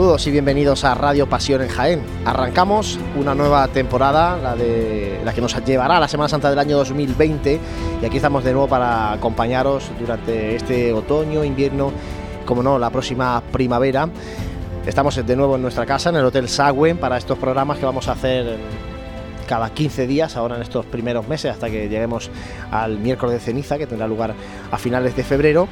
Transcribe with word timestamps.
Saludos 0.00 0.26
y 0.28 0.30
bienvenidos 0.30 0.84
a 0.84 0.94
Radio 0.94 1.28
Pasión 1.28 1.60
en 1.60 1.68
Jaén. 1.68 2.00
Arrancamos 2.24 2.98
una 3.16 3.34
nueva 3.34 3.68
temporada, 3.68 4.38
la 4.38 4.56
de 4.56 5.20
la 5.26 5.34
que 5.34 5.42
nos 5.42 5.54
llevará 5.62 5.98
a 5.98 6.00
la 6.00 6.08
Semana 6.08 6.26
Santa 6.26 6.48
del 6.48 6.58
año 6.58 6.78
2020 6.78 7.60
y 8.00 8.06
aquí 8.06 8.16
estamos 8.16 8.42
de 8.42 8.52
nuevo 8.52 8.66
para 8.66 9.12
acompañaros 9.12 9.90
durante 10.00 10.56
este 10.56 10.94
otoño, 10.94 11.44
invierno, 11.44 11.92
como 12.46 12.62
no, 12.62 12.78
la 12.78 12.88
próxima 12.88 13.42
primavera. 13.52 14.08
Estamos 14.86 15.14
de 15.16 15.36
nuevo 15.36 15.56
en 15.56 15.60
nuestra 15.60 15.84
casa, 15.84 16.08
en 16.08 16.16
el 16.16 16.24
Hotel 16.24 16.48
Sagüen, 16.48 16.96
para 16.96 17.18
estos 17.18 17.36
programas 17.36 17.78
que 17.78 17.84
vamos 17.84 18.08
a 18.08 18.12
hacer 18.12 18.56
cada 19.46 19.68
15 19.68 20.06
días, 20.06 20.34
ahora 20.34 20.56
en 20.56 20.62
estos 20.62 20.86
primeros 20.86 21.28
meses, 21.28 21.50
hasta 21.50 21.68
que 21.68 21.90
lleguemos 21.90 22.30
al 22.70 22.96
miércoles 22.96 23.34
de 23.34 23.40
ceniza, 23.40 23.76
que 23.76 23.86
tendrá 23.86 24.08
lugar 24.08 24.32
a 24.70 24.78
finales 24.78 25.14
de 25.14 25.24
febrero 25.24 25.68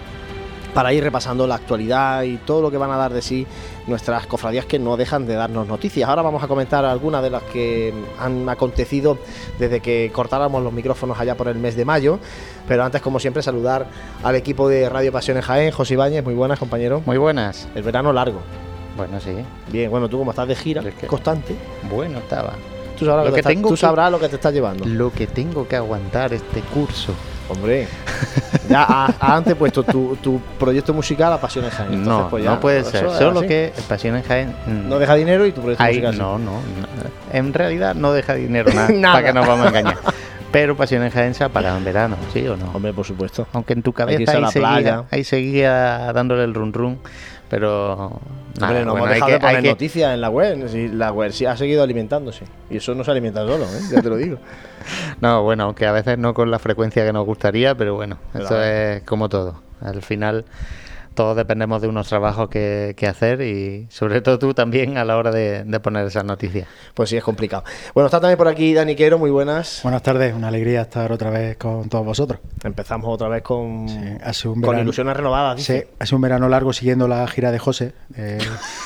para 0.74 0.92
ir 0.92 1.02
repasando 1.02 1.46
la 1.46 1.54
actualidad 1.54 2.24
y 2.24 2.36
todo 2.36 2.60
lo 2.60 2.70
que 2.70 2.76
van 2.76 2.90
a 2.90 2.96
dar 2.96 3.12
de 3.12 3.22
sí 3.22 3.46
nuestras 3.88 4.26
cofradías 4.26 4.66
que 4.66 4.78
no 4.78 4.96
dejan 4.96 5.26
de 5.26 5.34
darnos 5.34 5.66
noticias. 5.66 6.08
Ahora 6.08 6.22
vamos 6.22 6.42
a 6.42 6.48
comentar 6.48 6.84
algunas 6.84 7.22
de 7.22 7.30
las 7.30 7.42
que 7.44 7.92
han 8.18 8.48
acontecido 8.48 9.18
desde 9.58 9.80
que 9.80 10.10
cortáramos 10.12 10.62
los 10.62 10.72
micrófonos 10.72 11.18
allá 11.18 11.36
por 11.36 11.48
el 11.48 11.56
mes 11.56 11.76
de 11.76 11.84
mayo, 11.84 12.18
pero 12.66 12.84
antes 12.84 13.02
como 13.02 13.18
siempre 13.18 13.42
saludar 13.42 13.86
al 14.22 14.36
equipo 14.36 14.68
de 14.68 14.88
Radio 14.88 15.12
Pasiones 15.12 15.44
Jaén, 15.44 15.72
José 15.72 15.94
Ibáñez, 15.94 16.22
muy 16.24 16.34
buenas 16.34 16.58
compañero. 16.58 17.02
Muy 17.06 17.18
buenas. 17.18 17.68
El 17.74 17.82
verano 17.82 18.12
largo. 18.12 18.40
Bueno, 18.96 19.20
sí. 19.20 19.32
Bien, 19.70 19.90
bueno, 19.90 20.08
tú 20.08 20.18
como 20.18 20.32
estás 20.32 20.48
de 20.48 20.56
gira 20.56 20.82
constante. 21.06 21.54
Bueno, 21.88 22.18
estaba. 22.18 22.54
Tú 22.98 23.06
sabrás 23.06 23.26
lo, 23.26 23.32
que, 23.32 23.42
tengo 23.42 23.68
tú 23.68 23.76
sabrás 23.76 24.10
lo 24.10 24.18
que 24.18 24.28
te 24.28 24.34
estás 24.34 24.52
llevando. 24.52 24.84
Lo 24.84 25.12
que 25.12 25.28
tengo 25.28 25.68
que 25.68 25.76
aguantar 25.76 26.32
este 26.32 26.60
curso. 26.62 27.14
Hombre, 27.48 27.88
ya 28.68 28.84
ha, 28.88 29.36
antepuesto 29.36 29.82
tu, 29.82 30.16
tu 30.16 30.40
proyecto 30.58 30.92
musical 30.92 31.32
a 31.32 31.40
Pasión 31.40 31.64
en 31.64 31.70
Jaén. 31.70 32.04
no, 32.04 32.28
pues 32.28 32.44
no 32.44 32.60
puede 32.60 32.84
ser. 32.84 33.10
Solo 33.10 33.42
que 33.42 33.72
Pasión 33.88 34.16
en 34.16 34.22
Jaén. 34.22 34.54
Mm, 34.66 34.88
no 34.88 34.98
deja 34.98 35.14
dinero 35.14 35.46
y 35.46 35.52
tu 35.52 35.62
proyecto 35.62 35.84
musical. 35.84 36.18
No, 36.18 36.38
no, 36.38 36.60
En 37.32 37.52
realidad 37.54 37.94
no 37.94 38.12
deja 38.12 38.34
dinero 38.34 38.72
nada, 38.74 39.14
para 39.14 39.26
que 39.26 39.32
nos 39.32 39.46
vamos 39.46 39.66
a 39.66 39.68
engañar. 39.68 39.98
Pero 40.52 40.76
Pasión 40.76 41.02
en 41.02 41.10
Jaén 41.10 41.34
se 41.34 41.44
ha 41.44 41.48
parado 41.48 41.76
en 41.76 41.84
verano, 41.84 42.16
¿sí 42.32 42.46
o 42.46 42.56
no? 42.56 42.70
Hombre, 42.72 42.92
por 42.92 43.06
supuesto. 43.06 43.46
Aunque 43.52 43.74
en 43.74 43.82
tu 43.82 43.92
cabeza 43.92 44.32
ahí, 44.32 44.50
seguía, 44.50 45.04
ahí 45.10 45.24
seguía 45.24 46.12
dándole 46.12 46.44
el 46.44 46.54
run 46.54 46.72
run 46.72 46.98
pero 47.48 48.20
no 48.58 48.96
hemos 48.96 49.08
dejado 49.08 49.32
de 49.32 49.40
poner 49.40 49.64
noticias 49.64 50.14
en 50.14 50.20
la 50.20 50.30
web. 50.30 50.68
Si 50.68 50.88
la 50.88 51.12
web 51.12 51.32
sí 51.32 51.46
ha 51.46 51.56
seguido 51.56 51.82
alimentándose. 51.82 52.44
Y 52.70 52.76
eso 52.76 52.94
no 52.94 53.04
se 53.04 53.10
alimenta 53.10 53.46
solo, 53.46 53.64
¿eh? 53.64 53.80
ya 53.90 54.02
te 54.02 54.08
lo 54.08 54.16
digo. 54.16 54.38
no, 55.20 55.42
bueno, 55.42 55.64
aunque 55.64 55.86
a 55.86 55.92
veces 55.92 56.18
no 56.18 56.34
con 56.34 56.50
la 56.50 56.58
frecuencia 56.58 57.04
que 57.04 57.12
nos 57.12 57.26
gustaría, 57.26 57.74
pero 57.74 57.94
bueno, 57.94 58.18
eso 58.34 58.62
es 58.62 59.02
como 59.02 59.28
todo. 59.28 59.62
Al 59.80 60.02
final 60.02 60.44
todos 61.18 61.36
dependemos 61.36 61.82
de 61.82 61.88
unos 61.88 62.08
trabajos 62.08 62.48
que, 62.48 62.94
hacer 63.08 63.40
y 63.40 63.88
sobre 63.90 64.20
todo 64.20 64.38
tú 64.38 64.54
también 64.54 64.98
a 64.98 65.04
la 65.04 65.16
hora 65.16 65.32
de, 65.32 65.64
poner 65.82 66.06
esas 66.06 66.24
noticias. 66.24 66.68
Pues 66.94 67.10
sí, 67.10 67.16
es 67.16 67.24
complicado. 67.24 67.64
Bueno, 67.92 68.06
está 68.06 68.20
también 68.20 68.38
por 68.38 68.46
aquí 68.46 68.72
Dani 68.72 68.94
Quero, 68.94 69.18
muy 69.18 69.32
buenas. 69.32 69.80
Buenas 69.82 70.04
tardes, 70.04 70.32
una 70.32 70.46
alegría 70.46 70.82
estar 70.82 71.10
otra 71.10 71.30
vez 71.30 71.56
con 71.56 71.88
todos 71.88 72.06
vosotros. 72.06 72.38
Empezamos 72.62 73.12
otra 73.12 73.26
vez 73.26 73.42
con, 73.42 73.88
con 74.62 74.78
ilusiones 74.78 75.16
renovadas. 75.16 75.60
Sí, 75.60 75.82
hace 75.98 76.14
un 76.14 76.20
verano 76.20 76.48
largo 76.48 76.72
siguiendo 76.72 77.08
la 77.08 77.26
gira 77.26 77.50
de 77.50 77.58
José. 77.58 77.94
Eh, 78.16 78.38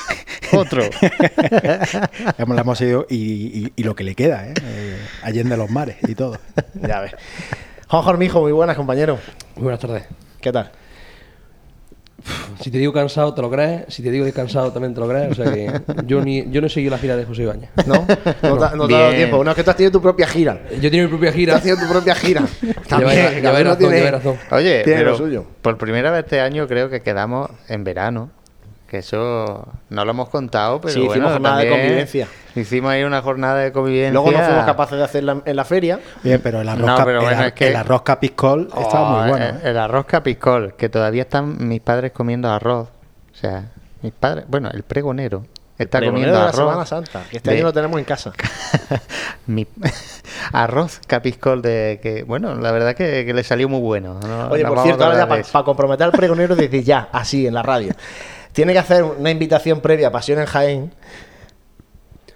Otro. 0.53 0.81
la 2.47 2.61
hemos 2.61 2.79
seguido 2.79 3.05
y, 3.11 3.71
lo 3.83 3.95
que 3.95 4.03
le 4.03 4.15
queda, 4.15 4.47
¿eh? 4.47 4.55
¿eh? 4.59 4.97
Allende 5.21 5.55
los 5.55 5.69
mares 5.69 5.97
y 6.07 6.15
todo. 6.15 6.39
Ya 6.81 6.99
ves. 6.99 7.11
Juan 7.87 8.01
Jormijo, 8.01 8.41
muy 8.41 8.53
buenas, 8.53 8.75
compañero. 8.75 9.19
Muy 9.53 9.65
buenas 9.65 9.79
tardes. 9.79 10.05
¿Qué 10.41 10.51
tal? 10.51 10.71
Si 12.61 12.71
te 12.71 12.77
digo 12.77 12.93
cansado, 12.93 13.33
te 13.33 13.41
lo 13.41 13.49
crees. 13.49 13.85
Si 13.89 14.01
te 14.01 14.09
digo 14.09 14.25
descansado, 14.25 14.71
también 14.71 14.93
te 14.93 14.99
lo 14.99 15.09
crees. 15.09 15.31
O 15.31 15.35
sea 15.35 15.51
que 15.53 15.81
yo, 16.05 16.23
ni, 16.23 16.49
yo 16.49 16.61
no 16.61 16.67
he 16.67 16.69
seguido 16.69 16.91
la 16.91 16.97
gira 16.97 17.17
de 17.17 17.25
José 17.25 17.43
Ibañez. 17.43 17.69
¿No? 17.85 18.05
No, 18.43 18.57
te, 18.57 18.77
no 18.77 18.87
te 18.87 18.95
ha 18.95 18.99
dado 18.99 19.13
tiempo. 19.13 19.37
Una 19.39 19.51
es 19.51 19.57
que 19.57 19.63
tú 19.63 19.69
has 19.69 19.75
tenido 19.75 19.91
tu 19.91 20.01
propia 20.01 20.27
gira. 20.27 20.61
Yo 20.79 20.89
tengo 20.89 21.03
mi 21.03 21.09
propia 21.09 21.33
gira. 21.33 21.53
Tú 21.53 21.57
has 21.57 21.63
tenido 21.63 21.85
tu 21.85 21.91
propia 21.91 22.15
gira. 22.15 22.43
también, 22.87 23.41
ya, 23.43 23.61
ya, 23.61 23.77
tiene, 23.77 24.11
razón. 24.11 24.37
Oye, 24.51 24.81
pero 24.85 25.17
suyo. 25.17 25.45
por 25.61 25.77
primera 25.77 26.11
vez 26.11 26.23
este 26.23 26.39
año 26.39 26.67
creo 26.67 26.89
que 26.89 27.01
quedamos 27.01 27.49
en 27.67 27.83
verano. 27.83 28.31
Que 28.93 28.99
eso 28.99 29.67
no 29.89 30.05
lo 30.05 30.11
hemos 30.11 30.29
contado, 30.29 30.79
pero 30.79 30.93
sí, 30.93 30.99
bueno, 30.99 31.13
hicimos 31.13 31.31
jornada 31.31 31.57
de 31.57 31.67
convivencia. 31.67 32.27
Hicimos 32.55 32.91
ahí 32.91 33.03
una 33.03 33.23
jornada 33.23 33.55
de 33.57 33.71
convivencia. 33.71 34.13
Luego 34.13 34.31
no 34.31 34.37
fuimos 34.37 34.65
capaces 34.65 34.99
de 34.99 35.03
hacerla 35.03 35.41
en 35.43 35.55
la 35.55 35.65
feria. 35.65 35.99
Bien, 36.21 36.39
pero 36.43 36.61
el 36.61 36.69
arroz, 36.69 36.91
el, 37.57 37.75
arroz 37.75 38.03
capiscol 38.03 38.69
estaba 38.79 39.09
muy 39.09 39.17
oh, 39.17 39.27
bueno. 39.29 39.45
El, 39.45 39.55
¿eh? 39.55 39.59
el, 39.63 39.77
arroz 39.79 40.05
capiscol, 40.05 40.75
que 40.75 40.89
todavía 40.89 41.23
están 41.23 41.67
mis 41.67 41.81
padres 41.81 42.11
comiendo 42.11 42.51
arroz. 42.51 42.89
O 43.31 43.35
sea, 43.35 43.71
mis 44.03 44.13
padres, 44.13 44.45
bueno, 44.47 44.69
el 44.71 44.83
pregonero 44.83 45.43
está 45.79 45.99
comiendo 45.99 46.37
arroz. 46.37 46.51
De 46.51 46.63
la 46.63 46.69
Semana 46.69 46.85
Santa, 46.85 47.23
que 47.31 47.37
este 47.37 47.49
año 47.49 47.63
lo 47.63 47.73
tenemos 47.73 47.97
en 47.97 48.05
casa. 48.05 48.31
Mi 49.47 49.65
arroz 50.53 51.01
capiscol 51.07 51.63
de 51.63 51.99
que, 51.99 52.21
bueno, 52.21 52.53
la 52.53 52.71
verdad 52.71 52.93
que, 52.93 53.25
que 53.25 53.33
le 53.33 53.43
salió 53.43 53.67
muy 53.67 53.79
bueno. 53.79 54.19
Oye, 54.51 54.63
por 54.65 54.83
cierto, 54.83 55.03
ahora 55.03 55.17
ya 55.17 55.27
para 55.27 55.65
comprometer 55.65 56.05
al 56.05 56.11
pregonero 56.11 56.55
desde 56.55 56.83
ya, 56.83 57.09
así 57.11 57.47
en 57.47 57.55
la 57.55 57.63
radio 57.63 57.91
tiene 58.53 58.73
que 58.73 58.79
hacer 58.79 59.03
una 59.03 59.31
invitación 59.31 59.81
previa 59.81 60.07
a 60.07 60.11
Pasión 60.11 60.39
en 60.39 60.45
Jaén 60.45 60.91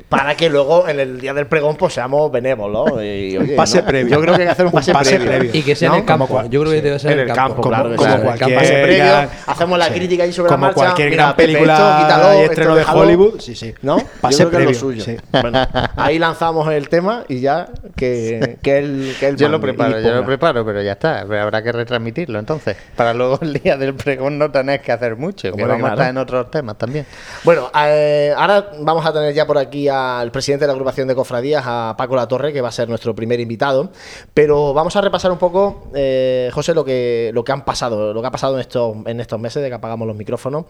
para 0.09 0.35
que 0.35 0.49
luego 0.49 0.87
en 0.87 0.99
el 0.99 1.19
día 1.19 1.33
del 1.33 1.47
pregón 1.47 1.75
pues 1.75 1.93
seamos 1.93 2.31
benévolos. 2.31 2.91
Y, 3.03 3.37
un 3.37 3.55
pase 3.55 3.83
previo. 3.83 4.15
Yo 4.15 4.21
creo 4.21 4.35
que 4.35 4.41
hay 4.41 4.47
que 4.47 4.51
hacer 4.51 4.65
un 4.65 4.71
pase, 4.71 5.19
previo. 5.19 5.51
Y 5.53 5.61
que 5.61 5.75
sea 5.75 5.89
en 5.89 5.95
el 5.95 6.05
campo. 6.05 6.27
Yo 6.49 6.61
creo 6.61 6.71
que 6.71 6.81
debe 6.81 6.99
ser 6.99 7.13
en 7.13 7.19
el 7.29 7.35
campo. 7.35 7.61
como, 7.61 7.69
claro. 7.69 7.95
Como, 7.95 8.21
cualquier 8.21 8.55
pase 8.55 8.73
previo. 8.83 9.29
Hacemos 9.45 9.79
la 9.79 9.89
crítica 9.89 10.23
ahí 10.23 10.33
sobre 10.33 10.49
como 10.49 10.65
la 10.65 10.67
marcha. 10.67 10.81
cualquier 10.81 11.11
gran 11.11 11.35
película 11.35 11.97
quítalo, 12.01 12.39
y 12.39 12.43
estreno 12.43 12.75
de 12.75 12.83
Hollywood. 12.83 13.39
Sí, 13.39 13.55
sí. 13.55 13.73
¿No? 13.81 13.97
Pase 14.21 14.45
previo. 14.47 14.73
suyo. 14.73 15.03
Bueno, 15.31 15.67
ahí 15.95 16.19
lanzamos 16.19 16.71
el 16.71 16.89
tema 16.89 17.23
y 17.27 17.39
ya 17.39 17.67
que, 17.95 18.57
que 18.61 18.77
él, 18.77 19.15
que 19.19 19.27
él 19.27 19.37
Yo 19.37 19.49
lo 19.49 19.59
preparo, 19.59 19.99
yo 19.99 20.13
lo 20.13 20.25
preparo, 20.25 20.65
pero 20.65 20.81
ya 20.81 20.93
está. 20.93 21.21
Habrá 21.21 21.61
que 21.61 21.71
retransmitirlo 21.71 22.39
entonces. 22.39 22.77
Para 22.95 23.13
luego 23.13 23.39
el 23.41 23.53
día 23.53 23.77
del 23.77 23.93
pregón 23.95 24.37
no 24.37 24.51
tener 24.51 24.81
que 24.81 24.91
hacer 24.91 25.15
mucho. 25.15 25.51
Que 25.51 25.65
vamos 25.65 25.89
a 25.89 25.93
estar 25.93 26.09
en 26.09 26.17
otros 26.17 26.49
temas 26.51 26.77
también. 26.77 27.05
Bueno, 27.43 27.69
eh, 27.77 28.33
ahora 28.35 28.71
vamos 28.79 29.05
a 29.05 29.13
tener 29.13 29.33
ya 29.33 29.45
por 29.45 29.57
aquí 29.57 29.86
al 29.89 30.31
presidente 30.31 30.63
de 30.63 30.67
la 30.67 30.73
agrupación 30.73 31.07
de 31.07 31.15
cofradías, 31.15 31.63
a 31.65 31.95
Paco 31.97 32.15
La 32.15 32.27
Torre, 32.27 32.53
que 32.53 32.61
va 32.61 32.69
a 32.69 32.71
ser 32.71 32.89
nuestro 32.89 33.15
primer 33.15 33.39
invitado. 33.39 33.91
Pero 34.33 34.73
vamos 34.73 34.95
a 34.95 35.01
repasar 35.01 35.31
un 35.31 35.37
poco, 35.37 35.89
eh, 35.93 36.49
José, 36.53 36.73
lo 36.73 36.85
que, 36.85 37.31
lo 37.33 37.43
que 37.43 37.51
han 37.51 37.65
pasado, 37.65 38.13
lo 38.13 38.21
que 38.21 38.27
ha 38.27 38.31
pasado 38.31 38.55
en 38.55 38.61
estos, 38.61 38.95
en 39.05 39.19
estos 39.19 39.39
meses 39.39 39.61
de 39.61 39.69
que 39.69 39.75
apagamos 39.75 40.07
los 40.07 40.15
micrófonos. 40.15 40.65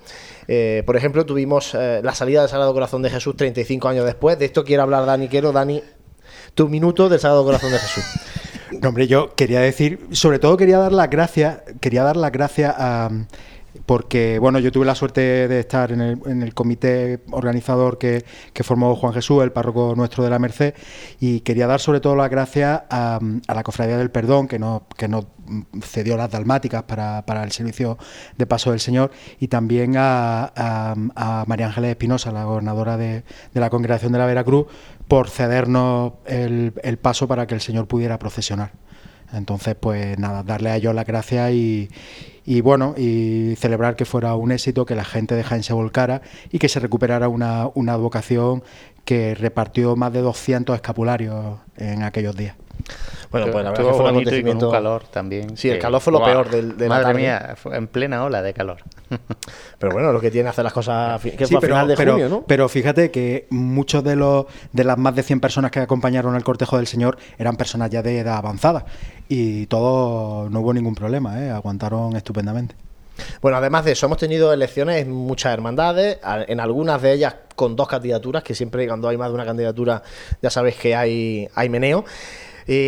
Eh, 0.48 0.84
por 0.86 0.96
ejemplo, 0.96 1.26
tuvimos 1.26 1.74
eh, 1.74 2.02
la 2.04 2.14
salida 2.14 2.42
del 2.42 2.50
Sagrado 2.50 2.74
Corazón 2.74 3.02
de 3.02 3.10
Jesús 3.10 3.36
35 3.36 3.88
años 3.88 4.06
después. 4.06 4.38
De 4.40 4.46
esto 4.46 4.64
quiero 4.64 4.84
hablar, 4.84 5.06
Dani. 5.06 5.28
Quiero, 5.28 5.52
Dani, 5.52 5.82
tu 6.54 6.68
minuto 6.68 7.10
del 7.10 7.20
Sagrado 7.20 7.44
Corazón 7.44 7.72
de 7.72 7.80
Jesús. 7.80 8.04
No, 8.82 8.90
hombre, 8.90 9.08
yo 9.08 9.34
quería 9.36 9.62
decir, 9.62 10.08
sobre 10.12 10.40
todo 10.40 10.58
quería 10.58 10.78
dar 10.78 10.92
las 10.92 11.10
gracias, 11.10 11.60
quería 11.80 12.04
dar 12.04 12.18
las 12.18 12.32
gracias 12.32 12.76
a 12.78 13.10
porque 13.86 14.40
bueno, 14.40 14.60
yo 14.60 14.72
tuve 14.72 14.86
la 14.86 14.96
suerte 14.96 15.48
de 15.48 15.60
estar 15.60 15.92
en 15.92 16.02
el, 16.02 16.20
en 16.26 16.42
el 16.42 16.54
comité 16.54 17.20
organizador 17.32 17.98
que, 17.98 18.24
formó 18.64 18.96
Juan 18.96 19.14
Jesús, 19.14 19.44
el 19.44 19.52
párroco 19.52 19.94
nuestro 19.96 20.24
de 20.24 20.30
la 20.30 20.40
Merced, 20.40 20.74
y 21.20 21.42
quería 21.42 21.68
dar 21.68 21.80
sobre 21.80 22.00
todo 22.00 22.16
las 22.16 22.30
gracias 22.30 22.84
a, 22.90 23.20
la 23.48 23.64
Cofradía 23.64 23.98
del 23.98 24.12
Perdón, 24.12 24.48
que 24.48 24.60
nos 24.60 24.82
que 24.98 25.08
no 25.08 25.26
cedió 25.82 26.18
las 26.18 26.30
dalmáticas 26.30 26.84
para, 26.84 27.44
el 27.44 27.52
servicio 27.52 27.98
de 28.38 28.46
paso 28.46 28.72
del 28.72 28.80
Señor, 28.80 29.12
y 29.40 29.48
también 29.48 29.94
a, 29.98 30.94
María 31.48 31.68
Ángeles 31.68 31.92
Espinosa, 31.92 32.32
la 32.32 32.44
gobernadora 32.44 32.98
de, 32.98 33.24
la 33.54 33.70
Congregación 33.70 34.12
de 34.12 34.20
la 34.20 34.26
Veracruz, 34.26 34.68
por 35.08 35.30
cedernos 35.30 36.14
el, 36.26 36.74
el 36.84 36.98
paso 36.98 37.28
para 37.28 37.48
que 37.48 37.56
el 37.56 37.62
Señor 37.62 37.88
pudiera 37.88 38.20
procesionar. 38.20 38.72
Entonces, 39.34 39.76
pues 39.76 40.18
nada, 40.18 40.44
darle 40.44 40.70
a 40.70 40.76
ellos 40.78 40.96
las 40.96 41.06
gracias 41.06 41.52
y, 41.52 41.90
y 42.48 42.62
bueno, 42.62 42.96
y 42.98 43.56
celebrar 43.58 43.98
que 43.98 44.06
fuera 44.06 44.34
un 44.36 44.54
éxito, 44.54 44.86
que 44.86 44.96
la 44.96 45.04
gente 45.04 45.36
de 45.36 45.44
Jaén 45.44 45.64
se 45.64 45.74
volcara 45.74 46.22
y 46.50 46.60
que 46.60 46.70
se 46.70 46.80
recuperara 46.80 47.28
una, 47.28 47.68
una 47.76 47.92
advocación 47.92 48.64
que 49.04 49.36
repartió 49.36 49.98
más 49.98 50.14
de 50.14 50.22
200 50.22 50.74
escapularios 50.74 51.60
en 51.76 52.04
aquellos 52.04 52.38
días. 52.38 52.56
Bueno, 53.30 53.52
pues 53.52 53.64
la 53.64 53.72
verdad 53.72 53.86
que 53.86 53.94
fue 53.94 54.04
un 54.04 54.10
acontecimiento. 54.10 54.72
calor 54.72 55.04
también. 55.12 55.58
Sí, 55.58 55.70
el 55.70 55.80
calor 55.80 56.00
fue 56.00 56.14
lo 56.14 56.24
peor 56.24 56.50
del, 56.50 56.78
de 56.78 56.88
Madre 56.88 57.14
mía, 57.14 57.56
fue 57.58 57.76
en 57.76 57.88
plena 57.88 58.24
ola 58.24 58.42
de 58.42 58.54
calor. 58.54 58.78
pero 59.80 59.92
bueno, 59.92 60.14
lo 60.14 60.22
que 60.22 60.32
tiene 60.32 60.50
hacer 60.50 60.64
las 60.64 60.74
cosas. 60.74 61.22
Que 61.22 61.32
fue 61.48 61.60
pero, 61.60 61.76
final 61.76 61.88
de 61.88 61.96
junio, 61.96 62.30
¿no? 62.30 62.44
Pero 62.48 62.70
fíjate 62.70 63.12
que 63.12 63.48
muchos 63.50 64.04
de 64.04 64.16
los 64.16 64.46
de 64.72 64.84
las 64.84 64.98
más 64.98 65.16
de 65.16 65.24
100 65.24 65.40
personas 65.40 65.72
que 65.72 65.80
acompañaron 65.80 66.36
el 66.36 66.44
cortejo 66.44 66.78
del 66.78 66.88
Señor 66.88 67.18
eran 67.38 67.58
personas 67.58 67.90
ya 67.90 68.02
de 68.02 68.20
edad 68.20 68.38
avanzada. 68.38 68.86
Y 69.28 69.66
todo, 69.68 70.50
no 70.50 70.62
hubo 70.62 70.74
ningún 70.74 70.96
problema, 70.96 71.44
¿eh? 71.44 71.50
aguantaron 71.50 72.16
estupendamente. 72.16 72.76
Bueno, 73.42 73.58
además 73.58 73.86
de 73.86 73.94
eso, 73.94 74.06
hemos 74.06 74.20
tenido 74.20 74.54
elecciones 74.54 75.02
en 75.02 75.12
muchas 75.12 75.54
hermandades, 75.54 76.20
en 76.24 76.60
algunas 76.60 77.02
de 77.02 77.14
ellas 77.14 77.36
con 77.56 77.76
dos 77.76 77.88
candidaturas, 77.88 78.44
que 78.44 78.54
siempre 78.54 78.88
cuando 78.88 79.10
hay 79.10 79.18
más 79.18 79.30
de 79.30 79.34
una 79.34 79.46
candidatura 79.46 80.04
ya 80.42 80.50
sabéis 80.50 80.76
que 80.76 80.96
hay, 80.96 81.50
hay 81.56 81.70
meneo. 81.70 82.06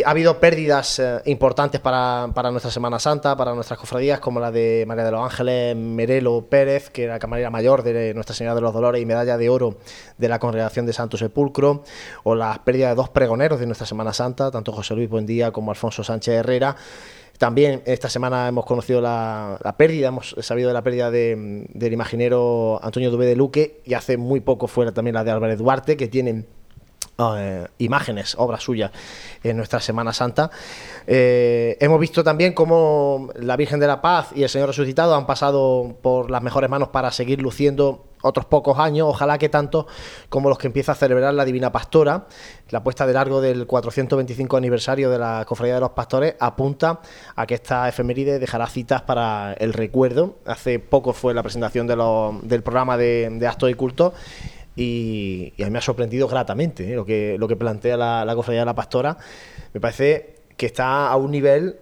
Ha 0.06 0.10
habido 0.10 0.42
pérdidas 0.42 1.00
eh, 1.00 1.22
importantes 1.26 1.80
para, 1.80 2.28
nuestra 2.52 2.70
Semana 2.70 3.00
Santa, 3.00 3.38
para 3.38 3.54
nuestras 3.54 3.80
cofradías, 3.80 4.20
como 4.20 4.42
la 4.42 4.52
de 4.52 4.84
María 4.86 5.06
de 5.06 5.12
los 5.12 5.24
Ángeles 5.24 5.76
Merelo 5.76 6.46
Pérez, 6.50 6.90
que 6.90 7.04
era 7.04 7.18
camarera 7.18 7.50
mayor 7.50 7.84
de 7.84 8.14
Nuestra 8.14 8.36
Señora 8.36 8.56
de 8.56 8.62
los 8.62 8.74
Dolores 8.74 9.02
y 9.02 9.06
medalla 9.06 9.38
de 9.38 9.50
oro 9.50 9.78
de 10.18 10.28
la 10.28 10.38
Congregación 10.38 10.86
de 10.86 10.92
Santo 10.92 11.16
Sepulcro, 11.16 11.84
o 12.24 12.36
las 12.36 12.60
pérdidas 12.60 12.92
de 12.92 12.96
dos 12.96 13.08
pregoneros 13.10 13.60
de 13.62 13.68
nuestra 13.68 13.88
Semana 13.88 14.12
Santa, 14.12 14.52
tanto 14.52 14.74
José 14.74 14.96
Luis 14.96 15.10
Buendía 15.10 15.52
como 15.52 15.72
Alfonso 15.72 16.04
Sánchez 16.04 16.36
Herrera. 16.36 16.75
También 17.38 17.82
esta 17.86 18.10
semana 18.10 18.50
hemos 18.50 18.66
conocido 18.66 19.00
la, 19.00 19.75
pérdida, 19.78 20.10
hemos 20.10 20.36
sabido 20.42 20.68
de 20.68 20.74
la 20.74 20.84
pérdida 20.84 21.10
del 21.10 21.94
imaginero 21.94 22.82
Antonio 22.84 23.12
Dubé 23.12 23.28
de 23.28 23.38
Luque 23.38 23.80
y 23.86 23.94
hace 23.94 24.18
muy 24.18 24.42
poco 24.42 24.68
fue 24.68 24.92
también 24.92 25.16
la 25.16 25.24
de 25.24 25.32
Álvarez 25.32 25.58
Duarte, 25.58 25.96
que 25.96 26.10
tienen 26.10 26.48
eh, 27.38 27.68
imágenes, 27.80 28.36
obras 28.38 28.63
suyas 28.63 28.92
en 29.44 29.57
nuestra 29.57 29.80
Semana 29.80 30.13
Santa. 30.13 30.50
Eh, 31.06 31.77
hemos 31.80 32.00
visto 32.00 32.24
también 32.24 32.54
cómo 32.54 33.30
la 33.36 33.57
Virgen 33.57 33.80
de 33.80 33.88
la 33.88 34.01
Paz 34.01 34.30
y 34.36 34.44
el 34.44 34.50
Señor 34.50 34.69
Resucitado 34.69 35.16
han 35.16 35.25
pasado 35.25 35.98
por 36.01 36.31
las 36.31 36.42
mejores 36.42 36.69
manos 36.69 36.89
para 36.89 37.12
seguir 37.12 37.42
luciendo 37.42 38.06
otros 38.21 38.45
pocos 38.45 38.77
años, 38.80 39.07
ojalá 39.10 39.38
que 39.38 39.50
tanto 39.50 39.88
como 40.27 40.50
los 40.50 40.57
que 40.57 40.68
empieza 40.68 40.92
a 40.92 40.95
celebrar 40.95 41.33
la 41.33 41.45
Divina 41.45 41.71
Pastora. 41.71 42.27
La 42.69 42.83
puesta 42.83 43.07
de 43.07 43.13
largo 43.13 43.42
del 43.42 43.65
425 43.65 44.57
aniversario 44.57 45.10
de 45.10 45.18
la 45.18 45.45
Cofradía 45.48 45.75
de 45.75 45.80
los 45.81 45.92
Pastores 45.92 46.36
apunta 46.39 47.00
a 47.36 47.48
que 47.48 47.56
esta 47.56 47.88
efeméride 47.88 48.39
dejará 48.39 48.68
citas 48.68 49.01
para 49.04 49.54
el 49.54 49.74
recuerdo. 49.74 50.36
Hace 50.45 50.80
poco 50.80 51.13
fue 51.13 51.33
la 51.33 51.44
presentación 51.44 51.88
del 51.88 52.63
programa 52.63 52.98
de, 52.98 53.30
de 53.31 53.48
actos 53.48 53.69
y 53.69 53.74
culto 53.74 54.13
y, 54.80 55.54
a 55.62 55.66
mí 55.66 55.72
me 55.72 55.80
ha 55.80 55.81
sorprendido 55.81 56.28
gratamente 56.28 56.90
¿eh? 56.90 56.96
lo, 56.96 57.06
que, 57.06 57.36
lo 57.38 57.48
que 57.48 57.56
plantea 57.58 57.98
la, 57.98 58.34
cofradía 58.36 58.62
de 58.62 58.66
la 58.66 58.76
pastora. 58.76 59.18
Me 59.74 59.81
parece 59.81 60.36
que 60.56 60.66
está 60.66 61.10
a 61.10 61.16
un 61.18 61.31
nivel 61.31 61.78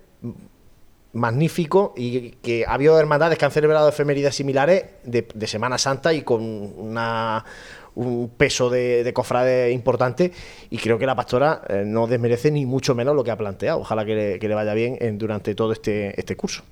magnífico 1.14 1.94
y 1.96 2.32
que 2.32 2.66
ha 2.66 2.74
habido 2.74 3.00
hermandades 3.00 3.38
que 3.38 3.46
han 3.46 3.52
celebrado 3.52 3.90
efemérides 3.90 4.36
similares 4.36 4.86
de 5.04 5.48
Semana 5.48 5.78
Santa 5.78 6.14
y 6.14 6.24
con 6.24 6.42
una, 6.42 7.46
un 7.98 8.30
peso 8.30 8.70
de, 8.70 9.04
de 9.04 9.14
cofrade 9.14 9.72
importante 9.72 10.32
y 10.70 10.78
creo 10.78 11.00
que 11.00 11.06
la 11.06 11.16
pastora 11.16 11.62
eh, 11.68 11.84
no 11.86 12.08
desmerece 12.08 12.52
ni 12.52 12.66
mucho 12.66 12.94
menos 12.96 13.16
lo 13.16 13.24
que 13.24 13.32
ha 13.32 13.38
planteado. 13.38 13.80
Ojalá 13.80 14.06
que 14.06 14.40
le, 14.40 14.56
vaya 14.56 14.74
bien 14.74 14.98
en, 15.02 15.18
durante 15.18 15.56
todo 15.56 15.74
este, 15.74 16.20
este 16.20 16.36
curso. 16.36 16.64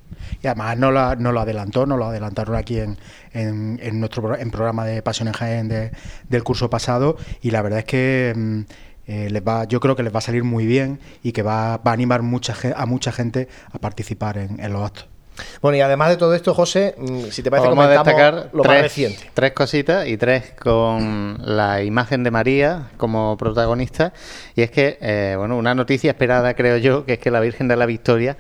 Y 0.42 0.48
además 0.48 0.78
no 0.78 0.92
lo, 0.92 1.16
no 1.16 1.32
lo 1.32 1.40
adelantó, 1.40 1.86
no 1.86 1.98
lo 1.98 2.06
adelantaron 2.06 2.56
aquí 2.56 2.80
en, 2.80 2.98
en, 3.34 4.00
nuestro 4.00 4.38
en 4.38 4.52
programa 4.52 4.86
de 4.86 5.02
Pasión 5.02 5.28
en 5.28 5.34
Jaén 5.34 5.68
del 5.68 6.44
curso 6.44 6.70
pasado 6.70 7.18
y 7.42 7.52
la 7.52 7.62
verdad 7.62 7.80
es 7.80 7.86
que... 7.86 8.34
Mm, 8.36 8.62
eh, 9.08 9.30
les 9.30 9.44
va, 9.44 9.66
yo 9.66 9.80
creo 9.80 9.96
que 9.96 10.02
les 10.02 10.12
va 10.12 10.18
a 10.18 10.22
salir 10.22 10.44
muy 10.44 10.66
bien 10.66 11.00
y 11.22 11.32
que 11.32 11.44
va, 11.44 11.78
va 11.78 11.92
a 11.92 11.94
animar 11.94 12.24
mucha, 12.24 12.56
a 12.76 12.88
mucha 12.88 13.12
gente 13.12 13.48
a 13.72 13.78
participar 13.78 14.40
en 14.40 14.74
los 14.74 14.84
actos. 14.84 15.15
Bueno, 15.62 15.78
y 15.78 15.82
además 15.82 16.10
de 16.10 16.18
todo 16.18 16.34
esto, 16.34 16.54
José, 16.54 16.96
mm, 16.98 17.26
si 17.30 17.44
te 17.44 17.50
parece, 17.50 17.68
Vamos 17.68 17.86
a 17.86 17.90
destacar 17.90 18.50
lo 18.54 18.62
tres, 18.62 18.74
más 18.74 18.82
reciente. 18.82 19.32
Tres 19.34 19.52
cositas 19.54 20.08
y 20.08 20.18
tres 20.18 20.54
con 20.60 21.40
la 21.44 21.84
imagen 21.84 22.24
de 22.24 22.32
María 22.32 22.90
como 22.98 23.38
protagonista. 23.38 24.14
Y 24.56 24.62
es 24.62 24.72
que, 24.72 24.98
eh, 25.02 25.36
bueno, 25.38 25.58
una 25.58 25.76
noticia 25.76 26.12
esperada, 26.12 26.54
creo 26.54 26.78
yo, 26.78 27.06
que 27.06 27.14
es 27.14 27.20
que 27.20 27.32
la 27.32 27.40
Virgen 27.40 27.68
de 27.68 27.76
la 27.76 27.86
Victoria 27.86 28.38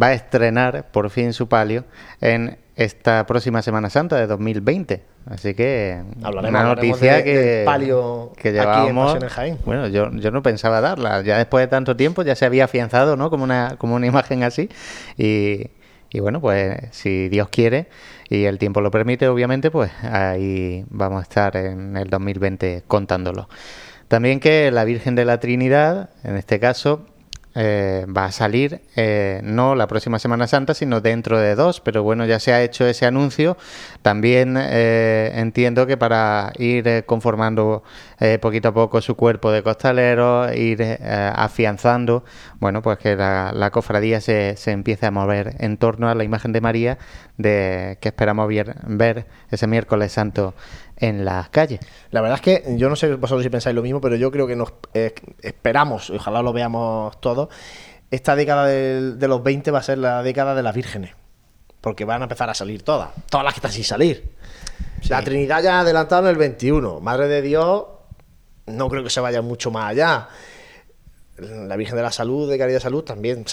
va 0.00 0.08
a 0.08 0.12
estrenar 0.14 0.90
por 0.90 1.10
fin 1.10 1.32
su 1.32 1.48
palio 1.48 1.84
en 2.20 2.58
esta 2.76 3.26
próxima 3.26 3.62
Semana 3.62 3.90
Santa 3.90 4.16
de 4.16 4.26
2020. 4.26 5.02
Así 5.26 5.54
que 5.54 6.02
una 6.16 6.64
noticia 6.64 7.22
que, 7.22 7.62
palio 7.64 8.32
que 8.36 8.52
llevábamos. 8.52 9.18
bueno, 9.64 9.86
yo, 9.88 10.10
yo 10.12 10.30
no 10.30 10.42
pensaba 10.42 10.80
darla. 10.80 11.22
Ya 11.22 11.38
después 11.38 11.62
de 11.62 11.68
tanto 11.68 11.96
tiempo 11.96 12.22
ya 12.22 12.34
se 12.34 12.44
había 12.44 12.64
afianzado, 12.64 13.16
¿no? 13.16 13.30
Como 13.30 13.44
una, 13.44 13.76
como 13.78 13.94
una 13.94 14.06
imagen 14.06 14.42
así. 14.42 14.68
Y 15.16 15.68
y 16.12 16.20
bueno, 16.20 16.40
pues 16.40 16.78
si 16.90 17.28
Dios 17.28 17.48
quiere 17.48 17.88
y 18.28 18.44
el 18.44 18.58
tiempo 18.58 18.80
lo 18.80 18.90
permite, 18.90 19.28
obviamente, 19.28 19.70
pues 19.70 19.90
ahí 20.02 20.84
vamos 20.90 21.20
a 21.20 21.22
estar 21.22 21.56
en 21.56 21.96
el 21.96 22.10
2020 22.10 22.84
contándolo. 22.86 23.48
También 24.08 24.40
que 24.40 24.70
la 24.70 24.84
Virgen 24.84 25.14
de 25.14 25.24
la 25.24 25.40
Trinidad, 25.40 26.10
en 26.22 26.36
este 26.36 26.60
caso, 26.60 27.06
eh, 27.54 28.06
va 28.08 28.26
a 28.26 28.32
salir 28.32 28.80
eh, 28.96 29.40
no 29.44 29.74
la 29.74 29.86
próxima 29.86 30.18
Semana 30.18 30.46
Santa, 30.46 30.72
sino 30.72 31.00
dentro 31.00 31.38
de 31.38 31.54
dos, 31.54 31.80
pero 31.80 32.02
bueno, 32.02 32.24
ya 32.24 32.40
se 32.40 32.52
ha 32.52 32.62
hecho 32.62 32.86
ese 32.86 33.04
anuncio. 33.06 33.56
También 34.00 34.56
eh, 34.58 35.32
entiendo 35.34 35.86
que 35.86 35.96
para 35.96 36.52
ir 36.58 37.04
conformando 37.06 37.82
poquito 38.40 38.68
a 38.68 38.72
poco 38.72 39.00
su 39.00 39.16
cuerpo 39.16 39.50
de 39.50 39.64
costalero, 39.64 40.52
ir 40.54 40.80
afianzando, 41.02 42.24
bueno, 42.60 42.80
pues 42.80 42.98
que 42.98 43.16
la, 43.16 43.70
cofradía 43.72 44.20
se, 44.20 44.56
se, 44.56 44.70
empiece 44.70 45.06
a 45.06 45.10
mover 45.10 45.56
en 45.58 45.76
torno 45.76 46.08
a 46.08 46.14
la 46.14 46.22
imagen 46.22 46.52
de 46.52 46.60
María 46.60 46.98
de 47.36 47.98
que 48.00 48.10
esperamos 48.10 48.48
ver 48.86 49.26
ese 49.50 49.66
miércoles 49.66 50.12
santo 50.12 50.54
en 50.96 51.24
las 51.24 51.48
calles. 51.48 51.80
La 52.10 52.20
verdad 52.20 52.36
es 52.36 52.42
que 52.42 52.76
yo 52.76 52.88
no 52.88 52.96
sé 52.96 53.14
vosotros 53.14 53.42
si 53.42 53.50
pensáis 53.50 53.74
lo 53.74 53.82
mismo, 53.82 54.00
pero 54.00 54.16
yo 54.16 54.30
creo 54.30 54.46
que 54.46 54.56
nos 54.56 54.72
eh, 54.94 55.14
esperamos, 55.42 56.10
ojalá 56.10 56.42
lo 56.42 56.52
veamos 56.52 57.20
todos, 57.20 57.48
esta 58.10 58.36
década 58.36 58.66
de, 58.66 59.28
los 59.28 59.42
20 59.42 59.70
va 59.70 59.78
a 59.78 59.82
ser 59.82 59.98
la 59.98 60.22
década 60.22 60.54
de 60.54 60.62
las 60.62 60.74
vírgenes, 60.74 61.12
porque 61.80 62.04
van 62.04 62.22
a 62.22 62.24
empezar 62.24 62.50
a 62.50 62.54
salir 62.54 62.82
todas, 62.82 63.10
todas 63.30 63.44
las 63.44 63.54
que 63.54 63.58
están 63.58 63.72
sin 63.72 63.84
salir. 63.84 64.34
La 65.08 65.22
Trinidad 65.22 65.62
ya 65.62 65.78
ha 65.78 65.80
adelantado 65.80 66.22
en 66.22 66.28
el 66.28 66.36
21, 66.36 67.00
Madre 67.00 67.26
de 67.26 67.42
Dios, 67.42 67.84
no 68.66 68.88
creo 68.88 69.02
que 69.02 69.10
se 69.10 69.20
vaya 69.20 69.42
mucho 69.42 69.70
más 69.70 69.90
allá. 69.90 70.28
La 71.36 71.76
Virgen 71.76 71.96
de 71.96 72.02
la 72.02 72.12
Salud, 72.12 72.48
de 72.48 72.58
Caridad 72.58 72.76
de 72.76 72.82
Salud, 72.82 73.02
también 73.02 73.44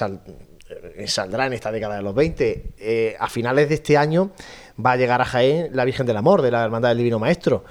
eh, 0.70 1.08
saldrá 1.08 1.48
en 1.48 1.54
esta 1.54 1.72
década 1.72 1.96
de 1.96 2.02
los 2.04 2.14
20. 2.14 2.74
Eh, 2.78 3.16
a 3.20 3.28
finales 3.30 3.70
de 3.70 3.76
este 3.76 3.98
año 3.98 4.32
va 4.84 4.94
a 4.94 4.98
llegar 4.98 5.22
a 5.22 5.26
Jaén 5.26 5.70
la 5.74 5.86
Virgen 5.86 6.06
del 6.06 6.18
Amor, 6.18 6.42
de 6.42 6.52
la 6.52 6.64
Hermandad 6.64 6.90
del 6.90 7.00
Divino 7.00 7.20
Maestro. 7.20 7.64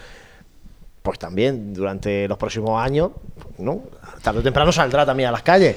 Pues 1.02 1.18
también 1.18 1.72
durante 1.72 2.28
los 2.28 2.36
próximos 2.36 2.82
años, 2.82 3.12
¿no? 3.58 3.82
tarde 4.22 4.40
o 4.40 4.42
temprano 4.42 4.72
saldrá 4.72 5.06
también 5.06 5.28
a 5.28 5.32
las 5.32 5.42
calles. 5.42 5.76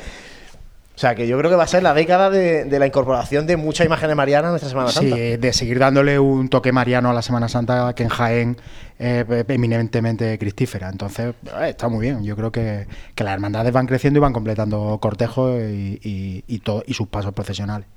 O 0.94 1.00
sea, 1.02 1.16
que 1.16 1.26
yo 1.26 1.38
creo 1.38 1.50
que 1.50 1.56
va 1.56 1.64
a 1.64 1.68
ser 1.68 1.82
la 1.84 1.94
década 1.94 2.30
de, 2.30 2.68
la 2.78 2.86
incorporación 2.86 3.48
de 3.48 3.56
muchas 3.58 3.86
imágenes 3.86 4.16
marianas 4.16 4.50
a 4.50 4.52
nuestra 4.52 4.70
Semana 4.70 4.92
Santa. 4.92 5.16
Sí, 5.16 5.38
de 5.38 5.54
seguir 5.54 5.80
dándole 5.80 6.20
un 6.20 6.50
toque 6.50 6.72
mariano 6.72 7.10
a 7.10 7.14
la 7.14 7.22
Semana 7.22 7.48
Santa 7.48 7.94
que 7.96 8.04
en 8.04 8.10
Jaén 8.10 8.58
es 9.00 9.26
eminentemente 9.48 10.38
cristífera. 10.38 10.90
Entonces, 10.90 11.34
eh, 11.60 11.70
está 11.70 11.88
muy 11.88 12.02
bien. 12.02 12.24
Yo 12.24 12.36
creo 12.36 12.52
que, 12.52 12.88
las 13.16 13.34
hermandades 13.34 13.72
van 13.72 13.88
creciendo 13.88 14.20
y 14.20 14.22
van 14.22 14.34
completando 14.34 15.00
cortejos 15.02 15.60
y, 15.62 16.44
y 16.46 16.94
sus 16.94 17.08
pasos 17.08 17.34
profesionales. 17.34 17.88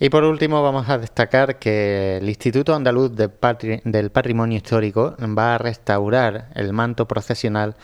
Y 0.00 0.10
por 0.10 0.22
último 0.22 0.62
vamos 0.62 0.88
a 0.88 0.98
destacar 0.98 1.58
que 1.58 2.18
el 2.18 2.28
Instituto 2.28 2.72
Andaluz 2.72 3.10
del 3.16 4.10
Patrimonio 4.10 4.56
Histórico 4.56 5.16
va 5.36 5.56
a 5.56 5.58
restaurar 5.58 6.50
el 6.54 6.72
manto 6.72 7.08
procesional 7.08 7.74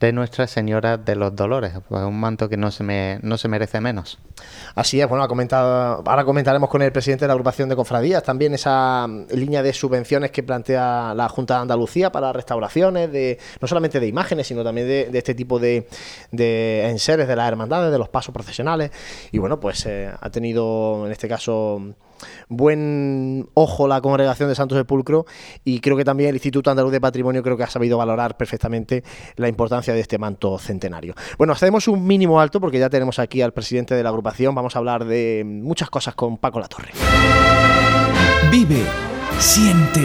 de 0.00 0.12
Nuestra 0.12 0.46
Señora 0.46 0.96
de 0.96 1.16
los 1.16 1.34
Dolores, 1.34 1.72
pues 1.88 2.02
un 2.02 2.18
manto 2.18 2.48
que 2.48 2.56
no 2.56 2.70
se, 2.70 2.82
me, 2.82 3.18
no 3.22 3.38
se 3.38 3.48
merece 3.48 3.80
menos. 3.80 4.18
Así 4.74 5.00
es, 5.00 5.08
bueno, 5.08 5.24
ha 5.24 5.28
comentado, 5.28 6.02
ahora 6.04 6.24
comentaremos 6.24 6.68
con 6.68 6.82
el 6.82 6.92
presidente 6.92 7.24
de 7.24 7.28
la 7.28 7.34
agrupación 7.34 7.68
de 7.68 7.76
cofradías 7.76 8.22
también 8.22 8.54
esa 8.54 9.06
mm, 9.06 9.26
línea 9.32 9.62
de 9.62 9.72
subvenciones 9.72 10.30
que 10.30 10.42
plantea 10.42 11.14
la 11.14 11.28
Junta 11.28 11.54
de 11.54 11.60
Andalucía 11.62 12.10
para 12.10 12.32
restauraciones, 12.32 13.12
de 13.12 13.38
no 13.60 13.68
solamente 13.68 14.00
de 14.00 14.06
imágenes, 14.06 14.46
sino 14.46 14.64
también 14.64 14.86
de, 14.86 15.10
este 15.12 15.34
tipo 15.34 15.58
de, 15.58 15.88
de, 16.32 16.88
enseres 16.88 17.28
de 17.28 17.36
las 17.36 17.48
hermandades, 17.48 17.92
de 17.92 17.98
los 17.98 18.08
pasos 18.08 18.34
procesionales. 18.34 18.90
Y 19.30 19.38
bueno, 19.38 19.60
pues 19.60 19.86
eh, 19.86 20.10
ha 20.20 20.30
tenido 20.30 21.06
en 21.06 21.12
este 21.12 21.28
caso 21.28 21.94
buen 22.48 23.48
ojo 23.54 23.88
la 23.88 24.00
congregación 24.00 24.48
de 24.48 24.54
Santos 24.54 24.78
Sepulcro 24.78 25.26
y 25.64 25.80
creo 25.80 25.96
que 25.96 26.04
también 26.04 26.30
el 26.30 26.36
Instituto 26.36 26.70
Andaluz 26.70 26.92
de 26.92 27.00
Patrimonio 27.00 27.42
creo 27.42 27.56
que 27.56 27.64
ha 27.64 27.70
sabido 27.70 27.98
valorar 27.98 28.36
perfectamente 28.36 29.04
la 29.36 29.48
importancia 29.48 29.94
de 29.94 30.00
este 30.00 30.18
manto 30.18 30.58
centenario. 30.58 31.14
Bueno, 31.38 31.52
hacemos 31.52 31.88
un 31.88 32.06
mínimo 32.06 32.40
alto 32.40 32.60
porque 32.60 32.78
ya 32.78 32.90
tenemos 32.90 33.18
aquí 33.18 33.42
al 33.42 33.52
presidente 33.52 33.94
de 33.94 34.02
la 34.02 34.08
agrupación, 34.08 34.54
vamos 34.54 34.76
a 34.76 34.78
hablar 34.78 35.04
de 35.04 35.42
muchas 35.44 35.90
cosas 35.90 36.14
con 36.14 36.38
Paco 36.38 36.60
Latorre. 36.60 36.90
Vive, 38.50 38.82
siente, 39.38 40.00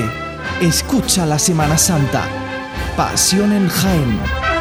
escucha 0.61 1.25
la 1.25 1.39
Semana 1.39 1.77
Santa. 1.77 2.23
Pasión 2.95 3.53
en 3.53 3.67
Jaén. 3.69 4.58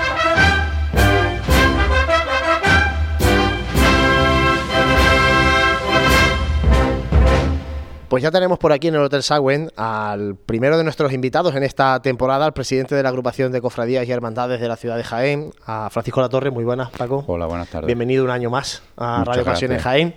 Pues 8.09 8.23
ya 8.23 8.31
tenemos 8.31 8.59
por 8.59 8.73
aquí 8.73 8.89
en 8.89 8.95
el 8.95 9.03
Hotel 9.03 9.23
Sagüen 9.23 9.71
al 9.77 10.35
primero 10.35 10.79
de 10.79 10.85
nuestros 10.85 11.13
invitados 11.13 11.55
en 11.55 11.63
esta 11.63 12.01
temporada, 12.01 12.47
al 12.47 12.55
presidente 12.55 12.95
de 12.95 13.03
la 13.03 13.11
agrupación 13.11 13.53
de 13.53 13.61
cofradías 13.61 14.09
y 14.09 14.11
hermandades 14.11 14.63
de 14.63 14.67
la 14.67 14.77
ciudad 14.77 14.97
de 14.97 15.05
Jaén, 15.05 15.53
a 15.67 15.91
Francisco 15.91 16.23
Latorre. 16.23 16.51
Muy 16.51 16.65
buenas, 16.65 16.91
Paco. 16.91 17.23
Hola, 17.27 17.45
buenas 17.45 17.69
tardes. 17.69 17.87
Bienvenido 17.87 18.25
un 18.25 18.31
año 18.31 18.49
más 18.49 18.83
a 18.97 19.25
Radio 19.25 19.45
Pasión 19.45 19.73
en 19.73 19.79
Jaén. 19.81 20.15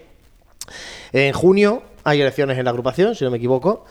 En 1.11 1.33
junio 1.33 1.83
hay 2.05 2.21
elecciones 2.21 2.57
en 2.57 2.63
la 2.63 2.69
agrupación, 2.69 3.13
si 3.13 3.25
no 3.25 3.31
me 3.31 3.37
equivoco. 3.37 3.83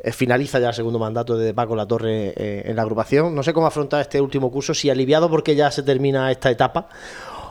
Eh, 0.00 0.12
finaliza 0.12 0.60
ya 0.60 0.68
el 0.68 0.74
segundo 0.74 0.98
mandato 0.98 1.38
de 1.38 1.54
Paco 1.54 1.74
Latorre 1.74 2.34
eh, 2.36 2.62
en 2.66 2.76
la 2.76 2.82
agrupación. 2.82 3.34
No 3.34 3.42
sé 3.42 3.54
cómo 3.54 3.66
afrontar 3.66 4.02
este 4.02 4.20
último 4.20 4.50
curso, 4.50 4.74
si 4.74 4.90
aliviado 4.90 5.30
porque 5.30 5.56
ya 5.56 5.70
se 5.70 5.82
termina 5.82 6.30
esta 6.30 6.50
etapa 6.50 6.90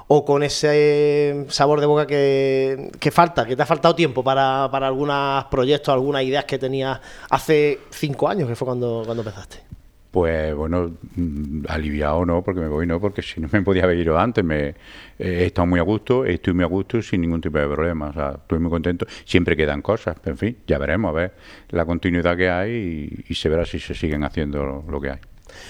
o 0.08 0.24
con 0.24 0.44
ese 0.44 1.46
sabor 1.50 1.80
de 1.82 1.86
boca 1.86 2.08
que, 2.08 2.92
que 3.00 3.12
falta, 3.12 3.46
que 3.46 3.56
te 3.56 3.64
ha 3.64 3.66
faltado 3.66 3.94
tiempo 3.94 4.24
para, 4.24 4.70
para 4.72 4.88
algunos 4.88 5.46
proyectos, 5.46 5.94
algunas 5.94 6.24
ideas 6.24 6.46
que 6.46 6.58
tenías 6.58 7.00
hace 7.30 7.80
cinco 7.90 8.30
años, 8.30 8.48
que 8.48 8.56
fue 8.56 8.66
cuando, 8.66 9.04
cuando 9.06 9.22
empezaste? 9.22 9.68
Pues 10.10 10.56
bueno, 10.56 10.94
mm, 11.16 11.66
aliviado 11.68 12.26
no, 12.26 12.42
porque 12.42 12.62
me 12.62 12.70
voy 12.70 12.88
no, 12.88 13.00
porque 13.00 13.22
si 13.22 13.42
no 13.42 13.50
me 13.52 13.62
podía 13.62 13.84
haber 13.84 13.98
ido 13.98 14.18
antes. 14.18 14.44
Me, 14.44 14.74
he 15.20 15.46
estado 15.46 15.68
muy 15.68 15.80
a 15.80 15.84
gusto, 15.84 16.26
estoy 16.26 16.54
muy 16.54 16.64
a 16.64 16.68
gusto 16.68 17.02
sin 17.02 17.22
ningún 17.22 17.42
tipo 17.42 17.58
de 17.58 17.68
problema. 17.68 18.08
O 18.08 18.14
sea, 18.14 18.32
estoy 18.42 18.60
muy 18.60 18.72
contento. 18.72 19.06
Siempre 19.26 19.58
quedan 19.58 19.82
cosas, 19.82 20.16
pero 20.22 20.34
en 20.34 20.38
fin, 20.38 20.58
ya 20.66 20.78
veremos 20.78 21.10
a 21.10 21.12
ver 21.12 21.34
la 21.70 21.86
continuidad 21.86 22.38
que 22.38 22.50
hay 22.50 23.24
y, 23.28 23.36
se 23.36 23.50
verá 23.50 23.66
si 23.66 23.80
se 23.80 23.94
siguen 23.94 24.24
haciendo 24.24 24.84
lo, 24.88 25.02
que 25.02 25.12
hay. 25.12 25.20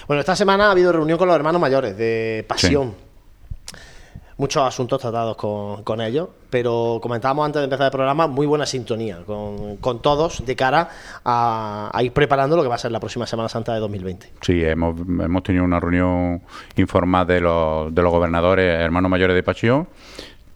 Bueno, 0.06 0.20
esta 0.20 0.36
semana 0.36 0.68
ha 0.68 0.70
habido 0.70 0.92
reunión 0.92 1.18
con 1.18 1.26
los 1.26 1.36
hermanos 1.36 1.60
mayores 1.60 1.96
de 1.98 2.44
Pasión 2.48 3.07
muchos 4.38 4.62
asuntos 4.62 5.00
tratados 5.00 5.36
con, 5.36 6.00
ellos, 6.00 6.28
pero 6.48 7.00
comentábamos 7.02 7.44
antes 7.44 7.60
de 7.60 7.64
empezar 7.64 7.86
el 7.86 7.92
programa, 7.92 8.28
muy 8.28 8.46
buena 8.46 8.64
sintonía 8.64 9.18
con, 9.26 10.00
todos 10.00 10.46
de 10.46 10.56
cara 10.56 10.88
a, 11.24 11.90
ir 12.02 12.12
preparando 12.12 12.56
lo 12.56 12.62
que 12.62 12.68
va 12.68 12.76
a 12.76 12.78
ser 12.78 12.92
la 12.92 13.00
próxima 13.00 13.26
Semana 13.26 13.48
Santa 13.48 13.74
de 13.74 13.80
2020. 13.80 14.32
Sí, 14.40 14.64
hemos, 14.64 14.98
hemos 15.00 15.42
tenido 15.42 15.64
una 15.64 15.80
reunión 15.80 16.40
informal 16.76 17.26
de 17.26 17.40
los, 17.40 17.94
de 17.94 18.02
los 18.02 18.12
gobernadores, 18.12 18.80
hermanos 18.80 19.10
mayores 19.10 19.34
de 19.34 19.42
Pasión. 19.42 19.88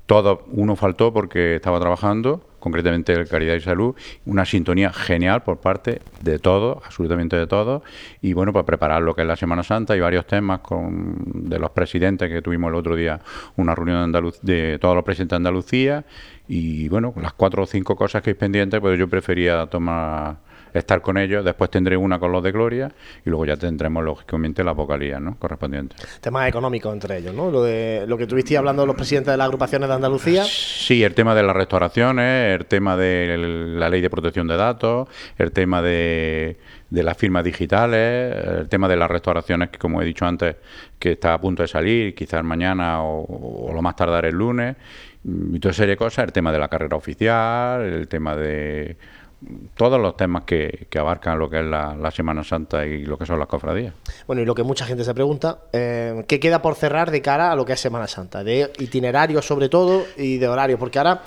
Todo, 0.06 0.44
uno 0.52 0.76
faltó 0.76 1.12
porque 1.12 1.56
estaba 1.56 1.80
trabajando, 1.80 2.40
concretamente 2.62 3.26
Caridad 3.26 3.56
y 3.56 3.60
Salud, 3.60 3.96
una 4.24 4.44
sintonía 4.44 4.92
genial 4.92 5.42
por 5.42 5.58
parte 5.58 6.00
de 6.20 6.38
todos, 6.38 6.78
absolutamente 6.86 7.36
de 7.36 7.48
todos, 7.48 7.82
y 8.20 8.34
bueno, 8.34 8.52
para 8.52 8.64
preparar 8.64 9.02
lo 9.02 9.14
que 9.14 9.22
es 9.22 9.26
la 9.26 9.34
Semana 9.34 9.64
Santa 9.64 9.96
y 9.96 10.00
varios 10.00 10.26
temas 10.26 10.60
con, 10.60 11.16
de 11.26 11.58
los 11.58 11.70
presidentes 11.70 12.30
que 12.30 12.40
tuvimos 12.40 12.68
el 12.68 12.76
otro 12.76 12.94
día, 12.94 13.20
una 13.56 13.74
reunión 13.74 14.12
de, 14.12 14.32
de 14.42 14.78
todos 14.78 14.94
los 14.94 15.04
presidentes 15.04 15.32
de 15.32 15.36
Andalucía, 15.36 16.04
y 16.46 16.88
bueno, 16.88 17.12
las 17.20 17.32
cuatro 17.32 17.64
o 17.64 17.66
cinco 17.66 17.96
cosas 17.96 18.22
que 18.22 18.30
hay 18.30 18.34
pendientes, 18.34 18.80
pues 18.80 18.96
yo 18.96 19.08
prefería 19.08 19.66
tomar 19.66 20.36
estar 20.72 21.02
con 21.02 21.18
ellos, 21.18 21.44
después 21.44 21.70
tendré 21.70 21.96
una 21.96 22.18
con 22.18 22.32
los 22.32 22.42
de 22.42 22.52
Gloria 22.52 22.90
y 23.24 23.30
luego 23.30 23.46
ya 23.46 23.56
tendremos 23.56 24.04
lógicamente 24.04 24.64
la 24.64 24.72
vocalía 24.72 25.20
¿no? 25.20 25.36
correspondiente. 25.38 25.96
Temas 26.20 26.48
económicos 26.48 26.92
entre 26.92 27.18
ellos, 27.18 27.34
¿no? 27.34 27.50
Lo, 27.50 27.62
de, 27.62 28.04
lo 28.06 28.16
que 28.16 28.26
tuviste 28.26 28.56
hablando 28.56 28.86
los 28.86 28.96
presidentes 28.96 29.32
de 29.32 29.36
las 29.36 29.46
agrupaciones 29.46 29.88
de 29.88 29.94
Andalucía. 29.94 30.44
Sí, 30.44 31.02
el 31.02 31.14
tema 31.14 31.34
de 31.34 31.42
las 31.42 31.54
restauraciones, 31.54 32.60
el 32.60 32.66
tema 32.66 32.96
de 32.96 33.36
la 33.76 33.88
ley 33.88 34.00
de 34.00 34.10
protección 34.10 34.48
de 34.48 34.56
datos, 34.56 35.08
el 35.38 35.52
tema 35.52 35.82
de, 35.82 36.56
de 36.90 37.02
las 37.02 37.16
firmas 37.16 37.44
digitales, 37.44 38.36
el 38.60 38.68
tema 38.68 38.88
de 38.88 38.96
las 38.96 39.10
restauraciones 39.10 39.70
que 39.70 39.78
como 39.78 40.02
he 40.02 40.04
dicho 40.04 40.26
antes, 40.26 40.56
que 40.98 41.12
está 41.12 41.34
a 41.34 41.40
punto 41.40 41.62
de 41.62 41.68
salir, 41.68 42.14
quizás 42.14 42.42
mañana 42.44 43.02
o, 43.02 43.68
o 43.68 43.72
lo 43.72 43.82
más 43.82 43.96
tardar 43.96 44.24
el 44.24 44.34
lunes, 44.34 44.76
y 45.24 45.58
toda 45.60 45.72
serie 45.72 45.92
de 45.92 45.96
cosas, 45.96 46.24
el 46.24 46.32
tema 46.32 46.50
de 46.50 46.58
la 46.58 46.68
carrera 46.68 46.96
oficial, 46.96 47.82
el 47.82 48.08
tema 48.08 48.34
de 48.34 48.96
todos 49.74 50.00
los 50.00 50.16
temas 50.16 50.44
que, 50.44 50.86
abarcan 50.98 51.38
lo 51.38 51.48
que 51.50 51.60
es 51.60 51.64
la, 51.64 52.10
Semana 52.12 52.44
Santa 52.44 52.84
y 52.84 53.04
lo 53.04 53.16
que 53.16 53.24
son 53.24 53.38
las 53.38 53.48
cofradías. 53.48 53.94
Bueno, 54.26 54.42
y 54.42 54.44
lo 54.44 54.54
que 54.54 54.62
mucha 54.62 54.84
gente 54.84 55.02
se 55.02 55.14
pregunta, 55.14 55.60
eh, 55.72 56.24
¿qué 56.28 56.38
queda 56.38 56.60
por 56.60 56.74
cerrar 56.74 57.10
de 57.10 57.22
cara 57.22 57.50
a 57.50 57.56
lo 57.56 57.64
que 57.64 57.72
es 57.72 57.80
Semana 57.80 58.06
Santa? 58.06 58.44
De 58.44 58.70
itinerario 58.78 59.40
sobre 59.40 59.68
todo 59.68 60.04
y 60.18 60.36
de 60.36 60.48
horario, 60.48 60.78
porque 60.78 60.98
ahora 60.98 61.22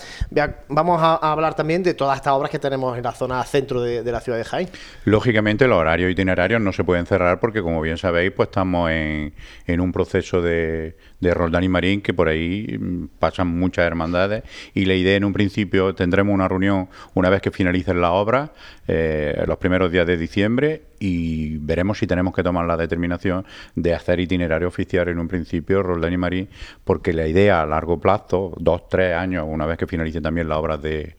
vamos 0.68 1.02
a, 1.02 1.16
hablar 1.16 1.56
también 1.56 1.82
de 1.82 1.94
todas 1.96 2.18
estas 2.18 2.34
obras 2.34 2.52
que 2.52 2.60
tenemos 2.60 2.96
en 2.98 3.04
la 3.04 3.14
zona 3.14 3.44
centro 3.44 3.82
de, 3.82 4.04
la 4.04 4.20
ciudad 4.20 4.38
de 4.38 4.44
Jaén. 4.44 4.70
Lógicamente 5.06 5.68
los 5.68 5.78
horarios 5.78 6.12
itinerarios 6.12 6.62
no 6.62 6.72
se 6.72 6.84
pueden 6.84 7.06
cerrar 7.06 7.40
porque 7.40 7.62
como 7.62 7.82
bien 7.82 7.98
sabéis, 7.98 8.32
pues 8.32 8.50
estamos 8.50 8.92
en, 8.92 9.34
en 9.66 9.82
un 9.82 9.92
proceso 9.92 10.42
de, 10.42 10.96
de 11.20 11.34
Roldán 11.34 11.64
y 11.64 11.70
Marín, 11.70 12.02
que 12.02 12.14
por 12.14 12.28
ahí 12.28 12.78
mm, 12.80 13.06
pasan 13.20 13.48
muchas 13.48 13.86
hermandades 13.86 14.44
y 14.74 14.86
la 14.86 14.94
idea 14.94 15.16
en 15.16 15.26
un 15.26 15.34
principio 15.34 15.96
tendremos 15.96 16.34
una 16.34 16.48
reunión 16.48 16.90
una 17.14 17.30
vez 17.30 17.42
que 17.42 17.52
finalicen 17.52 18.02
la 18.02 18.05
obra, 18.12 18.54
eh, 18.88 19.44
los 19.48 19.58
primeros 19.58 19.92
días 19.92 20.08
de 20.08 20.18
diciembre 20.18 20.84
y 21.00 21.58
veremos 21.58 22.00
si 22.00 22.08
tenemos 22.08 22.34
que 22.34 22.44
tomar 22.44 22.66
la 22.66 22.78
determinación 22.78 23.46
de 23.76 23.94
hacer 23.94 24.20
itinerario 24.20 24.68
oficial 24.68 25.08
en 25.10 25.20
un 25.20 25.28
principio 25.28 25.84
Roldán 25.84 26.14
y 26.14 26.18
Marín, 26.18 26.50
porque 26.84 27.14
la 27.14 27.28
idea 27.28 27.62
a 27.62 27.66
largo 27.66 28.00
plazo, 28.00 28.54
dos, 28.58 28.88
tres 28.90 29.16
años, 29.16 29.46
una 29.48 29.66
vez 29.66 29.78
que 29.78 29.88
finalicen 29.88 30.24
también 30.24 30.48
las 30.48 30.58
obras 30.58 30.82
de 30.82 31.16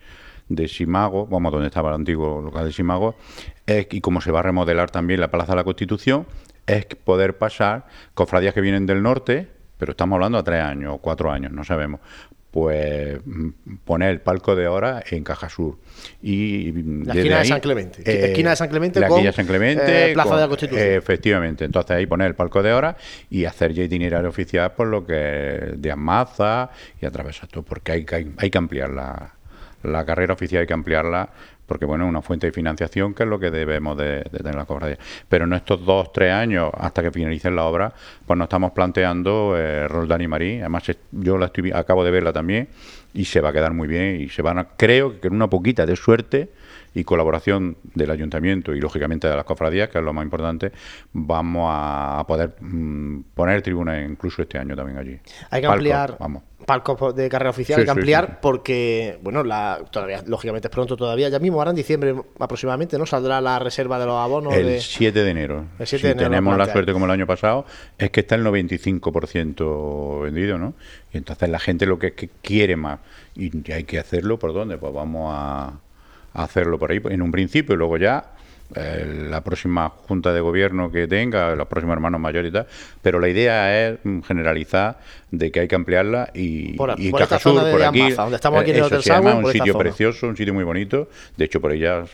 de 0.49 0.69
Simago, 0.69 1.27
vamos, 1.27 1.53
donde 1.53 1.69
estaba 1.69 1.91
el 1.91 1.97
antiguo 1.97 2.41
local 2.41 2.67
de 2.67 2.73
Simago, 2.73 3.17
es, 3.67 3.89
y 3.91 4.01
como 4.01 4.21
se 4.21 4.31
va 4.31 4.41
a 4.41 4.43
remodelar 4.43 4.91
también 4.91 5.21
la 5.21 5.31
Plaza 5.31 5.53
de 5.53 5.57
la 5.57 5.65
Constitución, 5.65 6.27
es 6.67 6.87
poder 6.87 7.39
pasar 7.39 7.87
cofradías 8.15 8.55
que 8.55 8.61
vienen 8.61 8.87
del 8.87 9.03
norte, 9.03 9.49
pero 9.79 9.93
estamos 9.93 10.17
hablando 10.17 10.39
a 10.39 10.45
tres 10.45 10.63
años 10.63 10.95
o 10.95 10.99
cuatro 10.99 11.31
años, 11.31 11.53
no 11.53 11.65
sabemos, 11.65 12.01
pues 12.57 13.19
poner 13.85 14.09
el 14.09 14.21
palco 14.23 14.57
de 14.57 14.67
hora 14.67 15.05
en 15.11 15.25
Caja 15.25 15.51
Sur. 15.51 15.77
Y 16.23 16.73
la 17.05 17.13
esquina 17.13 17.39
de 17.41 17.45
San 17.45 17.61
Clemente. 17.61 18.01
Eh, 18.01 18.31
esquina 18.31 18.49
de 18.49 18.57
San 18.57 18.71
Clemente 18.71 18.99
la 18.99 19.09
con 19.09 19.31
San 19.31 19.45
Clemente, 19.45 20.13
eh, 20.13 20.15
Plaza 20.15 20.37
de 20.37 20.41
la 20.41 20.49
Constitución. 20.49 20.87
efectivamente. 20.87 21.67
Entonces 21.67 21.91
ahí 21.91 22.07
poner 22.07 22.29
el 22.29 22.35
palco 22.35 22.63
de 22.63 22.73
hora 22.73 22.97
y 23.29 23.45
hacer 23.45 23.75
ya 23.75 23.83
itinerario 23.83 24.31
oficial 24.31 24.73
por 24.73 24.87
lo 24.87 25.05
que 25.05 25.75
de 25.77 25.91
Amaza 25.91 26.71
y 26.99 27.05
atravesar 27.05 27.51
todo, 27.51 27.63
porque 27.63 27.93
hay, 27.93 28.07
hay, 28.11 28.33
hay 28.39 28.51
que 28.51 28.57
ampliar 28.57 28.89
la, 28.89 29.35
la 29.83 30.07
carrera 30.07 30.33
oficial, 30.33 30.63
hay 30.63 30.67
que 30.67 30.73
ampliarla 30.73 31.29
porque 31.67 31.85
bueno, 31.85 32.05
es 32.05 32.11
una 32.11 32.23
fuente 32.23 32.47
de 32.47 32.53
financiación 32.53 33.15
que 33.15 33.25
es 33.25 33.29
lo 33.29 33.39
que 33.39 33.51
debemos 33.51 33.97
de, 33.97 34.23
tener 34.23 34.55
la 34.55 34.65
cofradía. 34.65 34.99
Pero 35.29 35.45
en 35.45 35.53
estos 35.53 35.85
dos, 35.85 36.13
tres 36.13 36.33
años, 36.33 36.71
hasta 36.77 37.03
que 37.03 37.11
finalicen 37.11 37.57
la 37.57 37.65
obra, 37.65 37.93
pues 38.25 38.39
nos 38.39 38.47
estamos 38.47 38.73
planteando 38.73 39.55
eh, 39.57 39.89
Roldán 39.89 40.21
y 40.21 40.29
Marí, 40.29 40.61
además 40.61 40.85
yo 41.13 41.39
la 41.39 41.47
estoy, 41.47 41.73
acabo 41.73 42.05
de 42.05 42.11
verla 42.11 42.33
también, 42.33 42.69
y 43.15 43.25
se 43.25 43.41
va 43.41 43.51
a 43.51 43.53
quedar 43.53 43.73
muy 43.73 43.89
bien, 43.89 44.21
y 44.21 44.29
se 44.29 44.43
van 44.43 44.59
a, 44.59 44.65
creo 44.77 45.21
que 45.21 45.29
con 45.29 45.37
una 45.37 45.49
poquita 45.49 45.87
de 45.87 45.97
suerte 45.97 46.51
y 46.97 47.05
colaboración 47.05 47.77
del 47.95 48.11
ayuntamiento 48.11 48.75
y 48.75 48.81
lógicamente 48.81 49.29
de 49.29 49.37
las 49.37 49.45
cofradías, 49.45 49.91
que 49.91 49.99
es 49.99 50.05
lo 50.05 50.15
más 50.15 50.25
importante, 50.25 50.73
vamos 51.13 51.69
a 51.71 52.25
poder 52.27 52.55
mm, 52.59 53.21
poner 53.35 53.61
tribuna 53.61 54.03
incluso 54.03 54.41
este 54.41 54.57
año 54.57 54.75
también 54.75 54.97
allí. 54.97 55.21
Hay 55.51 55.61
que 55.61 55.67
ampliar. 55.67 56.17
Vamos 56.19 56.43
palcos 56.65 57.15
de 57.15 57.29
carrera 57.29 57.51
oficial 57.51 57.79
hay 57.79 57.85
que 57.85 57.91
ampliar 57.91 58.41
porque, 58.41 59.19
bueno, 59.23 59.45
la, 59.45 59.83
todavía, 59.91 60.25
lógicamente 60.27 60.69
es 60.69 60.73
pronto 60.73 60.97
todavía, 60.97 61.29
ya 61.29 61.39
mismo, 61.39 61.59
ahora 61.59 61.71
en 61.71 61.77
diciembre 61.77 62.15
aproximadamente, 62.41 62.99
¿no? 62.99 63.07
Saldrá 63.07 63.41
la 63.41 63.59
reserva 63.59 63.99
de 63.99 64.07
los 64.07 64.17
abonos. 64.17 64.55
El 64.55 64.81
7 64.81 65.23
de 65.23 65.31
enero. 65.31 65.67
si 65.85 65.99
tenemos 65.99 66.57
la 66.59 66.67
suerte 66.73 66.93
como 66.93 67.05
el 67.05 67.13
año 67.13 67.27
pasado, 67.27 67.67
es 67.99 68.11
que 68.11 68.21
está 68.21 68.35
el 68.35 68.45
95% 68.45 70.23
vendido, 70.23 70.59
¿no? 70.59 70.75
Y 71.13 71.19
entonces 71.19 71.49
la 71.49 71.61
gente 71.61 71.87
lo 71.87 71.99
que, 71.99 72.15
que 72.15 72.29
quiere 72.43 72.75
más 72.75 72.99
y 73.37 73.71
hay 73.71 73.85
que 73.85 73.99
hacerlo, 73.99 74.39
¿por 74.39 74.53
dónde? 74.53 74.77
Pues 74.79 74.93
vamos 74.93 75.33
a 75.37 75.79
hacerlo 76.43 76.79
por 76.79 76.91
ahí 76.91 77.01
en 77.11 77.23
un 77.23 77.31
principio 77.31 77.75
y 77.75 77.79
luego 77.79 77.97
ya 77.97 78.33
eh, 78.75 79.27
la 79.31 79.43
próxima 79.43 79.89
junta 79.89 80.33
de 80.33 80.41
gobierno 80.41 80.91
que 80.91 81.07
tenga, 81.07 81.55
los 81.55 81.69
próximos 81.69 81.95
hermanos 81.95 82.21
mayores 82.21 82.51
y 82.51 82.53
tal, 82.53 82.67
pero 83.01 83.21
la 83.21 83.29
idea 83.29 83.89
es 83.89 83.99
generalizar 84.27 84.99
de 85.31 85.53
que 85.53 85.61
hay 85.61 85.69
que 85.69 85.77
ampliarla 85.77 86.31
y, 86.35 86.75
por, 86.75 86.95
y 86.99 87.11
por 87.11 87.27
por 87.29 87.83
aquí, 87.83 88.11
donde 88.11 88.37
estamos 88.37 88.61
aquí 88.61 88.71
en 88.73 88.77
el 88.79 88.83
Hotel 88.83 89.03
se 89.03 89.11
llama 89.11 89.35
un 89.35 89.53
sitio 89.53 89.79
precioso, 89.79 90.27
un 90.27 90.37
sitio 90.37 90.53
muy 90.53 90.65
bonito, 90.65 91.09
de 91.37 91.45
hecho 91.45 91.61
por 91.61 91.73
ella 91.73 92.05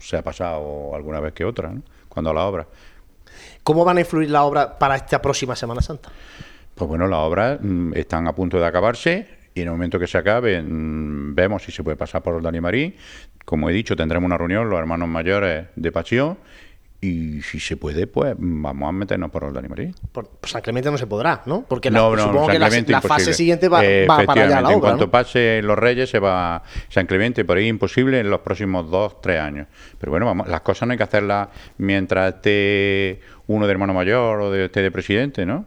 se 0.00 0.16
ha 0.16 0.22
pasado 0.22 0.94
alguna 0.94 1.20
vez 1.20 1.32
que 1.32 1.44
otra, 1.44 1.70
¿no? 1.70 1.82
cuando 2.08 2.32
la 2.34 2.44
obra. 2.44 2.66
¿Cómo 3.62 3.84
van 3.84 3.96
a 3.96 4.00
influir 4.00 4.30
la 4.30 4.42
obra 4.42 4.78
para 4.78 4.96
esta 4.96 5.22
próxima 5.22 5.56
Semana 5.56 5.80
Santa? 5.80 6.10
Pues 6.74 6.88
bueno, 6.88 7.06
las 7.06 7.20
obras 7.20 7.58
mm, 7.60 7.94
están 7.94 8.26
a 8.26 8.34
punto 8.34 8.58
de 8.58 8.66
acabarse 8.66 9.26
y 9.54 9.60
en 9.60 9.68
el 9.68 9.72
momento 9.72 9.98
que 9.98 10.06
se 10.06 10.18
acabe 10.18 10.60
mm, 10.60 11.34
vemos 11.34 11.62
si 11.62 11.72
se 11.72 11.82
puede 11.82 11.96
pasar 11.96 12.22
por 12.22 12.40
Dani 12.42 12.60
Marín. 12.60 12.94
Como 13.44 13.68
he 13.70 13.72
dicho, 13.72 13.96
tendremos 13.96 14.26
una 14.26 14.38
reunión 14.38 14.68
los 14.68 14.78
hermanos 14.78 15.08
mayores 15.08 15.66
de 15.76 15.92
Pasión 15.92 16.38
y 17.04 17.42
si 17.42 17.58
se 17.58 17.76
puede, 17.76 18.06
pues 18.06 18.36
vamos 18.38 18.88
a 18.88 18.92
meternos 18.92 19.28
por 19.32 19.52
Dani 19.52 19.66
Marín. 19.66 19.92
Por, 20.12 20.30
San 20.44 20.62
Clemente 20.62 20.88
no 20.88 20.96
se 20.96 21.08
podrá, 21.08 21.42
¿no? 21.46 21.64
Porque 21.68 21.90
no, 21.90 22.16
supongo 22.16 22.46
que 22.46 22.60
la, 22.60 23.00
fase 23.00 23.34
siguiente 23.34 23.68
va, 23.68 23.82
para 24.06 24.44
allá 24.44 24.60
la 24.60 24.68
obra, 24.68 24.74
En 24.74 24.80
cuanto 24.80 25.10
pase 25.10 25.60
los 25.64 25.76
Reyes, 25.76 26.08
se 26.08 26.20
va 26.20 26.62
San 26.88 27.06
Clemente, 27.06 27.44
por 27.44 27.56
ahí 27.56 27.66
imposible 27.66 28.20
en 28.20 28.30
los 28.30 28.40
próximos 28.42 28.88
dos, 28.88 29.20
tres 29.20 29.40
años. 29.40 29.66
Pero 29.98 30.10
bueno, 30.12 30.26
vamos, 30.26 30.46
las 30.46 30.60
cosas 30.60 30.86
no 30.86 30.92
hay 30.92 30.98
que 30.98 31.02
hacerlas 31.02 31.48
mientras 31.78 32.34
esté 32.34 33.20
uno 33.48 33.66
de 33.66 33.72
hermano 33.72 33.94
mayor 33.94 34.40
o 34.40 34.50
de, 34.52 34.66
esté 34.66 34.80
de 34.82 34.92
presidente, 34.92 35.44
¿no? 35.44 35.66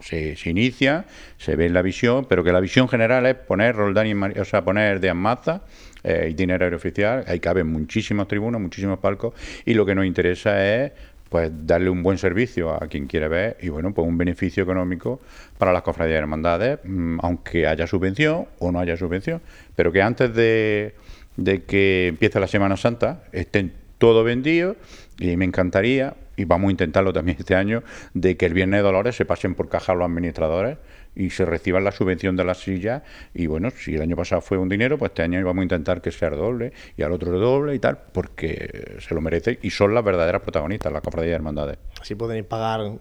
se, 0.00 0.36
inicia, 0.44 1.06
se 1.38 1.56
ve 1.56 1.68
la 1.68 1.82
visión, 1.82 2.26
pero 2.28 2.44
que 2.44 2.52
la 2.52 2.60
visión 2.60 2.88
general 2.88 3.26
es 3.26 3.34
poner 3.34 3.74
Roldán 3.76 4.06
y 4.06 4.38
o 4.38 4.44
sea, 4.44 4.64
poner 4.64 5.00
de 5.00 5.10
Amaza, 5.10 5.62
eh, 6.04 6.28
itinerario 6.30 6.76
oficial, 6.76 7.24
ahí 7.26 7.40
caben 7.40 7.66
muchísimos 7.66 8.28
tribunos, 8.28 8.60
muchísimos 8.60 8.98
palcos, 8.98 9.34
y 9.64 9.74
lo 9.74 9.84
que 9.84 9.94
nos 9.94 10.06
interesa 10.06 10.64
es 10.64 10.92
pues 11.28 11.50
darle 11.66 11.90
un 11.90 12.02
buen 12.02 12.16
servicio 12.16 12.72
a 12.72 12.86
quien 12.86 13.06
quiere 13.06 13.28
ver 13.28 13.58
y 13.60 13.68
bueno, 13.68 13.92
pues 13.92 14.06
un 14.08 14.16
beneficio 14.16 14.62
económico 14.62 15.20
para 15.58 15.72
las 15.72 15.82
cofradías 15.82 16.16
y 16.16 16.18
hermandades, 16.18 16.78
mm, 16.84 17.18
aunque 17.22 17.66
haya 17.66 17.86
subvención 17.86 18.46
o 18.58 18.72
no 18.72 18.80
haya 18.80 18.96
subvención, 18.96 19.42
pero 19.76 19.92
que 19.92 20.00
antes 20.00 20.34
de, 20.34 20.94
de 21.36 21.64
que 21.64 22.08
empiece 22.08 22.40
la 22.40 22.46
Semana 22.46 22.76
Santa 22.76 23.24
estén 23.32 23.72
todo 23.98 24.24
vendido 24.24 24.76
y 25.18 25.36
me 25.36 25.44
encantaría 25.44 26.14
y 26.38 26.44
vamos 26.44 26.68
a 26.68 26.70
intentarlo 26.70 27.12
también 27.12 27.36
este 27.40 27.56
año, 27.56 27.82
de 28.14 28.36
que 28.36 28.46
el 28.46 28.54
Viernes 28.54 28.78
de 28.78 28.82
Dolores 28.84 29.16
se 29.16 29.24
pasen 29.24 29.54
por 29.56 29.68
caja 29.68 29.94
los 29.94 30.06
administradores 30.06 30.78
y 31.18 31.30
se 31.30 31.44
reciban 31.44 31.84
la 31.84 31.92
subvención 31.92 32.36
de 32.36 32.44
las 32.44 32.58
sillas. 32.58 33.02
Y 33.34 33.46
bueno, 33.46 33.70
si 33.70 33.96
el 33.96 34.02
año 34.02 34.16
pasado 34.16 34.40
fue 34.40 34.56
un 34.56 34.68
dinero, 34.68 34.96
pues 34.96 35.10
este 35.10 35.22
año 35.22 35.44
vamos 35.44 35.62
a 35.62 35.64
intentar 35.64 36.00
que 36.00 36.12
sea 36.12 36.30
doble 36.30 36.72
y 36.96 37.02
al 37.02 37.12
otro 37.12 37.38
doble 37.38 37.74
y 37.74 37.78
tal, 37.80 37.98
porque 38.12 38.96
se 39.00 39.14
lo 39.14 39.20
merece 39.20 39.58
y 39.60 39.70
son 39.70 39.94
las 39.94 40.04
verdaderas 40.04 40.40
protagonistas, 40.40 40.92
las 40.92 41.02
cofradías 41.02 41.32
de 41.32 41.36
hermandades. 41.36 41.78
Así 42.00 42.14
pueden 42.14 42.44
pagar. 42.44 42.92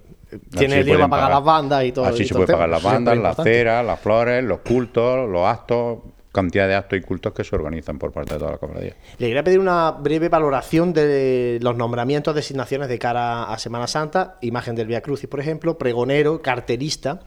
Tiene 0.58 0.80
el 0.80 0.86
dinero 0.86 1.08
para 1.08 1.22
pagar 1.22 1.30
las 1.30 1.44
bandas 1.44 1.86
y 1.86 1.92
todo. 1.92 2.06
Así 2.06 2.26
se 2.26 2.34
puede 2.34 2.52
pagar 2.52 2.70
las 2.70 2.84
bandas, 2.84 3.18
las 3.18 3.38
ceras, 3.38 3.86
las 3.86 4.00
flores, 4.00 4.44
los 4.44 4.60
cultos, 4.60 5.30
los 5.30 5.46
actos 5.46 6.00
cantidad 6.38 6.68
de 6.68 6.76
actos 6.76 7.00
y 7.00 7.02
cultos 7.02 7.34
que 7.34 7.44
se 7.44 7.56
organizan 7.56 7.98
por 7.98 8.12
parte 8.12 8.36
de 8.36 8.40
toda 8.40 8.52
la 8.52 8.58
cofradía. 8.60 8.94
Le 9.18 9.28
quería 9.28 9.44
pedir 9.44 9.60
una 9.60 9.90
breve 9.90 10.30
valoración 10.30 10.94
de 10.94 11.58
los 11.64 11.76
nombramientos, 11.76 12.36
designaciones 12.36 12.90
de 12.90 13.00
cara 13.00 13.46
a 13.46 13.58
Semana 13.58 13.88
Santa, 13.88 14.38
imagen 14.42 14.76
del 14.76 14.86
Via 14.86 15.02
Crucis, 15.02 15.28
por 15.28 15.40
ejemplo, 15.40 15.80
pregonero, 15.80 16.44
carterista, 16.44 17.22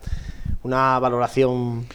una 0.62 0.98
valoración 0.98 1.86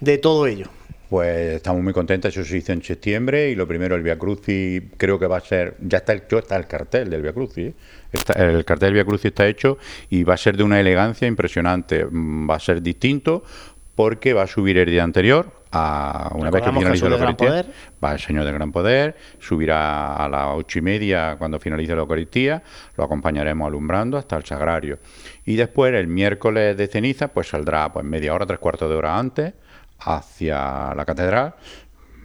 de 0.00 0.18
todo 0.18 0.46
ello. 0.46 0.66
Pues 1.08 1.56
estamos 1.56 1.82
muy 1.82 1.92
contentos, 1.92 2.36
eso 2.36 2.48
se 2.48 2.56
hizo 2.56 2.72
en 2.72 2.82
septiembre 2.82 3.50
y 3.50 3.54
lo 3.54 3.68
primero 3.68 3.94
el 3.94 4.02
Via 4.02 4.18
Crucis 4.18 4.82
creo 4.96 5.18
que 5.18 5.26
va 5.26 5.36
a 5.36 5.40
ser, 5.40 5.76
ya 5.80 5.98
está 5.98 6.12
el, 6.12 6.22
está 6.28 6.56
el 6.56 6.66
cartel 6.66 7.10
del 7.10 7.22
Via 7.22 7.32
Crucis, 7.32 7.68
¿eh? 7.68 7.74
el 8.34 8.64
cartel 8.64 8.88
del 8.88 8.94
Via 8.94 9.04
Crucis 9.04 9.26
está 9.26 9.46
hecho 9.46 9.78
y 10.10 10.24
va 10.24 10.34
a 10.34 10.36
ser 10.36 10.56
de 10.56 10.64
una 10.64 10.80
elegancia 10.80 11.28
impresionante, 11.28 12.04
mm, 12.04 12.50
va 12.50 12.56
a 12.56 12.60
ser 12.60 12.82
distinto 12.82 13.44
porque 13.94 14.32
va 14.32 14.42
a 14.42 14.46
subir 14.46 14.78
el 14.78 14.90
día 14.90 15.04
anterior, 15.04 15.52
a 15.76 16.30
una 16.34 16.50
vez 16.50 16.62
que 16.62 16.70
finalice 16.70 17.08
la 17.08 17.16
Eucaristía, 17.16 17.64
va 18.02 18.12
el 18.12 18.20
Señor 18.20 18.44
del 18.44 18.54
Gran 18.54 18.70
Poder, 18.70 19.16
subirá 19.40 20.14
a 20.14 20.28
las 20.28 20.46
ocho 20.52 20.78
y 20.78 20.82
media 20.82 21.34
cuando 21.36 21.58
finalice 21.58 21.94
la 21.94 22.02
Eucaristía, 22.02 22.62
lo 22.96 23.04
acompañaremos 23.04 23.66
alumbrando 23.66 24.16
hasta 24.16 24.36
el 24.36 24.44
Sagrario. 24.44 24.98
Y 25.44 25.56
después, 25.56 25.92
el 25.92 26.06
miércoles 26.06 26.76
de 26.76 26.86
ceniza, 26.86 27.28
pues 27.28 27.48
saldrá 27.48 27.92
pues 27.92 28.06
media 28.06 28.34
hora, 28.34 28.46
tres 28.46 28.60
cuartos 28.60 28.88
de 28.88 28.94
hora 28.94 29.18
antes, 29.18 29.52
hacia 29.98 30.94
la 30.94 31.04
catedral. 31.04 31.54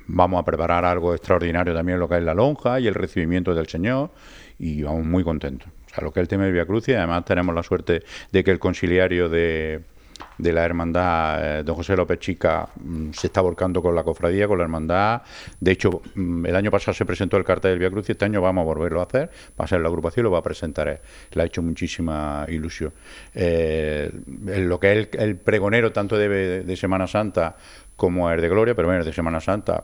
Vamos 0.06 0.40
a 0.40 0.46
preparar 0.46 0.86
algo 0.86 1.14
extraordinario 1.16 1.74
también 1.74 2.00
lo 2.00 2.08
que 2.08 2.18
es 2.18 2.24
la 2.24 2.36
lonja 2.36 2.80
y 2.80 2.88
el 2.88 2.94
recibimiento 2.94 3.56
del 3.56 3.68
Señor, 3.68 4.12
y 4.60 4.84
vamos 4.84 5.06
muy 5.06 5.24
contentos. 5.24 5.70
O 5.88 5.90
sea, 5.90 6.04
lo 6.04 6.14
que 6.14 6.20
es 6.20 6.24
el 6.24 6.28
tema 6.28 6.46
de 6.46 6.52
Via 6.52 6.66
Cruz, 6.66 6.88
y 6.88 6.94
además 6.94 7.26
tenemos 7.26 7.56
la 7.56 7.64
suerte 7.64 8.04
de 8.32 8.44
que 8.44 8.52
el 8.52 8.60
conciliario 8.60 9.28
de 9.28 9.82
de 10.38 10.54
la 10.54 10.64
hermandad, 10.64 11.60
eh, 11.60 11.64
don 11.64 11.76
José 11.76 11.96
López 11.96 12.20
Chica 12.20 12.68
mm, 12.76 13.12
se 13.12 13.28
está 13.28 13.42
volcando 13.42 13.82
con 13.82 13.94
la 13.94 14.04
cofradía, 14.04 14.48
con 14.48 14.58
la 14.58 14.64
hermandad. 14.64 15.22
De 15.60 15.72
hecho, 15.72 16.02
mm, 16.16 16.46
el 16.46 16.56
año 16.56 16.72
pasado 16.72 16.94
se 16.94 17.06
presentó 17.06 17.38
el 17.38 17.44
cartel 17.44 17.72
del 17.72 17.80
Via 17.80 17.92
Cruz 17.92 18.08
y 18.10 18.14
este 18.14 18.26
año 18.26 18.42
vamos 18.42 18.62
a 18.62 18.66
volverlo 18.66 19.02
a 19.02 19.04
hacer. 19.04 19.30
Va 19.60 19.66
a 19.66 19.68
ser 19.68 19.82
la 19.82 19.90
agrupación 19.90 20.24
y 20.24 20.26
lo 20.26 20.32
va 20.32 20.40
a 20.40 20.44
presentar. 20.44 21.02
Le 21.32 21.42
ha 21.42 21.46
hecho 21.46 21.62
muchísima 21.62 22.46
ilusión. 22.48 22.94
Eh, 23.34 24.12
lo 24.26 24.80
que 24.80 25.00
es 25.00 25.10
el, 25.14 25.36
pregonero, 25.38 25.92
tanto 25.92 26.18
de, 26.18 26.64
de 26.64 26.76
Semana 26.78 27.08
Santa 27.08 27.56
como 27.96 28.32
el 28.32 28.40
de 28.40 28.48
Gloria, 28.48 28.76
pero 28.76 28.88
bueno, 28.88 29.04
de 29.04 29.14
Semana 29.14 29.42
Santa 29.42 29.84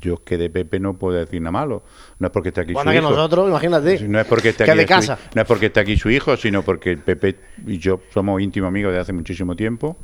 yo 0.00 0.22
que 0.24 0.38
de 0.38 0.50
Pepe 0.50 0.80
no 0.80 0.94
puedo 0.94 1.18
decir 1.18 1.40
nada 1.40 1.52
malo. 1.52 1.82
No 2.18 2.26
es 2.26 2.32
porque 2.32 2.48
esté 2.48 2.62
aquí 2.62 2.72
su 2.74 2.90
hijo. 2.90 3.00
nosotros, 3.00 3.48
imagínate. 3.48 4.08
No 4.08 4.20
es 4.20 4.26
porque 4.26 4.50
esté 4.50 4.64
aquí, 4.70 5.02
Su, 5.02 5.12
no 5.34 5.42
es 5.42 5.46
porque 5.46 5.66
esté 5.66 5.80
aquí 5.80 5.96
su 5.96 6.10
hijo, 6.10 6.36
sino 6.36 6.62
porque 6.62 6.96
Pepe 6.96 7.36
y 7.66 7.78
yo 7.78 8.00
somos 8.12 8.40
íntimos 8.40 8.68
amigos 8.68 8.92
de 8.92 9.00
hace 9.00 9.12
muchísimo 9.12 9.56
tiempo. 9.56 9.96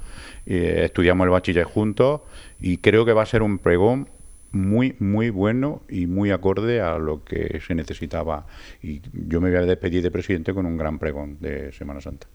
Eh, 0.46 0.82
estudiamos 0.84 1.24
el 1.24 1.30
bachiller 1.30 1.64
juntos 1.64 2.22
y 2.60 2.78
creo 2.78 3.04
que 3.04 3.12
va 3.12 3.22
a 3.22 3.26
ser 3.26 3.42
un 3.42 3.58
pregón 3.58 4.08
muy, 4.52 4.96
muy 4.98 5.30
bueno 5.30 5.82
y 5.88 6.06
muy 6.06 6.30
acorde 6.30 6.80
a 6.80 6.98
lo 6.98 7.24
que 7.24 7.60
se 7.66 7.74
necesitaba. 7.74 8.46
Y 8.82 9.00
yo 9.12 9.40
me 9.40 9.50
voy 9.50 9.58
a 9.58 9.62
despedir 9.62 10.02
de 10.02 10.10
presidente 10.10 10.52
con 10.54 10.66
un 10.66 10.76
gran 10.76 10.98
pregón 10.98 11.38
de 11.40 11.72
Semana 11.72 12.00
Santa. 12.00 12.26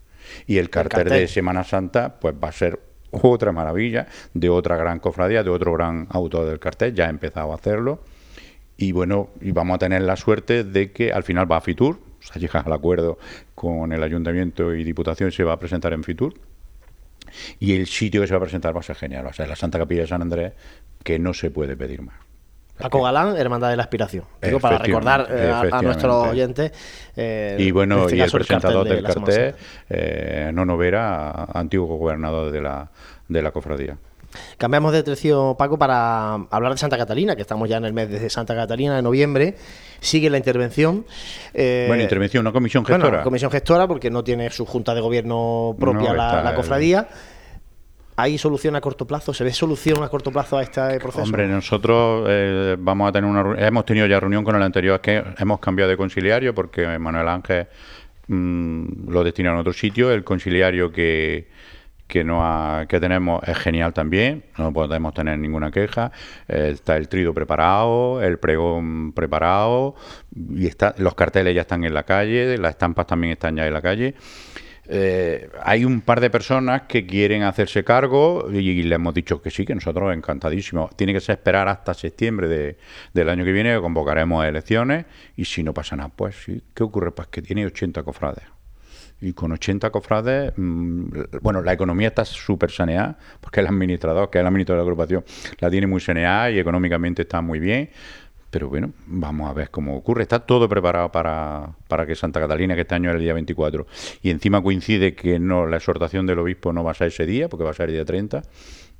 Y 0.48 0.58
el 0.58 0.70
cartel, 0.70 1.10
de 1.10 1.28
Semana 1.28 1.64
Santa, 1.64 2.20
pues 2.20 2.36
va 2.42 2.50
a 2.50 2.52
ser 2.52 2.80
otra 3.12 3.52
maravilla, 3.52 4.08
de 4.34 4.50
otra 4.50 4.78
gran 4.78 5.00
cofradía, 5.00 5.44
de 5.44 5.50
otro 5.50 5.74
gran 5.74 6.08
autor 6.10 6.48
del 6.48 6.60
cartel, 6.60 6.94
ya 6.94 7.08
ha 7.08 7.10
empezado 7.10 7.52
a 7.52 7.56
hacerlo. 7.56 8.02
Y 8.78 8.92
bueno, 8.92 9.30
y 9.42 9.52
vamos 9.52 9.76
a 9.76 9.80
tener 9.80 10.02
la 10.02 10.16
suerte 10.16 10.64
de 10.64 10.92
que 10.92 11.12
al 11.12 11.24
final 11.24 11.50
va 11.50 11.58
a 11.58 11.62
Fitur, 11.62 12.00
se 12.20 12.34
ha 12.36 12.42
llegado 12.42 12.68
al 12.68 12.74
acuerdo 12.74 13.18
con 13.54 13.94
el 13.94 14.04
ayuntamiento 14.04 14.74
y 14.74 14.84
diputación, 14.84 15.32
se 15.32 15.44
va 15.44 15.54
a 15.54 15.60
presentar 15.60 15.94
en 15.94 16.04
Fitur. 16.04 16.34
Y 17.60 17.74
el 17.74 17.88
sitio 17.88 18.22
que 18.22 18.28
se 18.28 18.34
va 18.34 18.40
a 18.40 18.42
presentar 18.42 18.76
va 18.76 18.80
a 18.80 18.84
ser 18.84 18.96
genial, 18.96 19.26
va 19.26 19.30
a 19.30 19.34
ser 19.34 19.48
la 19.48 19.56
Santa 19.56 19.78
Capilla 19.78 20.02
de 20.02 20.08
San 20.08 20.22
Andrés, 20.22 20.54
que 21.04 21.20
no 21.20 21.34
se 21.34 21.52
puede 21.52 21.76
pedir 21.76 22.02
más. 22.02 22.25
Paco 22.78 23.02
Galán, 23.02 23.38
Hermandad 23.38 23.70
de 23.70 23.78
la 23.78 23.84
Aspiración. 23.84 24.26
Digo, 24.42 24.60
para 24.60 24.78
recordar 24.78 25.28
eh, 25.32 25.52
a, 25.72 25.82
nuestros 25.82 26.28
oyentes. 26.28 26.72
Eh, 27.16 27.56
y 27.60 27.72
bueno, 27.72 28.04
este 28.04 28.18
y 28.18 28.22
el 28.22 28.32
presentador 28.32 28.88
del 28.88 29.04
cartel, 29.04 29.56
eh, 29.90 30.52
Nono 30.54 30.78
Vera, 30.78 31.46
antiguo 31.54 31.98
gobernador 31.98 32.52
de 32.52 32.62
la, 32.62 32.90
de 33.28 33.42
la 33.42 33.52
cofradía. 33.52 33.98
Cambiamos 34.58 34.94
de 34.94 35.04
tercio, 35.04 35.56
Paco, 35.58 35.78
para 35.78 36.34
hablar 36.34 36.74
de 36.74 36.78
Santa 36.78 36.98
Catalina, 36.98 37.36
que 37.36 37.42
estamos 37.42 37.70
ya 37.70 37.78
en 37.78 37.86
el 37.86 37.94
mes 37.94 38.10
de 38.10 38.30
Santa 38.30 38.56
Catalina, 38.56 38.96
de 38.96 39.02
noviembre. 39.02 39.56
Sigue 40.00 40.30
la 40.30 40.38
intervención. 40.38 41.06
Eh, 41.54 41.86
bueno, 41.88 42.04
intervención, 42.04 42.42
una 42.42 42.52
comisión 42.52 42.86
gestora. 42.86 43.10
Bueno, 43.10 43.24
comisión 43.24 43.52
gestora, 43.52 43.88
porque 43.88 44.10
no 44.10 44.24
tiene 44.24 44.50
su 44.50 44.66
junta 44.66 44.94
de 44.94 45.02
gobierno 45.02 45.76
propia 45.80 46.14
la, 46.14 46.54
cofradía. 46.56 47.08
¿Hay 48.18 48.38
solución 48.38 48.76
a 48.76 48.82
corto 48.82 49.06
plazo? 49.06 49.34
¿Se 49.34 49.44
ve 49.44 49.52
solución 49.52 50.02
a 50.04 50.10
corto 50.10 50.32
plazo 50.32 50.58
a 50.58 50.64
este 50.64 51.00
proceso? 51.00 51.24
Hombre, 51.24 51.48
nosotros 51.48 52.26
eh, 52.30 52.78
vamos 52.80 53.10
a 53.10 53.12
tener 53.12 53.30
una 53.30 53.60
hemos 53.68 53.86
tenido 53.86 54.08
ya 54.08 54.20
reunión 54.20 54.44
con 54.44 54.56
el 54.56 54.64
anterior, 54.64 54.96
es 54.96 55.02
que 55.02 55.24
hemos 55.38 55.60
cambiado 55.60 55.90
de 55.90 55.98
conciliario 55.98 56.56
porque 56.56 56.98
Manuel 56.98 57.28
Ángel 57.28 57.68
mm, 58.28 59.10
lo 59.10 59.24
destina 59.24 59.52
a 59.52 59.60
otro 59.60 59.74
sitio, 59.74 60.12
el 60.12 60.24
conciliario 60.24 60.92
que 60.92 61.48
que, 62.08 62.24
no 62.24 62.86
que 62.88 63.00
tenemos 63.00 63.42
es 63.48 63.58
genial 63.58 63.94
también, 63.94 64.44
no 64.58 64.72
podemos 64.72 65.14
tener 65.14 65.40
ninguna 65.40 65.72
queja. 65.72 66.12
Eh, 66.48 66.72
está 66.74 66.98
el 66.98 67.10
trido 67.10 67.34
preparado, 67.34 68.22
el 68.22 68.38
pregón 68.38 69.12
preparado, 69.14 69.96
y 70.36 70.68
está, 70.68 70.94
los 70.98 71.16
carteles 71.16 71.56
ya 71.56 71.62
están 71.62 71.84
en 71.84 71.94
la 71.94 72.04
calle, 72.04 72.58
las 72.58 72.72
estampas 72.72 73.08
también 73.08 73.34
están 73.34 73.56
ya 73.56 73.66
en 73.68 73.74
la 73.74 73.82
calle. 73.82 74.16
Eh, 74.88 75.50
hay 75.64 75.84
un 75.84 76.02
par 76.02 76.22
de 76.22 76.30
personas 76.30 76.84
que 76.84 77.06
quieren 77.06 77.44
hacerse 77.44 77.84
cargo 77.84 78.48
y, 78.52 78.84
le 78.84 78.96
hemos 78.96 79.14
dicho 79.14 79.42
que 79.42 79.50
sí, 79.50 79.66
que 79.66 79.76
nosotros 79.76 80.14
encantadísimos. 80.14 80.96
Tiene 80.96 81.14
que 81.14 81.20
esperar 81.20 81.68
hasta 81.68 81.94
septiembre 81.94 82.48
de, 82.48 82.78
del 83.14 83.30
año 83.30 83.44
que 83.44 83.52
viene, 83.52 83.74
que 83.74 83.82
convocaremos 83.82 84.46
elecciones 84.46 85.06
y 85.36 85.46
si 85.46 85.64
no 85.64 85.74
pasa 85.74 85.96
nada, 85.96 86.10
pues 86.16 86.36
sí. 86.44 86.62
¿Qué 86.74 86.84
ocurre? 86.84 87.12
Pues 87.12 87.28
que 87.30 87.42
tiene 87.42 87.66
80 87.66 88.04
cofrades. 88.04 88.44
Y 89.22 89.34
con 89.34 89.52
80 89.52 89.90
cofrades, 89.92 90.54
mm, 90.58 91.10
bueno, 91.42 91.62
la 91.62 91.74
economía 91.74 92.10
está 92.10 92.26
súper 92.26 92.70
saneada, 92.70 93.18
porque 93.40 93.62
el 93.62 93.68
administrador, 93.68 94.30
que 94.30 94.40
es 94.40 94.42
el 94.42 94.48
administrador 94.48 94.82
de 94.82 94.86
la 94.86 94.92
agrupación, 94.92 95.24
la 95.60 95.70
tiene 95.70 95.88
muy 95.88 96.02
saneada 96.02 96.52
y 96.52 96.60
económicamente 96.60 97.22
está 97.22 97.42
muy 97.42 97.60
bien. 97.60 97.90
Pero 98.56 98.70
bueno, 98.70 98.94
vamos 99.06 99.50
a 99.50 99.54
ver 99.54 99.70
cómo 99.70 99.98
ocurre. 99.98 100.22
Está 100.22 100.40
todo 100.40 100.70
preparado 100.70 101.12
para, 101.12 101.72
para 101.90 102.06
que 102.06 102.16
Santa 102.16 102.40
Catalina, 102.40 102.74
que 102.74 102.84
este 102.84 102.96
año 102.96 103.10
es 103.10 103.18
el 103.18 103.22
día 103.22 103.34
24, 103.34 103.86
y 104.22 104.30
encima 104.30 104.64
coincide 104.64 105.14
que 105.14 105.40
no 105.40 105.68
la 105.68 105.76
exhortación 105.76 106.26
del 106.26 106.40
obispo 106.40 106.72
no 106.72 106.82
va 106.82 106.92
a 106.92 106.94
ser 106.94 107.08
ese 107.08 107.26
día, 107.26 107.50
porque 107.50 107.66
va 107.66 107.72
a 107.72 107.74
ser 107.74 107.90
el 107.90 107.96
día 107.96 108.06
30, 108.06 108.44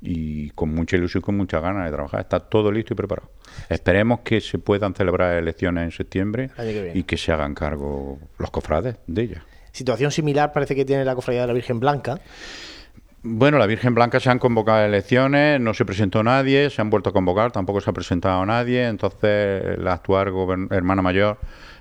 y 0.02 0.50
con 0.50 0.74
mucha 0.74 0.98
ilusión 0.98 1.22
y 1.22 1.24
con 1.24 1.38
muchas 1.38 1.62
ganas 1.62 1.86
de 1.86 1.90
trabajar. 1.90 2.20
Está 2.20 2.40
todo 2.40 2.70
listo 2.70 2.92
y 2.92 2.96
preparado. 2.96 3.30
Esperemos 3.70 4.20
que 4.20 4.42
se 4.42 4.58
puedan 4.58 4.94
celebrar 4.94 5.38
elecciones 5.38 5.84
en 5.84 5.90
septiembre 5.90 6.50
y 6.92 7.04
que 7.04 7.16
se 7.16 7.32
hagan 7.32 7.54
cargo 7.54 8.18
los 8.36 8.50
cofrades 8.50 8.96
de 9.06 9.22
ellas. 9.22 9.42
Situación 9.72 10.10
similar 10.10 10.52
parece 10.52 10.74
que 10.74 10.84
tiene 10.84 11.02
la 11.02 11.14
cofradía 11.14 11.40
de 11.40 11.46
la 11.46 11.54
Virgen 11.54 11.80
Blanca. 11.80 12.20
Bueno, 13.28 13.58
la 13.58 13.66
Virgen 13.66 13.92
Blanca 13.92 14.20
se 14.20 14.30
han 14.30 14.38
convocado 14.38 14.84
elecciones, 14.84 15.60
no 15.60 15.74
se 15.74 15.84
presentó 15.84 16.22
nadie, 16.22 16.70
se 16.70 16.80
han 16.80 16.90
vuelto 16.90 17.10
a 17.10 17.12
convocar, 17.12 17.50
tampoco 17.50 17.80
se 17.80 17.90
ha 17.90 17.92
presentado 17.92 18.46
nadie, 18.46 18.86
entonces 18.86 19.76
la 19.78 19.94
actual 19.94 20.28
hermana 20.70 21.02
mayor 21.02 21.36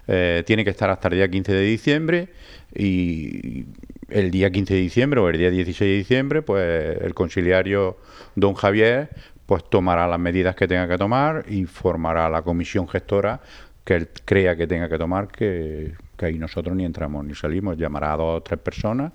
eh, 0.07 0.41
tiene 0.47 0.63
que 0.63 0.71
estar 0.71 0.89
hasta 0.89 1.07
el 1.09 1.13
día 1.13 1.29
15 1.29 1.53
de 1.53 1.61
diciembre 1.61 2.29
y 2.73 3.65
el 4.09 4.31
día 4.31 4.49
15 4.49 4.73
de 4.73 4.79
diciembre 4.79 5.19
o 5.19 5.29
el 5.29 5.37
día 5.37 5.51
16 5.51 5.87
de 5.87 5.97
diciembre, 5.97 6.41
pues 6.41 6.99
el 6.99 7.13
conciliario 7.13 7.97
don 8.33 8.55
Javier 8.55 9.09
pues 9.45 9.69
tomará 9.69 10.07
las 10.07 10.19
medidas 10.19 10.55
que 10.55 10.67
tenga 10.67 10.87
que 10.87 10.97
tomar 10.97 11.45
y 11.47 11.65
formará 11.65 12.27
la 12.27 12.41
comisión 12.41 12.87
gestora 12.87 13.39
que 13.83 13.93
él 13.93 14.09
crea 14.25 14.55
que 14.55 14.65
tenga 14.65 14.89
que 14.89 14.97
tomar, 14.97 15.27
que, 15.27 15.93
que 16.17 16.25
ahí 16.25 16.39
nosotros 16.39 16.75
ni 16.75 16.85
entramos 16.85 17.23
ni 17.23 17.35
salimos, 17.35 17.77
llamará 17.77 18.13
a 18.13 18.17
dos 18.17 18.37
o 18.37 18.41
tres 18.41 18.59
personas 18.59 19.11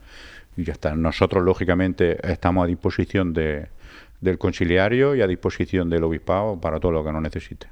y 0.57 0.65
ya 0.65 0.73
está. 0.73 0.95
Nosotros, 0.95 1.45
lógicamente, 1.45 2.19
estamos 2.31 2.65
a 2.65 2.67
disposición 2.67 3.33
de, 3.33 3.69
del 4.21 4.39
conciliario 4.39 5.15
y 5.15 5.23
a 5.23 5.27
disposición 5.27 5.89
del 5.91 6.05
obispado 6.05 6.61
para 6.61 6.79
todo 6.79 6.93
lo 6.93 7.05
que 7.05 7.13
nos 7.13 7.23
necesite. 7.23 7.69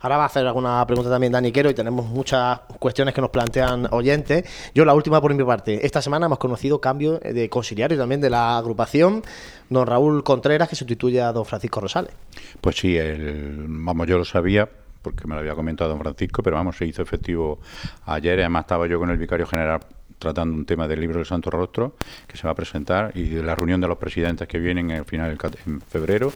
Ahora 0.00 0.16
va 0.16 0.22
a 0.24 0.26
hacer 0.26 0.46
alguna 0.46 0.84
pregunta 0.86 1.10
también 1.10 1.32
Dani 1.32 1.52
Quero 1.52 1.70
y 1.70 1.74
tenemos 1.74 2.06
muchas 2.06 2.60
cuestiones 2.78 3.14
que 3.14 3.20
nos 3.20 3.30
plantean 3.30 3.86
oyentes. 3.92 4.44
Yo 4.74 4.84
la 4.84 4.94
última 4.94 5.20
por 5.20 5.34
mi 5.34 5.44
parte. 5.44 5.84
Esta 5.84 6.02
semana 6.02 6.26
hemos 6.26 6.38
conocido 6.38 6.80
cambio 6.80 7.18
de 7.18 7.48
conciliario 7.48 7.96
también 7.96 8.20
de 8.20 8.30
la 8.30 8.58
agrupación. 8.58 9.22
Don 9.68 9.86
Raúl 9.86 10.24
Contreras 10.24 10.68
que 10.68 10.76
sustituye 10.76 11.20
a 11.20 11.32
don 11.32 11.44
Francisco 11.44 11.80
Rosales. 11.80 12.12
Pues 12.60 12.76
sí, 12.76 12.96
el, 12.96 13.66
vamos, 13.68 14.06
yo 14.06 14.18
lo 14.18 14.24
sabía 14.24 14.68
porque 15.02 15.26
me 15.26 15.34
lo 15.34 15.40
había 15.40 15.54
comentado 15.54 15.90
don 15.90 16.00
Francisco, 16.00 16.42
pero 16.42 16.56
vamos, 16.56 16.76
se 16.76 16.86
hizo 16.86 17.02
efectivo 17.02 17.60
ayer. 18.06 18.40
Además 18.40 18.62
estaba 18.62 18.86
yo 18.86 18.98
con 18.98 19.10
el 19.10 19.16
vicario 19.16 19.46
general 19.46 19.80
tratando 20.18 20.54
un 20.54 20.64
tema 20.64 20.88
del 20.88 21.00
libro 21.00 21.18
del 21.18 21.26
Santo 21.26 21.50
Rostro 21.50 21.94
que 22.26 22.36
se 22.36 22.46
va 22.46 22.52
a 22.52 22.54
presentar 22.54 23.12
y 23.14 23.28
de 23.28 23.42
la 23.42 23.54
reunión 23.54 23.80
de 23.80 23.88
los 23.88 23.98
presidentes 23.98 24.48
que 24.48 24.58
vienen 24.58 24.90
al 24.90 25.04
final 25.04 25.36
del 25.36 25.52
en 25.66 25.80
febrero. 25.80 26.32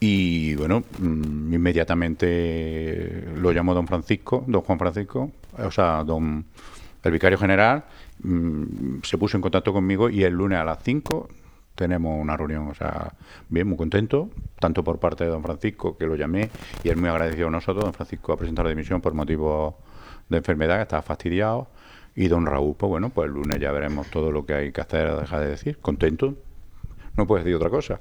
Y 0.00 0.54
bueno, 0.56 0.84
mm, 0.98 1.52
inmediatamente 1.52 3.24
lo 3.36 3.52
llamó 3.52 3.74
don 3.74 3.86
Francisco, 3.86 4.44
don 4.46 4.62
Juan 4.62 4.78
Francisco, 4.78 5.30
o 5.58 5.70
sea, 5.70 6.04
don 6.04 6.44
el 7.02 7.12
vicario 7.12 7.38
general, 7.38 7.84
mm, 8.22 8.98
se 9.02 9.18
puso 9.18 9.36
en 9.36 9.42
contacto 9.42 9.72
conmigo 9.72 10.10
y 10.10 10.24
el 10.24 10.34
lunes 10.34 10.58
a 10.58 10.64
las 10.64 10.82
5 10.82 11.28
tenemos 11.76 12.20
una 12.20 12.36
reunión, 12.36 12.68
o 12.68 12.74
sea, 12.74 13.12
bien, 13.48 13.68
muy 13.68 13.76
contento, 13.76 14.30
tanto 14.58 14.82
por 14.82 14.98
parte 14.98 15.24
de 15.24 15.30
don 15.30 15.42
Francisco, 15.42 15.96
que 15.96 16.06
lo 16.06 16.16
llamé, 16.16 16.50
y 16.82 16.88
él 16.88 16.96
muy 16.96 17.10
agradecido 17.10 17.48
a 17.48 17.50
nosotros, 17.50 17.84
don 17.84 17.92
Francisco 17.92 18.32
ha 18.32 18.36
presentado 18.36 18.64
la 18.64 18.70
dimisión 18.70 19.00
por 19.00 19.12
motivos 19.12 19.74
de 20.28 20.38
enfermedad, 20.38 20.76
que 20.76 20.82
estaba 20.82 21.02
fastidiado, 21.02 21.68
y 22.16 22.28
don 22.28 22.46
Raúl, 22.46 22.74
pues 22.76 22.88
bueno, 22.88 23.10
pues 23.10 23.26
el 23.28 23.34
lunes 23.34 23.60
ya 23.60 23.70
veremos 23.72 24.08
todo 24.08 24.32
lo 24.32 24.44
que 24.46 24.54
hay 24.54 24.72
que 24.72 24.80
hacer, 24.80 25.14
dejar 25.14 25.40
de 25.40 25.48
decir, 25.48 25.78
contento, 25.78 26.34
no 27.16 27.26
puedes 27.26 27.44
decir 27.44 27.56
otra 27.56 27.70
cosa. 27.70 28.00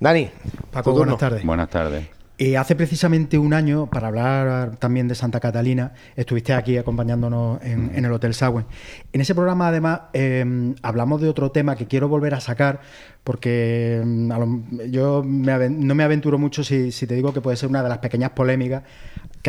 Dani, 0.00 0.30
Paco, 0.72 0.92
buenas 0.92 1.18
tardes. 1.18 1.44
Buenas 1.44 1.68
tardes. 1.70 2.06
Eh, 2.40 2.56
hace 2.56 2.76
precisamente 2.76 3.36
un 3.36 3.52
año, 3.52 3.86
para 3.90 4.06
hablar 4.06 4.76
también 4.76 5.08
de 5.08 5.16
Santa 5.16 5.40
Catalina, 5.40 5.92
estuviste 6.14 6.52
aquí 6.54 6.76
acompañándonos 6.78 7.60
en, 7.64 7.90
en 7.96 8.04
el 8.04 8.12
Hotel 8.12 8.32
Sagüen. 8.32 8.64
En 9.12 9.20
ese 9.20 9.34
programa, 9.34 9.66
además, 9.66 10.02
eh, 10.12 10.72
hablamos 10.82 11.20
de 11.20 11.28
otro 11.28 11.50
tema 11.50 11.74
que 11.74 11.86
quiero 11.88 12.06
volver 12.06 12.34
a 12.34 12.40
sacar, 12.40 12.78
porque 13.24 14.00
mm, 14.04 14.30
a 14.30 14.38
lo- 14.38 14.62
yo 14.88 15.24
me 15.24 15.68
no 15.68 15.96
me 15.96 16.04
aventuro 16.04 16.38
mucho 16.38 16.62
si, 16.62 16.92
si 16.92 17.08
te 17.08 17.16
digo 17.16 17.32
que 17.32 17.40
puede 17.40 17.56
ser 17.56 17.70
una 17.70 17.82
de 17.82 17.88
las 17.88 17.98
pequeñas 17.98 18.30
polémicas 18.30 18.84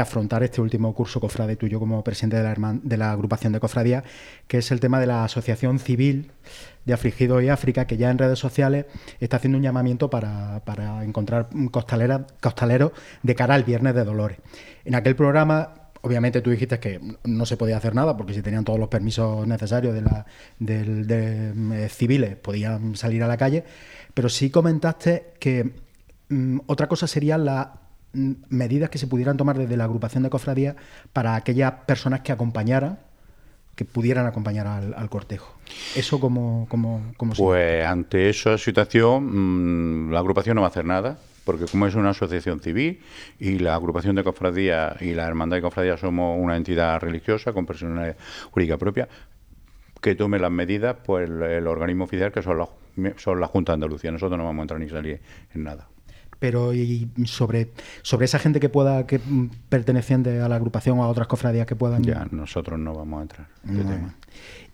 afrontar 0.01 0.43
este 0.43 0.61
último 0.61 0.93
curso 0.93 1.19
cofrade 1.19 1.55
tuyo 1.55 1.79
como 1.79 2.03
presidente 2.03 2.37
de 2.37 2.43
la, 2.43 2.51
herman- 2.55 2.81
de 2.83 2.97
la 2.97 3.11
agrupación 3.11 3.53
de 3.53 3.59
cofradía, 3.59 4.03
que 4.47 4.57
es 4.59 4.71
el 4.71 4.79
tema 4.79 4.99
de 4.99 5.07
la 5.07 5.23
Asociación 5.23 5.79
Civil 5.79 6.31
de 6.85 6.93
Afligidos 6.93 7.43
y 7.43 7.49
África, 7.49 7.85
que 7.85 7.97
ya 7.97 8.09
en 8.09 8.17
redes 8.17 8.39
sociales 8.39 8.85
está 9.19 9.37
haciendo 9.37 9.57
un 9.57 9.63
llamamiento 9.63 10.09
para, 10.09 10.61
para 10.65 11.03
encontrar 11.03 11.49
costaleros 11.71 12.91
de 13.23 13.35
cara 13.35 13.55
al 13.55 13.63
Viernes 13.63 13.95
de 13.95 14.03
Dolores. 14.03 14.37
En 14.85 14.95
aquel 14.95 15.15
programa, 15.15 15.73
obviamente 16.01 16.41
tú 16.41 16.49
dijiste 16.49 16.79
que 16.79 16.99
no 17.25 17.45
se 17.45 17.57
podía 17.57 17.77
hacer 17.77 17.93
nada, 17.93 18.15
porque 18.17 18.33
si 18.33 18.41
tenían 18.41 18.63
todos 18.63 18.79
los 18.79 18.87
permisos 18.89 19.45
necesarios 19.45 19.93
de, 19.93 20.01
la, 20.01 20.25
del- 20.57 21.05
de, 21.07 21.85
eh, 21.85 21.89
civiles, 21.89 22.35
podían 22.37 22.95
salir 22.95 23.21
a 23.23 23.27
la 23.27 23.37
calle, 23.37 23.63
pero 24.13 24.29
sí 24.29 24.49
comentaste 24.49 25.33
que 25.39 25.73
mm, 26.29 26.59
otra 26.67 26.87
cosa 26.87 27.05
serían 27.07 27.45
las 27.45 27.67
mm, 27.67 27.88
medidas 28.13 28.89
que 28.89 28.97
se 28.97 29.07
pudieran 29.07 29.37
tomar 29.37 29.57
desde 29.57 29.77
la 29.77 29.83
agrupación 29.83 30.23
de 30.23 30.29
cofradías 30.29 30.75
para 31.13 31.35
aquellas 31.35 31.71
personas 31.85 32.21
que 32.21 32.31
acompañaran 32.31 32.99
que 33.75 33.85
pudieran 33.85 34.25
acompañar 34.25 34.67
al, 34.67 34.93
al 34.93 35.09
cortejo. 35.09 35.55
¿Eso 35.95 36.19
como 36.19 36.67
como 36.69 37.13
Pues 37.37 37.85
ante 37.85 38.29
esa 38.29 38.57
situación, 38.57 40.07
mm, 40.09 40.11
la 40.11 40.19
agrupación 40.19 40.55
no 40.55 40.61
va 40.61 40.67
a 40.67 40.69
hacer 40.69 40.83
nada, 40.83 41.17
porque 41.45 41.65
como 41.65 41.87
es 41.87 41.95
una 41.95 42.09
asociación 42.09 42.59
civil 42.59 42.99
y 43.39 43.57
la 43.59 43.75
agrupación 43.75 44.15
de 44.17 44.23
cofradías 44.25 45.01
y 45.01 45.13
la 45.13 45.25
hermandad 45.25 45.57
de 45.57 45.61
cofradías 45.61 46.01
somos 46.01 46.37
una 46.39 46.57
entidad 46.57 46.99
religiosa 46.99 47.53
con 47.53 47.65
personalidad 47.65 48.17
jurídica 48.51 48.77
propia, 48.77 49.07
que 50.01 50.13
tome 50.13 50.39
las 50.39 50.51
medidas 50.51 50.97
pues 51.05 51.29
el, 51.29 51.41
el 51.41 51.65
organismo 51.65 52.03
oficial 52.03 52.31
que 52.31 52.41
son 52.41 52.57
la, 52.57 52.67
son 53.17 53.39
la 53.39 53.47
Junta 53.47 53.71
de 53.71 53.75
Andalucía. 53.75 54.11
Nosotros 54.11 54.37
no 54.37 54.45
vamos 54.45 54.59
a 54.59 54.63
entrar 54.63 54.79
ni 54.79 54.89
salir 54.89 55.21
en 55.55 55.63
nada. 55.63 55.87
Pero 56.39 56.73
y 56.73 57.09
sobre, 57.25 57.71
sobre 58.01 58.25
esa 58.25 58.39
gente 58.39 58.59
que 58.59 58.69
pueda, 58.69 59.05
que 59.05 59.19
mm, 59.19 59.49
perteneciente 59.69 60.39
a 60.39 60.47
la 60.47 60.55
agrupación 60.55 60.97
o 60.99 61.03
a 61.03 61.07
otras 61.07 61.27
cofradías 61.27 61.67
que 61.67 61.75
puedan. 61.75 62.03
Ya, 62.03 62.27
nosotros 62.31 62.79
no 62.79 62.93
vamos 62.93 63.19
a 63.19 63.21
entrar. 63.23 63.47
en 63.67 63.77
No. 63.77 63.89
tema. 63.89 64.15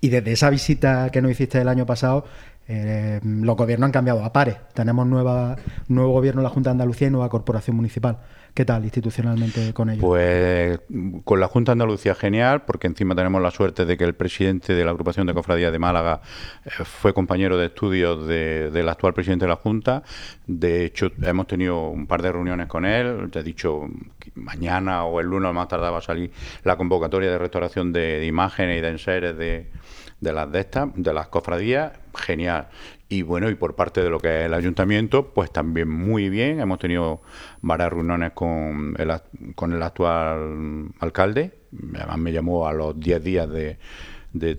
Y 0.01 0.09
desde 0.09 0.31
esa 0.31 0.49
visita 0.49 1.09
que 1.09 1.21
nos 1.21 1.31
hiciste 1.31 1.59
el 1.59 1.67
año 1.67 1.85
pasado, 1.85 2.25
eh, 2.67 3.19
los 3.23 3.55
gobiernos 3.55 3.87
han 3.87 3.91
cambiado 3.91 4.23
a 4.23 4.33
pares. 4.33 4.57
Tenemos 4.73 5.05
nueva, 5.07 5.55
nuevo 5.87 6.13
gobierno 6.13 6.41
en 6.41 6.43
la 6.43 6.49
Junta 6.49 6.69
de 6.69 6.73
Andalucía 6.73 7.07
y 7.07 7.11
nueva 7.11 7.29
corporación 7.29 7.75
municipal. 7.75 8.19
¿Qué 8.55 8.63
tal 8.63 8.85
institucionalmente 8.85 9.73
con 9.73 9.89
ellos? 9.89 9.99
Pues 10.01 10.79
con 11.25 11.41
la 11.41 11.47
Junta 11.49 11.71
de 11.71 11.73
Andalucía 11.73 12.15
genial, 12.15 12.63
porque 12.63 12.87
encima 12.87 13.13
tenemos 13.13 13.41
la 13.41 13.51
suerte 13.51 13.83
de 13.83 13.97
que 13.97 14.05
el 14.05 14.15
presidente 14.15 14.73
de 14.73 14.85
la 14.85 14.91
agrupación 14.91 15.27
de 15.27 15.33
cofradías 15.33 15.73
de 15.73 15.77
Málaga 15.77 16.21
eh, 16.63 16.69
fue 16.85 17.13
compañero 17.13 17.57
de 17.57 17.65
estudios 17.65 18.25
de- 18.25 18.71
del 18.71 18.87
actual 18.87 19.13
presidente 19.13 19.43
de 19.43 19.49
la 19.49 19.57
Junta. 19.57 20.03
De 20.47 20.85
hecho, 20.85 21.11
hemos 21.21 21.47
tenido 21.47 21.89
un 21.89 22.07
par 22.07 22.21
de 22.21 22.31
reuniones 22.31 22.67
con 22.67 22.85
él. 22.85 23.29
Te 23.29 23.39
he 23.39 23.43
dicho 23.43 23.89
mañana 24.35 25.03
o 25.03 25.19
el 25.19 25.27
lunes 25.27 25.53
más 25.53 25.67
tardaba 25.67 25.97
a 25.97 26.01
salir 26.01 26.31
la 26.63 26.77
convocatoria 26.77 27.29
de 27.31 27.37
restauración 27.37 27.91
de, 27.91 28.25
imágenes 28.25 28.77
y 28.77 28.81
de 28.81 28.87
enseres 28.87 29.37
de 29.37 29.67
las 30.21 30.49
de 30.49 30.61
estas, 30.61 30.89
de 30.95 31.13
las 31.13 31.27
cofradías, 31.27 31.91
genial. 32.15 32.69
Y 33.07 33.21
bueno, 33.21 33.49
y 33.49 33.55
por 33.55 33.75
parte 33.75 34.01
de 34.01 34.09
lo 34.09 34.19
que 34.19 34.39
es 34.39 34.45
el 34.47 34.53
ayuntamiento, 34.53 35.31
pues 35.33 35.51
también 35.51 35.87
muy 35.89 36.29
bien. 36.29 36.59
Hemos 36.59 36.79
tenido 36.79 37.21
varias 37.61 37.91
reuniones 37.91 38.31
con 38.31 38.95
el, 38.97 39.11
con 39.53 39.73
el 39.73 39.83
actual 39.83 40.89
alcalde. 40.99 41.53
Además 41.95 42.17
me 42.17 42.31
llamó 42.31 42.67
a 42.67 42.73
los 42.73 42.99
10 42.99 43.23
días 43.23 43.49
de, 43.49 43.77
de 44.33 44.55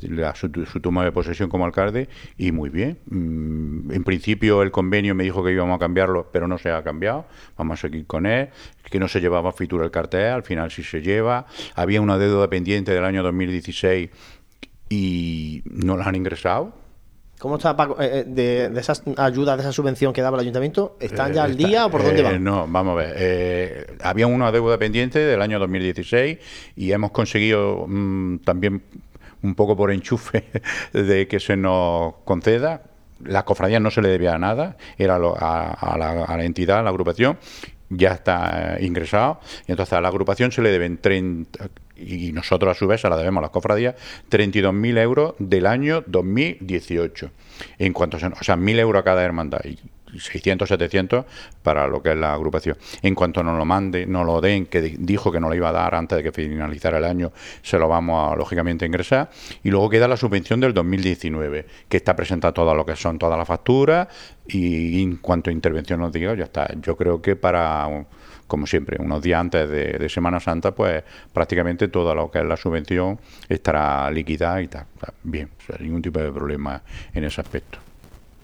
su 0.66 0.80
toma 0.80 1.04
de 1.04 1.12
posesión 1.12 1.48
como 1.48 1.64
alcalde 1.64 2.08
y 2.38 2.52
muy 2.52 2.70
bien. 2.70 2.98
Mm, 3.06 3.90
En 3.92 4.04
principio 4.04 4.62
el 4.62 4.70
convenio 4.70 5.14
me 5.14 5.24
dijo 5.24 5.44
que 5.44 5.52
íbamos 5.52 5.76
a 5.76 5.78
cambiarlo, 5.80 6.30
pero 6.32 6.46
no 6.46 6.56
se 6.58 6.70
ha 6.70 6.82
cambiado. 6.84 7.26
Vamos 7.56 7.80
a 7.80 7.82
seguir 7.82 8.06
con 8.06 8.26
él. 8.26 8.50
Que 8.84 9.00
no 9.00 9.08
se 9.08 9.20
llevaba 9.20 9.52
fitura 9.52 9.84
el 9.84 9.90
cartel, 9.90 10.26
al 10.32 10.42
final 10.44 10.70
sí 10.70 10.84
se 10.84 11.02
lleva. 11.02 11.46
Había 11.74 12.00
una 12.00 12.16
deuda 12.16 12.48
pendiente 12.48 12.92
del 12.92 13.04
año 13.04 13.24
2016 13.24 14.10
y 14.88 15.62
no 15.64 15.96
la 15.96 16.04
han 16.04 16.14
ingresado. 16.14 16.85
¿Cómo 17.38 17.56
está 17.56 17.76
Paco, 17.76 18.00
eh, 18.00 18.20
eh, 18.20 18.24
de, 18.26 18.68
de 18.70 18.80
esas 18.80 19.02
ayudas, 19.18 19.56
de 19.58 19.62
esa 19.62 19.72
subvención 19.72 20.12
que 20.12 20.22
daba 20.22 20.36
el 20.36 20.40
ayuntamiento? 20.42 20.96
¿Están 21.00 21.32
ya 21.34 21.42
Eh, 21.42 21.44
al 21.44 21.50
está- 21.52 21.68
día 21.68 21.86
o 21.86 21.90
por 21.90 22.02
dónde 22.02 22.20
eh, 22.20 22.24
van? 22.24 22.42
No, 22.42 22.66
vamos 22.66 22.92
a 22.94 22.96
ver. 22.96 23.14
eh, 23.18 23.86
había 24.02 24.26
una 24.26 24.50
deuda 24.50 24.78
pendiente 24.78 25.18
del 25.18 25.42
año 25.42 25.58
2016 25.58 26.38
y 26.76 26.92
hemos 26.92 27.10
conseguido 27.10 27.84
mm, 27.86 28.38
también 28.38 28.82
un 29.42 29.54
poco 29.54 29.76
por 29.76 29.90
enchufe 29.92 30.44
de 30.94 31.28
que 31.28 31.38
se 31.38 31.56
nos 31.56 32.14
conceda. 32.24 32.82
La 33.24 33.44
cofradía 33.44 33.80
no 33.80 33.90
se 33.90 34.02
le 34.02 34.08
debía 34.08 34.38
nada, 34.38 34.76
era 34.98 35.18
lo- 35.18 35.36
a, 35.38 35.72
a 35.72 35.98
la, 35.98 36.24
a 36.24 36.36
la 36.36 36.44
entidad, 36.44 36.78
a 36.78 36.82
la 36.82 36.90
agrupación, 36.90 37.38
ya 37.90 38.12
está 38.12 38.76
eh, 38.78 38.84
ingresado. 38.86 39.40
Y 39.66 39.72
entonces 39.72 39.92
a 39.92 40.00
la 40.00 40.08
agrupación 40.08 40.52
se 40.52 40.62
le 40.62 40.70
deben 40.70 40.98
30, 40.98 41.68
y 41.96 42.32
nosotros 42.32 42.70
a 42.76 42.78
su 42.78 42.86
vez 42.86 43.00
se 43.00 43.08
la 43.08 43.16
debemos 43.16 43.40
a 43.40 43.42
las 43.42 43.50
cofradías, 43.50 43.94
32.000 44.30 44.98
euros 44.98 45.34
del 45.38 45.66
año 45.66 46.02
2018. 46.06 47.30
En 47.78 47.92
cuanto 47.92 48.18
se, 48.18 48.26
o 48.26 48.34
sea, 48.42 48.56
1.000 48.56 48.78
euros 48.80 49.00
a 49.00 49.04
cada 49.04 49.22
hermandad. 49.24 49.60
Y 49.64 49.78
600, 50.18 50.68
700 50.68 51.24
para 51.62 51.86
lo 51.88 52.00
que 52.02 52.10
es 52.12 52.16
la 52.16 52.32
agrupación. 52.32 52.76
En 53.02 53.14
cuanto 53.14 53.42
nos 53.42 53.58
lo 53.58 53.64
mande, 53.66 54.06
nos 54.06 54.24
lo 54.24 54.40
den, 54.40 54.64
que 54.66 54.80
di- 54.80 54.96
dijo 54.98 55.30
que 55.30 55.40
nos 55.40 55.50
lo 55.50 55.56
iba 55.56 55.68
a 55.68 55.72
dar 55.72 55.94
antes 55.94 56.16
de 56.16 56.22
que 56.22 56.32
finalizara 56.32 56.98
el 56.98 57.04
año, 57.04 57.32
se 57.60 57.76
lo 57.78 57.88
vamos 57.88 58.32
a, 58.32 58.36
lógicamente, 58.36 58.86
ingresar. 58.86 59.28
Y 59.62 59.70
luego 59.70 59.90
queda 59.90 60.08
la 60.08 60.16
subvención 60.16 60.60
del 60.60 60.72
2019, 60.72 61.66
que 61.88 61.96
está 61.98 62.16
presentada 62.16 62.54
todo 62.54 62.74
lo 62.74 62.86
que 62.86 62.96
son 62.96 63.18
todas 63.18 63.36
las 63.36 63.46
facturas 63.48 64.08
y 64.46 65.02
en 65.02 65.16
cuanto 65.16 65.50
a 65.50 65.52
intervención 65.52 66.00
nos 66.00 66.12
diga, 66.12 66.34
ya 66.34 66.44
está. 66.44 66.68
Yo 66.80 66.96
creo 66.96 67.20
que 67.20 67.36
para, 67.36 68.06
como 68.46 68.66
siempre, 68.66 68.96
unos 69.00 69.22
días 69.22 69.40
antes 69.40 69.68
de, 69.68 69.92
de 69.94 70.08
Semana 70.08 70.38
Santa, 70.40 70.72
pues 70.72 71.02
prácticamente 71.32 71.88
todo 71.88 72.14
lo 72.14 72.30
que 72.30 72.38
es 72.38 72.44
la 72.44 72.56
subvención 72.56 73.18
estará 73.48 74.10
liquidada 74.10 74.62
y 74.62 74.68
tal. 74.68 74.86
O 74.96 75.00
sea, 75.00 75.14
bien, 75.22 75.50
o 75.58 75.62
sea, 75.66 75.76
ningún 75.80 76.02
tipo 76.02 76.20
de 76.20 76.30
problema 76.30 76.80
en 77.14 77.24
ese 77.24 77.40
aspecto. 77.40 77.78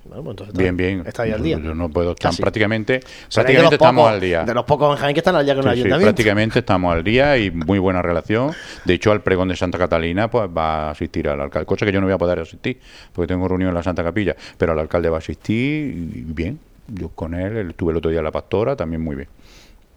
Bueno, 0.05 0.25
pues 0.25 0.33
entonces 0.33 0.59
Bien, 0.59 0.77
bien. 0.77 1.05
Está 1.07 1.23
ahí 1.23 1.31
al 1.31 1.41
día. 1.41 1.61
Yo 1.62 1.77
no 1.77 1.88
puedo 1.88 2.11
estar 2.11 2.35
prácticamente, 2.37 3.01
prácticamente 3.33 3.77
estamos 3.77 4.03
pocos- 4.03 4.12
al 4.15 4.21
día. 4.21 4.45
De 4.45 4.53
los 4.53 4.65
pocos 4.65 4.91
en 4.97 5.01
Jaén 5.01 5.15
que 5.15 5.21
están 5.21 5.37
al 5.37 5.45
día 5.45 5.55
con 5.55 5.62
el 5.65 5.71
Sí, 5.71 5.77
sí, 5.77 5.81
ayuntamiento. 5.83 6.07
prácticamente 6.07 6.59
estamos 6.59 6.93
al 6.93 7.05
día 7.05 7.38
y 7.38 7.53
muy 7.53 7.79
buena 7.79 8.03
relación. 8.03 8.51
De 8.85 8.95
hecho, 8.95 9.12
al 9.12 9.23
pregón 9.23 9.47
de 9.47 9.55
Santa 9.57 9.79
Catalina 9.79 10.29
pues 10.29 10.51
va 10.51 10.88
a 10.88 10.91
asistir 10.91 11.29
al 11.29 11.41
alcalde, 11.41 11.67
cosa 11.67 11.87
que 11.87 11.93
yo 11.93 12.01
no 12.01 12.07
voy 12.09 12.15
a 12.15 12.19
poder 12.19 12.41
asistir 12.41 12.81
porque 13.12 13.29
tengo 13.33 13.47
reunión 13.47 13.69
en 13.69 13.75
la 13.77 13.83
Santa 13.85 14.03
Capilla, 14.03 14.35
pero 14.59 14.73
el 14.73 14.81
alcalde 14.81 15.09
va 15.09 15.19
a 15.19 15.21
asistir 15.21 15.87
y 16.17 16.25
bien. 16.27 16.59
Yo 16.88 17.09
con 17.11 17.33
él 17.35 17.71
estuve 17.71 17.93
el 17.93 17.99
otro 17.99 18.11
día 18.11 18.19
en 18.19 18.25
la 18.25 18.33
pastora, 18.33 18.75
también 18.75 19.01
muy 19.03 19.15
bien. 19.15 19.29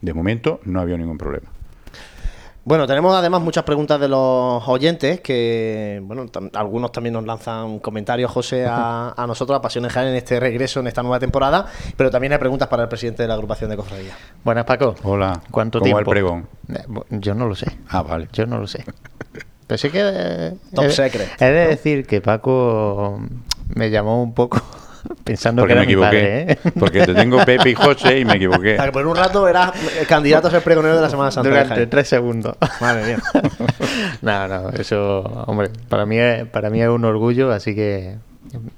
De 0.06 0.13
momento 0.13 0.60
no 0.65 0.80
había 0.82 0.98
ningún 0.98 1.18
problema. 1.18 1.48
Bueno, 2.63 2.88
tenemos 2.88 3.15
además 3.15 3.41
muchas 3.41 3.63
preguntas 3.63 4.00
de 4.00 4.08
los 4.08 4.68
oyentes 4.68 5.20
que, 5.22 6.00
bueno, 6.04 6.26
tam- 6.28 6.50
algunos 6.56 6.91
también 6.91 7.13
nos 7.13 7.24
lanzan 7.24 7.78
comentarios, 7.80 8.32
José, 8.32 8.65
a, 8.68 9.13
a 9.15 9.28
nosotros, 9.28 9.58
a 9.58 9.62
Pasiones 9.62 9.91
Jaén, 9.94 10.08
en 10.10 10.15
este 10.15 10.39
regreso, 10.39 10.80
en 10.80 10.88
esta 10.88 11.02
nueva 11.04 11.20
temporada, 11.20 11.65
pero 11.96 12.10
también 12.10 12.34
hay 12.34 12.39
preguntas 12.39 12.68
para 12.68 12.84
el 12.84 12.89
presidente 12.89 13.22
de 13.24 13.28
la 13.28 13.36
agrupación 13.36 13.70
de 13.70 13.78
cofradías. 13.78 14.15
Buenas, 14.44 14.65
Paco. 14.65 14.96
Hola. 15.04 15.41
¿Cuánto 15.52 15.80
¿Cómo 15.80 15.91
va 15.94 15.98
tiempo? 16.04 16.12
el 16.12 16.13
pregón? 16.15 16.48
Eh, 16.70 17.18
Yo 17.20 17.34
no 17.36 17.48
lo 17.48 17.54
sé. 17.56 17.68
Ah, 17.89 18.02
vale. 18.02 18.30
Yo 18.34 18.46
no 18.48 18.58
lo 18.60 18.65
sé. 18.68 18.84
Pero 19.68 19.78
sí 19.80 19.89
que... 19.89 20.02
eh, 20.04 20.54
Top 20.74 20.86
he, 20.86 20.89
secret, 20.91 21.30
He 21.41 21.46
de 21.46 21.68
decir 21.68 22.06
que 22.08 22.22
Paco 22.22 23.20
me 23.76 23.89
llamó 23.91 24.22
un 24.24 24.34
poco 24.34 24.60
Pensando 25.26 25.64
porque 25.64 25.74
que 25.74 25.80
me 25.80 25.86
mi 25.88 25.92
equivoqué. 25.92 26.08
padre, 26.08 26.52
¿eh? 26.52 26.72
Porque 26.80 27.04
te 27.04 27.14
tengo 27.16 27.44
Pepe 27.44 27.72
y 27.72 27.74
José 27.74 28.20
y 28.20 28.26
me 28.26 28.36
equivoqué. 28.36 28.74
O 28.74 28.76
sea, 28.76 28.86
que 28.86 28.92
por 28.92 29.08
un 29.08 29.16
rato 29.16 29.48
eras 29.48 29.72
candidato 30.08 30.48
a 30.48 30.52
ser 30.52 30.62
pregonero 30.62 30.96
de 30.96 31.02
la 31.02 31.10
Semana 31.10 31.32
Santa. 31.32 31.50
Durante 31.50 31.88
tres 31.88 32.08
segundos. 32.08 32.56
Madre 32.80 33.06
mía. 33.06 33.18
no, 34.22 34.48
no, 34.48 34.70
eso, 34.70 35.22
hombre, 35.48 35.70
para 35.90 36.06
mí 36.06 36.20
es, 36.20 36.46
para 36.46 36.70
mí 36.70 36.80
es 36.80 36.90
un 36.90 37.04
orgullo, 37.06 37.52
así 37.52 37.74
que, 37.74 38.18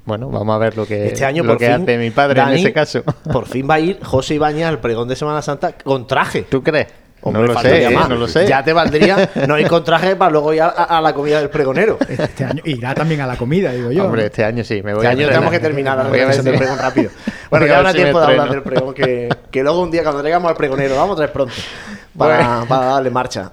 bueno, 0.05 0.29
vamos 0.29 0.55
a 0.55 0.57
ver 0.57 0.77
lo 0.77 0.85
que, 0.85 1.07
Este 1.07 1.25
año 1.25 1.43
lo 1.43 1.49
por 1.49 1.57
que 1.57 1.65
fin, 1.65 1.83
hace 1.83 1.97
mi 1.97 2.11
padre 2.11 2.41
en 2.41 2.49
ese 2.49 2.71
caso. 2.71 3.03
Por 3.29 3.45
fin 3.45 3.67
va 3.69 3.73
a 3.75 3.79
ir 3.81 3.99
José 4.01 4.35
Ibañez 4.35 4.67
al 4.67 4.79
pregón 4.79 5.09
de 5.09 5.17
Semana 5.17 5.41
Santa 5.41 5.73
con 5.73 6.07
traje. 6.07 6.43
¿Tú 6.43 6.63
crees? 6.63 6.87
Hombre, 7.21 7.41
no 7.47 7.53
lo 7.53 7.59
sé, 7.59 7.83
¿eh? 7.85 7.97
no 8.09 8.15
lo 8.15 8.27
sé. 8.27 8.47
Ya 8.47 8.63
te 8.63 8.71
valdría 8.73 9.29
no 9.47 9.57
ir 9.59 9.67
con 9.67 9.83
traje 9.83 10.15
para 10.15 10.31
luego 10.31 10.53
ir 10.53 10.61
a, 10.61 10.67
a 10.69 11.01
la 11.01 11.13
comida 11.13 11.39
del 11.39 11.49
pregonero. 11.49 11.97
Este 12.07 12.45
año 12.45 12.61
irá 12.65 12.93
también 12.93 13.21
a 13.21 13.27
la 13.27 13.35
comida, 13.35 13.71
digo 13.71 13.91
yo. 13.91 14.05
Hombre, 14.05 14.27
este 14.27 14.43
año 14.45 14.63
sí, 14.63 14.81
me 14.83 14.93
voy 14.93 15.05
Este 15.05 15.07
a 15.07 15.11
año 15.11 15.27
tenemos 15.27 15.51
que 15.51 15.59
terminar 15.59 15.97
la 15.97 16.03
del 16.09 16.55
pregón 16.57 16.77
rápido. 16.77 17.09
Bueno, 17.49 17.65
ya 17.65 17.77
habrá 17.77 17.91
si 17.91 17.97
tiempo 17.99 18.19
de 18.19 18.25
hablar 18.25 18.49
del 18.51 18.61
pregón 18.61 18.93
que, 18.93 19.29
que 19.49 19.63
luego 19.63 19.81
un 19.81 19.89
día 19.89 20.03
cuando 20.03 20.19
traigamos 20.19 20.49
al 20.51 20.57
pregonero, 20.57 20.97
vamos 20.97 21.13
a 21.13 21.15
traer 21.15 21.31
pronto 21.31 21.53
para, 22.17 22.65
para 22.67 22.85
darle 22.87 23.09
marcha. 23.09 23.51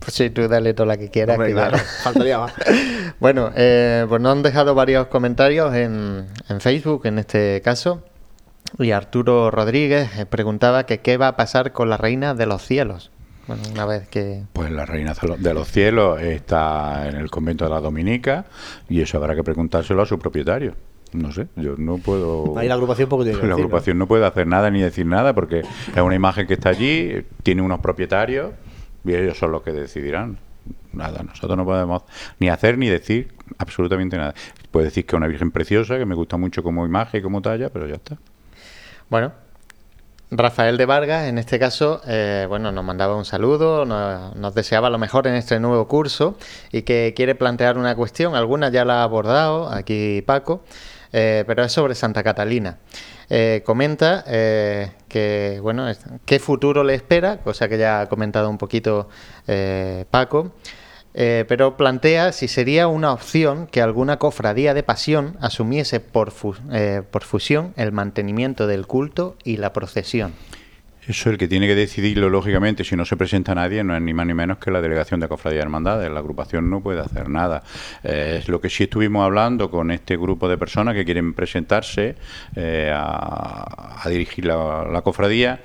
Pues 0.00 0.14
sí, 0.14 0.30
tú 0.30 0.48
dale 0.48 0.74
toda 0.74 0.86
la 0.86 0.96
que 0.96 1.08
quieras. 1.08 1.34
Hombre, 1.36 1.48
que 1.50 1.54
claro, 1.54 1.76
ya- 1.76 1.84
faltaría 2.02 2.38
más. 2.40 2.52
Bueno, 3.20 3.52
eh, 3.54 4.06
pues 4.08 4.20
nos 4.20 4.32
han 4.32 4.42
dejado 4.42 4.74
varios 4.74 5.06
comentarios 5.06 5.72
en, 5.74 6.26
en 6.48 6.60
Facebook, 6.60 7.06
en 7.06 7.18
este 7.20 7.60
caso. 7.62 8.02
Y 8.78 8.92
Arturo 8.92 9.50
Rodríguez 9.50 10.16
eh, 10.18 10.26
preguntaba 10.26 10.84
que 10.86 10.98
qué 11.00 11.16
va 11.16 11.28
a 11.28 11.36
pasar 11.36 11.72
con 11.72 11.90
la 11.90 11.96
reina 11.96 12.34
de 12.34 12.46
los 12.46 12.62
cielos. 12.62 13.10
Bueno, 13.46 13.62
una 13.72 13.84
vez 13.84 14.06
que... 14.08 14.44
Pues 14.52 14.70
la 14.70 14.86
reina 14.86 15.12
de 15.38 15.54
los- 15.54 15.68
cielos 15.68 16.20
está 16.22 17.08
en 17.08 17.16
el 17.16 17.30
convento 17.30 17.64
de 17.64 17.70
la 17.70 17.80
Dominica 17.80 18.44
y 18.88 19.00
eso 19.00 19.18
habrá 19.18 19.34
que 19.34 19.42
preguntárselo 19.42 20.02
a 20.02 20.06
su 20.06 20.18
propietario. 20.18 20.74
No 21.12 21.32
sé, 21.32 21.48
yo 21.56 21.74
no 21.76 21.98
puedo... 21.98 22.56
Ahí 22.56 22.68
la 22.68 22.74
agrupación 22.74 23.08
poco 23.08 23.24
tiene 23.24 23.36
que 23.40 23.42
La 23.42 23.48
decir, 23.48 23.62
¿no? 23.62 23.66
agrupación 23.66 23.98
¿no? 23.98 24.06
puede 24.06 24.24
hacer 24.24 24.46
nada 24.46 24.70
ni 24.70 24.80
decir 24.80 25.04
nada 25.04 25.34
porque 25.34 25.60
es 25.60 26.00
una 26.00 26.14
imagen 26.14 26.46
que 26.46 26.54
está 26.54 26.68
allí, 26.68 27.26
tiene 27.42 27.62
unos 27.62 27.80
propietarios 27.80 28.52
y 29.04 29.14
ellos 29.14 29.36
son 29.36 29.50
los 29.50 29.62
que 29.62 29.72
decidirán. 29.72 30.38
Nada, 30.92 31.24
nosotros 31.24 31.56
no 31.56 31.64
podemos 31.64 32.02
ni 32.38 32.48
hacer 32.48 32.78
ni 32.78 32.88
decir 32.88 33.32
absolutamente 33.58 34.16
nada. 34.16 34.34
Puedo 34.70 34.84
decir 34.84 35.04
que 35.04 35.16
es 35.16 35.18
una 35.18 35.26
virgen 35.26 35.50
preciosa, 35.50 35.98
que 35.98 36.06
me 36.06 36.14
gusta 36.14 36.36
mucho 36.36 36.62
como 36.62 36.86
imagen 36.86 37.18
y 37.18 37.22
como 37.24 37.42
talla, 37.42 37.70
pero 37.70 37.88
ya 37.88 37.96
está. 37.96 38.16
Bueno, 39.10 39.32
Rafael 40.30 40.76
de 40.76 40.86
Vargas, 40.86 41.26
en 41.26 41.36
este 41.38 41.58
caso, 41.58 42.00
eh, 42.06 42.46
bueno, 42.48 42.70
nos 42.70 42.84
mandaba 42.84 43.16
un 43.16 43.24
saludo, 43.24 43.84
nos, 43.84 44.54
deseaba 44.54 44.88
lo 44.88 44.98
mejor 44.98 45.26
en 45.26 45.34
este 45.34 45.58
nuevo 45.58 45.88
curso 45.88 46.38
y 46.70 46.82
que 46.82 47.12
quiere 47.16 47.34
plantear 47.34 47.76
una 47.76 47.96
cuestión. 47.96 48.36
Alguna 48.36 48.68
ya 48.68 48.84
la 48.84 49.00
ha 49.00 49.02
abordado 49.02 49.68
aquí 49.68 50.22
Paco, 50.22 50.62
eh, 51.12 51.42
pero 51.44 51.64
es 51.64 51.72
sobre 51.72 51.96
Santa 51.96 52.22
Catalina. 52.22 52.78
Eh, 53.32 53.62
comenta 53.64 54.22
eh, 54.28 54.92
que, 55.08 55.58
bueno, 55.60 55.86
qué 56.24 56.38
futuro 56.38 56.84
le 56.84 56.94
espera, 56.94 57.38
cosa 57.38 57.68
que 57.68 57.78
ya 57.78 58.02
ha 58.02 58.08
comentado 58.08 58.48
un 58.48 58.58
poquito 58.58 59.08
eh, 59.48 60.04
Paco. 60.10 60.52
Eh, 61.14 61.44
pero 61.48 61.76
plantea 61.76 62.32
si 62.32 62.46
sería 62.46 62.86
una 62.86 63.12
opción 63.12 63.66
que 63.66 63.82
alguna 63.82 64.18
cofradía 64.18 64.74
de 64.74 64.82
pasión 64.82 65.36
asumiese 65.40 66.00
por, 66.00 66.32
eh, 66.72 67.02
por 67.10 67.24
fusión 67.24 67.74
el 67.76 67.92
mantenimiento 67.92 68.66
del 68.66 68.86
culto 68.86 69.36
y 69.44 69.56
la 69.56 69.72
procesión. 69.72 70.32
Eso 71.06 71.30
el 71.30 71.38
que 71.38 71.48
tiene 71.48 71.66
que 71.66 71.74
decidirlo, 71.74 72.28
lógicamente, 72.28 72.84
si 72.84 72.94
no 72.94 73.04
se 73.04 73.16
presenta 73.16 73.54
nadie, 73.54 73.82
no 73.82 73.96
es 73.96 74.02
ni 74.02 74.14
más 74.14 74.26
ni 74.26 74.34
menos 74.34 74.58
que 74.58 74.70
la 74.70 74.80
delegación 74.80 75.18
de 75.18 75.28
Cofradía 75.28 75.58
de 75.58 75.62
Hermandades. 75.62 76.10
La 76.10 76.20
agrupación 76.20 76.70
no 76.70 76.82
puede 76.82 77.00
hacer 77.00 77.28
nada. 77.28 77.64
Eh, 78.04 78.36
es 78.38 78.48
lo 78.48 78.60
que 78.60 78.68
sí 78.68 78.84
estuvimos 78.84 79.24
hablando 79.24 79.70
con 79.70 79.90
este 79.90 80.16
grupo 80.16 80.48
de 80.48 80.58
personas 80.58 80.94
que 80.94 81.04
quieren 81.04 81.32
presentarse 81.32 82.16
eh, 82.54 82.92
a, 82.94 84.04
a 84.04 84.08
dirigir 84.08 84.44
la 84.44 85.00
cofradía. 85.02 85.60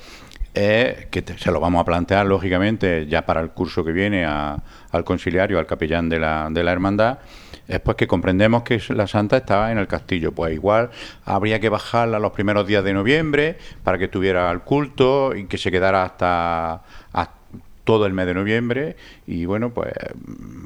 Es 0.55 1.05
que 1.07 1.21
te- 1.21 1.37
se 1.37 1.51
lo 1.51 1.59
vamos 1.59 1.81
a 1.81 1.85
plantear, 1.85 2.25
lógicamente, 2.25 3.05
ya 3.07 3.25
para 3.25 3.41
el 3.41 3.49
curso 3.51 3.83
que 3.83 3.91
viene 3.91 4.25
a- 4.25 4.57
al 4.91 5.03
conciliario, 5.03 5.59
al 5.59 5.65
capellán 5.67 6.09
de 6.09 6.19
la, 6.19 6.47
de 6.49 6.63
la 6.63 6.71
hermandad, 6.71 7.19
es 7.67 7.79
pues 7.79 7.97
que 7.97 8.07
comprendemos 8.07 8.63
que 8.63 8.81
la 8.89 9.07
santa 9.07 9.37
estaba 9.37 9.71
en 9.71 9.77
el 9.77 9.87
castillo. 9.87 10.31
Pues 10.31 10.53
igual 10.53 10.91
habría 11.25 11.59
que 11.59 11.69
bajarla 11.69 12.19
los 12.19 12.31
primeros 12.31 12.67
días 12.67 12.83
de 12.83 12.93
noviembre 12.93 13.57
para 13.83 13.97
que 13.97 14.07
tuviera 14.07 14.49
el 14.51 14.61
culto 14.61 15.35
y 15.35 15.45
que 15.45 15.57
se 15.57 15.71
quedara 15.71 16.03
hasta, 16.03 16.81
todo 17.83 18.07
el 18.07 18.13
mes 18.13 18.25
de 18.25 18.33
noviembre 18.33 18.95
y 19.27 19.45
bueno, 19.45 19.69
pues 19.69 19.93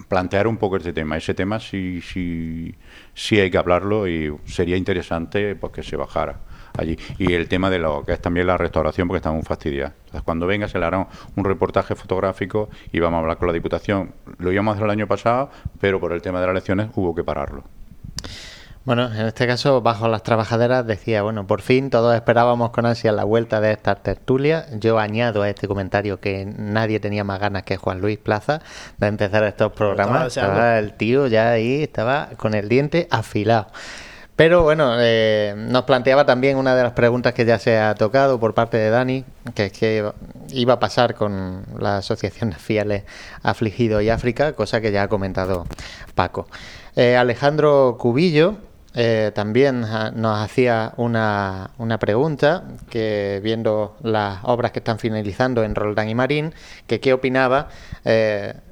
plantear 0.08 0.47
un 0.47 0.58
poco 0.58 0.78
este 0.78 0.93
tema. 0.93 1.17
Ese 1.17 1.34
tema 1.34 1.60
sí, 1.60 2.02
sí, 2.02 2.73
sí 3.13 3.39
hay 3.39 3.52
que 3.52 3.58
hablarlo 3.58 4.08
y 4.08 4.34
sería 4.45 4.78
interesante 4.78 5.56
pues, 5.56 5.73
que 5.73 5.84
se 5.84 5.97
bajara 5.97 6.39
allí. 6.77 6.97
Y 7.17 7.34
el 7.34 7.47
tema 7.47 7.69
de 7.69 7.79
lo 7.79 8.03
que 8.05 8.13
es 8.13 8.21
también 8.21 8.47
la 8.47 8.58
restauración, 8.58 9.08
porque 9.08 9.17
estamos 9.17 9.45
fastidiados. 9.45 9.93
Entonces, 10.05 10.21
cuando 10.23 10.47
venga 10.47 10.67
se 10.67 10.79
le 10.79 10.86
hará 10.86 11.08
un 11.36 11.45
reportaje 11.45 11.95
fotográfico 11.95 12.69
y 12.91 12.99
vamos 12.99 13.17
a 13.17 13.21
hablar 13.21 13.38
con 13.38 13.47
la 13.47 13.53
Diputación. 13.53 14.12
Lo 14.38 14.51
íbamos 14.51 14.73
a 14.73 14.75
hacer 14.75 14.86
el 14.86 14.91
año 14.91 15.08
pasado, 15.08 15.49
pero 15.79 15.99
por 15.99 16.13
el 16.13 16.21
tema 16.21 16.39
de 16.39 16.47
las 16.47 16.53
elecciones 16.53 16.89
hubo 16.95 17.13
que 17.13 17.23
pararlo. 17.23 17.63
Bueno, 18.86 19.13
en 19.13 19.27
este 19.27 19.45
caso, 19.45 19.82
bajo 19.82 20.08
las 20.08 20.23
trabajaderas 20.23 20.88
decía, 20.88 21.21
bueno, 21.21 21.45
por 21.45 21.62
fin 21.62 21.89
todos 21.89 22.15
esperábamos 22.15 22.71
con 22.71 22.86
ansia 22.86 23.12
la 23.12 23.23
vuelta 23.23 23.62
de 23.62 23.71
estas 23.73 24.01
tertulias. 24.01 24.67
Yo 24.79 24.97
añado 24.97 25.43
a 25.43 25.49
este 25.49 25.67
comentario 25.67 26.19
que 26.19 26.45
nadie 26.45 26.99
tenía 26.99 27.23
más 27.23 27.39
ganas 27.39 27.63
que 27.63 27.77
Juan 27.77 28.01
Luis 28.01 28.17
Plaza 28.17 28.62
de 28.97 29.08
empezar 29.08 29.43
estos 29.43 29.73
programas. 29.73 30.36
Estaba 30.36 30.79
el 30.79 30.93
tío 30.93 31.27
ya 31.27 31.51
ahí, 31.51 31.84
estaba 31.84 32.29
con 32.38 32.55
el 32.55 32.67
diente 32.67 33.08
afilado. 33.12 33.67
Pero 34.39 34.63
bueno, 34.63 34.93
eh, 35.02 35.54
nos 35.58 35.84
planteaba 35.84 36.25
también 36.25 36.56
una 36.56 36.73
de 36.73 36.82
las 36.82 36.93
preguntas 36.93 37.34
que 37.34 37.43
ya 37.43 37.60
se 37.60 37.78
ha 37.78 37.93
tocado 37.95 38.39
por 38.39 38.54
parte 38.54 38.78
de 38.78 38.89
Dani, 38.89 39.25
que 39.54 39.65
es 39.65 39.73
que 39.73 40.13
iba 40.52 40.73
a 40.75 40.80
pasar 40.80 41.13
con 41.13 41.65
la 41.78 41.97
Asociación 41.97 42.52
de 42.52 42.56
Fieles 42.56 43.04
Afligidos 43.43 44.02
y 44.02 44.10
África, 44.10 44.54
cosa 44.54 44.80
que 44.80 44.93
ya 44.93 45.04
ha 45.04 45.08
comentado 45.10 45.65
Paco. 46.15 46.47
Eh, 46.95 47.17
Alejandro 47.17 47.97
Cubillo 47.99 48.56
eh, 48.95 49.34
también 49.36 49.82
nos 49.82 50.39
hacía 50.39 50.93
una, 50.95 51.71
una 51.78 51.99
pregunta, 51.99 52.63
que 52.89 53.41
viendo 53.43 53.97
las 54.04 54.39
obras 54.43 54.71
que 54.71 54.80
están 54.80 54.99
finalizando 54.99 55.65
en 55.65 55.75
Roldán 55.75 56.08
y 56.08 56.15
Marín, 56.15 56.54
que 56.88 57.02
qué 57.02 57.12
opinaba 57.12 57.67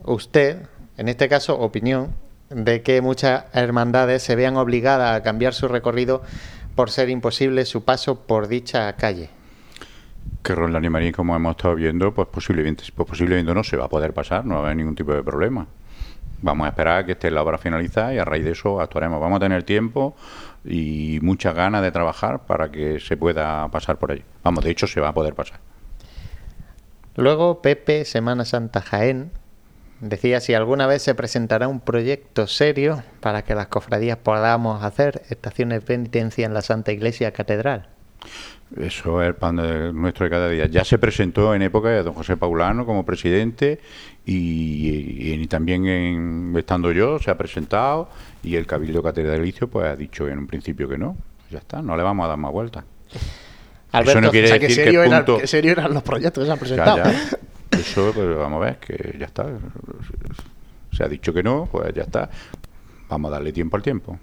usted, 0.05 0.59
en 0.95 1.09
este 1.09 1.27
caso 1.27 1.59
opinión, 1.59 2.15
de 2.49 2.81
que 2.81 3.01
muchas 3.01 3.45
hermandades 3.53 4.23
se 4.23 4.35
vean 4.35 4.57
obligadas 4.57 5.15
a 5.15 5.23
cambiar 5.23 5.53
su 5.53 5.67
recorrido 5.67 6.21
por 6.75 6.91
ser 6.91 7.09
imposible 7.09 7.65
su 7.65 7.83
paso 7.83 8.27
por 8.27 8.47
dicha 8.47 8.93
calle. 8.93 9.29
Que 10.43 10.55
Roland 10.55 10.85
y 10.85 10.89
Marín, 10.89 11.11
como 11.11 11.35
hemos 11.35 11.57
estado 11.57 11.75
viendo, 11.75 12.13
pues 12.13 12.27
posiblemente, 12.27 12.83
pues 12.95 13.07
posiblemente 13.09 13.53
no 13.53 13.63
se 13.63 13.75
va 13.77 13.85
a 13.85 13.89
poder 13.89 14.13
pasar, 14.13 14.45
no 14.45 14.55
va 14.55 14.61
a 14.61 14.63
haber 14.65 14.77
ningún 14.77 14.95
tipo 14.95 15.13
de 15.13 15.23
problema. 15.23 15.67
Vamos 16.41 16.65
a 16.65 16.69
esperar 16.69 16.99
a 16.99 17.05
que 17.05 17.13
esté 17.13 17.31
la 17.31 17.41
obra 17.41 17.57
finalizada 17.57 18.13
y 18.13 18.19
a 18.19 18.25
raíz 18.25 18.45
de 18.45 18.51
eso 18.51 18.79
actuaremos. 18.79 19.19
Vamos 19.19 19.37
a 19.37 19.39
tener 19.39 19.63
tiempo 19.63 20.15
y 20.63 21.19
muchas 21.23 21.55
ganas 21.55 21.81
de 21.81 21.91
trabajar 21.91 22.45
para 22.45 22.69
que 22.69 22.99
se 22.99 23.17
pueda 23.17 23.67
pasar 23.69 23.97
por 23.97 24.11
allí. 24.11 24.23
Vamos, 24.43 24.63
de 24.63 24.69
hecho 24.69 24.85
se 24.85 25.01
va 25.01 25.09
a 25.09 25.13
poder 25.13 25.33
pasar. 25.33 25.59
Luego 27.15 27.63
Pepe 27.63 28.05
Semana 28.05 28.45
Santa 28.45 28.81
Jaén 28.81 29.31
decía 30.01 30.39
si 30.41 30.53
alguna 30.53 30.87
vez 30.87 31.01
se 31.01 31.15
presentará 31.15 31.67
un 31.67 31.79
proyecto 31.79 32.47
serio 32.47 33.03
para 33.19 33.43
que 33.43 33.55
las 33.55 33.67
cofradías 33.67 34.17
podamos 34.17 34.83
hacer 34.83 35.23
estaciones 35.29 35.81
de 35.81 35.85
penitencia 35.85 36.45
en 36.45 36.53
la 36.53 36.61
Santa 36.61 36.91
Iglesia 36.91 37.31
Catedral. 37.31 37.87
Eso 38.79 39.21
es 39.21 39.27
el 39.29 39.35
pan 39.35 39.55
de 39.55 39.93
nuestro 39.93 40.25
de 40.25 40.29
cada 40.29 40.49
día. 40.49 40.65
Ya 40.65 40.83
se 40.83 40.97
presentó 40.97 41.55
en 41.55 41.61
época 41.61 41.87
de 41.89 42.03
don 42.03 42.13
José 42.13 42.35
Paulano 42.35 42.85
como 42.85 43.05
presidente 43.05 43.79
y, 44.25 45.31
y 45.41 45.47
también 45.47 45.85
en- 45.87 46.53
estando 46.57 46.91
yo 46.91 47.17
se 47.19 47.31
ha 47.31 47.37
presentado 47.37 48.09
y 48.43 48.55
el 48.57 48.65
Cabildo 48.67 49.01
Catedralicio 49.01 49.69
pues 49.69 49.85
ha 49.87 49.95
dicho 49.95 50.27
en 50.27 50.39
un 50.39 50.47
principio 50.47 50.89
que 50.89 50.97
no. 50.97 51.15
Ya 51.49 51.59
está, 51.59 51.81
no 51.81 51.95
le 51.95 52.03
vamos 52.03 52.25
a 52.25 52.27
dar 52.27 52.37
más 52.37 52.51
vueltas. 52.51 52.83
Eso 53.93 54.19
no 54.19 54.31
quiere 54.31 54.47
o 54.47 54.49
sea, 54.49 54.59
que 54.59 54.67
decir 54.67 54.83
serio, 54.83 55.01
que 55.01 55.07
eran, 55.07 55.47
serio 55.47 55.71
eran 55.71 55.93
los 55.93 56.03
proyectos 56.03 56.43
que 56.43 56.45
se 56.45 56.51
han 56.51 56.57
Ya, 56.57 56.59
presentado. 56.59 56.97
ya. 56.97 57.37
Eso, 57.71 58.11
pues 58.13 58.35
vamos 58.35 58.61
a 58.61 58.65
ver, 58.65 58.77
que 58.77 59.15
ya 59.19 59.25
está. 59.25 59.45
Se 60.91 61.03
ha 61.03 61.07
dicho 61.07 61.33
que 61.33 61.43
no, 61.43 61.67
pues 61.71 61.93
ya 61.93 62.03
está. 62.03 62.29
Vamos 63.09 63.29
a 63.29 63.35
darle 63.35 63.51
tiempo 63.51 63.77
al 63.77 63.83
tiempo. 63.83 64.17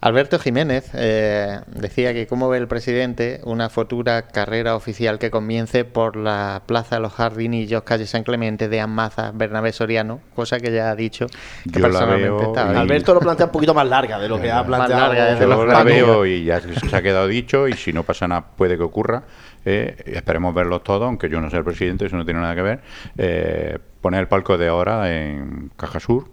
Alberto 0.00 0.40
Jiménez 0.40 0.90
eh, 0.94 1.60
decía 1.76 2.12
que 2.12 2.26
cómo 2.26 2.48
ve 2.48 2.58
el 2.58 2.66
presidente 2.66 3.40
una 3.44 3.68
futura 3.70 4.22
carrera 4.22 4.74
oficial 4.74 5.20
que 5.20 5.30
comience 5.30 5.84
por 5.84 6.16
la 6.16 6.62
Plaza 6.66 6.96
de 6.96 7.02
los 7.02 7.12
Jardinillos, 7.12 7.84
calle 7.84 8.06
San 8.08 8.24
Clemente, 8.24 8.68
de 8.68 8.80
Amaza, 8.80 9.30
Bernabé 9.32 9.70
Soriano, 9.72 10.18
cosa 10.34 10.58
que 10.58 10.72
ya 10.72 10.90
ha 10.90 10.96
dicho 10.96 11.28
que 11.28 11.78
Yo 11.78 11.78
la 11.78 11.88
personalmente 11.88 12.30
veo 12.30 12.42
estaba 12.48 12.72
y-. 12.72 12.76
Alberto 12.78 13.14
lo 13.14 13.20
plantea 13.20 13.46
un 13.46 13.52
poquito 13.52 13.74
más 13.74 13.86
larga 13.86 14.18
de 14.18 14.28
lo 14.28 14.40
que 14.40 14.50
ha 14.50 14.56
Más 14.56 14.66
planteado. 14.66 15.02
larga, 15.02 15.24
desde 15.26 15.42
Yo 15.42 15.48
los 15.50 15.68
la 15.68 15.84
veo 15.84 16.26
y 16.26 16.44
ya 16.46 16.60
se 16.60 16.96
ha 16.96 17.00
quedado 17.00 17.28
dicho 17.28 17.68
y 17.68 17.74
si 17.74 17.92
no 17.92 18.02
pasa 18.02 18.26
nada 18.26 18.44
puede 18.56 18.76
que 18.76 18.82
ocurra. 18.82 19.22
Eh, 19.64 19.96
esperemos 20.06 20.54
verlos 20.54 20.82
todos, 20.82 21.02
aunque 21.02 21.28
yo 21.28 21.40
no 21.40 21.50
sea 21.50 21.60
el 21.60 21.64
presidente, 21.64 22.06
eso 22.06 22.16
no 22.16 22.24
tiene 22.24 22.40
nada 22.40 22.54
que 22.54 22.62
ver. 22.62 22.80
eh, 23.18 23.78
poner 24.00 24.20
el 24.20 24.28
palco 24.28 24.58
de 24.58 24.68
ahora 24.68 25.12
en 25.14 25.70
Caja 25.76 26.00
Sur 26.00 26.28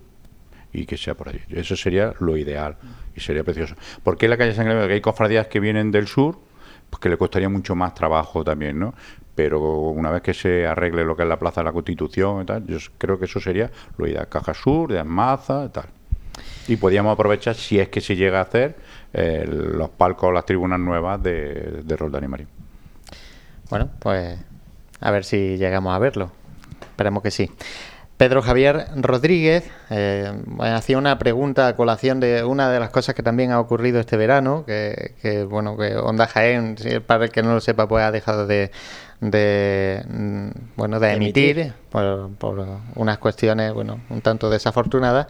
y 0.73 0.85
que 0.85 0.97
sea 0.97 1.13
por 1.15 1.29
allí. 1.29 1.39
Eso 1.49 1.75
sería 1.75 2.13
lo 2.19 2.35
ideal 2.37 2.77
y 3.15 3.19
sería 3.19 3.43
precioso. 3.43 3.75
¿Por 4.03 4.17
qué 4.17 4.27
la 4.27 4.37
calle 4.37 4.53
San 4.53 4.65
Gregorio? 4.65 4.85
Porque 4.85 4.93
hay 4.95 5.01
cofradías 5.01 5.47
que 5.47 5.59
vienen 5.59 5.91
del 5.91 6.07
sur, 6.07 6.39
pues 6.89 6.99
que 6.99 7.09
le 7.09 7.17
costaría 7.17 7.49
mucho 7.49 7.75
más 7.75 7.93
trabajo 7.93 8.43
también, 8.43 8.79
¿no? 8.79 8.93
Pero 9.35 9.59
una 9.61 10.11
vez 10.11 10.21
que 10.21 10.33
se 10.33 10.65
arregle 10.65 11.05
lo 11.05 11.15
que 11.15 11.23
es 11.23 11.29
la 11.29 11.37
Plaza 11.39 11.61
de 11.61 11.65
la 11.65 11.71
Constitución 11.71 12.41
y 12.41 12.45
tal, 12.45 12.65
yo 12.65 12.77
creo 12.97 13.17
que 13.19 13.25
eso 13.25 13.39
sería 13.39 13.69
lo 13.97 14.07
ideal. 14.07 14.27
Caja 14.27 14.53
Sur, 14.53 14.91
de 14.91 14.99
Almaza 14.99 15.65
y 15.65 15.69
tal. 15.69 15.85
Y 16.67 16.75
podríamos 16.75 17.13
aprovechar, 17.13 17.55
si 17.55 17.79
es 17.79 17.89
que 17.89 18.01
se 18.01 18.15
llega 18.15 18.39
a 18.39 18.43
hacer, 18.43 18.75
eh, 19.13 19.45
los 19.47 19.89
palcos, 19.89 20.33
las 20.33 20.45
tribunas 20.45 20.79
nuevas 20.79 21.21
de, 21.21 21.81
de 21.83 21.95
Roldán 21.95 22.23
y 22.23 22.27
Marín. 22.27 22.47
Bueno, 23.69 23.89
pues 23.99 24.37
a 24.99 25.11
ver 25.11 25.23
si 25.23 25.57
llegamos 25.57 25.95
a 25.95 25.99
verlo. 25.99 26.31
Esperemos 26.81 27.23
que 27.23 27.31
sí. 27.31 27.51
Pedro 28.19 28.41
Javier 28.41 28.87
Rodríguez 28.97 29.63
eh, 29.89 30.29
hacía 30.59 30.97
una 30.97 31.17
pregunta 31.17 31.69
a 31.69 31.75
colación 31.77 32.19
de 32.19 32.43
una 32.43 32.69
de 32.69 32.77
las 32.77 32.89
cosas 32.89 33.15
que 33.15 33.23
también 33.23 33.51
ha 33.51 33.61
ocurrido 33.61 34.01
este 34.01 34.17
verano, 34.17 34.65
que, 34.65 35.47
bueno, 35.49 35.77
que 35.77 35.95
Onda 35.95 36.27
Jaén, 36.27 36.75
para 37.07 37.23
el 37.23 37.31
que 37.31 37.43
no 37.43 37.53
lo 37.53 37.61
sepa, 37.61 37.87
pues 37.87 38.03
ha 38.03 38.11
dejado 38.11 38.45
de, 38.45 38.71
de 39.21 40.03
mm, 40.09 40.49
bueno, 40.75 40.99
de 40.99 41.13
emitir, 41.13 41.71
Por, 41.89 42.31
por, 42.35 42.67
unas 42.95 43.17
cuestiones, 43.19 43.73
bueno, 43.73 44.01
un 44.09 44.19
tanto 44.19 44.49
desafortunadas. 44.49 45.27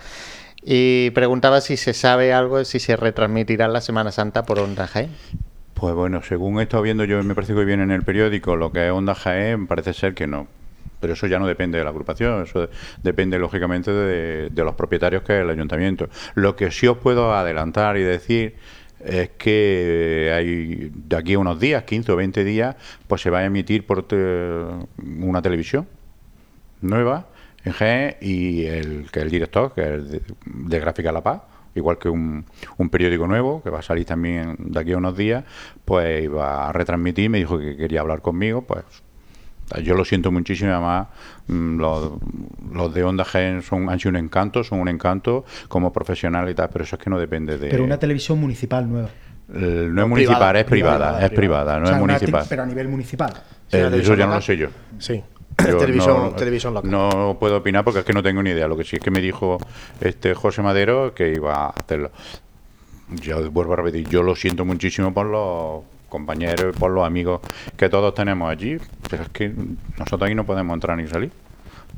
Y 0.64 1.12
preguntaba 1.12 1.62
si 1.62 1.78
se 1.78 1.94
sabe 1.94 2.34
algo, 2.34 2.66
si 2.66 2.80
se 2.80 2.96
retransmitirá 2.96 3.68
la 3.68 3.82
Semana 3.82 4.12
Santa 4.12 4.46
por 4.46 4.58
Onda 4.58 4.88
Jaén. 4.88 5.16
Pues 5.80 5.96
bueno, 5.96 6.22
según 6.22 6.60
he 6.60 6.64
estado 6.64 6.84
viendo 6.84 7.06
yo, 7.06 7.24
me 7.24 7.34
parece 7.34 7.54
que 7.54 7.64
viene 7.64 7.84
en 7.84 7.92
el 7.92 8.04
periódico, 8.04 8.58
lo 8.58 8.70
que 8.74 8.88
es 8.88 8.92
Onda 8.92 9.16
Jaén, 9.16 9.66
parece 9.66 9.94
ser 9.94 10.14
que 10.14 10.28
no. 10.28 10.48
Pero 11.00 11.14
eso 11.14 11.26
ya 11.26 11.40
no 11.40 11.48
depende 11.48 11.78
de 11.78 11.86
la 11.86 11.92
agrupación, 11.92 12.44
eso 12.44 12.68
depende 13.02 13.40
lógicamente 13.40 13.90
de, 13.92 14.64
los 14.64 14.76
propietarios 14.76 15.24
que 15.24 15.38
es 15.38 15.42
el 15.42 15.50
ayuntamiento. 15.50 16.10
Lo 16.36 16.58
que 16.58 16.70
sí 16.72 16.86
os 16.86 16.98
puedo 16.98 17.34
adelantar 17.34 17.96
y 17.96 18.04
decir 18.04 18.58
es 19.06 19.30
que 19.38 20.34
hay 20.36 20.92
de 20.94 21.16
aquí 21.16 21.36
a 21.36 21.40
unos 21.40 21.58
días, 21.62 21.84
15 21.84 22.12
o 22.12 22.16
20 22.18 22.44
días, 22.44 22.76
pues 23.08 23.22
se 23.22 23.30
va 23.30 23.40
a 23.40 23.46
emitir 23.46 23.86
por 23.86 24.06
una 24.98 25.42
televisión 25.42 25.88
nueva 26.82 27.28
en 27.64 27.72
Jaén 27.72 28.18
y 28.20 28.66
el 28.66 29.10
que 29.14 29.22
el 29.22 29.30
director, 29.30 29.74
que 29.74 29.96
es 29.96 30.22
de 30.46 30.80
Gráfica 30.80 31.14
La 31.14 31.24
Paz, 31.24 31.42
igual 31.80 31.98
que 31.98 32.10
un, 32.10 32.46
un, 32.78 32.90
periódico 32.90 33.28
nuevo 33.28 33.62
que 33.64 33.70
va 33.70 33.80
a 33.80 33.82
salir 33.82 34.06
también 34.06 34.56
de 34.60 34.80
aquí 34.80 34.94
a 34.94 34.98
unos 34.98 35.18
días, 35.18 35.44
pues 35.86 36.24
iba 36.24 36.70
a 36.70 36.72
retransmitir, 36.72 37.30
me 37.30 37.40
dijo 37.40 37.58
que 37.58 37.76
quería 37.76 38.02
hablar 38.02 38.22
conmigo, 38.22 38.62
pues 38.62 38.84
yo 39.84 39.94
lo 39.94 40.04
siento 40.04 40.32
muchísimo, 40.32 40.72
además 40.72 41.08
mm, 41.48 41.78
los, 41.78 42.12
los, 42.74 42.94
de 42.94 43.04
Onda 43.04 43.26
Gen 43.26 43.62
son, 43.62 43.90
han 43.90 44.00
sido 44.00 44.12
un 44.12 44.18
encanto, 44.18 44.64
son 44.64 44.80
un 44.80 44.88
encanto 44.88 45.46
como 45.68 45.94
profesional 45.94 46.50
y 46.50 46.56
tal, 46.56 46.70
pero 46.70 46.84
eso 46.84 46.96
es 46.96 47.02
que 47.02 47.10
no 47.10 47.20
depende 47.20 47.58
de... 47.58 47.70
Pero 47.70 47.84
una 47.84 47.98
televisión 47.98 48.40
municipal 48.40 48.90
nueva. 48.90 49.10
no, 49.48 50.02
es 50.02 50.08
municipal, 50.08 50.56
es 50.56 50.64
privada, 50.66 51.24
es 51.24 51.32
privada, 51.32 51.80
no 51.80 51.90
es 51.90 51.98
municipal. 51.98 52.46
Pero 52.50 52.64
a 52.64 52.66
nivel 52.66 52.88
municipal. 52.88 53.34
Eh, 53.72 53.90
eso 53.94 54.16
ya 54.16 54.26
no 54.26 54.36
lo 54.36 54.42
sé 54.42 54.58
yo. 54.58 54.70
Sí. 54.98 55.22
televisión, 55.80 56.18
no, 56.18 56.32
televisión 56.32 56.74
local. 56.74 56.90
No 56.90 57.38
puedo 57.40 57.58
opinar 57.58 57.84
porque 57.84 58.00
es 58.00 58.06
que 58.06 58.14
no 58.14 58.24
tengo 58.24 58.42
ni 58.44 58.52
idea. 58.52 58.68
Lo 58.68 58.78
que 58.78 58.84
sí 58.84 58.98
es 58.98 59.02
que 59.02 59.12
me 59.12 59.22
dijo 59.22 59.58
este 60.02 60.34
José 60.34 60.62
Madero 60.62 61.14
que 61.14 61.34
iba 61.34 61.54
a 61.54 61.70
hacerlo. 61.70 62.12
Yo 63.10 63.50
vuelvo 63.52 63.74
a 63.74 63.78
repetir, 63.78 64.08
yo 64.08 64.22
lo 64.22 64.36
siento 64.36 64.66
muchísimo 64.66 65.14
por 65.14 65.26
los 65.26 65.84
compañeros 66.10 66.76
y 66.76 66.80
por 66.80 66.92
los 66.92 67.06
amigos 67.06 67.42
que 67.78 67.90
todos 67.90 68.14
tenemos 68.14 68.50
allí, 68.50 68.78
pero 69.10 69.24
es 69.24 69.30
que 69.30 69.52
nosotros 69.98 70.28
ahí 70.28 70.36
no 70.36 70.46
podemos 70.46 70.74
entrar 70.74 70.98
ni 70.98 71.08
salir. 71.08 71.32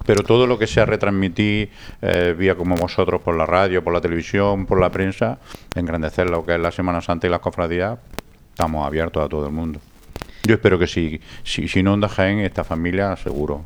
Pero 0.06 0.24
todo 0.24 0.48
lo 0.48 0.58
que 0.58 0.68
sea 0.68 0.86
retransmitir 0.86 1.70
eh, 2.02 2.36
vía 2.38 2.56
como 2.56 2.76
vosotros 2.76 3.22
por 3.22 3.36
la 3.36 3.46
radio, 3.46 3.84
por 3.84 3.94
la 3.94 4.02
televisión, 4.02 4.66
por 4.66 4.80
la 4.80 4.90
prensa, 4.90 5.38
engrandecer 5.76 6.30
lo 6.30 6.46
que 6.46 6.56
es 6.56 6.60
la 6.60 6.72
Semana 6.72 7.02
Santa 7.02 7.28
y 7.28 7.30
las 7.30 7.40
cofradías, 7.40 8.00
estamos 8.50 8.86
abiertos 8.86 9.24
a 9.24 9.30
todo 9.30 9.46
el 9.46 9.52
mundo. 9.52 9.80
Yo 10.44 10.56
espero 10.56 10.80
que 10.80 10.88
sí. 10.88 11.22
Si, 11.44 11.68
si 11.68 11.84
no 11.84 11.94
Onda 11.94 12.10
Jaén, 12.10 12.40
esta 12.40 12.64
familia 12.64 13.16
seguro. 13.16 13.66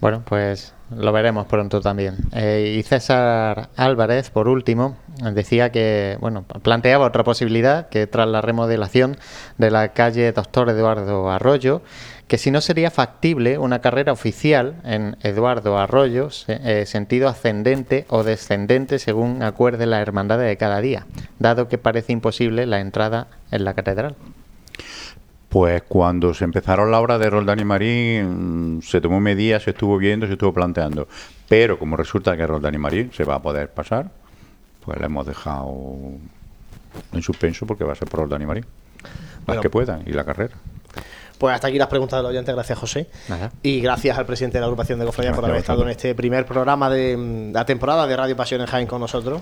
Bueno, 0.00 0.22
pues 0.24 0.72
lo 0.96 1.12
veremos 1.12 1.46
pronto 1.46 1.80
también. 1.80 2.16
Eh, 2.32 2.76
y 2.78 2.82
César 2.82 3.68
Álvarez, 3.76 4.30
por 4.30 4.48
último, 4.48 4.96
decía 5.34 5.70
que, 5.70 6.16
bueno, 6.20 6.44
planteaba 6.62 7.06
otra 7.06 7.22
posibilidad 7.22 7.88
que 7.90 8.06
tras 8.06 8.26
la 8.26 8.40
remodelación 8.40 9.18
de 9.58 9.70
la 9.70 9.92
calle 9.92 10.32
Doctor 10.32 10.70
Eduardo 10.70 11.30
Arroyo, 11.30 11.82
que 12.28 12.38
si 12.38 12.50
no 12.50 12.60
sería 12.60 12.90
factible 12.90 13.58
una 13.58 13.80
carrera 13.80 14.12
oficial 14.12 14.76
en 14.84 15.16
Eduardo 15.22 15.76
Arroyo, 15.78 16.28
eh, 16.48 16.84
sentido 16.86 17.28
ascendente 17.28 18.06
o 18.08 18.22
descendente 18.22 18.98
según 18.98 19.42
acuerde 19.42 19.84
la 19.84 20.00
hermandad 20.00 20.38
de 20.38 20.56
cada 20.56 20.80
día, 20.80 21.06
dado 21.38 21.68
que 21.68 21.76
parece 21.76 22.12
imposible 22.12 22.64
la 22.66 22.80
entrada 22.80 23.26
en 23.50 23.64
la 23.64 23.74
catedral. 23.74 24.16
Pues 25.50 25.82
cuando 25.82 26.32
se 26.32 26.44
empezaron 26.44 26.92
la 26.92 27.00
obra 27.00 27.18
de 27.18 27.28
Roldán 27.28 27.58
y 27.58 27.64
Marín, 27.64 28.76
mm, 28.76 28.82
se 28.82 29.00
tomó 29.00 29.20
medidas, 29.20 29.64
se 29.64 29.70
estuvo 29.70 29.98
viendo, 29.98 30.26
se 30.26 30.34
estuvo 30.34 30.54
planteando. 30.54 31.08
Pero 31.48 31.76
como 31.76 31.96
resulta 31.96 32.36
que 32.36 32.46
Roldán 32.46 32.74
y 32.74 32.78
Marín 32.78 33.10
se 33.12 33.24
va 33.24 33.34
a 33.34 33.42
poder 33.42 33.68
pasar, 33.68 34.10
pues 34.84 34.98
le 34.98 35.06
hemos 35.06 35.26
dejado 35.26 35.74
en 37.12 37.22
suspenso 37.22 37.66
porque 37.66 37.82
va 37.82 37.92
a 37.92 37.96
ser 37.96 38.08
por 38.08 38.20
Roldán 38.20 38.42
y 38.42 38.46
Marín. 38.46 38.66
Más 39.46 39.58
que 39.58 39.68
puedan, 39.68 40.04
y 40.06 40.12
la 40.12 40.24
carrera. 40.24 40.54
Pues 41.40 41.54
hasta 41.54 41.68
aquí 41.68 41.78
las 41.78 41.88
preguntas 41.88 42.18
del 42.18 42.26
oyente, 42.26 42.52
gracias 42.52 42.78
José. 42.78 43.06
Y 43.62 43.80
gracias 43.80 44.18
al 44.18 44.26
presidente 44.26 44.58
de 44.58 44.60
la 44.60 44.66
agrupación 44.66 44.98
de 44.98 45.06
cofradías 45.06 45.34
por 45.34 45.46
haber 45.46 45.56
estado 45.56 45.82
en 45.84 45.88
este 45.88 46.14
primer 46.14 46.44
programa 46.44 46.90
de 46.90 47.16
mm, 47.16 47.52
la 47.54 47.64
temporada 47.64 48.06
de 48.06 48.14
Radio 48.14 48.36
Pasión 48.36 48.60
en 48.60 48.66
Jaén 48.66 48.86
con 48.86 49.00
nosotros. 49.00 49.40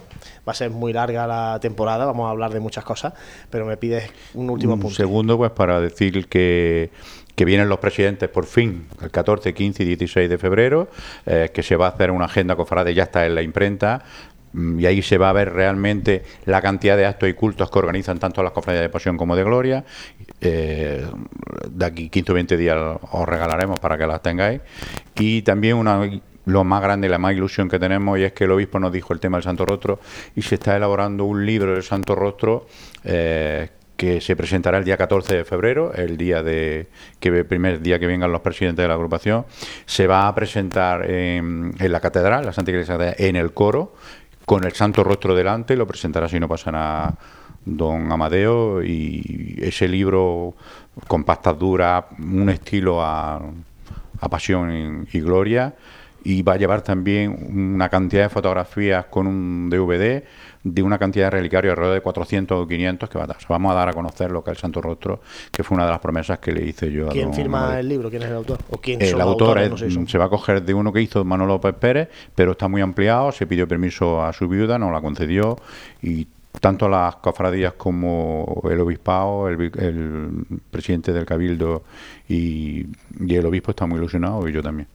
Va 0.48 0.52
a 0.52 0.54
ser 0.54 0.70
muy 0.70 0.92
larga 0.92 1.26
la 1.26 1.58
temporada, 1.60 2.04
vamos 2.06 2.28
a 2.28 2.30
hablar 2.30 2.52
de 2.52 2.60
muchas 2.60 2.84
cosas, 2.84 3.14
pero 3.50 3.66
me 3.66 3.76
pides 3.76 4.12
un 4.34 4.48
último 4.48 4.74
punto. 4.74 4.86
Un 4.86 4.94
segundo, 4.94 5.36
pues 5.38 5.50
para 5.50 5.80
decir 5.80 6.28
que 6.28 6.92
que 7.34 7.44
vienen 7.44 7.68
los 7.68 7.78
presidentes 7.78 8.28
por 8.28 8.46
fin 8.46 8.88
el 9.00 9.12
14, 9.12 9.54
15 9.54 9.84
y 9.84 9.86
16 9.86 10.28
de 10.28 10.38
febrero, 10.38 10.88
eh, 11.24 11.50
que 11.54 11.62
se 11.62 11.76
va 11.76 11.86
a 11.86 11.90
hacer 11.90 12.10
una 12.10 12.24
agenda 12.24 12.56
cofrade, 12.56 12.94
ya 12.94 13.04
está 13.04 13.26
en 13.26 13.36
la 13.36 13.42
imprenta, 13.42 14.02
y 14.54 14.86
ahí 14.86 15.02
se 15.02 15.18
va 15.18 15.30
a 15.30 15.32
ver 15.32 15.52
realmente 15.52 16.22
la 16.44 16.62
cantidad 16.62 16.96
de 16.96 17.06
actos 17.06 17.28
y 17.28 17.34
cultos 17.34 17.70
que 17.70 17.78
organizan 17.78 18.18
tanto 18.18 18.42
las 18.42 18.52
cofradías 18.52 18.82
de 18.82 18.88
pasión 18.88 19.16
como 19.16 19.36
de 19.36 19.44
gloria. 19.44 19.84
Eh, 20.40 21.06
de 21.70 21.84
aquí 21.84 22.08
15 22.08 22.32
o 22.32 22.34
20 22.34 22.56
días 22.56 22.76
os 23.12 23.28
regalaremos 23.28 23.78
para 23.80 23.98
que 23.98 24.06
las 24.06 24.22
tengáis. 24.22 24.60
Y 25.16 25.42
también 25.42 25.76
una 25.76 26.08
lo 26.46 26.64
más 26.64 26.82
grande 26.82 27.10
la 27.10 27.18
más 27.18 27.34
ilusión 27.34 27.68
que 27.68 27.78
tenemos 27.78 28.18
y 28.18 28.24
es 28.24 28.32
que 28.32 28.44
el 28.44 28.52
obispo 28.52 28.80
nos 28.80 28.90
dijo 28.90 29.12
el 29.12 29.20
tema 29.20 29.36
del 29.36 29.44
Santo 29.44 29.66
Rostro 29.66 30.00
y 30.34 30.40
se 30.40 30.54
está 30.54 30.76
elaborando 30.76 31.24
un 31.24 31.44
libro 31.44 31.74
del 31.74 31.82
Santo 31.82 32.14
Rostro 32.14 32.66
eh, 33.04 33.68
que 33.98 34.20
se 34.22 34.34
presentará 34.34 34.78
el 34.78 34.84
día 34.84 34.96
14 34.96 35.36
de 35.36 35.44
febrero, 35.44 35.92
el 35.92 36.16
día 36.16 36.42
de 36.42 36.86
que 37.20 37.28
el 37.28 37.44
primer 37.44 37.82
día 37.82 37.98
que 37.98 38.06
vengan 38.06 38.32
los 38.32 38.40
presidentes 38.40 38.82
de 38.82 38.88
la 38.88 38.94
agrupación, 38.94 39.44
se 39.84 40.06
va 40.06 40.26
a 40.26 40.34
presentar 40.34 41.10
en, 41.10 41.74
en 41.78 41.92
la 41.92 42.00
catedral, 42.00 42.46
la 42.46 42.52
Santa 42.52 42.70
Iglesia 42.70 42.96
en 43.18 43.36
el 43.36 43.52
coro 43.52 43.92
con 44.48 44.64
el 44.64 44.72
santo 44.72 45.04
rostro 45.04 45.34
delante, 45.34 45.76
lo 45.76 45.86
presentará 45.86 46.26
si 46.26 46.40
no 46.40 46.48
pasa 46.48 46.72
nada 46.72 47.14
don 47.66 48.10
Amadeo 48.10 48.82
y 48.82 49.58
ese 49.60 49.86
libro 49.86 50.54
con 51.06 51.22
pastas 51.22 51.58
duras, 51.58 52.06
un 52.18 52.48
estilo 52.48 53.02
a, 53.02 53.42
a 54.20 54.28
pasión 54.30 55.06
y 55.12 55.20
gloria 55.20 55.74
y 56.28 56.42
va 56.42 56.52
a 56.52 56.56
llevar 56.58 56.82
también 56.82 57.74
una 57.74 57.88
cantidad 57.88 58.24
de 58.24 58.28
fotografías 58.28 59.06
con 59.06 59.26
un 59.26 59.70
DVD 59.70 60.22
de 60.62 60.82
una 60.82 60.98
cantidad 60.98 61.28
de 61.28 61.30
relicarios 61.30 61.72
alrededor 61.72 61.94
de 61.94 62.02
400 62.02 62.64
o 62.64 62.68
500 62.68 63.08
que 63.08 63.16
va 63.16 63.24
a 63.24 63.28
dar. 63.28 63.38
vamos 63.48 63.72
a 63.72 63.74
dar 63.74 63.88
a 63.88 63.92
conocer 63.94 64.30
lo 64.30 64.44
que 64.44 64.50
es 64.50 64.58
el 64.58 64.60
Santo 64.60 64.82
Rostro, 64.82 65.22
que 65.50 65.64
fue 65.64 65.76
una 65.76 65.86
de 65.86 65.92
las 65.92 66.00
promesas 66.00 66.38
que 66.38 66.52
le 66.52 66.66
hice 66.66 66.92
yo 66.92 67.08
a 67.08 67.12
¿Quién 67.12 67.32
firma 67.32 67.80
el 67.80 67.88
libro? 67.88 68.10
¿Quién 68.10 68.24
es 68.24 68.28
el 68.28 68.34
autor? 68.34 68.58
¿O 68.68 68.76
quién 68.76 69.00
el 69.00 69.18
autor 69.18 69.58
se 70.06 70.18
va 70.18 70.26
a 70.26 70.28
coger 70.28 70.62
de 70.62 70.74
uno 70.74 70.92
que 70.92 71.00
hizo 71.00 71.24
Manuel 71.24 71.48
López 71.48 71.74
Pérez, 71.76 72.10
pero 72.34 72.52
está 72.52 72.68
muy 72.68 72.82
ampliado, 72.82 73.32
se 73.32 73.46
pidió 73.46 73.66
permiso 73.66 74.22
a 74.22 74.30
su 74.34 74.48
viuda, 74.48 74.78
nos 74.78 74.92
la 74.92 75.00
concedió 75.00 75.56
y 76.02 76.26
tanto 76.60 76.90
las 76.90 77.16
cofradías 77.16 77.72
como 77.72 78.64
el 78.70 78.78
obispado, 78.80 79.48
el, 79.48 80.44
presidente 80.70 81.14
del 81.14 81.24
cabildo 81.24 81.84
y, 82.28 82.84
y 83.18 83.34
el 83.34 83.46
obispo 83.46 83.70
están 83.70 83.88
muy 83.88 83.98
ilusionados 83.98 84.46
y 84.46 84.52
yo 84.52 84.62
también. 84.62 84.88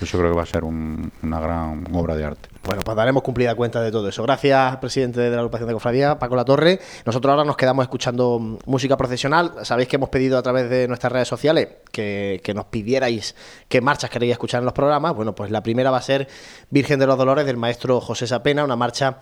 Eso 0.00 0.18
creo 0.18 0.30
que 0.30 0.36
va 0.36 0.42
a 0.42 0.46
ser 0.46 0.64
una 0.64 1.40
gran 1.40 1.84
obra 1.94 2.14
de 2.14 2.24
arte. 2.24 2.48
Bueno, 2.64 2.82
pues 2.84 2.96
daremos 2.96 3.22
cumplida 3.22 3.54
cuenta 3.54 3.80
de 3.80 3.90
todo 3.90 4.08
eso. 4.08 4.22
Gracias, 4.22 4.76
presidente 4.76 5.20
de 5.20 5.30
la 5.30 5.38
agrupación 5.38 5.66
de 5.66 5.74
cofradía, 5.74 6.18
Paco 6.18 6.36
La 6.36 6.44
Torre. 6.44 6.78
Nosotros 7.04 7.30
ahora 7.30 7.44
nos 7.44 7.56
quedamos 7.56 7.82
escuchando 7.82 8.58
música 8.66 8.96
profesional. 8.96 9.54
Sabéis 9.62 9.88
que 9.88 9.96
hemos 9.96 10.10
pedido 10.10 10.38
a 10.38 10.42
través 10.42 10.68
de 10.70 10.86
nuestras 10.86 11.12
redes 11.12 11.28
sociales 11.28 11.68
que, 11.90 12.40
que 12.44 12.54
nos 12.54 12.66
pidierais 12.66 13.34
qué 13.68 13.80
marchas 13.80 14.10
queréis 14.10 14.32
escuchar 14.32 14.60
en 14.60 14.66
los 14.66 14.74
programas. 14.74 15.14
Bueno, 15.14 15.34
pues 15.34 15.50
la 15.50 15.62
primera 15.62 15.90
va 15.90 15.98
a 15.98 16.02
ser 16.02 16.28
Virgen 16.70 16.98
de 16.98 17.06
los 17.06 17.16
Dolores 17.16 17.46
del 17.46 17.56
maestro 17.56 18.00
José 18.00 18.26
Sapena, 18.26 18.64
una 18.64 18.76
marcha 18.76 19.18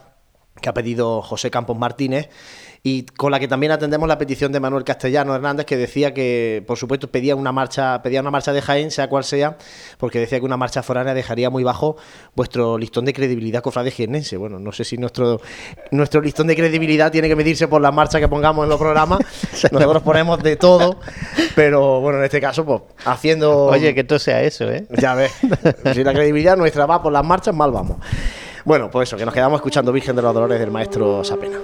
que 0.60 0.68
ha 0.68 0.74
pedido 0.74 1.22
José 1.22 1.50
Campos 1.50 1.78
Martínez 1.78 2.28
y 2.88 3.02
con 3.02 3.32
la 3.32 3.40
que 3.40 3.48
también 3.48 3.72
atendemos 3.72 4.06
la 4.06 4.16
petición 4.16 4.52
de 4.52 4.60
Manuel 4.60 4.84
Castellano 4.84 5.34
Hernández, 5.34 5.66
que 5.66 5.76
decía 5.76 6.14
que, 6.14 6.62
por 6.68 6.78
supuesto, 6.78 7.10
pedía 7.10 7.34
una 7.34 7.50
marcha, 7.50 8.00
pedía 8.00 8.20
una 8.20 8.30
marcha 8.30 8.52
de 8.52 8.62
Jaén, 8.62 8.92
sea 8.92 9.08
cual 9.08 9.24
sea, 9.24 9.58
porque 9.98 10.20
decía 10.20 10.38
que 10.38 10.44
una 10.44 10.56
marcha 10.56 10.84
foránea 10.84 11.12
dejaría 11.12 11.50
muy 11.50 11.64
bajo 11.64 11.96
vuestro 12.36 12.78
listón 12.78 13.04
de 13.04 13.12
credibilidad 13.12 13.60
cofrade 13.60 13.90
jiennense. 13.90 14.36
Bueno, 14.36 14.60
no 14.60 14.70
sé 14.70 14.84
si 14.84 14.98
nuestro, 14.98 15.40
nuestro 15.90 16.20
listón 16.20 16.46
de 16.46 16.54
credibilidad 16.54 17.10
tiene 17.10 17.26
que 17.26 17.34
medirse 17.34 17.66
por 17.66 17.82
la 17.82 17.90
marcha 17.90 18.20
que 18.20 18.28
pongamos 18.28 18.62
en 18.62 18.68
los 18.68 18.78
programas. 18.78 19.18
Nosotros 19.72 20.04
ponemos 20.04 20.40
de 20.44 20.54
todo, 20.54 21.00
pero 21.56 22.00
bueno, 22.00 22.20
en 22.20 22.26
este 22.26 22.40
caso, 22.40 22.64
pues 22.64 22.82
haciendo. 23.04 23.64
Oye, 23.64 23.94
que 23.94 24.02
esto 24.02 24.20
sea 24.20 24.42
eso, 24.42 24.70
¿eh? 24.70 24.86
Ya 24.96 25.16
ves. 25.16 25.32
si 25.92 26.04
la 26.04 26.12
credibilidad 26.12 26.56
nuestra 26.56 26.86
va 26.86 27.02
por 27.02 27.12
las 27.12 27.24
marchas, 27.24 27.52
mal 27.52 27.72
vamos. 27.72 27.96
Bueno, 28.64 28.88
pues 28.92 29.08
eso, 29.08 29.16
que 29.16 29.24
nos 29.24 29.34
quedamos 29.34 29.58
escuchando 29.58 29.90
Virgen 29.90 30.14
de 30.14 30.22
los 30.22 30.32
Dolores 30.32 30.60
del 30.60 30.70
maestro 30.70 31.24
Sapena. 31.24 31.58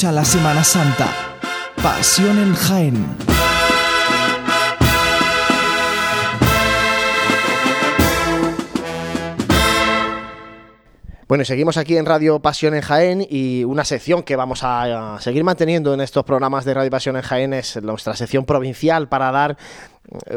Escucha 0.00 0.12
la 0.12 0.24
Semana 0.24 0.64
Santa. 0.64 1.08
Pasión 1.82 2.38
en 2.38 2.54
Jaén. 2.54 3.06
Bueno, 11.28 11.44
seguimos 11.44 11.76
aquí 11.76 11.98
en 11.98 12.06
Radio 12.06 12.40
Pasión 12.40 12.74
en 12.74 12.80
Jaén 12.80 13.26
y 13.28 13.62
una 13.64 13.84
sección 13.84 14.22
que 14.22 14.36
vamos 14.36 14.60
a 14.62 15.18
seguir 15.20 15.44
manteniendo 15.44 15.92
en 15.92 16.00
estos 16.00 16.24
programas 16.24 16.64
de 16.64 16.72
Radio 16.72 16.90
Pasión 16.90 17.16
en 17.16 17.22
Jaén 17.22 17.52
es 17.52 17.80
nuestra 17.82 18.16
sección 18.16 18.46
provincial 18.46 19.06
para 19.08 19.30
dar 19.30 19.58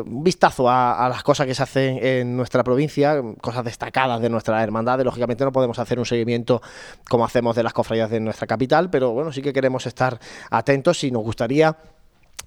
un 0.02 0.24
vistazo 0.24 0.70
a, 0.70 1.08
las 1.10 1.24
cosas 1.24 1.46
que 1.48 1.56
se 1.56 1.64
hacen 1.64 2.00
en 2.02 2.36
nuestra 2.36 2.64
provincia, 2.64 3.22
cosas 3.41 3.66
destacadas 3.66 4.22
de 4.22 4.30
nuestra 4.30 4.62
hermandad. 4.64 5.00
Lógicamente 5.02 5.44
no 5.44 5.52
podemos 5.52 5.80
hacer 5.80 6.00
un 6.00 6.06
seguimiento 6.06 6.62
como 7.10 7.26
hacemos 7.26 7.56
de 7.56 7.64
las 7.64 7.74
cofradías 7.74 8.10
de 8.10 8.20
nuestra 8.20 8.48
capital, 8.48 8.89
pero 8.89 9.12
bueno, 9.12 9.32
sí 9.32 9.41
que 9.41 9.54
queremos 9.54 9.86
estar 9.86 10.20
atentos 10.50 11.04
y 11.04 11.12
nos 11.12 11.24
gustaría 11.24 11.76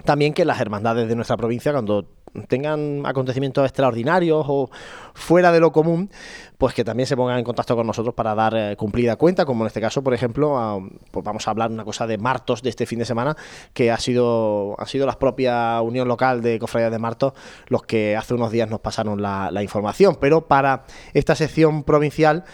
también 0.04 0.34
que 0.34 0.44
las 0.44 0.60
hermandades 0.60 1.08
de 1.08 1.14
nuestra 1.14 1.36
provincia, 1.36 1.72
cuando 1.72 2.06
tengan 2.48 3.02
acontecimientos 3.06 3.64
extraordinarios 3.64 4.44
o 4.48 4.70
fuera 5.14 5.52
de 5.52 5.60
lo 5.60 5.72
común, 5.72 6.10
pues 6.58 6.74
que 6.74 6.84
también 6.84 7.06
se 7.06 7.16
pongan 7.16 7.38
en 7.38 7.44
contacto 7.44 7.74
con 7.76 7.86
nosotros 7.86 8.14
para 8.14 8.34
dar 8.34 8.54
eh, 8.56 8.76
cumplida 8.76 9.16
cuenta, 9.16 9.44
como 9.44 9.64
en 9.64 9.68
este 9.68 9.80
caso, 9.80 10.02
por 10.02 10.14
ejemplo, 10.14 10.88
pues 11.10 11.24
vamos 11.24 11.46
a 11.46 11.50
hablar 11.50 11.70
una 11.70 11.84
cosa 11.84 12.06
de 12.06 12.18
Martos 12.18 12.62
de 12.62 12.70
este 12.70 12.86
fin 12.86 12.98
de 12.98 13.04
semana, 13.04 13.36
que 13.72 13.90
ha 13.90 13.98
sido, 13.98 14.76
ha 14.78 14.86
sido 14.86 15.06
la 15.06 15.18
propia 15.18 15.80
Unión 15.80 16.08
Local 16.08 16.42
de 16.42 16.58
Cofradías 16.58 16.92
de 16.92 16.98
Martos 16.98 17.32
los 17.68 17.82
que 17.82 18.16
hace 18.16 18.34
unos 18.34 18.50
días 18.50 18.68
nos 18.68 18.80
pasaron 18.80 19.22
la, 19.22 19.50
la 19.50 19.62
información. 19.62 20.16
Pero 20.20 20.46
para 20.46 20.84
esta 21.14 21.34
sección 21.34 21.84
provincial 21.84 22.44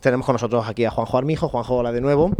tenemos 0.00 0.26
con 0.26 0.34
nosotros 0.34 0.66
aquí 0.68 0.84
a 0.84 0.90
Juanjo 0.90 1.18
Armijo. 1.18 1.48
Juanjo, 1.48 1.76
hola 1.76 1.92
de 1.92 2.00
nuevo. 2.00 2.30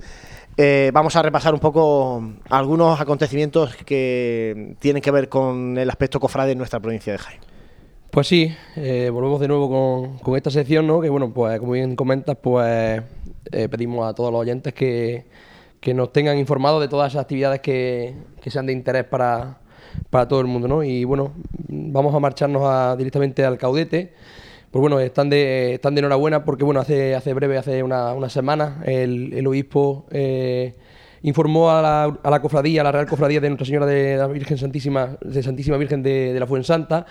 Eh, 0.61 0.91
vamos 0.93 1.15
a 1.15 1.23
repasar 1.23 1.55
un 1.55 1.61
poco 1.61 2.21
algunos 2.51 3.01
acontecimientos 3.01 3.77
que 3.77 4.75
tienen 4.81 5.01
que 5.01 5.13
ver 5.13 5.29
con 5.29 5.79
el 5.79 5.89
aspecto 5.89 6.19
cofrade 6.19 6.51
en 6.51 6.59
nuestra 6.59 6.81
provincia 6.81 7.13
de 7.13 7.19
Jaén. 7.21 7.39
Pues 8.11 8.27
sí, 8.27 8.53
eh, 8.75 9.09
volvemos 9.13 9.39
de 9.39 9.47
nuevo 9.47 10.19
con, 10.21 10.37
esta 10.37 10.51
sección, 10.51 10.85
¿no? 10.85 11.01
Que 11.01 11.11
bueno, 11.11 11.33
pues 11.33 11.61
como 11.61 11.73
bien 11.73 11.95
comentas, 11.95 12.37
pues 12.43 13.01
eh, 13.53 13.69
pedimos 13.69 14.09
a 14.09 14.15
todos 14.15 14.33
los 14.33 14.41
oyentes 14.41 14.75
que, 14.75 15.27
nos 15.95 16.13
tengan 16.13 16.37
informados 16.37 16.81
de 16.81 16.89
todas 16.89 17.13
esas 17.13 17.23
actividades 17.23 17.61
que, 17.61 18.17
sean 18.49 18.67
de 18.67 18.73
interés 18.73 19.05
para, 19.05 19.61
para, 20.11 20.27
todo 20.27 20.41
el 20.41 20.49
mundo, 20.49 20.67
¿no? 20.67 20.83
Y 20.83 21.05
bueno, 21.05 21.35
vamos 21.69 22.13
a 22.13 22.19
marcharnos 22.19 22.99
directamente 22.99 23.45
al 23.45 23.59
caudete 23.59 24.13
pues 24.71 24.81
bueno, 24.81 25.01
están 25.01 25.31
de, 25.31 25.75
están 25.75 25.95
de 25.95 26.01
enhorabuena 26.01 26.45
porque 26.45 26.65
bueno, 26.65 26.81
hace, 26.81 27.15
hace 27.15 27.33
breve, 27.33 27.57
hace 27.57 27.83
una, 27.83 28.13
una 28.13 28.29
semana, 28.29 28.83
el, 28.85 29.47
obispo 29.47 30.07
eh, 30.11 30.75
informó 31.23 31.71
a 31.71 31.81
la, 31.81 32.05
a 32.23 32.31
la, 32.31 32.43
cofradía, 32.43 32.83
a 32.83 32.85
la 32.85 32.93
Real 32.93 33.07
Cofradía 33.07 33.41
de 33.41 33.49
Nuestra 33.49 33.67
Señora 33.67 33.87
de 33.87 34.17
la 34.17 34.27
Virgen 34.27 34.59
Santísima, 34.59 35.17
de 35.23 35.43
Santísima 35.43 35.77
Virgen 35.79 36.03
de, 36.03 36.33
de 36.35 36.41
la 36.41 36.47
Fuensanta, 36.47 37.07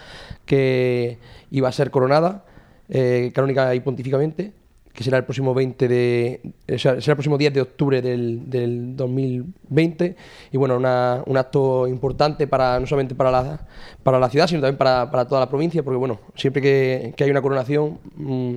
que 0.46 1.18
iba 1.50 1.68
a 1.68 1.72
ser 1.72 1.90
coronada 1.90 2.46
eh, 2.90 3.32
canónica 3.34 3.74
y 3.76 3.80
pontíficamente 3.82 4.54
que 4.98 5.04
será 5.04 5.20
el 5.20 5.26
próximo 5.26 5.54
20 5.54 5.88
de 5.88 6.42
será 6.76 6.96
el 6.96 7.16
próximo 7.16 7.38
10 7.38 7.54
de 7.54 7.62
octubre 7.62 8.02
del, 8.02 8.50
del 8.50 8.96
2020 8.96 10.16
y 10.52 10.58
bueno 10.58 10.78
un 10.78 11.38
acto 11.38 11.88
importante 11.88 12.48
para 12.48 12.80
no 12.80 12.88
solamente 12.88 13.14
para 13.14 13.30
la 13.30 13.68
para 14.02 14.18
la 14.18 14.28
ciudad 14.28 14.48
sino 14.48 14.60
también 14.60 14.80
para, 14.80 15.12
para 15.12 15.28
toda 15.28 15.42
la 15.42 15.50
provincia 15.50 15.84
porque 15.84 15.98
bueno 16.00 16.20
siempre 16.34 16.64
que, 16.64 17.14
que 17.16 17.24
hay 17.24 17.30
una 17.30 17.44
coronación 17.44 18.00
mm, 18.16 18.56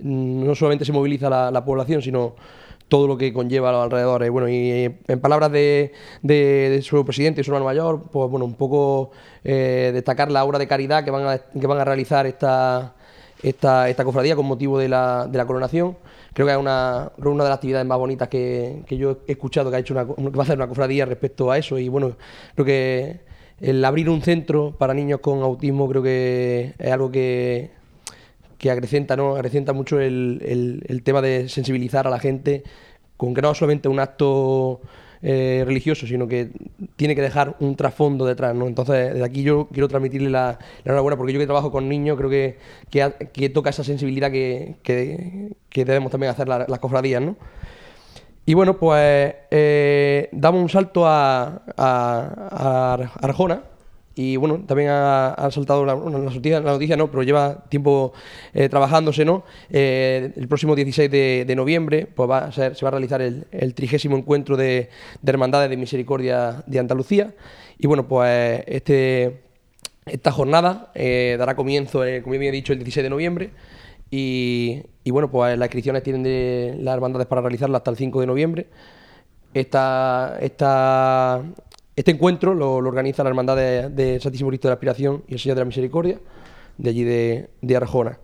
no 0.00 0.52
solamente 0.56 0.84
se 0.84 0.90
moviliza 0.90 1.30
la, 1.30 1.64
población 1.64 2.02
sino 2.02 2.34
todo 2.88 3.06
lo 3.06 3.16
que 3.16 3.32
conlleva 3.34 3.68
a 3.68 3.72
los 3.72 3.82
alrededores. 3.84 4.30
Bueno, 4.30 4.48
y 4.48 4.96
en 5.06 5.20
palabras 5.20 5.52
de, 5.52 5.92
de, 6.22 6.80
su 6.82 7.04
presidente 7.04 7.42
y 7.42 7.44
su 7.44 7.50
hermano 7.50 7.66
mayor, 7.66 8.04
pues 8.10 8.30
bueno, 8.30 8.46
un 8.46 8.54
poco 8.54 9.10
eh, 9.44 9.90
destacar 9.92 10.30
la 10.30 10.42
obra 10.42 10.58
de 10.58 10.66
caridad 10.66 11.04
que 11.04 11.10
van 11.10 11.26
a, 11.26 11.38
que 11.38 11.66
van 11.66 11.78
a 11.78 11.84
realizar 11.84 12.24
esta, 12.24 12.94
esta, 13.42 13.88
esta 13.88 14.04
cofradía 14.04 14.36
con 14.36 14.46
motivo 14.46 14.78
de 14.78 14.88
la, 14.88 15.26
de 15.26 15.38
la 15.38 15.46
coronación. 15.46 15.96
Creo 16.32 16.46
que 16.46 16.52
es 16.52 16.58
una, 16.58 17.10
una 17.18 17.44
de 17.44 17.50
las 17.50 17.56
actividades 17.56 17.86
más 17.86 17.98
bonitas 17.98 18.28
que, 18.28 18.82
que, 18.86 18.96
yo 18.96 19.18
he 19.26 19.32
escuchado 19.32 19.70
que 19.70 19.76
ha 19.76 19.80
hecho 19.80 19.94
una, 19.94 20.06
que 20.06 20.36
va 20.36 20.42
a 20.42 20.44
hacer 20.44 20.56
una 20.56 20.68
cofradía 20.68 21.04
respecto 21.04 21.50
a 21.50 21.58
eso. 21.58 21.78
Y 21.78 21.88
bueno, 21.88 22.16
creo 22.54 22.64
que 22.64 23.20
el 23.60 23.84
abrir 23.84 24.08
un 24.08 24.22
centro 24.22 24.74
para 24.76 24.94
niños 24.94 25.20
con 25.20 25.42
autismo 25.42 25.88
creo 25.88 26.02
que 26.02 26.74
es 26.78 26.92
algo 26.92 27.10
que, 27.10 27.70
que 28.56 28.70
acrecenta, 28.70 29.16
¿no? 29.16 29.36
acrecenta 29.36 29.72
mucho 29.72 30.00
el, 30.00 30.40
el, 30.44 30.84
el 30.86 31.02
tema 31.02 31.22
de 31.22 31.48
sensibilizar 31.48 32.06
a 32.06 32.10
la 32.10 32.18
gente 32.18 32.62
con 33.16 33.34
que 33.34 33.42
no 33.42 33.52
solamente 33.54 33.88
un 33.88 33.98
acto 33.98 34.80
eh, 35.22 35.64
religioso, 35.66 36.06
sino 36.06 36.28
que 36.28 36.50
tiene 36.96 37.14
que 37.14 37.22
dejar 37.22 37.56
un 37.60 37.76
trasfondo 37.76 38.24
detrás, 38.24 38.54
¿no? 38.54 38.66
Entonces, 38.66 39.12
desde 39.12 39.24
aquí 39.24 39.42
yo 39.42 39.68
quiero 39.72 39.88
transmitirle 39.88 40.30
la, 40.30 40.58
enhorabuena, 40.84 41.16
porque 41.16 41.32
yo 41.32 41.38
que 41.38 41.46
trabajo 41.46 41.70
con 41.72 41.88
niños 41.88 42.16
creo 42.16 42.30
que, 42.30 42.58
que, 43.32 43.48
toca 43.50 43.70
esa 43.70 43.84
sensibilidad 43.84 44.30
que, 44.30 44.76
que, 44.82 45.84
debemos 45.84 46.10
también 46.10 46.30
hacer 46.30 46.48
las 46.48 46.78
cofradías, 46.78 47.22
¿no? 47.22 47.36
Y 48.46 48.54
bueno, 48.54 48.78
pues 48.78 49.34
eh, 49.50 50.28
damos 50.32 50.62
un 50.62 50.68
salto 50.68 51.02
a 51.06 51.62
Arjona, 53.20 53.62
y 54.18 54.36
bueno, 54.36 54.64
también 54.66 54.88
ha, 54.90 55.48
saltado 55.52 55.84
la, 55.84 55.94
noticia, 55.94 56.96
no, 56.96 57.08
pero 57.08 57.22
lleva 57.22 57.62
tiempo 57.68 58.12
eh, 58.52 58.68
trabajándose, 58.68 59.24
¿no? 59.24 59.44
Eh, 59.70 60.32
el 60.34 60.48
próximo 60.48 60.74
16 60.74 61.08
de, 61.08 61.54
noviembre 61.54 62.08
pues 62.12 62.28
va 62.28 62.38
a 62.38 62.50
ser, 62.50 62.74
se 62.74 62.84
va 62.84 62.88
a 62.88 62.90
realizar 62.90 63.22
el, 63.22 63.74
trigésimo 63.74 64.16
encuentro 64.16 64.56
de, 64.56 64.88
Hermandades 65.24 65.70
de 65.70 65.76
Misericordia 65.76 66.64
de 66.66 66.80
Andalucía. 66.80 67.32
Y 67.78 67.86
bueno, 67.86 68.08
pues 68.08 68.64
este, 68.66 69.42
esta 70.04 70.32
jornada 70.32 70.90
eh, 70.96 71.36
dará 71.38 71.54
comienzo, 71.54 72.00
como 72.24 72.34
ya 72.34 72.38
había 72.38 72.50
dicho, 72.50 72.72
el 72.72 72.80
16 72.80 73.04
de 73.04 73.10
noviembre. 73.10 73.50
Y, 74.10 74.82
y, 75.04 75.12
bueno, 75.12 75.30
pues 75.30 75.56
las 75.56 75.66
inscripciones 75.66 76.02
tienen 76.02 76.24
de 76.24 76.76
las 76.80 76.94
hermandades 76.94 77.28
para 77.28 77.40
realizarla 77.40 77.78
hasta 77.78 77.92
el 77.92 77.96
5 77.96 78.20
de 78.20 78.26
noviembre. 78.26 78.66
Esta, 79.54 80.38
esta, 80.40 81.44
este 81.98 82.12
encuentro 82.12 82.54
lo, 82.54 82.74
organiza 82.74 83.24
la 83.24 83.30
Hermandad 83.30 83.56
de, 83.56 84.20
Santísimo 84.20 84.50
Cristo 84.50 84.68
de 84.68 84.70
la 84.70 84.74
Aspiración 84.74 85.24
y 85.26 85.34
el 85.34 85.40
Señor 85.40 85.56
de 85.56 85.62
la 85.62 85.64
Misericordia, 85.64 86.20
de 86.76 86.90
allí 86.90 87.02
de, 87.02 87.76
Arjona. 87.76 88.20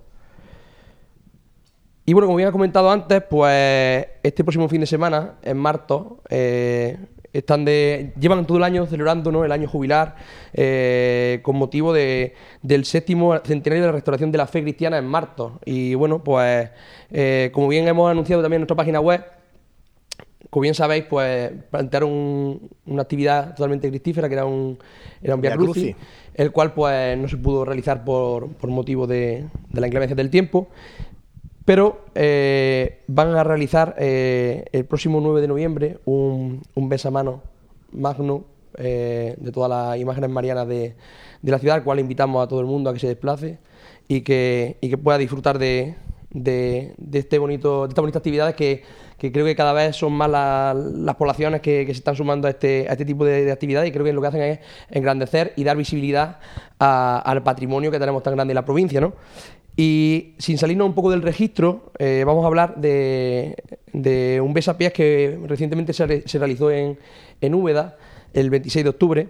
Y 2.07 2.13
bueno, 2.13 2.29
como 2.29 2.39
ya 2.39 2.49
he 2.49 2.53
comentado 2.53 2.89
antes, 2.89 3.21
pues 3.29 4.07
este 4.23 4.45
próximo 4.45 4.69
fin 4.69 4.81
de 4.81 4.87
semana, 4.87 5.39
en 5.43 5.57
marzo, 5.57 6.21
eh, 6.29 6.99
están 7.33 7.65
de, 7.65 8.13
llevan 8.17 8.47
todo 8.47 8.59
el 8.59 8.63
año 8.63 8.87
celebrando 8.87 9.45
el 9.45 9.51
año 9.51 9.69
jubilar 9.69 10.15
eh, 10.53 11.41
con 11.43 11.57
motivo 11.57 11.93
del 11.93 12.85
séptimo 12.85 13.37
centenario 13.39 13.83
de 13.83 13.89
la 13.89 13.93
restauración 13.93 14.31
de 14.31 14.39
la 14.39 14.47
fe 14.47 14.63
cristiana 14.63 14.99
en 14.99 15.07
marzo. 15.07 15.59
Y 15.65 15.97
bueno, 15.97 16.23
pues 16.23 16.71
eh, 17.11 17.51
como 17.53 17.67
bien 17.67 17.89
hemos 17.89 18.09
anunciado 18.09 18.41
también 18.41 18.59
en 18.59 18.63
nuestra 18.63 18.77
página 18.77 19.01
web, 19.01 19.25
como 20.55 20.63
bien 20.63 20.75
sabéis, 20.77 21.03
pues 21.11 21.51
plantearon 21.69 22.61
una 22.87 23.03
actividad 23.03 23.57
totalmente 23.57 23.89
cristífera, 23.89 24.29
que 24.29 24.35
era 24.35 24.45
un, 24.45 24.79
era 25.21 25.35
un 25.35 25.41
Via 25.41 25.57
Crucis, 25.57 25.97
el 26.33 26.53
cual 26.53 26.73
pues 26.73 27.19
no 27.19 27.27
se 27.27 27.39
pudo 27.39 27.65
realizar 27.65 28.05
por, 28.05 28.65
motivo 28.69 29.09
de, 29.09 29.47
la 29.73 29.89
inclemencia 29.89 30.15
del 30.15 30.31
tiempo, 30.31 30.69
pero 31.65 32.05
eh, 32.15 33.01
van 33.09 33.35
a 33.35 33.43
realizar 33.43 33.97
eh, 33.99 34.67
el 34.71 34.85
próximo 34.85 35.21
9 35.21 35.41
de 35.41 35.49
noviembre 35.49 35.99
un, 36.05 36.63
un 36.77 36.97
mano 37.11 37.43
magno 37.91 38.45
eh, 38.79 39.35
de 39.37 39.51
todas 39.51 39.69
las 39.69 40.01
imágenes 40.01 40.31
marianas 40.31 40.69
de, 40.69 40.95
la 41.43 41.59
ciudad, 41.59 41.79
al 41.79 41.83
cual 41.83 41.99
invitamos 41.99 42.41
a 42.45 42.47
todo 42.47 42.61
el 42.61 42.67
mundo 42.67 42.91
a 42.91 42.93
que 42.93 43.01
se 43.01 43.09
desplace 43.09 43.59
y 44.07 44.21
que, 44.21 44.77
y 44.81 44.89
que 44.89 44.99
pueda 44.99 45.19
disfrutar 45.19 45.59
de, 45.59 45.97
de, 46.35 46.95
este 47.13 47.39
bonito, 47.39 47.83
de 47.83 47.89
estas 47.89 48.03
bonitas 48.03 48.21
actividades 48.21 48.55
que, 48.55 48.83
creo 49.19 49.47
que 49.47 49.57
cada 49.57 49.73
vez 49.73 49.97
son 49.97 50.13
más 50.13 50.29
las 50.29 51.17
poblaciones 51.17 51.63
que, 51.63 51.87
se 51.87 51.93
están 51.93 52.15
sumando 52.15 52.47
a 52.47 52.51
este, 52.51 52.87
a 52.89 52.93
este 52.93 53.07
tipo 53.07 53.25
de, 53.25 53.51
actividades 53.51 53.89
y 53.89 53.93
creo 53.93 54.05
que 54.05 54.13
lo 54.13 54.21
que 54.21 54.27
hacen 54.27 54.43
es 54.43 54.59
engrandecer 54.91 55.55
y 55.57 55.65
dar 55.65 55.77
visibilidad 55.77 56.41
al 56.79 57.43
patrimonio 57.43 57.91
que 57.91 57.99
tenemos 57.99 58.23
tan 58.23 58.35
grande 58.35 58.53
en 58.53 58.57
la 58.57 58.65
provincia. 58.65 59.01
¿no? 59.01 59.15
Y 59.77 60.35
sin 60.39 60.59
salirnos 60.59 60.87
un 60.87 60.95
poco 60.95 61.11
del 61.11 61.23
registro, 61.23 61.93
eh, 61.99 62.25
vamos 62.27 62.45
a 62.45 62.49
hablar 62.49 62.77
de, 62.77 63.57
de 63.93 64.41
un 64.41 64.53
besapiés 64.53 64.93
que 64.93 65.39
recientemente 65.47 65.93
se, 65.93 66.29
se 66.29 66.39
realizó 66.39 66.71
en, 66.71 66.99
en 67.41 67.55
Úbeda 67.55 67.97
el 68.35 68.51
26 68.51 68.85
de 68.85 68.91
octubre. 68.91 69.29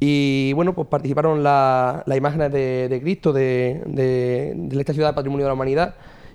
Y 0.00 0.54
bueno, 0.54 0.74
pues 0.74 0.88
participaron 0.88 1.42
las 1.42 2.16
imágenes 2.16 2.50
de, 2.50 2.98
Cristo 3.02 3.34
de, 3.34 3.82
de, 3.86 4.80
esta 4.80 4.94
ciudad 4.94 5.10
de 5.10 5.14
Patrimonio 5.14 5.44
de 5.44 5.50
la 5.50 5.54
Humanidad 5.54 5.94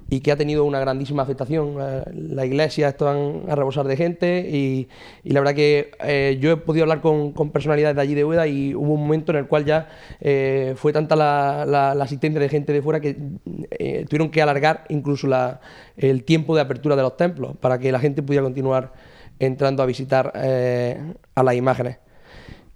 y 0.09 0.19
que 0.19 0.31
ha 0.31 0.35
tenido 0.35 0.65
una 0.65 0.79
grandísima 0.79 1.23
afectación. 1.23 1.77
Eh, 1.79 2.03
la 2.13 2.45
iglesia 2.45 2.89
están 2.89 3.43
a 3.49 3.55
rebosar 3.55 3.87
de 3.87 3.97
gente 3.97 4.47
y, 4.49 4.87
la 5.23 5.39
verdad 5.39 5.55
que 5.55 5.91
eh, 6.03 6.37
yo 6.39 6.51
he 6.51 6.57
podido 6.57 6.83
hablar 6.83 7.01
con, 7.01 7.33
personalidades 7.51 7.95
de 7.95 8.01
allí 8.01 8.13
de 8.13 8.23
Ueda 8.23 8.47
y 8.47 8.75
hubo 8.75 8.93
un 8.93 9.01
momento 9.01 9.31
en 9.31 9.39
el 9.39 9.47
cual 9.47 9.65
ya 9.65 9.89
eh, 10.19 10.73
fue 10.77 10.93
tanta 10.93 11.15
la, 11.15 11.91
asistencia 11.91 12.39
de 12.39 12.49
gente 12.49 12.73
de 12.73 12.81
fuera 12.81 12.99
que 12.99 13.15
tuvieron 14.07 14.29
que 14.29 14.41
alargar 14.41 14.83
incluso 14.89 15.27
el 15.97 16.23
tiempo 16.23 16.55
de 16.55 16.61
apertura 16.61 16.95
de 16.95 17.01
los 17.01 17.17
templos 17.17 17.57
para 17.57 17.79
que 17.79 17.91
la 17.91 17.99
gente 17.99 18.21
pudiera 18.21 18.43
continuar 18.43 18.93
entrando 19.39 19.81
a 19.81 19.85
visitar 19.85 20.31
a 20.35 21.43
las 21.43 21.55
imágenes. 21.55 21.97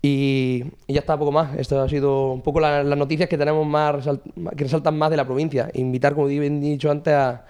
Y, 0.02 0.64
ya 0.88 1.00
está, 1.02 1.18
poco 1.18 1.32
más. 1.32 1.58
Esto 1.58 1.82
ha 1.82 1.90
sido 1.90 2.32
un 2.32 2.42
poco 2.42 2.60
las 2.60 2.86
noticias 2.86 3.28
que 3.28 3.38
tenemos 3.38 3.68
más, 3.68 4.08
que 4.56 4.64
resaltan 4.64 4.98
más 4.98 5.10
de 5.10 5.18
la 5.18 5.26
provincia. 5.26 5.70
Invitar, 5.74 6.14
como 6.14 6.30
he 6.30 6.50
dicho 6.50 6.90
antes, 6.90 7.14
a, 7.14 7.46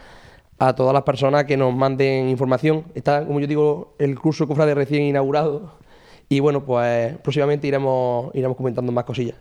a 0.60 0.74
todas 0.74 0.94
las 0.94 1.04
personas 1.04 1.46
que 1.46 1.58
nos 1.58 1.74
manden 1.74 2.30
información. 2.30 2.86
Está, 2.96 3.26
como 3.26 3.40
yo 3.40 3.48
digo, 3.48 3.96
el 4.00 4.20
curso 4.20 4.48
Cofrade 4.48 4.76
recién 4.76 5.04
inaugurado. 5.04 5.80
Y 6.32 6.42
bueno, 6.42 6.64
pues 6.64 7.18
próximamente 7.18 7.66
iremos, 7.66 8.30
iremos 8.36 8.56
comentando 8.56 8.92
más 8.92 9.04
cosillas. 9.04 9.38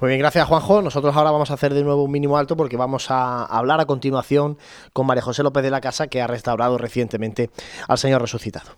Muy 0.00 0.08
bien, 0.08 0.20
gracias 0.20 0.48
Juanjo. 0.48 0.80
Nosotros 0.80 1.14
ahora 1.14 1.30
vamos 1.30 1.50
a 1.50 1.54
hacer 1.54 1.74
de 1.74 1.82
nuevo 1.82 2.04
un 2.04 2.10
mínimo 2.10 2.38
alto 2.38 2.56
porque 2.56 2.78
vamos 2.78 3.10
a 3.10 3.44
hablar 3.44 3.80
a 3.80 3.84
continuación 3.84 4.56
con 4.94 5.06
María 5.06 5.22
José 5.22 5.42
López 5.42 5.62
de 5.62 5.70
la 5.70 5.82
Casa, 5.82 6.06
que 6.06 6.22
ha 6.22 6.26
restaurado 6.26 6.78
recientemente 6.78 7.50
al 7.86 7.98
Señor 7.98 8.22
resucitado. 8.22 8.70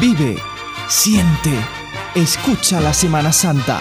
Vive 0.00 0.36
Siente, 0.96 1.50
escucha 2.14 2.80
la 2.80 2.94
Semana 2.94 3.32
Santa. 3.32 3.80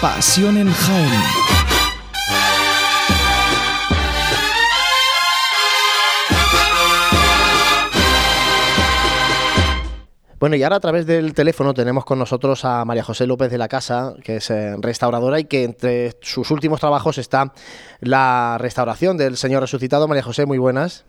Pasión 0.00 0.58
en 0.58 0.70
Jaén. 0.70 1.10
Bueno, 10.38 10.54
y 10.54 10.62
ahora 10.62 10.76
a 10.76 10.80
través 10.80 11.06
del 11.06 11.32
teléfono 11.32 11.72
tenemos 11.72 12.04
con 12.04 12.18
nosotros 12.18 12.66
a 12.66 12.84
María 12.84 13.02
José 13.02 13.26
López 13.26 13.50
de 13.50 13.58
la 13.58 13.66
Casa, 13.66 14.14
que 14.22 14.36
es 14.36 14.50
eh, 14.50 14.76
restauradora 14.78 15.40
y 15.40 15.46
que 15.46 15.64
entre 15.64 16.12
sus 16.20 16.50
últimos 16.50 16.78
trabajos 16.78 17.16
está 17.16 17.54
la 18.00 18.58
restauración 18.60 19.16
del 19.16 19.38
Señor 19.38 19.62
Resucitado. 19.62 20.06
María 20.06 20.22
José, 20.22 20.44
muy 20.44 20.58
buenas. 20.58 21.06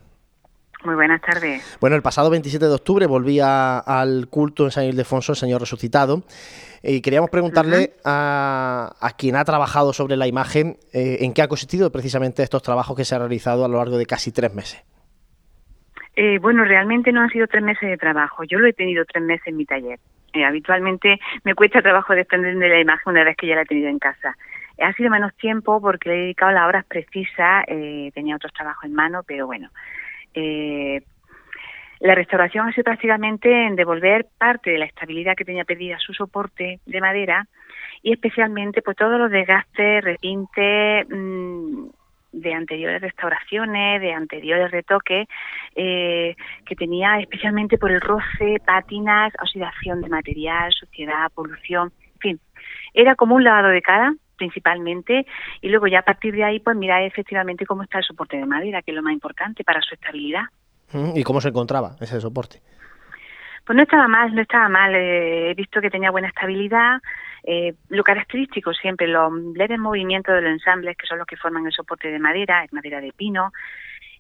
Muy 0.86 0.94
buenas 0.94 1.20
tardes. 1.20 1.78
Bueno, 1.82 1.96
el 1.96 2.04
pasado 2.04 2.30
27 2.30 2.64
de 2.64 2.74
octubre 2.74 3.08
volvía 3.08 3.80
al 3.80 4.28
culto 4.30 4.66
en 4.66 4.72
San 4.72 4.84
Ildefonso 4.84 5.32
el 5.32 5.36
Señor 5.36 5.60
Resucitado 5.60 6.22
y 6.84 7.02
queríamos 7.02 7.32
preguntarle 7.32 7.94
a, 8.06 8.92
quien 9.18 9.36
ha 9.36 9.44
trabajado 9.44 9.94
sobre 9.94 10.16
la 10.16 10.28
imagen 10.28 10.78
eh, 10.94 11.18
en 11.22 11.34
qué 11.34 11.42
ha 11.42 11.48
consistido 11.48 11.92
precisamente 11.92 12.44
estos 12.44 12.62
trabajos 12.62 12.96
que 12.96 13.04
se 13.04 13.16
han 13.16 13.22
realizado 13.22 13.66
a 13.66 13.68
lo 13.68 13.78
largo 13.78 13.98
de 13.98 14.06
casi 14.06 14.32
tres 14.32 14.54
meses. 14.54 14.86
Eh, 16.16 16.38
bueno, 16.38 16.64
realmente 16.64 17.12
no 17.12 17.22
han 17.22 17.30
sido 17.30 17.48
tres 17.48 17.64
meses 17.64 17.90
de 17.90 17.98
trabajo. 17.98 18.44
Yo 18.44 18.60
lo 18.60 18.68
he 18.68 18.74
tenido 18.74 19.06
tres 19.06 19.24
meses 19.24 19.48
en 19.48 19.58
mi 19.58 19.66
taller. 19.66 20.00
Eh, 20.34 20.46
habitualmente 20.46 21.20
me 21.44 21.56
cuesta 21.56 21.82
trabajo 21.82 22.14
desprenderme 22.14 22.66
de 22.66 22.76
la 22.76 22.80
imagen 22.82 23.12
una 23.12 23.24
vez 23.24 23.36
que 23.38 23.48
ya 23.48 23.56
la 23.56 23.64
he 23.64 23.66
tenido 23.66 23.90
en 23.90 23.98
casa. 23.98 24.38
Ha 24.80 24.94
sido 24.94 25.10
menos 25.10 25.34
tiempo 25.38 25.82
porque 25.82 26.10
le 26.10 26.16
he 26.16 26.22
dedicado 26.22 26.52
las 26.52 26.68
horas 26.68 26.86
precisas, 26.86 27.66
tenía 27.66 28.36
otros 28.36 28.52
trabajos 28.54 28.84
en 28.84 28.94
mano, 28.94 29.24
pero 29.26 29.48
bueno, 29.48 29.70
eh, 30.36 31.02
la 32.00 32.16
restauración 32.16 32.68
ha 32.68 32.72
sido 32.72 32.84
prácticamente 32.84 33.66
en 33.66 33.76
devolver 33.76 34.28
parte 34.38 34.72
de 34.72 34.78
la 34.78 34.86
estabilidad 34.86 35.36
que 35.36 35.46
tenía 35.46 35.64
perdida 35.64 35.98
su 36.00 36.14
soporte 36.14 36.80
de 36.86 37.02
madera 37.02 37.48
y 38.04 38.12
especialmente 38.12 38.82
pues 38.82 38.98
todos 38.98 39.18
los 39.18 39.32
desgastes, 39.32 40.04
repintes 40.04 41.08
mm, 41.10 41.88
de 42.34 42.54
anteriores 42.54 43.02
restauraciones, 43.02 44.02
de 44.02 44.14
anteriores 44.14 44.70
retoques 44.72 45.28
eh, 45.76 46.36
que 46.66 46.76
tenía 46.76 47.20
especialmente 47.20 47.78
por 47.78 47.92
el 47.92 48.02
roce, 48.02 48.58
pátinas, 48.66 49.34
oxidación 49.42 50.02
de 50.02 50.10
material, 50.10 50.72
suciedad, 50.74 51.32
polución, 51.34 51.94
en 52.14 52.20
fin. 52.20 52.40
Era 52.94 53.16
como 53.16 53.36
un 53.36 53.44
lavado 53.44 53.70
de 53.70 53.82
cara 53.82 54.14
principalmente 54.36 55.26
y 55.62 55.70
luego 55.70 55.88
ya 55.88 56.00
a 56.00 56.04
partir 56.04 56.36
de 56.36 56.44
ahí 56.44 56.60
pues 56.60 56.76
mirar 56.78 57.02
efectivamente 57.04 57.66
cómo 57.66 57.84
está 57.84 58.00
el 58.00 58.04
soporte 58.04 58.38
de 58.38 58.46
madera, 58.46 58.82
que 58.82 58.92
es 58.92 58.96
lo 58.96 59.04
más 59.04 59.14
importante 59.14 59.64
para 59.64 59.82
su 59.82 59.96
estabilidad. 59.96 60.44
¿Y 61.16 61.24
cómo 61.24 61.42
se 61.42 61.50
encontraba 61.50 61.96
ese 62.00 62.22
soporte? 62.22 62.62
Pues 63.66 63.76
no 63.76 63.84
estaba 63.84 64.08
mal, 64.08 64.34
no 64.36 64.42
estaba 64.42 64.70
mal. 64.70 64.94
Eh, 64.94 65.50
he 65.50 65.54
visto 65.56 65.82
que 65.82 65.90
tenía 65.90 66.12
buena 66.12 66.28
estabilidad. 66.28 67.02
Eh, 67.44 67.74
lo 67.90 68.04
característico 68.04 68.74
siempre, 68.74 69.08
los 69.08 69.32
leves 69.56 69.80
movimientos 69.80 70.36
de 70.36 70.42
los 70.42 70.52
ensambles, 70.52 70.96
que 70.98 71.08
son 71.08 71.18
los 71.18 71.28
que 71.28 71.36
forman 71.36 71.66
el 71.66 71.72
soporte 71.72 72.10
de 72.10 72.20
madera, 72.20 72.64
es 72.64 72.72
madera 72.72 73.02
de 73.02 73.12
pino. 73.12 73.52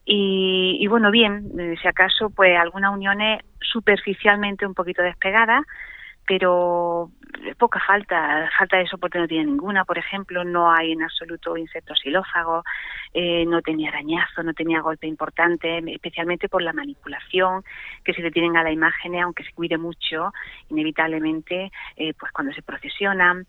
Y, 0.03 0.77
y 0.79 0.87
bueno, 0.87 1.11
bien, 1.11 1.51
eh, 1.59 1.75
si 1.81 1.87
acaso, 1.87 2.29
pues 2.29 2.57
algunas 2.57 2.93
uniones 2.93 3.41
superficialmente 3.59 4.65
un 4.65 4.73
poquito 4.73 5.01
despegadas, 5.03 5.63
pero 6.27 7.11
poca 7.57 7.79
falta, 7.79 8.49
falta 8.57 8.77
de 8.77 8.87
soporte 8.87 9.19
no 9.19 9.27
tiene 9.27 9.45
ninguna, 9.45 9.85
por 9.85 9.97
ejemplo, 9.97 10.43
no 10.43 10.71
hay 10.71 10.93
en 10.93 11.03
absoluto 11.03 11.57
insectos 11.57 11.99
xilófagos, 12.01 12.63
eh, 13.13 13.45
no 13.45 13.61
tenía 13.61 13.89
arañazo, 13.89 14.43
no 14.43 14.53
tenía 14.53 14.81
golpe 14.81 15.07
importante, 15.07 15.83
especialmente 15.93 16.49
por 16.49 16.61
la 16.61 16.73
manipulación 16.73 17.63
que 18.03 18.13
se 18.13 18.21
le 18.21 18.31
tienen 18.31 18.57
a 18.57 18.63
la 18.63 18.71
imagen, 18.71 19.15
aunque 19.19 19.43
se 19.43 19.53
cuide 19.53 19.77
mucho, 19.77 20.33
inevitablemente, 20.69 21.71
eh, 21.97 22.13
pues 22.19 22.31
cuando 22.31 22.53
se 22.53 22.61
procesionan. 22.61 23.45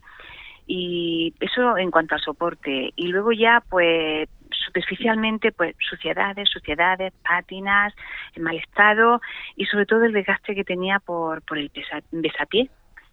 Y 0.69 1.33
eso 1.39 1.77
en 1.77 1.91
cuanto 1.91 2.15
al 2.15 2.21
soporte. 2.21 2.91
Y 2.97 3.07
luego 3.07 3.31
ya, 3.31 3.63
pues, 3.69 4.27
superficialmente, 4.67 5.51
pues 5.51 5.75
suciedades, 5.79 6.49
suciedades, 6.49 7.13
pátinas, 7.27 7.93
en 8.35 8.43
mal 8.43 8.57
estado 8.57 9.21
y 9.55 9.65
sobre 9.65 9.85
todo 9.85 10.03
el 10.03 10.13
desgaste 10.13 10.53
que 10.53 10.63
tenía 10.63 10.99
por, 10.99 11.41
por 11.41 11.57
el 11.57 11.71
besapié, 12.11 12.69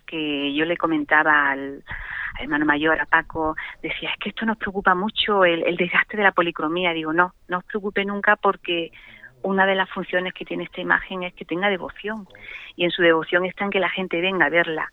que 0.06 0.54
yo 0.54 0.64
le 0.64 0.76
comentaba 0.76 1.50
al, 1.52 1.82
hermano 2.40 2.66
mayor, 2.66 3.00
a 3.00 3.06
Paco, 3.06 3.56
decía, 3.82 4.10
es 4.10 4.18
que 4.18 4.28
esto 4.30 4.44
nos 4.44 4.58
preocupa 4.58 4.94
mucho, 4.94 5.44
el, 5.44 5.62
el 5.62 5.76
desgaste 5.76 6.16
de 6.16 6.24
la 6.24 6.32
policromía. 6.32 6.92
Digo, 6.92 7.12
no, 7.12 7.32
no 7.48 7.58
os 7.58 7.64
preocupe 7.64 8.04
nunca 8.04 8.36
porque 8.36 8.90
una 9.42 9.66
de 9.66 9.74
las 9.74 9.88
funciones 9.90 10.34
que 10.34 10.44
tiene 10.44 10.64
esta 10.64 10.80
imagen 10.80 11.22
es 11.22 11.34
que 11.34 11.44
tenga 11.44 11.68
devoción. 11.68 12.26
Y 12.76 12.84
en 12.84 12.90
su 12.90 13.02
devoción 13.02 13.44
está 13.44 13.64
en 13.64 13.70
que 13.70 13.80
la 13.80 13.90
gente 13.90 14.20
venga 14.20 14.46
a 14.46 14.50
verla. 14.50 14.90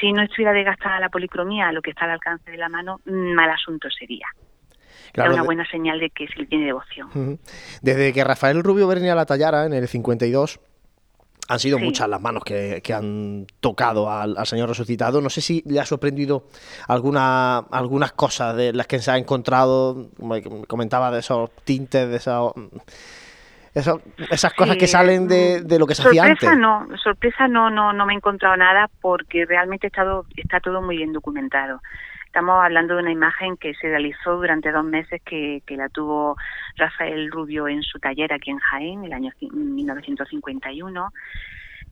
Si 0.00 0.12
no 0.12 0.22
estuviera 0.22 0.52
desgastada 0.52 0.98
la 1.00 1.10
policromía, 1.10 1.70
lo 1.72 1.82
que 1.82 1.90
está 1.90 2.06
al 2.06 2.12
alcance 2.12 2.50
de 2.50 2.56
la 2.56 2.68
mano, 2.68 3.00
mal 3.04 3.50
asunto 3.50 3.90
sería. 3.90 4.26
Claro, 5.12 5.30
es 5.30 5.36
una 5.36 5.44
buena 5.44 5.66
señal 5.70 6.00
de 6.00 6.10
que 6.10 6.26
se 6.28 6.38
le 6.40 6.46
tiene 6.46 6.66
devoción. 6.66 7.38
Desde 7.82 8.12
que 8.12 8.24
Rafael 8.24 8.62
Rubio 8.62 8.86
Bernia 8.86 9.14
la 9.14 9.26
tallara 9.26 9.66
en 9.66 9.72
el 9.72 9.88
52, 9.88 10.60
han 11.48 11.58
sido 11.58 11.78
muchas 11.78 12.08
las 12.08 12.20
manos 12.20 12.44
que, 12.44 12.82
han 12.94 13.46
tocado 13.60 14.10
al, 14.10 14.36
Señor 14.46 14.68
resucitado. 14.68 15.20
No 15.20 15.28
sé 15.28 15.40
si 15.40 15.62
le 15.66 15.80
ha 15.80 15.84
sorprendido 15.86 16.46
alguna, 16.88 17.58
algunas 17.58 18.12
cosas 18.12 18.56
de 18.56 18.72
las 18.72 18.86
que 18.86 18.98
se 19.00 19.10
ha 19.10 19.18
encontrado, 19.18 20.08
como 20.18 20.36
comentaba, 20.66 21.10
de 21.10 21.20
esos 21.20 21.50
tintes, 21.64 22.08
de 22.08 22.16
esos... 22.16 22.52
esas 23.74 24.54
cosas 24.54 24.76
que 24.76 24.86
salen 24.86 25.28
de, 25.28 25.78
lo 25.78 25.86
que 25.86 25.94
se 25.94 26.06
hacía 26.06 26.24
antes. 26.24 26.56
No, 26.56 26.86
sorpresa 27.02 27.48
no, 27.48 27.70
no, 27.70 27.92
no 27.92 28.06
me 28.06 28.12
he 28.12 28.16
encontrado 28.16 28.56
nada 28.56 28.88
porque 29.00 29.44
realmente 29.44 29.88
estado, 29.88 30.24
está 30.36 30.60
todo 30.60 30.80
muy 30.80 30.96
bien 30.96 31.12
documentado. 31.12 31.80
Estamos 32.32 32.64
hablando 32.64 32.94
de 32.94 33.02
una 33.02 33.12
imagen 33.12 33.58
que 33.58 33.74
se 33.74 33.88
realizó 33.88 34.36
durante 34.36 34.72
dos 34.72 34.86
meses 34.86 35.20
que, 35.22 35.62
la 35.68 35.90
tuvo 35.90 36.38
Rafael 36.78 37.30
Rubio 37.30 37.68
en 37.68 37.82
su 37.82 37.98
taller 37.98 38.32
aquí 38.32 38.50
en 38.50 38.56
Jaén, 38.56 39.04
el 39.04 39.12
año 39.12 39.30
1951. 39.38 41.12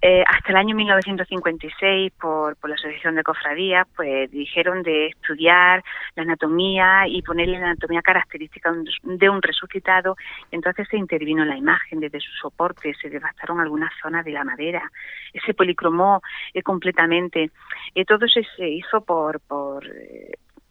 Eh, 0.02 0.24
hasta 0.26 0.48
el 0.48 0.56
año 0.56 0.74
1956, 0.74 2.12
por, 2.18 2.56
por 2.56 2.70
la 2.70 2.76
Asociación 2.76 3.16
de 3.16 3.22
Cofradías, 3.22 3.86
pues 3.94 4.30
dijeron 4.30 4.82
de 4.82 5.08
estudiar 5.08 5.84
la 6.16 6.22
anatomía 6.22 7.06
y 7.06 7.20
ponerle 7.20 7.58
la 7.58 7.66
anatomía 7.66 8.00
característica 8.00 8.72
de 9.02 9.28
un 9.28 9.42
resucitado. 9.42 10.16
Entonces 10.50 10.88
se 10.90 10.96
intervino 10.96 11.44
la 11.44 11.56
imagen 11.56 12.00
desde 12.00 12.18
su 12.20 12.32
soporte, 12.40 12.94
se 12.94 13.10
devastaron 13.10 13.60
algunas 13.60 13.92
zonas 14.00 14.24
de 14.24 14.32
la 14.32 14.42
madera, 14.42 14.90
se 15.44 15.52
policromó 15.52 16.22
eh, 16.54 16.62
completamente. 16.62 17.50
Eh, 17.94 18.04
todo 18.06 18.24
eso 18.24 18.40
se 18.56 18.68
hizo 18.68 19.02
por, 19.02 19.38
por, 19.40 19.84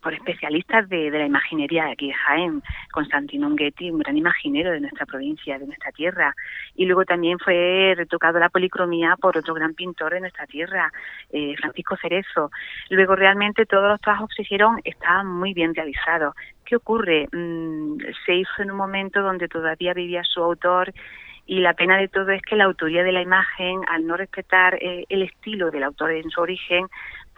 por 0.02 0.14
especialistas 0.14 0.88
de, 0.90 1.10
la 1.10 1.26
imaginería 1.26 1.86
de 1.86 1.92
aquí 1.92 2.08
de 2.08 2.14
Jaén, 2.14 2.62
Constantino 2.92 3.48
Unguetti, 3.48 3.92
un 3.92 4.00
gran 4.00 4.18
imaginero 4.18 4.72
de 4.72 4.80
nuestra 4.80 5.06
provincia, 5.06 5.60
de 5.60 5.66
nuestra 5.66 5.92
tierra, 5.92 6.34
y 6.76 6.86
luego 6.86 7.06
también 7.06 7.40
fue 7.40 7.94
retocado 7.96 8.40
la 8.40 8.50
policromía 8.50 9.16
por 9.20 9.38
otro 9.38 9.54
gran 9.54 9.74
pintor 9.74 10.14
de 10.14 10.22
nuestra 10.22 10.46
tierra, 10.48 10.92
eh, 11.32 11.56
Francisco 11.58 11.98
Cerezo. 12.02 12.52
Luego 12.90 13.16
realmente 13.16 13.66
todos 13.66 13.90
los 13.90 14.02
trabajos 14.02 14.30
que 14.30 14.36
se 14.36 14.42
hicieron 14.44 14.80
estaban 14.84 15.28
muy 15.28 15.54
bien 15.54 15.76
realizados. 15.76 16.36
¿Qué 16.66 16.76
ocurre? 16.76 17.28
Mm, 17.32 17.98
se 18.26 18.36
hizo 18.36 18.62
en 18.62 18.72
un 18.72 18.78
momento 18.78 19.22
donde 19.22 19.48
todavía 19.48 19.94
vivía 19.94 20.24
su 20.24 20.42
autor 20.42 20.94
y 21.50 21.62
la 21.62 21.74
pena 21.74 21.98
de 21.98 22.08
todo 22.08 22.30
es 22.30 22.44
que 22.44 22.56
la 22.56 22.66
autoría 22.66 23.02
de 23.04 23.12
la 23.12 23.24
imagen, 23.24 23.82
al 23.90 24.06
no 24.06 24.16
respetar 24.16 24.76
eh, 24.76 25.06
el 25.10 25.24
estilo 25.24 25.72
del 25.72 25.84
autor 25.84 26.12
en 26.12 26.30
su 26.30 26.40
origen, 26.40 26.86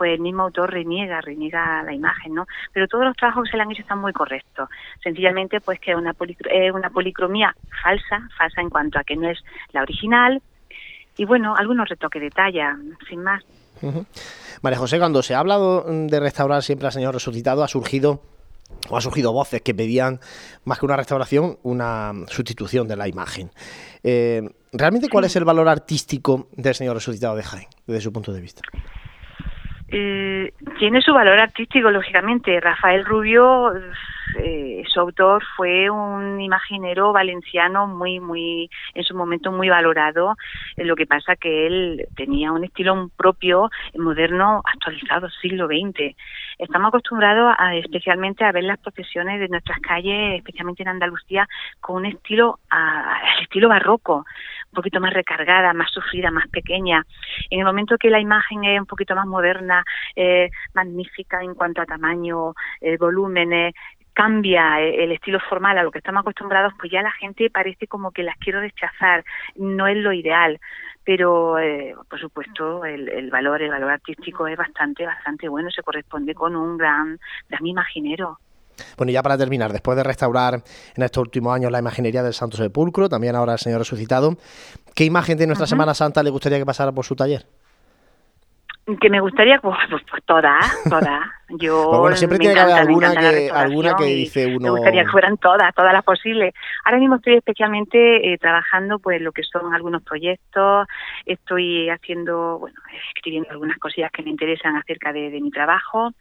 pues 0.01 0.13
el 0.15 0.19
mismo 0.19 0.41
autor 0.41 0.71
reniega, 0.71 1.21
reniega 1.21 1.83
la 1.83 1.93
imagen, 1.93 2.33
¿no? 2.33 2.47
Pero 2.73 2.87
todos 2.87 3.05
los 3.05 3.15
trabajos 3.15 3.43
que 3.43 3.51
se 3.51 3.57
le 3.57 3.61
han 3.61 3.71
hecho 3.71 3.83
están 3.83 3.99
muy 3.99 4.11
correctos. 4.13 4.67
Sencillamente, 5.03 5.61
pues 5.61 5.79
que 5.79 5.91
es 5.91 5.95
una, 5.95 6.15
una 6.73 6.89
policromía 6.89 7.55
falsa, 7.83 8.27
falsa 8.35 8.61
en 8.61 8.71
cuanto 8.71 8.97
a 8.97 9.03
que 9.03 9.15
no 9.15 9.29
es 9.29 9.37
la 9.73 9.83
original, 9.83 10.41
y 11.17 11.25
bueno, 11.25 11.55
algunos 11.55 11.87
retoques 11.87 12.19
de 12.19 12.31
talla, 12.31 12.75
sin 13.07 13.21
más. 13.21 13.43
María 14.63 14.79
José, 14.79 14.97
cuando 14.97 15.21
se 15.21 15.35
ha 15.35 15.39
hablado 15.39 15.85
de 15.87 16.19
restaurar 16.19 16.63
siempre 16.63 16.87
al 16.87 16.93
Señor 16.93 17.13
resucitado, 17.13 17.63
ha 17.63 17.67
surgido 17.67 18.23
o 18.89 18.97
ha 18.97 19.01
surgido 19.01 19.31
voces 19.31 19.61
que 19.61 19.75
pedían 19.75 20.19
más 20.65 20.79
que 20.79 20.85
una 20.87 20.97
restauración, 20.97 21.59
una 21.61 22.11
sustitución 22.27 22.87
de 22.87 22.95
la 22.95 23.07
imagen. 23.07 23.51
Eh, 24.01 24.49
¿Realmente 24.73 25.09
cuál 25.09 25.25
es 25.25 25.35
el 25.35 25.45
valor 25.45 25.69
artístico 25.69 26.47
del 26.53 26.73
Señor 26.73 26.95
resucitado 26.95 27.35
de 27.35 27.43
Jaén, 27.43 27.67
desde 27.85 28.01
su 28.01 28.11
punto 28.11 28.33
de 28.33 28.41
vista? 28.41 28.63
Eh, 29.91 30.53
tiene 30.79 31.01
su 31.01 31.13
valor 31.13 31.39
artístico, 31.39 31.91
lógicamente. 31.91 32.59
Rafael 32.59 33.05
Rubio, 33.05 33.73
eh, 34.39 34.83
su 34.87 34.99
autor, 34.99 35.43
fue 35.55 35.89
un 35.89 36.39
imaginero 36.41 37.13
valenciano 37.13 37.87
muy, 37.87 38.19
muy, 38.19 38.69
en 38.93 39.03
su 39.03 39.15
momento 39.15 39.51
muy 39.51 39.69
valorado. 39.69 40.35
Eh, 40.77 40.85
lo 40.85 40.95
que 40.95 41.05
pasa 41.05 41.35
que 41.35 41.67
él 41.67 42.07
tenía 42.15 42.51
un 42.51 42.63
estilo 42.63 43.09
propio, 43.15 43.69
moderno, 43.95 44.61
actualizado, 44.65 45.29
siglo 45.41 45.67
XX. 45.67 46.15
Estamos 46.57 46.89
acostumbrados, 46.89 47.53
a, 47.57 47.75
especialmente, 47.75 48.43
a 48.43 48.51
ver 48.51 48.63
las 48.63 48.79
procesiones 48.79 49.39
de 49.39 49.47
nuestras 49.47 49.79
calles, 49.79 50.37
especialmente 50.37 50.83
en 50.83 50.89
Andalucía, 50.89 51.47
con 51.79 51.97
un 51.97 52.05
estilo, 52.05 52.59
a, 52.69 53.19
estilo 53.41 53.69
barroco 53.69 54.25
un 54.71 54.75
poquito 54.75 55.01
más 55.01 55.13
recargada, 55.13 55.73
más 55.73 55.91
sufrida, 55.91 56.31
más 56.31 56.47
pequeña. 56.47 57.05
En 57.49 57.59
el 57.59 57.65
momento 57.65 57.97
que 57.97 58.09
la 58.09 58.19
imagen 58.19 58.63
es 58.63 58.79
un 58.79 58.85
poquito 58.85 59.15
más 59.15 59.27
moderna, 59.27 59.83
eh, 60.15 60.49
magnífica 60.73 61.41
en 61.43 61.55
cuanto 61.55 61.81
a 61.81 61.85
tamaño, 61.85 62.53
eh, 62.79 62.97
volúmenes, 62.97 63.73
cambia 64.13 64.79
el 64.81 65.11
estilo 65.11 65.39
formal 65.39 65.77
a 65.77 65.83
lo 65.83 65.91
que 65.91 65.99
estamos 65.99 66.21
acostumbrados, 66.21 66.73
pues 66.79 66.91
ya 66.91 67.01
la 67.01 67.11
gente 67.11 67.49
parece 67.49 67.87
como 67.87 68.11
que 68.11 68.23
las 68.23 68.37
quiero 68.37 68.59
rechazar, 68.59 69.23
no 69.55 69.87
es 69.87 69.97
lo 69.97 70.13
ideal. 70.13 70.59
Pero, 71.03 71.57
eh, 71.57 71.95
por 72.09 72.19
supuesto, 72.19 72.85
el, 72.85 73.09
el, 73.09 73.31
valor, 73.31 73.61
el 73.61 73.71
valor 73.71 73.89
artístico 73.89 74.45
es 74.47 74.55
bastante, 74.55 75.05
bastante 75.05 75.49
bueno, 75.49 75.71
se 75.71 75.81
corresponde 75.81 76.35
con 76.35 76.55
un 76.55 76.77
gran, 76.77 77.19
gran 77.49 77.65
imaginero. 77.65 78.37
Bueno, 78.97 79.11
y 79.11 79.13
ya 79.13 79.23
para 79.23 79.37
terminar, 79.37 79.71
después 79.71 79.95
de 79.97 80.03
restaurar 80.03 80.63
en 80.95 81.03
estos 81.03 81.21
últimos 81.21 81.55
años 81.55 81.71
la 81.71 81.79
imaginería 81.79 82.23
del 82.23 82.33
Santo 82.33 82.57
Sepulcro, 82.57 83.09
también 83.09 83.35
ahora 83.35 83.53
el 83.53 83.59
Señor 83.59 83.79
resucitado, 83.79 84.37
¿qué 84.95 85.05
imagen 85.05 85.37
de 85.37 85.47
nuestra 85.47 85.67
Semana 85.67 85.93
Santa 85.93 86.23
le 86.23 86.29
gustaría 86.29 86.59
que 86.59 86.65
pasara 86.65 86.91
por 86.91 87.05
su 87.05 87.15
taller? 87.15 87.45
Que 88.99 89.09
me 89.09 89.19
gustaría, 89.19 89.59
pues, 89.59 89.77
pues, 89.89 90.03
pues 90.09 90.23
todas, 90.25 90.65
todas. 90.89 91.21
Yo 91.49 91.85
pues 91.89 91.99
bueno, 91.99 92.15
siempre 92.15 92.39
tiene 92.39 92.55
que 92.55 92.59
haber 92.61 92.75
alguna 92.75 93.13
que, 93.15 93.51
alguna 93.53 93.95
que 93.95 94.05
dice 94.05 94.47
uno. 94.47 94.59
Me 94.59 94.69
gustaría 94.71 95.03
que 95.03 95.11
fueran 95.11 95.37
todas, 95.37 95.73
todas 95.75 95.93
las 95.93 96.03
posibles. 96.03 96.53
Ahora 96.85 96.97
mismo 96.97 97.15
estoy 97.17 97.35
especialmente 97.35 98.33
eh, 98.33 98.37
trabajando, 98.37 98.99
pues, 98.99 99.21
lo 99.21 99.31
que 99.31 99.43
son 99.43 99.73
algunos 99.73 100.01
proyectos. 100.01 100.87
Estoy 101.25 101.89
haciendo, 101.89 102.57
bueno, 102.59 102.79
escribiendo 103.15 103.51
algunas 103.51 103.77
cosillas 103.77 104.11
que 104.11 104.23
me 104.23 104.31
interesan 104.31 104.75
acerca 104.75 105.13
de, 105.13 105.29
de 105.29 105.41
mi 105.41 105.51
trabajo 105.51 106.11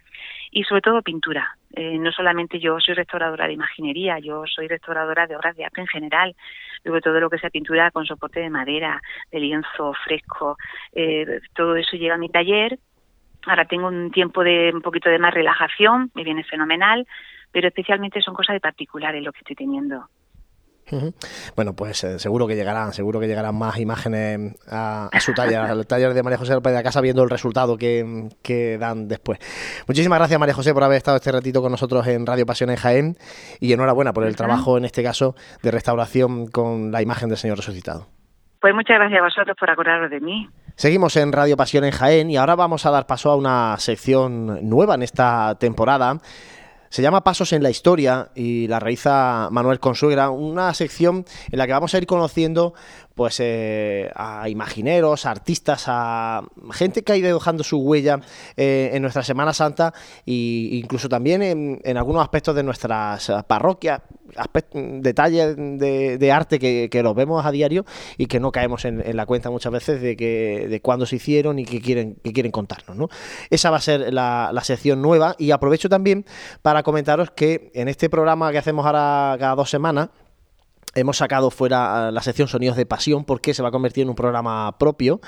y 0.51 0.65
sobre 0.65 0.83
todo 0.83 1.03
pintura. 1.03 1.57
Eh, 1.75 1.99
no 1.99 2.11
solamente 2.11 2.59
yo 2.59 2.81
soy 2.81 2.95
restauradora 2.95 3.47
de 3.47 3.53
imaginería, 3.53 4.19
yo 4.19 4.45
soy 4.47 4.67
restauradora 4.67 5.27
de 5.27 5.37
obras 5.37 5.57
de 5.57 5.65
arte 5.65 5.81
en 5.81 5.87
general, 5.87 6.35
sobre 6.85 7.01
todo 7.01 7.21
lo 7.21 7.31
que 7.31 7.39
sea 7.39 7.51
pintura 7.51 7.91
con 7.91 8.07
soporte 8.07 8.41
de 8.41 8.51
madera, 8.51 9.01
de 9.31 9.41
lienzo 9.41 9.93
fresco, 10.05 10.57
eh, 10.93 11.41
todo 11.55 11.77
eso 11.77 11.97
llega 11.97 12.15
a 12.15 12.19
mi 12.19 12.29
taller. 12.29 12.79
Ahora 13.47 13.65
tengo 13.65 13.89
un 13.89 14.11
tiempo 14.11 14.45
de 14.45 14.71
un 14.75 14.83
poquito 14.83 15.09
de 15.09 15.19
más 15.19 15.33
relajación, 15.33 16.11
me 16.15 16.25
viene 16.25 16.45
fenomenal, 16.45 17.07
pero 17.53 17.69
especialmente 17.69 18.21
son 18.21 18.35
cosas 18.35 18.55
de 18.55 18.61
particulares 18.61 19.23
lo 19.23 19.33
que 19.33 19.39
estoy 19.39 19.57
teniendo. 19.57 20.07
Bueno, 21.57 21.75
pues 21.75 22.03
eh, 22.05 22.19
seguro 22.19 22.47
que 22.47 22.57
llegarán, 22.57 22.93
seguro 22.93 23.21
que 23.21 23.27
llegarán 23.27 23.55
más 23.57 23.79
imágenes 23.79 24.57
a, 24.69 25.09
su 25.21 25.33
taller, 25.33 25.59
al 25.59 25.87
taller 25.89 26.15
de 26.15 26.23
María 26.23 26.39
José 26.39 26.55
López 26.55 26.75
de 26.75 26.83
Casa, 26.83 27.01
viendo 27.01 27.23
el 27.23 27.31
resultado 27.31 27.77
que, 27.77 28.77
dan 28.79 29.09
después. 29.09 29.39
Muchísimas 29.87 30.19
gracias, 30.19 30.39
María 30.41 30.55
José, 30.55 30.73
por 30.75 30.85
haber 30.85 30.99
estado 30.99 31.17
este 31.17 31.33
ratito 31.33 31.63
con 31.63 31.71
nosotros 31.71 32.07
en 32.07 32.27
Radio 32.27 32.47
Pasión 32.47 32.71
en 32.71 32.77
Jaén 32.77 33.17
y 33.61 33.73
enhorabuena 33.73 34.13
por 34.13 34.25
el 34.25 34.37
trabajo, 34.37 34.79
en 34.79 34.85
este 34.85 35.03
caso, 35.03 35.35
de 35.63 35.71
restauración 35.71 36.47
con 36.49 36.93
la 36.93 37.03
imagen 37.03 37.29
del 37.29 37.39
Señor 37.39 37.59
resucitado. 37.59 38.09
Pues 38.61 38.75
muchas 38.75 38.99
gracias 38.99 39.21
a 39.21 39.25
vosotros 39.25 39.57
por 39.59 39.71
acordaros 39.71 40.11
de 40.11 40.21
mí. 40.21 40.47
Seguimos 40.77 41.17
en 41.17 41.33
Radio 41.33 41.57
Pasión 41.57 41.85
en 41.85 41.93
Jaén 41.93 42.31
y 42.31 42.37
ahora 42.37 42.57
vamos 42.57 42.85
a 42.85 42.91
dar 42.91 43.07
paso 43.07 43.31
a 43.31 43.37
una 43.37 43.77
sección 43.79 44.69
nueva 44.69 44.95
en 44.95 45.03
esta 45.03 45.57
temporada 45.59 46.19
se 46.91 47.03
llama 47.03 47.23
Pasos 47.23 47.53
en 47.53 47.63
la 47.63 47.71
Historia 47.71 48.31
y 48.35 48.67
la 48.67 48.81
realiza 48.81 49.49
Manuel 49.53 49.79
Consuegra, 49.79 50.31
una 50.31 50.75
sección 50.75 51.25
en 51.51 51.59
la 51.59 51.67
que 51.67 51.73
vamos 51.73 51.95
a 51.95 51.99
ir 51.99 52.07
conociendo 52.07 52.75
pues 53.21 53.39
eh, 53.41 54.11
a 54.15 54.49
imagineros, 54.49 55.27
a 55.27 55.31
artistas, 55.31 55.85
a 55.89 56.43
gente 56.73 57.03
que 57.03 57.13
ha 57.13 57.17
ido 57.19 57.35
dejando 57.35 57.63
su 57.63 57.77
huella 57.77 58.19
eh, 58.57 58.93
en 58.95 59.03
nuestra 59.03 59.23
Semana 59.23 59.53
Santa 59.53 59.93
e 60.25 60.71
incluso 60.73 61.07
también 61.07 61.43
en, 61.43 61.97
algunos 61.99 62.23
aspectos 62.23 62.57
de 62.57 62.63
nuestras 62.63 63.31
parroquias, 63.47 64.01
detalles 64.73 65.55
de, 65.55 66.33
arte 66.33 66.59
que, 66.59 67.03
los 67.03 67.15
vemos 67.15 67.45
a 67.45 67.51
diario 67.51 67.85
y 68.17 68.25
que 68.25 68.41
no 68.41 68.53
caemos 68.53 68.87
en, 68.87 69.15
la 69.15 69.27
cuenta 69.27 69.51
muchas 69.51 69.73
veces 69.73 70.01
de 70.01 70.17
que 70.17 70.67
de 70.71 70.81
cuándo 70.81 71.05
se 71.05 71.17
hicieron 71.17 71.59
y 71.59 71.67
qué 71.67 71.83
quieren, 71.83 72.17
qué 72.25 72.33
quieren 72.33 72.53
contarnos. 72.53 72.97
¿no? 72.97 73.11
Esa 73.51 73.69
va 73.69 73.77
a 73.77 73.83
ser 73.83 74.15
la, 74.15 74.49
la 74.51 74.65
sección 74.65 75.03
nueva 75.03 75.37
y 75.37 75.51
aprovecho 75.51 75.91
también 75.91 76.25
para 76.63 76.83
comentaros 76.83 77.33
que 77.33 77.71
en 77.75 77.89
este 77.89 78.09
programa 78.09 78.51
que 78.51 78.57
hacemos 78.57 78.87
ahora 78.87 79.37
cada 79.39 79.57
dos 79.57 79.69
semanas, 79.69 80.09
Hemos 80.95 81.19
sacado 81.19 81.51
fuera 81.53 82.11
la 82.11 82.21
sección 82.21 82.49
Sonidos 82.49 82.77
de 82.77 82.85
Pasión 82.85 83.25
porque 83.25 83.55
se 83.55 83.63
va 83.63 83.69
a 83.69 83.71
convertir 83.71 84.03
en 84.03 84.09
un 84.09 84.17
programa 84.17 84.77
propio 84.77 85.21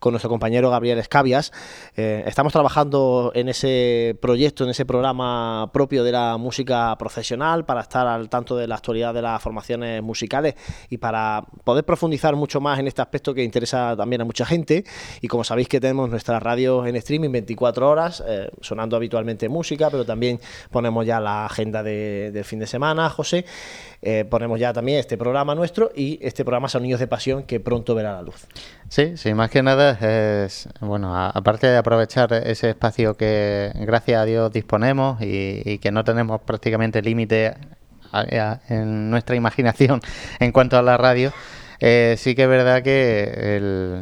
con 0.00 0.12
nuestro 0.12 0.28
compañero 0.28 0.70
Gabriel 0.70 0.98
Escabias. 0.98 1.52
Eh, 1.96 2.24
estamos 2.26 2.52
trabajando 2.52 3.30
en 3.36 3.48
ese 3.48 4.18
proyecto, 4.20 4.64
en 4.64 4.70
ese 4.70 4.84
programa 4.84 5.70
propio 5.72 6.02
de 6.02 6.10
la 6.10 6.36
música 6.36 6.96
profesional 6.98 7.64
para 7.64 7.82
estar 7.82 8.08
al 8.08 8.28
tanto 8.28 8.56
de 8.56 8.66
la 8.66 8.74
actualidad 8.74 9.14
de 9.14 9.22
las 9.22 9.40
formaciones 9.40 10.02
musicales 10.02 10.56
y 10.90 10.98
para 10.98 11.44
poder 11.62 11.84
profundizar 11.84 12.34
mucho 12.34 12.60
más 12.60 12.80
en 12.80 12.88
este 12.88 13.00
aspecto 13.00 13.32
que 13.34 13.44
interesa 13.44 13.96
también 13.96 14.22
a 14.22 14.24
mucha 14.24 14.44
gente. 14.44 14.84
Y 15.20 15.28
como 15.28 15.44
sabéis 15.44 15.68
que 15.68 15.80
tenemos 15.80 16.10
nuestra 16.10 16.40
radio 16.40 16.84
en 16.86 16.96
streaming 16.96 17.30
24 17.30 17.88
horas, 17.88 18.22
eh, 18.26 18.50
sonando 18.60 18.96
habitualmente 18.96 19.48
música, 19.48 19.90
pero 19.90 20.04
también 20.04 20.40
ponemos 20.72 21.06
ya 21.06 21.20
la 21.20 21.46
agenda 21.46 21.84
del 21.84 22.44
fin 22.44 22.58
de 22.58 22.66
semana, 22.66 23.08
José. 23.10 23.44
Eh, 24.02 24.26
ponemos 24.28 24.60
ya 24.60 24.72
también 24.72 24.98
este 25.04 25.18
programa 25.18 25.54
nuestro 25.54 25.90
y 25.94 26.18
este 26.22 26.44
programa 26.46 26.66
Sonidos 26.66 26.98
de 26.98 27.06
Pasión 27.06 27.42
que 27.42 27.60
pronto 27.60 27.94
verá 27.94 28.14
la 28.14 28.22
luz. 28.22 28.46
Sí, 28.88 29.18
sí, 29.18 29.34
más 29.34 29.50
que 29.50 29.62
nada 29.62 29.98
es, 30.00 30.66
bueno, 30.80 31.14
aparte 31.14 31.66
de 31.66 31.76
aprovechar 31.76 32.32
ese 32.32 32.70
espacio 32.70 33.14
que 33.14 33.70
gracias 33.74 34.22
a 34.22 34.24
Dios 34.24 34.50
disponemos 34.50 35.20
y, 35.20 35.78
que 35.78 35.92
no 35.92 36.04
tenemos 36.04 36.40
prácticamente 36.40 37.02
límite 37.02 37.54
en 38.70 39.10
nuestra 39.10 39.36
imaginación 39.36 40.00
en 40.40 40.52
cuanto 40.52 40.78
a 40.78 40.82
la 40.82 40.96
radio, 40.96 41.32
eh, 41.86 42.14
sí 42.16 42.34
que 42.34 42.44
es 42.44 42.48
verdad 42.48 42.82
que 42.82 44.00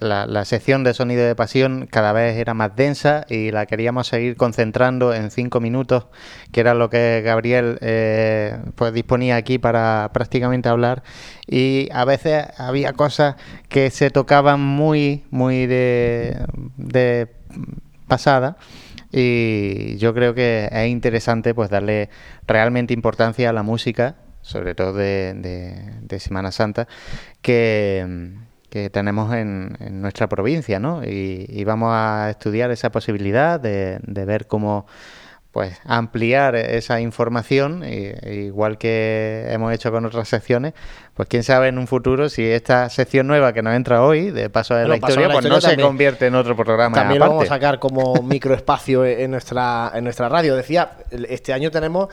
la, 0.00 0.44
sección 0.46 0.84
de 0.84 0.94
sonido 0.94 1.22
de 1.22 1.34
pasión 1.34 1.86
cada 1.86 2.14
vez 2.14 2.38
era 2.38 2.54
más 2.54 2.74
densa 2.74 3.26
y 3.28 3.50
la 3.50 3.66
queríamos 3.66 4.06
seguir 4.06 4.36
concentrando 4.36 5.12
en 5.12 5.30
cinco 5.30 5.60
minutos, 5.60 6.06
que 6.50 6.60
era 6.60 6.72
lo 6.72 6.88
que 6.88 7.20
Gabriel 7.22 7.76
eh, 7.82 8.58
pues 8.74 8.94
disponía 8.94 9.36
aquí 9.36 9.58
para 9.58 10.08
prácticamente 10.14 10.70
hablar. 10.70 11.02
Y 11.46 11.90
a 11.92 12.06
veces 12.06 12.46
había 12.56 12.94
cosas 12.94 13.36
que 13.68 13.90
se 13.90 14.08
tocaban 14.08 14.62
muy, 14.62 15.24
muy 15.30 15.66
de, 15.66 16.42
de 16.78 17.28
pasada 18.08 18.56
y 19.12 19.98
yo 19.98 20.14
creo 20.14 20.34
que 20.34 20.70
es 20.72 20.88
interesante 20.88 21.52
pues 21.52 21.68
darle 21.68 22.08
realmente 22.46 22.94
importancia 22.94 23.50
a 23.50 23.52
la 23.52 23.62
música 23.62 24.16
sobre 24.50 24.74
todo 24.74 24.92
de, 24.92 26.16
Semana 26.18 26.50
Santa, 26.50 26.88
que, 27.40 28.34
tenemos 28.92 29.34
en, 29.34 29.76
nuestra 30.00 30.28
provincia, 30.28 30.78
¿no? 30.78 31.02
Y, 31.04 31.64
vamos 31.64 31.90
a 31.92 32.30
estudiar 32.30 32.70
esa 32.70 32.90
posibilidad 32.90 33.60
de, 33.60 33.98
de 34.02 34.24
ver 34.24 34.46
cómo 34.46 34.86
pues 35.52 35.80
ampliar 35.84 36.54
esa 36.54 37.00
información, 37.00 37.82
igual 37.84 38.78
que 38.78 39.46
hemos 39.48 39.72
hecho 39.72 39.90
con 39.90 40.04
otras 40.06 40.28
secciones, 40.28 40.74
pues 41.14 41.28
quién 41.28 41.42
sabe 41.42 41.68
en 41.68 41.78
un 41.78 41.88
futuro 41.88 42.28
si 42.28 42.44
esta 42.46 42.88
sección 42.88 43.26
nueva 43.26 43.52
que 43.52 43.60
nos 43.60 43.74
entra 43.74 44.04
hoy, 44.04 44.30
de 44.30 44.48
Paso 44.48 44.76
de 44.76 44.86
la 44.86 44.96
Historia, 44.96 45.28
pues 45.28 45.44
no 45.46 45.60
se 45.60 45.76
convierte 45.76 46.26
en 46.26 46.36
otro 46.36 46.54
programa. 46.54 46.94
También 46.94 47.18
lo 47.18 47.26
vamos 47.26 47.44
a 47.44 47.48
sacar 47.48 47.80
como 47.80 48.14
microespacio 48.22 49.04
en 49.04 49.32
nuestra, 49.32 49.90
en 49.92 50.04
nuestra 50.04 50.28
radio. 50.28 50.54
Decía, 50.54 50.92
este 51.10 51.52
año 51.52 51.72
tenemos 51.72 52.08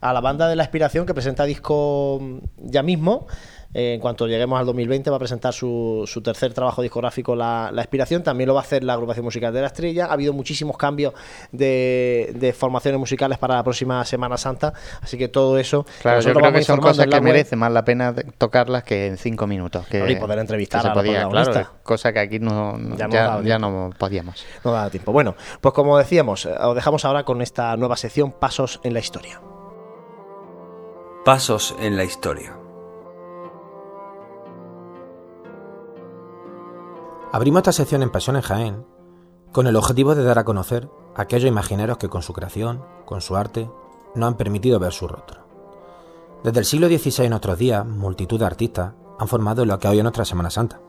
a 0.00 0.12
la 0.12 0.20
banda 0.20 0.48
de 0.48 0.56
la 0.56 0.64
Inspiración 0.64 1.06
que 1.06 1.14
presenta 1.14 1.44
disco 1.44 2.20
ya 2.58 2.82
mismo 2.82 3.26
eh, 3.72 3.94
en 3.94 4.00
cuanto 4.00 4.26
lleguemos 4.26 4.58
al 4.58 4.66
2020, 4.66 5.10
va 5.10 5.16
a 5.16 5.18
presentar 5.20 5.52
su, 5.52 6.02
su 6.06 6.22
tercer 6.22 6.52
trabajo 6.52 6.82
discográfico, 6.82 7.36
la, 7.36 7.70
la, 7.72 7.82
Inspiración. 7.82 8.22
También 8.22 8.48
lo 8.48 8.54
va 8.54 8.60
a 8.60 8.64
hacer 8.64 8.82
la 8.82 8.94
agrupación 8.94 9.24
musical 9.24 9.52
de 9.52 9.60
la 9.60 9.68
Estrella. 9.68 10.06
Ha 10.06 10.12
habido 10.12 10.32
muchísimos 10.32 10.76
cambios 10.76 11.14
de, 11.52 12.32
de 12.34 12.52
formaciones 12.52 12.98
musicales 12.98 13.38
para 13.38 13.54
la 13.54 13.62
próxima 13.62 14.04
Semana 14.04 14.36
Santa, 14.36 14.72
así 15.00 15.16
que 15.16 15.28
todo 15.28 15.58
eso. 15.58 15.86
Claro, 16.02 16.20
yo 16.20 16.34
creo 16.34 16.52
que 16.52 16.62
son 16.64 16.80
cosas 16.80 17.06
que 17.06 17.20
merece 17.20 17.54
más 17.54 17.70
la 17.70 17.84
pena 17.84 18.14
tocarlas 18.38 18.82
que 18.82 19.06
en 19.06 19.18
cinco 19.18 19.46
minutos. 19.46 19.86
Que, 19.86 20.10
y 20.10 20.16
poder 20.16 20.40
entrevistar 20.40 20.82
se 20.82 20.90
podía, 20.90 21.28
claro, 21.28 21.68
cosa 21.82 22.12
que 22.12 22.18
aquí 22.18 22.38
no, 22.38 22.76
ya, 22.96 23.06
no, 23.06 23.12
ya, 23.12 23.40
ya 23.42 23.58
no 23.58 23.90
podíamos. 23.96 24.44
No 24.64 24.72
da 24.72 24.90
tiempo. 24.90 25.12
Bueno, 25.12 25.36
pues 25.60 25.74
como 25.74 25.96
decíamos, 25.96 26.46
eh, 26.46 26.54
os 26.60 26.74
dejamos 26.74 27.04
ahora 27.04 27.24
con 27.24 27.40
esta 27.40 27.76
nueva 27.76 27.96
sección 27.96 28.32
Pasos 28.32 28.80
en 28.82 28.94
la 28.94 29.00
Historia. 29.00 29.40
Pasos 31.24 31.76
en 31.78 31.98
la 31.98 32.04
Historia. 32.04 32.56
Abrimos 37.30 37.58
esta 37.58 37.72
sección 37.72 38.02
en 38.02 38.08
Pasión 38.08 38.36
en 38.36 38.42
Jaén 38.42 38.86
con 39.52 39.66
el 39.66 39.76
objetivo 39.76 40.14
de 40.14 40.24
dar 40.24 40.38
a 40.38 40.44
conocer 40.44 40.88
a 41.14 41.20
aquellos 41.20 41.48
imagineros 41.48 41.98
que 41.98 42.08
con 42.08 42.22
su 42.22 42.32
creación, 42.32 42.82
con 43.04 43.20
su 43.20 43.36
arte, 43.36 43.70
nos 44.14 44.28
han 44.28 44.38
permitido 44.38 44.78
ver 44.78 44.92
su 44.92 45.08
rostro. 45.08 45.42
Desde 46.42 46.60
el 46.60 46.64
siglo 46.64 46.88
XVI 46.88 47.24
en 47.24 47.30
nuestros 47.30 47.58
días, 47.58 47.84
multitud 47.84 48.38
de 48.38 48.46
artistas 48.46 48.94
han 49.18 49.28
formado 49.28 49.66
lo 49.66 49.78
que 49.78 49.88
hoy 49.88 49.98
es 49.98 50.02
nuestra 50.02 50.24
Semana 50.24 50.48
Santa. 50.48 50.80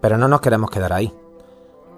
Pero 0.00 0.16
no 0.16 0.28
nos 0.28 0.40
queremos 0.40 0.70
quedar 0.70 0.94
ahí. 0.94 1.12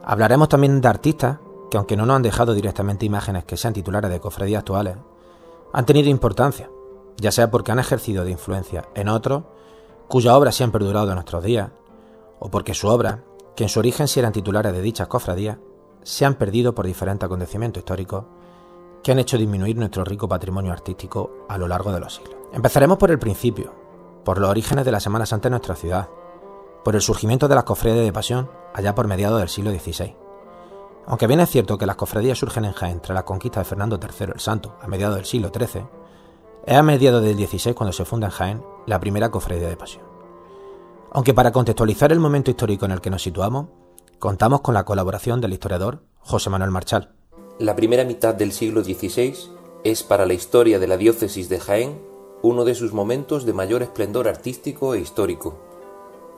Hablaremos 0.05 0.49
también 0.49 0.81
de 0.81 0.89
artistas 0.89 1.39
que, 1.71 1.77
aunque 1.77 1.97
no 1.97 2.05
nos 2.05 2.17
han 2.17 2.23
dejado 2.23 2.53
directamente 2.53 3.07
imágenes 3.07 3.45
que 3.45 3.57
sean 3.57 3.75
titulares 3.75 4.11
de 4.11 4.19
cofradías 4.19 4.59
actuales, 4.59 4.97
han 5.73 5.87
tenido 5.87 6.11
importancia, 6.11 6.69
ya 7.17 7.33
sea 7.33 7.51
porque 7.51 7.73
han 7.73 7.79
ejercido 7.79 8.25
de 8.25 8.31
influencia 8.31 8.89
en 8.95 9.09
otros, 9.09 9.45
cuya 10.09 10.37
obra 10.37 10.53
se 10.53 10.65
han 10.65 10.73
perdurado 10.73 11.09
en 11.09 11.15
nuestros 11.15 11.45
días, 11.45 11.71
o 12.39 12.51
porque 12.51 12.75
su 12.75 12.89
obra 12.89 13.25
que 13.57 13.65
en 13.65 13.69
su 13.69 13.79
origen 13.79 14.09
sí 14.09 14.21
eran 14.21 14.33
titulares 14.33 14.73
de 14.73 14.83
dichas 14.83 15.09
cofradías, 15.09 15.59
se 16.03 16.25
han 16.25 16.35
perdido 16.35 16.75
por 16.75 16.87
diferentes 16.87 17.25
acontecimientos 17.25 17.81
históricos 17.81 18.25
que 19.03 19.13
han 19.13 19.19
hecho 19.19 19.39
disminuir 19.39 19.77
nuestro 19.77 20.05
rico 20.05 20.29
patrimonio 20.29 20.73
artístico 20.73 21.47
a 21.49 21.59
lo 21.59 21.69
largo 21.69 21.93
de 21.93 22.01
los 22.01 22.15
siglos. 22.15 22.37
Empezaremos 22.53 22.99
por 22.99 23.11
el 23.11 23.19
principio, 23.19 23.73
por 24.25 24.39
los 24.39 24.51
orígenes 24.51 24.85
de 24.85 24.93
la 24.93 25.01
Semana 25.01 25.27
Santa 25.27 25.49
en 25.49 25.53
nuestra 25.53 25.77
ciudad, 25.77 26.09
por 26.85 26.95
el 26.95 27.01
surgimiento 27.01 27.49
de 27.49 27.55
las 27.55 27.65
cofradías 27.65 28.05
de 28.05 28.13
pasión 28.13 28.51
allá 28.75 28.95
por 28.95 29.07
mediados 29.07 29.39
del 29.39 29.49
siglo 29.49 29.71
XVI. 29.71 30.17
Aunque 31.07 31.27
bien 31.27 31.41
es 31.41 31.51
cierto 31.51 31.77
que 31.77 31.87
las 31.87 31.97
cofradías 31.97 32.39
surgen 32.39 32.65
en 32.65 32.73
Jaén 32.73 33.01
tras 33.01 33.15
la 33.15 33.25
conquista 33.25 33.61
de 33.61 33.67
Fernando 33.67 33.99
III 34.01 34.33
el 34.35 34.41
Santo 34.41 34.77
a 34.81 34.87
mediados 34.87 35.17
del 35.17 35.27
siglo 35.27 35.51
XIII, 35.55 35.87
es 36.67 36.77
a 36.77 36.83
mediados 36.83 37.23
del 37.23 37.37
XVI 37.37 37.75
cuando 37.75 37.93
se 37.93 38.05
funda 38.05 38.29
en 38.29 38.33
Jaén 38.33 38.63
la 38.87 39.01
primera 39.01 39.31
cofradía 39.31 39.69
de 39.69 39.77
pasión. 39.77 40.05
Aunque 41.11 41.35
para 41.35 41.53
contextualizar 41.53 42.13
el 42.13 42.21
momento 42.21 42.51
histórico 42.51 42.87
en 42.87 42.93
el 42.93 43.01
que 43.01 43.11
nos 43.11 43.23
situamos, 43.23 43.67
contamos 44.19 44.63
con 44.63 44.75
la 44.75 44.85
colaboración 44.85 45.41
del 45.41 45.53
historiador 45.53 46.03
José 46.19 46.51
Manuel 46.51 46.71
Marchal. 46.71 47.15
La 47.59 47.77
primera 47.77 48.05
mitad 48.05 48.35
del 48.35 48.53
siglo 48.53 48.83
XVI 48.83 49.35
es 49.85 50.03
para 50.03 50.27
la 50.27 50.35
historia 50.35 50.79
de 50.79 50.87
la 50.87 50.97
diócesis 50.97 51.49
de 51.49 51.61
Jaén 51.61 52.01
uno 52.43 52.65
de 52.65 52.75
sus 52.75 52.93
momentos 52.93 53.47
de 53.47 53.53
mayor 53.53 53.83
esplendor 53.83 54.29
artístico 54.29 54.95
e 54.95 55.01
histórico. 55.01 55.57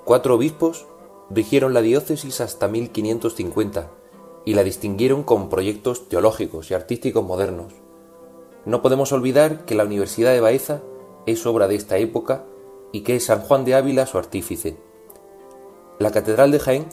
Cuatro 0.04 0.36
obispos 0.36 0.86
rigieron 1.30 1.74
la 1.74 1.82
diócesis 1.82 2.40
hasta 2.40 2.68
1550 2.68 3.90
y 4.44 4.54
la 4.54 4.62
distinguieron 4.62 5.24
con 5.24 5.48
proyectos 5.48 6.08
teológicos 6.08 6.70
y 6.70 6.74
artísticos 6.74 7.24
modernos. 7.24 7.85
No 8.66 8.82
podemos 8.82 9.12
olvidar 9.12 9.64
que 9.64 9.76
la 9.76 9.84
Universidad 9.84 10.32
de 10.32 10.40
Baeza 10.40 10.82
es 11.24 11.46
obra 11.46 11.68
de 11.68 11.76
esta 11.76 11.98
época 11.98 12.44
y 12.92 13.02
que 13.02 13.14
es 13.14 13.26
San 13.26 13.40
Juan 13.40 13.64
de 13.64 13.76
Ávila 13.76 14.06
su 14.06 14.18
artífice. 14.18 14.76
La 16.00 16.10
Catedral 16.10 16.50
de 16.50 16.58
Jaén 16.58 16.86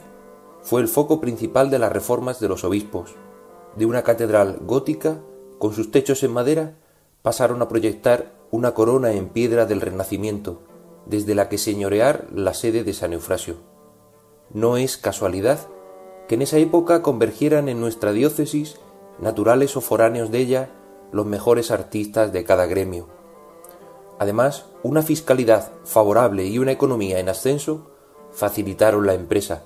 fue 0.61 0.81
el 0.81 0.87
foco 0.87 1.19
principal 1.19 1.71
de 1.71 1.79
las 1.79 1.91
reformas 1.91 2.39
de 2.39 2.47
los 2.47 2.63
obispos. 2.63 3.15
De 3.75 3.87
una 3.87 4.03
catedral 4.03 4.59
gótica, 4.61 5.19
con 5.57 5.73
sus 5.73 5.89
techos 5.89 6.21
en 6.21 6.31
madera, 6.31 6.75
pasaron 7.23 7.61
a 7.63 7.67
proyectar 7.67 8.33
una 8.51 8.75
corona 8.75 9.11
en 9.13 9.29
piedra 9.29 9.65
del 9.65 9.81
Renacimiento, 9.81 10.61
desde 11.07 11.33
la 11.33 11.49
que 11.49 11.57
señorear 11.57 12.27
la 12.31 12.53
sede 12.53 12.83
de 12.83 12.93
San 12.93 13.13
Eufrasio. 13.13 13.55
No 14.53 14.77
es 14.77 14.95
casualidad 14.97 15.59
que 16.27 16.35
en 16.35 16.43
esa 16.43 16.57
época 16.57 17.01
convergieran 17.01 17.67
en 17.67 17.81
nuestra 17.81 18.11
diócesis, 18.11 18.79
naturales 19.19 19.75
o 19.75 19.81
foráneos 19.81 20.31
de 20.31 20.37
ella, 20.37 20.69
los 21.13 21.25
mejores 21.25 21.71
artistas 21.71 22.33
de 22.33 22.43
cada 22.43 22.65
gremio. 22.65 23.07
Además, 24.19 24.65
una 24.83 25.01
fiscalidad 25.01 25.71
favorable 25.85 26.45
y 26.45 26.59
una 26.59 26.71
economía 26.71 27.19
en 27.19 27.29
ascenso 27.29 27.91
facilitaron 28.31 29.05
la 29.05 29.13
empresa. 29.13 29.63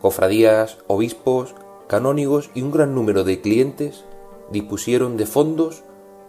Cofradías, 0.00 0.78
obispos, 0.86 1.54
canónigos 1.88 2.50
y 2.54 2.62
un 2.62 2.70
gran 2.70 2.94
número 2.94 3.24
de 3.24 3.40
clientes 3.40 4.04
dispusieron 4.50 5.16
de 5.16 5.26
fondos 5.26 5.82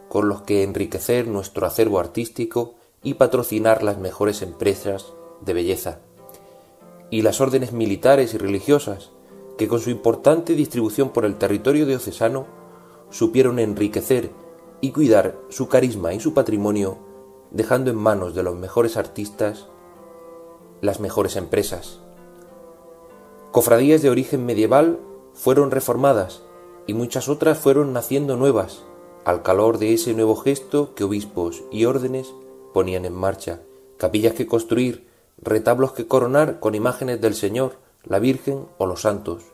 con 0.08 0.28
los 0.28 0.42
que 0.42 0.62
enriquecer 0.62 1.28
nuestro 1.28 1.66
acervo 1.66 1.98
artístico 1.98 2.74
y 3.02 3.14
patrocinar 3.14 3.82
las 3.82 3.98
mejores 3.98 4.42
empresas 4.42 5.12
de 5.40 5.52
belleza. 5.52 5.98
Y 7.10 7.22
las 7.22 7.40
órdenes 7.40 7.72
militares 7.72 8.32
y 8.34 8.38
religiosas, 8.38 9.10
que 9.58 9.68
con 9.68 9.80
su 9.80 9.90
importante 9.90 10.54
distribución 10.54 11.10
por 11.10 11.24
el 11.24 11.36
territorio 11.36 11.84
diocesano 11.84 12.46
supieron 13.10 13.58
enriquecer 13.58 14.30
y 14.82 14.90
cuidar 14.90 15.38
su 15.48 15.68
carisma 15.68 16.12
y 16.12 16.20
su 16.20 16.34
patrimonio 16.34 16.98
dejando 17.52 17.90
en 17.90 17.96
manos 17.96 18.34
de 18.34 18.42
los 18.42 18.56
mejores 18.56 18.96
artistas 18.96 19.68
las 20.80 20.98
mejores 21.00 21.36
empresas. 21.36 22.00
Cofradías 23.52 24.02
de 24.02 24.10
origen 24.10 24.44
medieval 24.44 24.98
fueron 25.34 25.70
reformadas 25.70 26.42
y 26.86 26.94
muchas 26.94 27.28
otras 27.28 27.58
fueron 27.58 27.92
naciendo 27.92 28.36
nuevas 28.36 28.82
al 29.24 29.42
calor 29.42 29.78
de 29.78 29.94
ese 29.94 30.14
nuevo 30.14 30.34
gesto 30.34 30.94
que 30.94 31.04
obispos 31.04 31.62
y 31.70 31.84
órdenes 31.84 32.34
ponían 32.74 33.04
en 33.04 33.14
marcha, 33.14 33.60
capillas 33.98 34.34
que 34.34 34.48
construir, 34.48 35.06
retablos 35.40 35.92
que 35.92 36.08
coronar 36.08 36.58
con 36.58 36.74
imágenes 36.74 37.20
del 37.20 37.34
Señor, 37.34 37.76
la 38.02 38.18
Virgen 38.18 38.66
o 38.78 38.86
los 38.86 39.02
santos. 39.02 39.44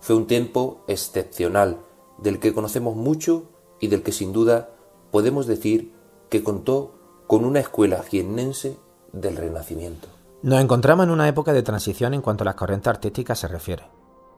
Fue 0.00 0.14
un 0.14 0.26
tiempo 0.26 0.82
excepcional, 0.88 1.78
del 2.18 2.38
que 2.38 2.52
conocemos 2.52 2.96
mucho 2.96 3.44
y 3.80 3.88
del 3.88 4.02
que 4.02 4.12
sin 4.12 4.32
duda 4.32 4.70
podemos 5.10 5.46
decir 5.46 5.92
que 6.28 6.42
contó 6.42 6.94
con 7.26 7.44
una 7.44 7.60
escuela 7.60 8.02
jiennense 8.02 8.78
del 9.12 9.36
Renacimiento. 9.36 10.08
Nos 10.42 10.60
encontramos 10.60 11.04
en 11.04 11.10
una 11.10 11.28
época 11.28 11.52
de 11.52 11.62
transición 11.62 12.14
en 12.14 12.22
cuanto 12.22 12.42
a 12.42 12.46
las 12.46 12.54
corrientes 12.54 12.88
artísticas 12.88 13.38
se 13.38 13.48
refiere. 13.48 13.84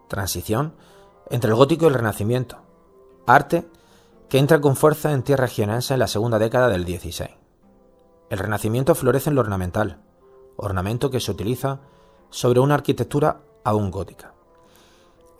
Transición 0.08 0.74
entre 1.28 1.50
el 1.50 1.56
gótico 1.56 1.84
y 1.84 1.88
el 1.88 1.94
Renacimiento. 1.94 2.58
Arte 3.26 3.66
que 4.28 4.38
entra 4.38 4.60
con 4.60 4.76
fuerza 4.76 5.12
en 5.12 5.22
tierra 5.22 5.48
jiennense 5.48 5.94
en 5.94 6.00
la 6.00 6.06
segunda 6.06 6.38
década 6.38 6.68
del 6.68 6.84
XVI. 6.84 7.30
El 8.30 8.38
Renacimiento 8.38 8.94
florece 8.94 9.30
en 9.30 9.34
lo 9.36 9.40
ornamental, 9.40 10.00
ornamento 10.56 11.10
que 11.10 11.20
se 11.20 11.32
utiliza 11.32 11.80
sobre 12.30 12.60
una 12.60 12.74
arquitectura 12.74 13.42
aún 13.64 13.90
gótica. 13.90 14.34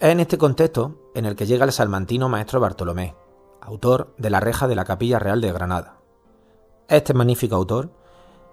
Es 0.01 0.11
en 0.11 0.21
este 0.21 0.39
contexto 0.39 1.11
en 1.15 1.25
el 1.25 1.37
que 1.37 1.47
llega 1.47 1.65
el 1.65 1.73
salmantino 1.73 2.29
maestro 2.29 2.59
Bartolomé, 2.59 3.15
autor 3.61 4.15
de 4.19 4.31
la 4.31 4.41
reja 4.41 4.69
de 4.69 4.75
la 4.75 4.85
Capilla 4.85 5.19
Real 5.19 5.41
de 5.41 5.53
Granada, 5.53 5.99
este 6.89 7.15
magnífico 7.15 7.55
autor, 7.57 7.91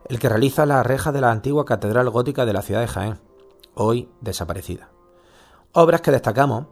el 0.10 0.20
que 0.20 0.30
realiza 0.30 0.66
la 0.66 0.84
reja 0.84 1.12
de 1.12 1.22
la 1.22 1.32
antigua 1.32 1.66
Catedral 1.66 2.10
Gótica 2.10 2.46
de 2.46 2.54
la 2.54 2.62
ciudad 2.62 2.82
de 2.82 2.88
Jaén, 2.88 3.20
hoy 3.74 4.10
desaparecida. 4.22 4.90
Obras 5.74 6.02
que 6.02 6.12
destacamos 6.12 6.66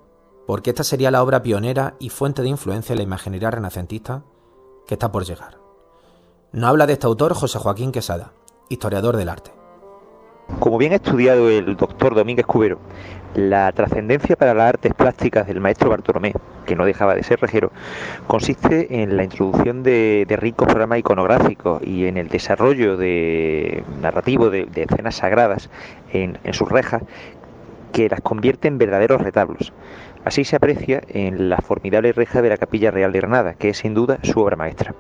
porque 0.48 0.70
esta 0.72 0.84
sería 0.84 1.12
la 1.12 1.24
obra 1.24 1.42
pionera 1.42 1.96
y 2.00 2.10
fuente 2.10 2.42
de 2.42 2.50
influencia 2.50 2.94
en 2.94 2.98
la 2.98 3.04
imaginería 3.04 3.52
renacentista 3.52 4.24
que 4.88 4.96
está 4.96 5.12
por 5.12 5.26
llegar. 5.26 5.58
Nos 6.52 6.70
habla 6.70 6.86
de 6.86 6.94
este 6.94 7.08
autor 7.08 7.34
José 7.34 7.60
Joaquín 7.60 7.92
Quesada, 7.92 8.34
historiador 8.70 9.18
del 9.18 9.30
arte. 9.30 9.52
Como 10.60 10.78
bien 10.78 10.94
ha 10.94 10.98
estudiado 10.98 11.50
el 11.50 11.76
doctor 11.76 12.14
Domínguez 12.14 12.46
Cubero, 12.46 12.80
la 13.34 13.72
trascendencia 13.72 14.36
para 14.36 14.54
las 14.54 14.70
artes 14.70 14.94
plásticas 14.94 15.48
del 15.48 15.60
maestro 15.60 15.90
Bartolomé, 15.90 16.34
que 16.66 16.76
no 16.76 16.86
dejaba 16.86 17.16
de 17.16 17.24
ser 17.24 17.40
rejero, 17.40 17.72
consiste 18.28 19.02
en 19.02 19.18
la 19.18 19.24
introducción 19.24 19.84
de, 19.84 20.26
ricos 20.40 20.68
programas 20.68 21.00
iconográficos 21.00 21.82
y 21.84 22.06
en 22.06 22.18
el 22.18 22.28
desarrollo 22.28 22.98
de, 22.98 23.84
narrativo 24.02 24.50
de, 24.50 24.68
escenas 24.76 25.16
sagradas 25.16 25.70
en, 26.12 26.38
sus 26.52 26.70
rejas 26.70 27.04
que 27.92 28.10
las 28.10 28.22
convierte 28.22 28.68
en 28.68 28.78
verdaderos 28.78 29.22
retablos. 29.22 29.72
Así 30.26 30.44
se 30.44 30.56
aprecia 30.56 31.02
en 31.08 31.50
la 31.50 31.58
formidable 31.58 32.12
reja 32.12 32.42
de 32.42 32.50
la 32.50 32.58
Capilla 32.58 32.92
Real 32.92 33.12
de 33.12 33.20
Granada, 33.20 33.54
que 33.54 33.70
es 33.70 33.78
sin 33.78 33.94
duda 33.94 34.18
su 34.24 34.40
obra 34.40 34.56
maestra. 34.56 34.96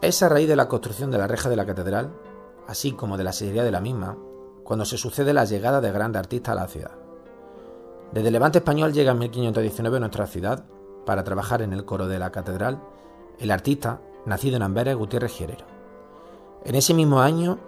Es 0.00 0.22
a 0.22 0.28
raíz 0.28 0.48
de 0.48 0.56
la 0.56 0.68
construcción 0.68 1.10
de 1.10 1.18
la 1.18 1.26
reja 1.26 1.50
de 1.50 1.56
la 1.56 1.66
catedral 1.66 2.12
así 2.70 2.92
como 2.92 3.16
de 3.16 3.24
la 3.24 3.32
serie 3.32 3.64
de 3.64 3.72
la 3.72 3.80
misma, 3.80 4.16
cuando 4.62 4.84
se 4.84 4.96
sucede 4.96 5.34
la 5.34 5.44
llegada 5.44 5.80
de 5.80 5.90
grandes 5.90 6.20
artistas 6.20 6.52
a 6.52 6.60
la 6.60 6.68
ciudad. 6.68 6.99
Desde 8.12 8.30
Levante 8.30 8.58
Español 8.58 8.92
llega 8.92 9.12
en 9.12 9.18
1519 9.18 9.96
a 9.96 10.00
nuestra 10.00 10.26
ciudad 10.26 10.64
para 11.06 11.22
trabajar 11.22 11.62
en 11.62 11.72
el 11.72 11.84
coro 11.84 12.08
de 12.08 12.18
la 12.18 12.32
catedral 12.32 12.82
el 13.38 13.50
artista, 13.50 14.00
nacido 14.26 14.56
en 14.56 14.62
Amberes, 14.62 14.96
Gutiérrez 14.96 15.32
Gierero. 15.32 15.64
En 16.64 16.74
ese 16.74 16.92
mismo 16.92 17.20
año 17.20 17.58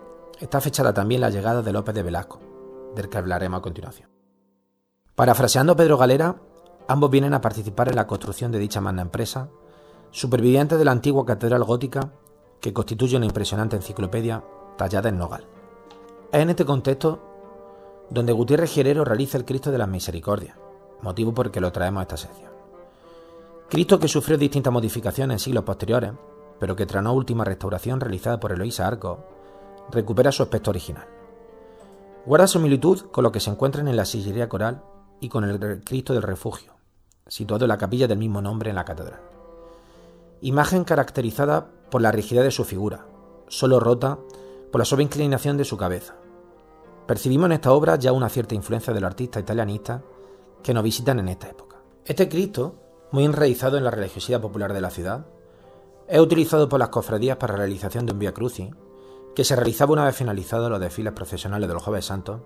está 0.40 0.60
fechada 0.60 0.92
también 0.92 1.20
la 1.20 1.30
llegada 1.30 1.62
de 1.62 1.72
López 1.72 1.94
de 1.94 2.02
Velasco, 2.02 2.40
del 2.94 3.08
que 3.08 3.18
hablaremos 3.18 3.58
a 3.58 3.62
continuación. 3.62 4.10
Parafraseando 5.14 5.72
a 5.72 5.76
Pedro 5.76 5.96
Galera, 5.96 6.36
ambos 6.88 7.10
vienen 7.10 7.34
a 7.34 7.40
participar 7.40 7.88
en 7.88 7.96
la 7.96 8.06
construcción 8.06 8.52
de 8.52 8.58
dicha 8.58 8.80
magna 8.80 9.02
empresa, 9.02 9.48
supervivientes 10.10 10.78
de 10.78 10.84
la 10.84 10.92
antigua 10.92 11.24
catedral 11.24 11.64
gótica 11.64 12.12
que 12.60 12.72
constituye 12.72 13.16
una 13.16 13.26
impresionante 13.26 13.76
enciclopedia 13.76 14.44
tallada 14.76 15.08
en 15.08 15.18
nogal. 15.18 15.46
Es 16.32 16.40
en 16.40 16.50
este 16.50 16.64
contexto 16.64 17.31
donde 18.10 18.32
Gutiérrez 18.32 18.72
Gerero 18.72 19.04
realiza 19.04 19.38
el 19.38 19.44
Cristo 19.44 19.70
de 19.70 19.78
las 19.78 19.88
Misericordias, 19.88 20.56
motivo 21.00 21.32
por 21.32 21.46
el 21.46 21.52
que 21.52 21.60
lo 21.60 21.72
traemos 21.72 22.00
a 22.00 22.02
esta 22.02 22.16
sección. 22.16 22.52
Cristo 23.68 23.98
que 23.98 24.08
sufrió 24.08 24.36
distintas 24.36 24.72
modificaciones 24.72 25.34
en 25.34 25.38
siglos 25.38 25.64
posteriores, 25.64 26.12
pero 26.60 26.76
que 26.76 26.86
tras 26.86 27.00
una 27.00 27.12
última 27.12 27.44
restauración 27.44 28.00
realizada 28.00 28.38
por 28.38 28.52
Eloísa 28.52 28.86
Arco, 28.86 29.24
recupera 29.90 30.30
su 30.30 30.42
aspecto 30.42 30.70
original. 30.70 31.06
Guarda 32.24 32.46
similitud 32.46 33.00
con 33.10 33.24
lo 33.24 33.32
que 33.32 33.40
se 33.40 33.50
encuentra 33.50 33.80
en 33.80 33.96
la 33.96 34.04
sillería 34.04 34.48
coral 34.48 34.82
y 35.20 35.28
con 35.28 35.44
el 35.44 35.82
Cristo 35.82 36.12
del 36.12 36.22
Refugio, 36.22 36.74
situado 37.26 37.64
en 37.64 37.70
la 37.70 37.78
capilla 37.78 38.06
del 38.06 38.18
mismo 38.18 38.40
nombre 38.42 38.70
en 38.70 38.76
la 38.76 38.84
catedral. 38.84 39.20
Imagen 40.40 40.84
caracterizada 40.84 41.66
por 41.90 42.02
la 42.02 42.12
rigidez 42.12 42.44
de 42.44 42.50
su 42.50 42.64
figura, 42.64 43.06
solo 43.48 43.80
rota 43.80 44.18
por 44.70 44.80
la 44.80 44.84
suave 44.84 45.02
inclinación 45.04 45.56
de 45.56 45.64
su 45.64 45.76
cabeza. 45.76 46.14
Percibimos 47.06 47.46
en 47.46 47.52
esta 47.52 47.72
obra 47.72 47.96
ya 47.96 48.12
una 48.12 48.28
cierta 48.28 48.54
influencia 48.54 48.92
de 48.92 49.00
los 49.00 49.08
artistas 49.08 49.42
italianistas 49.42 50.02
que 50.62 50.72
nos 50.72 50.84
visitan 50.84 51.18
en 51.18 51.28
esta 51.28 51.48
época. 51.48 51.76
Este 52.04 52.28
Cristo, 52.28 52.76
muy 53.10 53.24
enraizado 53.24 53.76
en 53.76 53.84
la 53.84 53.90
religiosidad 53.90 54.40
popular 54.40 54.72
de 54.72 54.80
la 54.80 54.90
ciudad, 54.90 55.26
es 56.08 56.20
utilizado 56.20 56.68
por 56.68 56.78
las 56.78 56.90
cofradías 56.90 57.36
para 57.36 57.54
la 57.54 57.60
realización 57.60 58.06
de 58.06 58.12
un 58.12 58.18
Via 58.18 58.32
Crucis 58.32 58.70
que 59.34 59.44
se 59.44 59.56
realizaba 59.56 59.92
una 59.92 60.04
vez 60.04 60.14
finalizados 60.14 60.70
los 60.70 60.80
desfiles 60.80 61.12
profesionales 61.12 61.68
de 61.68 61.74
los 61.74 61.82
Jueves 61.82 62.04
Santos 62.04 62.42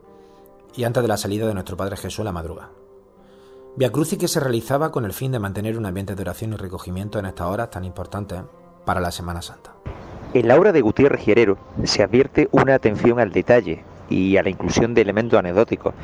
y 0.75 0.85
antes 0.85 1.03
de 1.03 1.09
la 1.09 1.17
salida 1.17 1.47
de 1.47 1.55
nuestro 1.55 1.77
Padre 1.77 1.97
Jesús 1.97 2.21
a 2.21 2.25
la 2.25 2.33
madrugada. 2.33 2.71
Via 3.77 3.93
Crucis 3.93 4.19
que 4.19 4.29
se 4.29 4.41
realizaba 4.41 4.91
con 4.91 5.05
el 5.05 5.13
fin 5.13 5.33
de 5.33 5.39
mantener 5.39 5.77
un 5.77 5.85
ambiente 5.85 6.15
de 6.15 6.23
oración 6.23 6.55
y 6.55 6.57
recogimiento 6.57 7.19
en 7.19 7.27
estas 7.27 7.49
horas 7.49 7.71
tan 7.71 7.85
importantes 7.85 8.41
para 8.87 9.01
la 9.01 9.11
Semana 9.11 9.43
Santa. 9.43 9.75
En 10.33 10.49
la 10.49 10.57
obra 10.57 10.73
de 10.73 10.81
Gutiérrez 10.81 11.21
Gierero 11.21 11.59
se 11.85 12.03
advierte 12.03 12.49
una 12.53 12.75
atención 12.75 13.21
al 13.21 13.33
detalle 13.33 13.85
y 14.09 14.37
a 14.37 14.43
la 14.43 14.51
inclusión 14.51 14.95
de 14.95 15.03
elementos 15.03 15.39
anecdóticos 15.39 15.95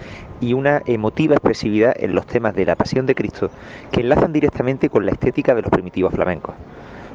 y 0.40 0.52
una 0.54 0.82
emotiva 0.86 1.34
expresividad 1.34 1.94
en 1.98 2.14
los 2.14 2.26
temas 2.26 2.54
de 2.54 2.66
la 2.66 2.76
pasión 2.76 3.06
de 3.06 3.14
Cristo 3.14 3.50
que 3.90 4.00
enlazan 4.00 4.32
directamente 4.32 4.88
con 4.88 5.06
la 5.06 5.12
estética 5.12 5.54
de 5.54 5.62
los 5.62 5.70
primitivos 5.70 6.12
flamencos. 6.14 6.54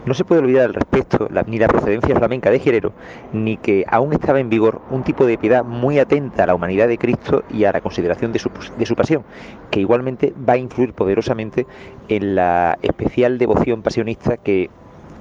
No 0.06 0.14
se 0.14 0.24
puede 0.24 0.40
olvidar 0.40 0.68
al 0.68 0.74
respecto 0.74 1.28
ni 1.48 1.60
la 1.60 1.68
procedencia 1.68 2.16
flamenca 2.16 2.50
de 2.50 2.60
Gerero, 2.60 2.94
ni 3.34 3.58
que 3.58 3.84
aún 3.90 4.14
estaba 4.14 4.40
en 4.40 4.50
vigor 4.50 4.80
un 4.90 5.04
tipo 5.04 5.26
de 5.26 5.38
piedad 5.38 5.66
muy 5.66 6.00
atenta 6.00 6.44
a 6.44 6.48
la 6.48 6.56
humanidad 6.56 6.88
de 6.88 6.98
Cristo 6.98 7.44
y 7.52 7.66
a 7.66 7.74
la 7.74 7.82
consideración 7.82 8.32
de 8.32 8.40
su, 8.40 8.50
de 8.78 8.86
su 8.86 8.96
pasión, 8.96 9.24
que 9.70 9.82
igualmente 9.82 10.34
va 10.48 10.54
a 10.54 10.58
influir 10.58 10.94
poderosamente 10.94 11.68
en 12.08 12.36
la 12.36 12.78
especial 12.82 13.38
devoción 13.38 13.82
pasionista 13.82 14.38
que 14.38 14.70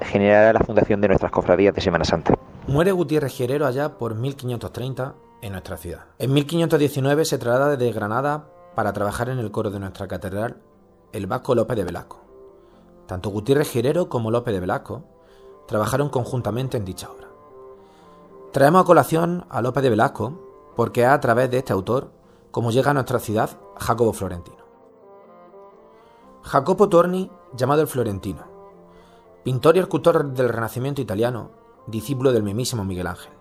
generará 0.03 0.53
la 0.53 0.61
fundación 0.61 1.01
de 1.01 1.09
nuestras 1.09 1.33
cofradías 1.33 1.75
de 1.75 1.81
Semana 1.81 2.05
Santa. 2.05 2.35
Muere 2.69 2.93
Gutiérrez 2.93 3.37
Gerero 3.37 3.67
allá 3.67 3.99
por 3.99 4.15
1530 4.15 5.26
en 5.43 5.53
nuestra 5.53 5.77
ciudad. 5.77 6.07
En 6.19 6.33
1519 6.33 7.25
se 7.25 7.39
traslada 7.39 7.77
desde 7.77 7.93
Granada 7.93 8.49
para 8.75 8.93
trabajar 8.93 9.29
en 9.29 9.39
el 9.39 9.51
coro 9.51 9.71
de 9.71 9.81
nuestra 9.81 10.09
catedral 10.09 10.63
el 11.13 11.27
vasco 11.27 11.55
López 11.55 11.77
de 11.77 11.85
Velasco. 11.85 12.21
Tanto 13.07 13.31
Gutiérrez 13.31 13.71
Girero 13.71 14.09
como 14.09 14.31
López 14.31 14.53
de 14.53 14.61
Velasco 14.61 15.05
trabajaron 15.67 16.09
conjuntamente 16.09 16.77
en 16.77 16.85
dicha 16.85 17.11
obra. 17.11 17.29
Traemos 18.53 18.83
a 18.83 18.85
colación 18.85 19.47
a 19.49 19.63
López 19.63 19.83
de 19.83 19.91
Velasco 19.91 20.73
porque 20.77 21.03
es 21.03 21.09
a 21.09 21.21
través 21.21 21.51
de 21.51 21.59
este 21.59 21.73
autor 21.73 22.11
como 22.51 22.71
llega 22.71 22.91
a 22.91 22.95
nuestra 22.95 23.19
ciudad 23.19 23.51
Jacobo 23.79 24.13
Florentino. 24.13 24.65
Jacopo 26.43 26.89
Torni, 26.89 27.31
llamado 27.55 27.83
el 27.83 27.89
Florentino, 27.89 28.45
pintor 29.43 29.77
y 29.77 29.81
escultor 29.81 30.33
del 30.33 30.49
Renacimiento 30.49 31.03
italiano, 31.03 31.51
discípulo 31.87 32.33
del 32.33 32.43
mismísimo 32.43 32.85
Miguel 32.85 33.09
Ángel. 33.09 33.36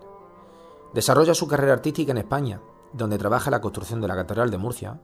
Desarrolla 0.96 1.34
su 1.34 1.46
carrera 1.46 1.74
artística 1.74 2.12
en 2.12 2.16
España, 2.16 2.62
donde 2.94 3.18
trabaja 3.18 3.50
la 3.50 3.60
construcción 3.60 4.00
de 4.00 4.08
la 4.08 4.16
Catedral 4.16 4.50
de 4.50 4.56
Murcia 4.56 4.98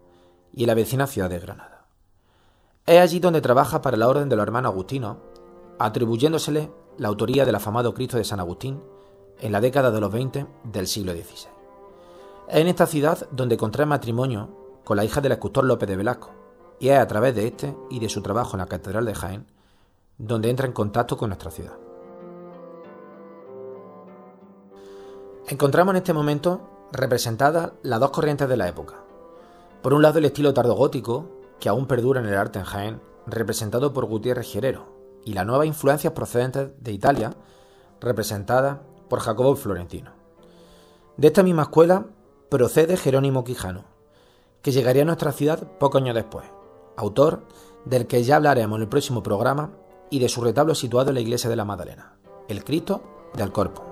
y 0.55 0.63
en 0.63 0.69
la 0.69 0.75
vecina 0.75 1.07
ciudad 1.07 1.29
de 1.29 1.39
Granada. 1.39 1.85
Es 2.87 2.99
allí 2.99 3.21
donde 3.21 3.43
trabaja 3.43 3.83
para 3.83 3.99
la 3.99 4.09
Orden 4.09 4.31
de 4.31 4.37
los 4.37 4.43
Hermanos 4.43 4.73
Agustinos, 4.73 5.19
atribuyéndosele 5.79 6.73
la 6.97 7.09
autoría 7.09 7.45
del 7.45 7.57
afamado 7.57 7.93
Cristo 7.93 8.17
de 8.17 8.25
San 8.25 8.41
Agustín 8.41 8.83
en 9.39 9.53
la 9.53 9.61
década 9.61 9.91
de 9.91 10.01
los 10.01 10.11
20 10.11 10.47
del 10.65 10.87
siglo 10.87 11.13
XVI. 11.13 11.51
Es 12.49 12.57
en 12.57 12.69
esta 12.69 12.87
ciudad 12.87 13.29
donde 13.31 13.59
contrae 13.59 13.85
matrimonio 13.85 14.81
con 14.85 14.97
la 14.97 15.05
hija 15.05 15.21
del 15.21 15.33
escultor 15.33 15.65
López 15.65 15.91
de 15.91 15.97
Velasco, 15.97 16.31
y 16.81 16.89
es 16.89 16.99
a 16.99 17.07
través 17.07 17.35
de 17.35 17.49
este 17.49 17.77
y 17.91 18.01
de 18.01 18.09
su 18.09 18.23
trabajo 18.23 18.55
en 18.55 18.61
la 18.61 18.67
Catedral 18.67 19.05
de 19.05 19.15
Jaén 19.15 19.47
donde 20.17 20.49
entra 20.49 20.67
en 20.67 20.73
contacto 20.73 21.19
con 21.19 21.29
nuestra 21.29 21.51
ciudad. 21.51 21.82
Encontramos 25.49 25.93
en 25.93 25.97
este 25.97 26.13
momento 26.13 26.89
representadas 26.93 27.73
las 27.83 27.99
dos 27.99 28.11
corrientes 28.11 28.49
de 28.49 28.57
la 28.57 28.69
época. 28.69 29.03
Por 29.83 29.93
un 29.93 30.03
lado 30.03 30.19
el 30.19 30.25
estilo 30.25 30.55
tardogótico, 30.55 31.27
que 31.59 31.69
aún 31.69 31.87
perdura 31.87 32.21
en 32.21 32.27
el 32.27 32.37
arte 32.37 32.61
en 32.61 32.65
Jaén, 32.65 33.03
representado 33.27 33.93
por 33.93 34.07
Gutiérrez 34.07 34.51
Gerero, 34.51 34.87
y 35.25 35.33
las 35.33 35.45
nuevas 35.45 35.67
influencias 35.67 36.13
procedentes 36.13 36.71
de 36.79 36.93
Italia, 36.93 37.35
representada 38.01 38.83
por 39.09 39.19
Jacobo 39.19 39.57
Florentino. 39.57 40.13
De 41.17 41.27
esta 41.27 41.43
misma 41.43 41.63
escuela 41.63 42.07
procede 42.49 42.97
Jerónimo 42.97 43.43
Quijano, 43.43 43.85
que 44.63 44.71
llegaría 44.71 45.03
a 45.03 45.07
nuestra 45.07 45.33
ciudad 45.33 45.77
poco 45.79 45.99
años 45.99 46.15
después, 46.15 46.47
autor 46.97 47.43
del 47.85 48.07
que 48.07 48.23
ya 48.23 48.37
hablaremos 48.37 48.77
en 48.77 48.83
el 48.83 48.89
próximo 48.89 49.25
programa 49.25 49.73
y 50.09 50.21
de 50.21 50.29
su 50.29 50.41
retablo 50.41 50.77
situado 50.77 51.09
en 51.09 51.15
la 51.17 51.21
iglesia 51.21 51.51
de 51.51 51.57
la 51.57 51.65
Magdalena, 51.65 52.17
el 52.49 52.63
Cristo 52.63 53.03
del 53.35 53.51
Corpo. 53.51 53.92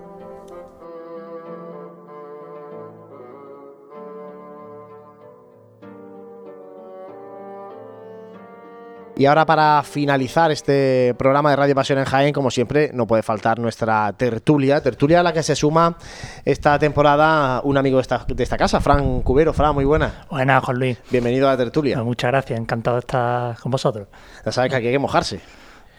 Y 9.20 9.26
ahora 9.26 9.44
para 9.44 9.82
finalizar 9.82 10.50
este 10.50 11.14
programa 11.18 11.50
de 11.50 11.56
Radio 11.56 11.74
Pasión 11.74 11.98
en 11.98 12.06
Jaén, 12.06 12.32
como 12.32 12.50
siempre, 12.50 12.90
no 12.94 13.06
puede 13.06 13.22
faltar 13.22 13.58
nuestra 13.58 14.10
tertulia, 14.14 14.82
tertulia 14.82 15.20
a 15.20 15.22
la 15.22 15.34
que 15.34 15.42
se 15.42 15.54
suma 15.54 15.98
esta 16.42 16.78
temporada 16.78 17.60
un 17.62 17.76
amigo 17.76 17.98
de 17.98 18.00
esta, 18.00 18.24
de 18.26 18.42
esta 18.42 18.56
casa, 18.56 18.80
Fran 18.80 19.20
Cubero. 19.20 19.52
Fran, 19.52 19.74
muy 19.74 19.84
buena. 19.84 20.24
Buenas, 20.30 20.64
Juan 20.64 20.78
Luis. 20.78 20.98
Bienvenido 21.10 21.48
a 21.48 21.50
la 21.50 21.58
tertulia. 21.58 22.02
Muchas 22.02 22.30
gracias, 22.30 22.58
encantado 22.58 22.96
de 22.96 23.00
estar 23.00 23.58
con 23.58 23.70
vosotros. 23.70 24.08
Ya 24.42 24.52
sabes 24.52 24.70
que 24.70 24.76
aquí 24.76 24.86
hay 24.86 24.94
que 24.94 24.98
mojarse. 24.98 25.38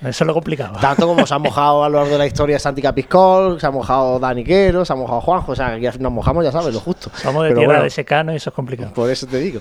Eso 0.01 0.23
es 0.23 0.27
lo 0.27 0.33
complicado. 0.33 0.79
Tanto 0.81 1.05
como 1.05 1.27
se 1.27 1.33
ha 1.33 1.37
mojado 1.39 1.83
a 1.83 1.89
lo 1.89 1.99
largo 1.99 2.13
de 2.13 2.17
la 2.17 2.25
historia 2.25 2.57
Santi 2.57 2.81
Capiscol, 2.81 3.59
se 3.61 3.67
ha 3.67 3.71
mojado 3.71 4.19
Dani 4.19 4.43
Quero, 4.43 4.83
se 4.83 4.93
ha 4.93 4.95
mojado 4.95 5.21
Juanjo, 5.21 5.51
o 5.51 5.55
sea, 5.55 5.73
aquí 5.73 5.87
nos 5.99 6.11
mojamos, 6.11 6.43
ya 6.43 6.51
sabes, 6.51 6.73
lo 6.73 6.79
justo. 6.79 7.11
Somos 7.15 7.43
de 7.47 7.53
tierra 7.53 7.83
de 7.83 7.89
secano 7.89 8.33
y 8.33 8.37
eso 8.37 8.49
es 8.49 8.55
complicado. 8.55 8.93
Por 8.93 9.09
eso 9.11 9.27
te 9.27 9.37
digo. 9.37 9.59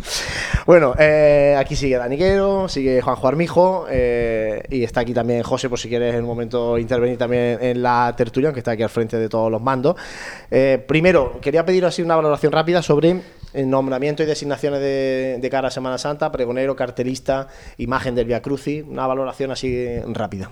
Bueno, 0.66 0.94
eh, 0.98 1.56
aquí 1.58 1.76
sigue 1.76 1.98
Dani 1.98 2.16
Quero, 2.16 2.68
sigue 2.68 3.02
Juanjo 3.02 3.28
Armijo, 3.28 3.86
eh, 3.90 4.62
y 4.70 4.82
está 4.82 5.00
aquí 5.00 5.12
también 5.12 5.42
José, 5.42 5.68
por 5.68 5.78
si 5.78 5.88
quieres 5.88 6.14
en 6.14 6.22
un 6.22 6.28
momento 6.28 6.78
intervenir 6.78 7.18
también 7.18 7.58
en 7.60 7.82
la 7.82 8.14
tertulia, 8.16 8.48
aunque 8.48 8.60
está 8.60 8.72
aquí 8.72 8.82
al 8.82 8.88
frente 8.88 9.18
de 9.18 9.28
todos 9.28 9.50
los 9.50 9.60
mandos. 9.60 9.96
Eh, 10.50 10.82
primero, 10.86 11.38
quería 11.40 11.66
pedir 11.66 11.84
así 11.84 12.00
una 12.00 12.16
valoración 12.16 12.52
rápida 12.52 12.80
sobre 12.82 13.20
el 13.52 13.68
nombramiento 13.68 14.22
y 14.22 14.26
designaciones 14.26 14.80
de, 14.80 15.48
cara 15.50 15.68
a 15.68 15.70
Semana 15.70 15.98
Santa, 15.98 16.30
pregonero, 16.32 16.76
cartelista, 16.76 17.48
imagen 17.78 18.14
del 18.14 18.26
Via 18.26 18.42
Crucis, 18.42 18.84
una 18.86 19.06
valoración 19.06 19.50
así 19.50 20.00
rápida. 20.06 20.50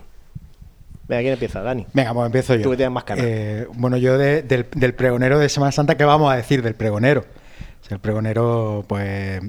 Venga, 1.06 1.22
¿quién 1.22 1.32
empieza? 1.32 1.62
Dani. 1.62 1.86
Venga, 1.94 2.12
pues 2.12 2.26
empiezo 2.26 2.54
yo. 2.54 2.62
Tú 2.62 2.70
que 2.70 2.76
tienes 2.76 2.92
más 2.92 3.04
cara. 3.04 3.22
Eh, 3.24 3.66
bueno, 3.74 3.96
yo 3.96 4.18
del, 4.18 4.64
pregonero 4.94 5.38
de 5.38 5.48
Semana 5.48 5.72
Santa, 5.72 5.96
¿qué 5.96 6.04
vamos 6.04 6.30
a 6.32 6.36
decir 6.36 6.62
del 6.62 6.74
pregonero? 6.74 7.24
el 7.88 8.00
pregonero, 8.00 8.84
pues, 8.86 9.40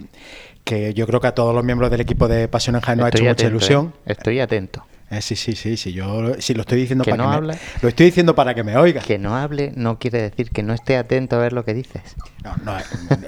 que 0.64 0.94
yo 0.94 1.06
creo 1.08 1.20
que 1.20 1.28
a 1.28 1.36
todos 1.36 1.54
los 1.54 1.62
miembros 1.62 1.92
del 1.92 2.00
equipo 2.00 2.30
de 2.30 2.48
Pasión 2.48 2.78
en 2.78 2.82
Jaén 2.82 3.00
nos 3.00 3.08
ha 3.08 3.10
hecho 3.10 3.26
mucha 3.26 3.48
ilusión. 3.48 3.94
¿eh? 4.06 4.14
Estoy 4.14 4.40
atento. 4.40 4.86
Eh, 5.12 5.22
sí, 5.22 5.36
sí, 5.36 5.56
sí, 5.56 5.76
sí, 5.76 5.92
yo 5.92 6.36
sí 6.40 6.54
lo 6.54 6.62
estoy 6.62 6.82
diciendo 6.82 7.04
para 7.04 7.18
que 7.18 7.42
me, 7.42 7.58
lo 7.82 7.90
estoy 7.90 8.06
diciendo 8.06 8.36
para 8.36 8.54
que 8.54 8.64
me 8.64 8.78
oiga. 8.78 9.02
Que 9.02 9.18
no 9.18 9.36
hable 9.36 9.72
no 9.76 9.98
quiere 9.98 10.22
decir 10.22 10.52
que 10.52 10.62
no 10.62 10.74
esté 10.74 10.98
atento 10.98 11.36
a 11.36 11.40
ver 11.40 11.52
lo 11.52 11.66
que 11.66 11.74
dices. 11.74 12.02
No, 12.44 12.56
no, 12.64 12.78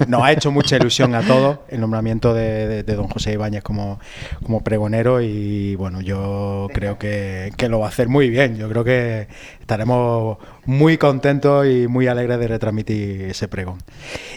nos 0.08 0.22
ha 0.22 0.32
hecho 0.32 0.52
mucha 0.52 0.78
ilusión 0.78 1.16
a 1.16 1.22
todos 1.22 1.60
el 1.70 1.82
nombramiento 1.82 2.36
de, 2.36 2.84
don 2.84 3.08
José 3.08 3.34
Ibáñez 3.34 3.64
como, 3.64 4.00
como 4.44 4.64
pregonero 4.64 5.22
y 5.22 5.76
bueno, 5.76 6.02
yo 6.02 6.68
creo 6.74 7.00
que, 7.00 7.52
lo 7.68 7.80
va 7.80 7.88
a 7.88 7.90
hacer 7.90 8.10
muy 8.10 8.30
bien. 8.30 8.58
Yo 8.58 8.70
creo 8.70 8.84
que 8.84 9.28
estaremos 9.60 10.38
muy 10.66 10.98
contentos 10.98 11.66
y 11.66 11.88
muy 11.88 12.08
alegres 12.08 12.38
de 12.40 12.48
retransmitir 12.48 13.22
ese 13.24 13.48
pregón. 13.48 13.80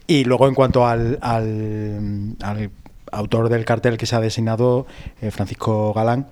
Y 0.07 0.25
luego 0.25 0.49
en 0.49 0.55
cuanto 0.55 0.87
al, 0.87 1.19
al 1.21 2.71
autor 3.15 3.49
del 3.49 3.65
cartel 3.65 3.97
que 3.97 4.07
se 4.07 4.17
ha 4.17 4.21
designado, 4.21 4.87
eh, 5.21 5.31
Francisco 5.31 5.93
Galán, 5.95 6.27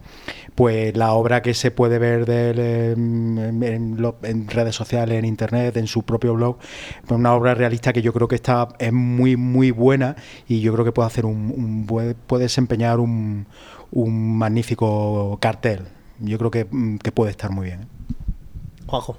pues 0.55 0.97
la 0.97 1.13
obra 1.13 1.41
que 1.43 1.55
se 1.55 1.71
puede 1.71 1.99
ver 1.99 2.27
de 2.27 2.51
él 2.51 2.59
en, 2.59 3.63
en 3.63 4.01
lo- 4.03 4.17
en 4.23 4.49
redes 4.49 4.75
sociales, 4.75 5.19
en 5.19 5.25
internet, 5.25 5.77
en 5.77 5.87
su 5.87 6.03
propio 6.03 6.35
blog, 6.35 6.57
pues 7.07 7.19
una 7.19 7.35
obra 7.35 7.55
realista 7.55 7.93
que 7.93 8.03
yo 8.03 8.13
creo 8.13 8.29
que 8.29 8.35
está 8.37 8.69
es 8.79 8.93
muy 8.93 9.37
muy 9.37 9.71
buena 9.71 10.17
y 10.49 10.61
yo 10.61 10.73
creo 10.73 10.85
que 10.85 10.93
puede 10.93 11.07
hacer 11.07 11.25
un, 11.27 11.87
puede 11.87 12.43
desempeñar 12.45 13.01
un, 13.01 13.47
un 13.93 14.37
magnífico 14.39 15.37
cartel. 15.41 15.83
Yo 16.19 16.39
creo 16.39 16.51
que, 16.51 16.67
mm, 16.71 16.99
que 16.99 17.13
puede 17.13 17.31
estar 17.31 17.51
muy 17.51 17.67
bien. 17.67 17.83
¿eh? 17.83 17.87
Juanjo. 18.87 19.17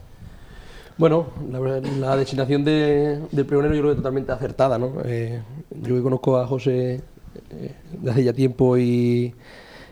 Bueno, 0.97 1.25
la, 1.51 1.59
verdad, 1.59 1.83
la 1.99 2.15
designación 2.15 2.63
de- 2.63 3.19
del 3.31 3.45
pregonero 3.47 3.73
yo 3.73 3.81
creo 3.81 3.91
que 3.93 3.97
totalmente 3.97 4.31
acertada, 4.31 4.77
¿no? 4.77 4.93
Eh, 5.05 5.41
yo 5.81 5.95
que 5.95 6.01
conozco 6.03 6.37
a 6.37 6.45
José 6.45 7.01
eh, 7.51 7.71
desde 7.93 8.11
hace 8.11 8.23
ya 8.23 8.33
tiempo 8.33 8.77
y, 8.77 9.33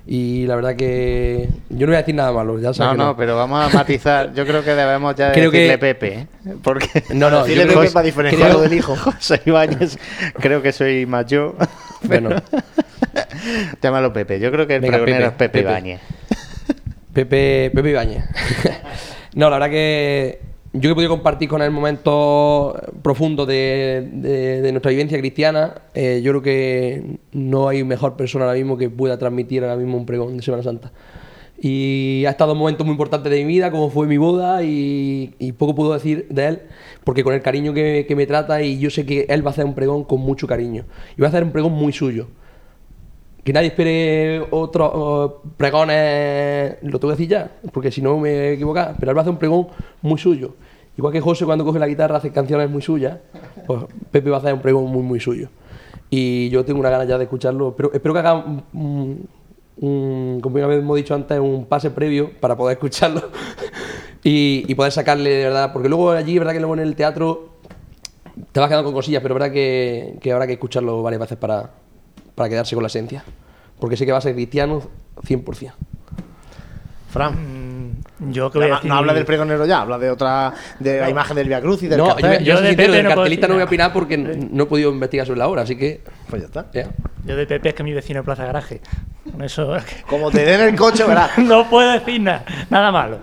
y 0.08 0.46
la 0.48 0.56
verdad 0.56 0.76
que 0.76 1.48
yo 1.70 1.82
no 1.82 1.88
voy 1.88 1.96
a 1.96 2.00
decir 2.00 2.16
nada 2.16 2.32
malo, 2.32 2.60
ya 2.60 2.70
No, 2.70 2.74
sabes 2.74 2.92
que 2.94 2.98
no, 2.98 3.16
pero 3.18 3.36
vamos 3.36 3.64
a 3.74 3.78
matizar. 3.78 4.34
Yo 4.34 4.46
creo 4.46 4.64
que 4.64 4.72
debemos 4.74 5.16
ya 5.16 5.32
Creo 5.34 5.52
decirle 5.52 5.74
que- 5.74 5.78
Pepe, 5.78 6.14
¿eh? 6.20 6.28
Porque 6.64 6.88
No, 7.14 7.30
no, 7.30 7.44
Decirle 7.44 7.68
Pepe 7.68 7.90
para 7.92 8.06
diferenciarlo 8.06 8.60
creo- 8.60 8.70
del 8.70 8.74
hijo. 8.78 8.96
José 8.96 9.42
Ibáñez, 9.46 9.98
creo 10.40 10.62
que 10.62 10.72
soy 10.72 11.06
más 11.06 11.26
yo. 11.28 11.56
Bueno. 12.04 12.30
Llámalo 13.82 14.14
Pepe. 14.14 14.40
Yo 14.40 14.52
creo 14.52 14.68
que 14.68 14.76
el 14.76 14.82
Venga, 14.82 14.98
pregonero 14.98 15.32
Pepe, 15.32 15.32
es 15.32 15.50
Pepe, 15.52 15.60
Pepe. 15.60 15.70
Ibáñez. 15.70 16.02
Pepe, 17.14 17.72
Pepe 17.74 17.90
Ibáñez. 17.92 18.24
no, 19.36 19.50
la 19.50 19.58
verdad 19.58 19.70
que 19.70 20.40
yo 20.74 20.82
que 20.82 20.88
he 20.90 20.96
podido 20.96 21.10
compartir 21.12 21.50
con 21.50 21.62
él 21.62 21.72
momentos 21.72 22.76
profundos 23.02 23.48
de, 23.48 24.10
de- 24.14 24.62
de 24.62 24.72
nuestra 24.72 24.90
vivencia 24.92 25.18
cristiana, 25.18 25.76
eh, 25.94 26.22
yo 26.24 26.32
creo 26.32 26.42
que 26.42 27.18
no 27.34 27.68
hay 27.68 27.84
mejor 27.84 28.16
persona 28.16 28.46
ahora 28.46 28.58
mismo 28.58 28.78
que 28.78 28.90
pueda 28.90 29.18
transmitir 29.18 29.64
ahora 29.64 29.76
mismo 29.76 29.98
un 29.98 30.06
pregón 30.06 30.38
de 30.38 30.44
Semana 30.44 30.64
Santa. 30.64 30.92
Y 31.64 32.24
ha 32.26 32.32
estado 32.32 32.54
en 32.54 32.58
momentos 32.58 32.86
muy 32.88 32.94
importantes 32.94 33.32
de 33.32 33.38
mi 33.40 33.46
vida, 33.46 33.70
como 33.70 33.90
fue 33.92 34.08
mi 34.08 34.18
boda, 34.18 34.64
y, 34.64 35.36
y 35.38 35.52
poco 35.52 35.76
puedo 35.76 35.94
decir 35.94 36.26
de 36.30 36.48
él, 36.48 36.62
porque 37.04 37.24
con 37.24 37.34
el 37.36 37.42
cariño 37.42 37.74
que, 37.74 38.06
que 38.08 38.16
me 38.16 38.26
trata, 38.26 38.64
y 38.64 38.80
yo 38.80 38.90
sé 38.90 39.06
que 39.06 39.26
él 39.30 39.46
va 39.46 39.50
a 39.50 39.54
hacer 39.54 39.66
un 39.66 39.76
pregón 39.76 40.04
con 40.06 40.22
mucho 40.22 40.48
cariño. 40.48 40.86
Y 41.18 41.22
va 41.22 41.28
a 41.28 41.30
hacer 41.30 41.44
un 41.44 41.52
pregón 41.52 41.74
muy 41.74 41.92
suyo 41.94 42.28
que 43.44 43.54
nadie 43.54 43.68
espere 43.70 44.46
otros 44.52 44.92
oh, 44.94 45.42
pregones, 45.58 46.76
lo 46.84 47.00
tengo 47.00 47.14
que 47.14 47.18
decir 47.20 47.28
ya, 47.30 47.52
porque 47.72 47.92
si 47.92 48.02
no 48.02 48.18
me 48.20 48.30
he 48.30 48.54
equivocado, 48.54 48.96
pero 49.00 49.12
él 49.12 49.18
hacer 49.20 49.32
un 49.32 49.40
pregón 49.40 49.68
muy 50.02 50.20
suyo. 50.20 50.54
Igual 50.98 51.14
que 51.14 51.22
José 51.22 51.46
cuando 51.46 51.64
coge 51.66 51.80
la 51.80 51.88
guitarra 51.88 52.18
hace 52.18 52.32
canciones 52.32 52.70
muy 52.70 52.82
suyas, 52.82 53.18
pues 53.66 53.84
Pepe 54.12 54.30
va 54.30 54.38
a 54.38 54.40
hacer 54.40 54.54
un 54.54 54.62
pregón 54.62 54.86
muy 54.92 55.02
muy 55.04 55.20
suyo. 55.20 55.50
Y 56.10 56.50
yo 56.50 56.66
tengo 56.66 56.80
una 56.80 56.90
ganas 56.90 57.08
ya 57.08 57.18
de 57.18 57.24
escucharlo, 57.24 57.74
pero 57.76 57.92
espero 57.94 58.14
que 58.14 58.20
haga 58.20 58.34
un, 58.36 58.64
un- 58.74 59.30
un- 59.78 60.40
como 60.42 60.60
ya 60.60 60.66
hemos 60.72 60.98
dicho 60.98 61.16
antes, 61.16 61.40
un 61.40 61.66
pase 61.66 61.90
previo 61.92 62.30
para 62.40 62.56
poder 62.58 62.76
escucharlo 62.78 63.22
y, 64.24 64.66
y 64.68 64.76
poder 64.76 64.92
sacarle 64.92 65.30
de 65.32 65.44
verdad, 65.46 65.72
porque 65.74 65.90
luego 65.90 66.12
allí, 66.12 66.38
verdad 66.38 66.54
que 66.54 66.60
luego 66.60 66.74
en 66.76 66.82
el 66.82 66.96
teatro 66.96 67.50
te 68.52 68.60
vas 68.60 68.70
quedando 68.70 68.84
con 68.86 68.94
cosillas, 68.94 69.22
pero 69.24 69.34
verdad 69.36 69.52
que, 69.52 70.18
que 70.22 70.32
habrá 70.32 70.46
que 70.46 70.54
escucharlo 70.54 71.02
varias 71.02 71.22
veces 71.22 71.38
para, 71.38 71.72
para 72.36 72.50
quedarse 72.50 72.76
con 72.76 72.84
la 72.84 72.88
esencia. 72.88 73.24
Porque 73.80 73.98
sé 73.98 74.06
que 74.06 74.12
va 74.12 74.20
a 74.20 74.22
ser 74.22 74.34
cristiano 74.34 74.82
100%. 75.24 75.74
Fran. 77.10 77.92
Yo 78.30 78.52
que 78.52 78.60
voy 78.60 78.68
a 78.68 78.70
no, 78.70 78.76
decir... 78.76 78.90
no 78.90 78.96
habla 78.98 79.14
del 79.14 79.26
pregonero 79.26 79.66
ya, 79.66 79.82
habla 79.82 79.98
de 79.98 80.10
otra, 80.10 80.54
de 80.80 81.02
la 81.02 81.10
imagen 81.10 81.36
del 81.36 81.48
Via 81.48 81.60
Cruz 81.60 81.84
y 81.84 81.88
del 81.88 81.98
No, 81.98 82.08
yo, 82.10 82.16
cartel. 82.16 82.40
yo, 82.40 82.46
Yo 82.46 82.54
soy 82.54 82.64
de 82.64 82.70
sincero, 82.70 82.88
Pepe 82.88 82.98
del 82.98 83.04
no 83.04 83.10
puedo 83.10 83.22
cartelista 83.22 83.48
no 83.48 83.54
voy 83.56 83.62
a 83.62 83.66
opinar 83.66 83.94
porque 83.94 84.18
no, 84.18 84.48
no 84.52 84.64
he 84.64 84.66
podido 84.68 84.92
investigar 84.92 85.26
sobre 85.26 85.40
la 85.40 85.48
obra, 85.48 85.64
así 85.64 85.76
que... 85.76 86.02
Pues 86.30 86.42
ya 86.42 86.48
está. 86.48 86.68
Yo 87.26 87.36
de 87.36 87.46
Pepe 87.48 87.70
es 87.70 87.76
que 87.76 87.84
mi 87.84 87.94
vecino 87.94 88.20
es 88.20 88.26
Plaza 88.26 88.46
Garaje. 88.46 88.80
Con 89.30 89.42
eso 89.44 89.76
Como 90.08 90.32
te 90.32 90.46
den 90.46 90.62
el 90.62 90.76
coche, 90.76 91.04
verás. 91.04 91.38
no 91.40 91.70
puedo 91.70 91.92
decir 91.92 92.22
nada, 92.22 92.46
nada 92.70 92.92
malo. 92.92 93.20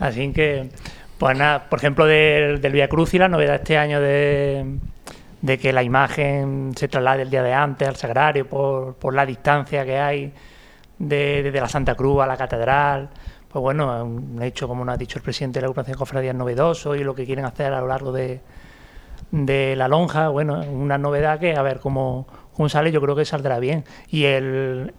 Así 0.00 0.32
que, 0.32 0.70
pues 1.18 1.36
nada, 1.38 1.68
por 1.68 1.78
ejemplo, 1.78 2.06
del, 2.06 2.60
del 2.60 2.72
Via 2.72 2.88
Cruz 2.88 3.14
y 3.14 3.18
la 3.18 3.28
novedad 3.28 3.56
este 3.56 3.76
año 3.78 4.00
de, 4.00 4.64
de 5.42 5.58
que 5.58 5.72
la 5.72 5.82
imagen 5.82 6.72
se 6.76 6.88
traslade 6.88 7.22
el 7.22 7.30
día 7.30 7.42
de 7.42 7.52
antes 7.54 7.86
al 7.88 7.96
sagrario 7.96 8.46
por, 8.48 8.94
por 8.94 9.14
la 9.14 9.24
distancia 9.24 9.84
que 9.84 9.98
hay 9.98 10.32
de- 10.98 11.42
desde 11.44 11.60
la 11.60 11.68
Santa 11.68 11.94
Cruz 11.94 12.22
a 12.22 12.26
la 12.26 12.36
catedral. 12.36 13.08
Pues 13.48 13.62
bueno, 13.62 14.04
un 14.04 14.42
hecho, 14.42 14.68
como 14.68 14.84
nos 14.84 14.94
ha 14.94 14.98
dicho 14.98 15.18
el 15.18 15.22
presidente 15.22 15.58
de 15.58 15.62
la 15.62 15.66
agrupación 15.68 15.94
de 15.94 15.98
cofradías, 15.98 16.34
novedoso 16.34 16.94
y 16.94 17.04
lo 17.04 17.14
que 17.14 17.24
quieren 17.24 17.44
hacer 17.44 17.72
a 17.72 17.80
lo 17.80 17.86
largo 17.86 18.12
de, 18.12 18.40
de 19.30 19.74
la 19.76 19.88
lonja, 19.88 20.28
bueno, 20.28 20.60
una 20.60 20.98
novedad 20.98 21.38
que 21.38 21.54
a 21.56 21.62
ver 21.62 21.80
cómo, 21.80 22.26
cómo 22.54 22.68
sale, 22.68 22.90
yo 22.92 23.00
creo 23.00 23.16
que 23.16 23.24
saldrá 23.24 23.58
bien. 23.58 23.84
Y 24.10 24.24
el, 24.24 24.92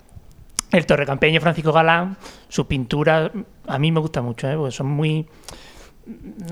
el 0.72 0.86
torrecampeño 0.86 1.42
Francisco 1.42 1.72
Galán, 1.72 2.18
sus 2.48 2.66
pinturas 2.66 3.30
a 3.68 3.78
mí 3.78 3.92
me 3.92 4.00
gustan 4.00 4.24
mucho, 4.26 4.50
¿eh? 4.50 4.56
porque 4.56 4.72
son 4.72 4.88
muy 4.88 5.28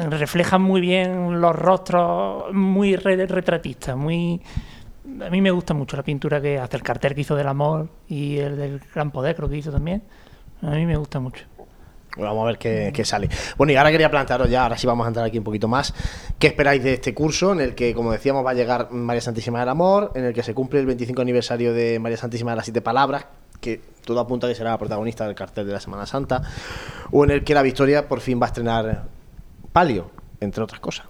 reflejan 0.09 0.61
muy 0.61 0.81
bien 0.81 1.41
los 1.41 1.55
rostros, 1.55 2.53
muy 2.53 2.95
re- 2.95 3.25
retratistas, 3.25 3.95
muy 3.95 4.41
a 5.25 5.29
mí 5.29 5.41
me 5.41 5.51
gusta 5.51 5.73
mucho 5.73 5.95
la 5.97 6.03
pintura 6.03 6.41
que 6.41 6.59
hace 6.59 6.75
el 6.77 6.83
cartel 6.83 7.15
que 7.15 7.21
hizo 7.21 7.35
del 7.35 7.47
amor 7.47 7.89
y 8.09 8.37
el 8.37 8.57
del 8.57 8.81
gran 8.93 9.09
poder 9.11 9.35
creo 9.35 9.47
que 9.49 9.57
hizo 9.57 9.71
también. 9.71 10.03
A 10.61 10.71
mí 10.71 10.85
me 10.85 10.97
gusta 10.97 11.19
mucho. 11.19 11.45
Vamos 12.17 12.43
a 12.43 12.47
ver 12.47 12.57
qué, 12.57 12.91
qué 12.93 13.05
sale. 13.05 13.29
Bueno, 13.57 13.71
y 13.71 13.75
ahora 13.77 13.91
quería 13.91 14.09
plantearos 14.11 14.49
ya, 14.49 14.63
ahora 14.63 14.77
sí 14.77 14.85
vamos 14.87 15.05
a 15.05 15.07
entrar 15.09 15.25
aquí 15.25 15.37
un 15.37 15.43
poquito 15.43 15.67
más. 15.67 15.93
¿Qué 16.39 16.47
esperáis 16.47 16.83
de 16.83 16.93
este 16.93 17.13
curso 17.13 17.53
en 17.53 17.61
el 17.61 17.75
que, 17.75 17.93
como 17.93 18.11
decíamos, 18.11 18.45
va 18.45 18.51
a 18.51 18.53
llegar 18.55 18.91
María 18.91 19.21
Santísima 19.21 19.59
del 19.59 19.69
Amor, 19.69 20.11
en 20.15 20.25
el 20.25 20.33
que 20.33 20.41
se 20.43 20.53
cumple 20.53 20.79
el 20.79 20.87
25 20.87 21.21
aniversario 21.21 21.73
de 21.73 21.99
María 21.99 22.17
Santísima 22.17 22.51
de 22.51 22.57
las 22.57 22.65
Siete 22.65 22.81
Palabras, 22.81 23.27
que 23.61 23.79
todo 24.03 24.19
apunta 24.19 24.47
a 24.47 24.49
que 24.49 24.55
será 24.55 24.71
la 24.71 24.77
protagonista 24.79 25.25
del 25.25 25.35
cartel 25.35 25.67
de 25.67 25.73
la 25.73 25.79
Semana 25.79 26.05
Santa, 26.05 26.41
o 27.11 27.23
en 27.23 27.31
el 27.31 27.43
que 27.43 27.53
la 27.53 27.61
Victoria 27.61 28.07
por 28.07 28.19
fin 28.19 28.41
va 28.41 28.47
a 28.47 28.49
estrenar 28.49 29.03
Palio, 29.77 30.09
entre 30.39 30.63
otras 30.63 30.79
cosas? 30.79 31.05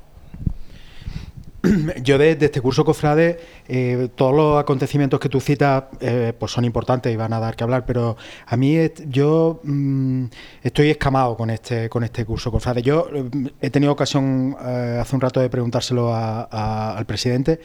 Yo 2.03 2.17
de, 2.17 2.31
este 2.37 2.59
curso 2.59 2.83
Cofrade, 2.83 3.39
eh, 3.69 4.09
todos 4.13 4.35
los 4.35 4.59
acontecimientos 4.59 5.21
que 5.21 5.29
tú 5.29 5.39
citas 5.39 5.85
eh, 6.01 6.33
pues 6.37 6.51
son 6.51 6.65
importantes 6.65 7.13
y 7.13 7.15
van 7.15 7.31
a 7.31 7.39
dar 7.39 7.55
que 7.55 7.63
hablar, 7.63 7.85
pero 7.85 8.17
a 8.45 8.57
mí 8.57 8.77
yo 9.07 9.61
mm, 9.63 10.25
estoy 10.63 10.89
escamado 10.89 11.37
con 11.37 11.49
este 11.49 11.87
con 11.87 12.03
este 12.03 12.25
curso 12.25 12.51
Cofrade. 12.51 12.81
Yo 12.81 13.07
mm, 13.09 13.45
he 13.61 13.69
tenido 13.69 13.93
ocasión 13.93 14.57
eh, 14.61 14.97
hace 15.01 15.15
un 15.15 15.21
rato 15.21 15.39
de 15.39 15.49
preguntárselo 15.49 16.13
a- 16.13 16.97
al 16.97 17.05
presidente, 17.05 17.61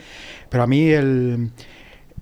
pero 0.48 0.62
a 0.62 0.66
mí 0.68 0.88
el, 0.88 1.50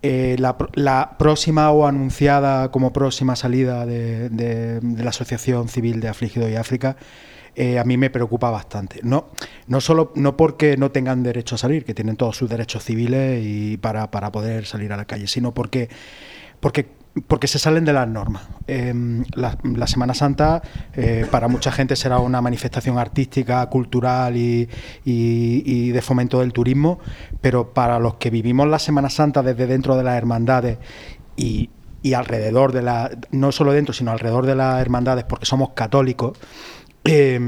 la, 0.03 0.57
la 0.73 1.17
próxima 1.19 1.71
o 1.71 1.87
anunciada 1.87 2.71
como 2.71 2.95
próxima 2.95 3.37
salida 3.37 3.85
de- 3.85 4.31
de 4.31 5.05
la 5.05 5.11
Asociación 5.11 5.69
Civil 5.69 6.01
de 6.01 6.09
Afligidos 6.09 6.51
y 6.51 6.57
África 6.57 6.97
eh, 7.55 7.79
a 7.79 7.85
mí 7.85 7.97
me 7.97 8.11
preocupa 8.11 8.51
bastante. 8.51 9.01
No, 9.03 9.29
no 9.67 9.81
solo 9.81 10.13
no 10.15 10.37
porque 10.37 10.77
no 10.77 10.91
tengan 10.91 11.23
derecho 11.23 11.55
a 11.55 11.59
salir, 11.59 11.85
que 11.85 11.95
tienen 11.95 12.17
todos 12.17 12.37
sus 12.37 12.49
derechos 12.49 12.85
civiles 12.85 13.43
y 13.45 13.77
para, 13.77 14.11
para 14.11 14.31
poder 14.33 14.67
salir 14.67 14.93
a 14.93 14.97
la 14.97 15.05
calle, 15.05 15.27
sino 15.27 15.53
porque 15.53 15.89
porque 16.61 16.99
porque 17.27 17.49
se 17.49 17.59
salen 17.59 17.85
de 17.85 17.93
las 17.93 18.07
normas. 18.07 18.45
La, 19.35 19.59
la 19.65 19.87
Semana 19.89 20.15
Santa 20.15 20.63
eh, 20.95 21.27
para 21.29 21.49
mucha 21.49 21.73
gente 21.73 21.97
será 21.97 22.21
una 22.21 22.41
manifestación 22.41 22.99
artística, 22.99 23.67
cultural 23.67 24.37
y, 24.37 24.69
y- 25.05 25.63
y 25.67 25.91
de 25.91 26.03
fomento 26.03 26.39
del 26.39 26.53
turismo, 26.53 27.01
pero 27.41 27.75
para 27.75 27.99
los 27.99 28.15
que 28.15 28.31
vivimos 28.31 28.69
la 28.69 28.79
Semana 28.79 29.11
Santa 29.11 29.43
desde 29.43 29.67
dentro 29.67 29.97
de 29.97 30.05
las 30.05 30.17
hermandades 30.17 30.79
y, 31.37 31.71
y 32.01 32.15
alrededor 32.15 32.71
de 32.71 32.83
la, 32.83 33.11
no 33.33 33.51
solo 33.51 33.73
dentro, 33.73 33.93
sino 33.93 34.13
alrededor 34.13 34.47
de 34.47 34.55
las 34.55 34.81
hermandades, 34.81 35.25
porque 35.25 35.47
somos 35.47 35.71
católicos, 35.71 36.39
eh, 37.05 37.41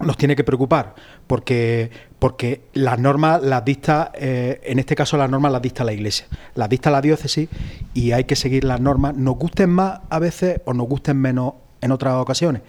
nos 0.00 0.16
tiene 0.16 0.36
que 0.36 0.44
preocupar 0.44 0.94
porque 1.26 1.90
porque 2.18 2.62
las 2.72 2.98
normas 2.98 3.42
las 3.42 3.64
dicta 3.64 4.10
eh, 4.14 4.60
en 4.64 4.78
este 4.78 4.94
caso 4.94 5.16
las 5.18 5.28
normas 5.30 5.52
las 5.52 5.60
dicta 5.60 5.84
la 5.84 5.92
iglesia. 5.92 6.26
Las 6.54 6.68
dicta 6.68 6.90
la 6.90 7.00
diócesis 7.02 7.48
y 7.92 8.12
hay 8.12 8.24
que 8.24 8.34
seguir 8.34 8.64
las 8.64 8.80
normas 8.80 9.14
nos 9.14 9.36
gusten 9.36 9.70
más 9.70 10.00
a 10.08 10.18
veces 10.18 10.60
o 10.64 10.72
nos 10.72 10.88
gusten 10.88 11.18
menos 11.18 11.54
en 11.80 11.92
otras 11.92 12.14
ocasiones. 12.14 12.62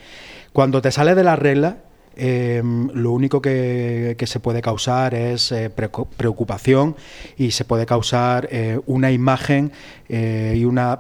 Cuando 0.52 0.82
te 0.82 0.92
sales 0.92 1.16
de 1.16 1.24
las 1.24 1.40
reglas 1.40 1.76
eh, 2.18 2.62
lo 2.94 3.12
único 3.12 3.42
que, 3.42 4.16
que 4.18 4.28
se 4.28 4.40
puede 4.40 4.62
causar 4.62 5.14
es 5.14 5.52
eh, 5.52 5.70
preocu- 5.74 6.08
preocupación 6.16 6.96
y 7.38 7.52
se 7.52 7.66
puede 7.66 7.86
causar 7.86 8.48
eh, 8.52 8.80
una 8.86 9.12
imagen 9.12 9.72
y 10.08 10.64
una 10.66 11.00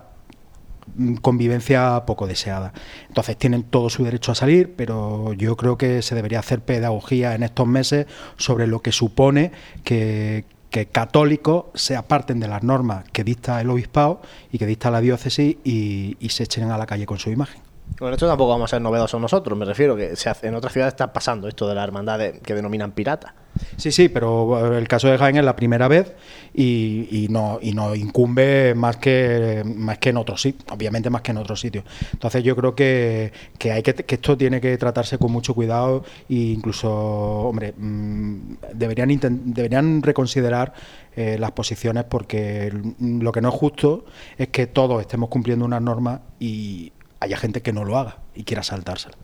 convivencia 1.21 2.03
poco 2.05 2.27
deseada. 2.27 2.73
Entonces 3.07 3.37
tienen 3.37 3.63
todo 3.63 3.89
su 3.89 4.03
derecho 4.03 4.31
a 4.31 4.35
salir, 4.35 4.73
pero 4.75 5.33
yo 5.33 5.55
creo 5.55 5.77
que 5.77 6.01
se 6.01 6.15
debería 6.15 6.39
hacer 6.39 6.61
pedagogía 6.61 7.35
en 7.35 7.43
estos 7.43 7.67
meses 7.67 8.07
sobre 8.37 8.67
lo 8.67 8.81
que 8.81 8.91
supone 8.91 9.51
que, 9.83 10.45
que 10.69 10.87
católicos 10.87 11.65
se 11.73 11.95
aparten 11.95 12.39
de 12.39 12.47
las 12.47 12.63
normas 12.63 13.05
que 13.11 13.23
dicta 13.23 13.61
el 13.61 13.69
obispado 13.69 14.21
y 14.51 14.57
que 14.57 14.65
dicta 14.65 14.91
la 14.91 15.01
diócesis 15.01 15.57
y, 15.63 16.17
y 16.19 16.29
se 16.29 16.43
echen 16.43 16.71
a 16.71 16.77
la 16.77 16.85
calle 16.85 17.05
con 17.05 17.19
su 17.19 17.29
imagen. 17.29 17.64
Bueno, 17.97 18.15
esto 18.15 18.27
tampoco 18.27 18.49
vamos 18.51 18.69
a 18.71 18.75
ser 18.75 18.81
novedosos 18.81 19.21
nosotros, 19.21 19.57
me 19.57 19.63
refiero 19.63 19.95
que 19.95 20.17
se 20.17 20.29
hace- 20.29 20.47
en 20.47 20.55
otras 20.55 20.73
ciudades 20.73 20.93
está 20.93 21.13
pasando 21.13 21.47
esto 21.47 21.67
de 21.67 21.75
la 21.75 21.83
hermandad 21.83 22.19
que 22.43 22.53
denominan 22.53 22.91
pirata. 22.91 23.33
Sí, 23.77 23.89
sí, 23.93 24.09
pero 24.09 24.75
el 24.77 24.85
caso 24.85 25.07
de 25.07 25.17
Jaén 25.17 25.37
es 25.37 25.45
la 25.45 25.55
primera 25.55 25.87
vez 25.87 26.13
y, 26.53 27.07
y 27.25 27.27
no 27.29 27.95
incumbe 27.95 28.73
más 28.75 28.97
que 28.97 29.63
más 29.65 29.97
que 29.99 30.09
en 30.09 30.17
otros 30.17 30.41
sitios, 30.41 30.65
obviamente 30.73 31.09
más 31.09 31.21
que 31.21 31.31
en 31.31 31.37
otros 31.37 31.61
sitios. 31.61 31.85
Entonces 32.11 32.43
yo 32.43 32.53
creo 32.57 32.75
que, 32.75 33.31
que 33.57 33.71
hay 33.71 33.81
que, 33.81 33.95
esto 34.05 34.35
tiene 34.37 34.59
que 34.59 34.77
tratarse 34.77 35.17
con 35.17 35.31
mucho 35.31 35.53
cuidado 35.53 36.03
e 36.29 36.33
incluso, 36.35 36.91
hombre, 36.91 37.73
mm, 37.77 38.55
deberían 38.73 39.17
deberían 39.53 40.01
reconsiderar 40.01 40.73
eh, 41.15 41.37
las 41.39 41.51
posiciones 41.51 42.03
porque 42.03 42.73
lo 42.99 43.31
que 43.31 43.39
no 43.39 43.47
es 43.49 43.55
justo 43.55 44.03
es 44.37 44.49
que 44.49 44.67
todos 44.67 44.99
estemos 44.99 45.29
cumpliendo 45.29 45.63
unas 45.63 45.81
normas 45.81 46.19
y 46.41 46.91
haya 47.25 47.37
gente 47.37 47.61
que 47.61 47.73
no 47.73 47.83
lo 47.83 47.97
haga 47.97 48.17
y 48.35 48.43
quiera 48.43 48.63
saltársela. 48.63 49.15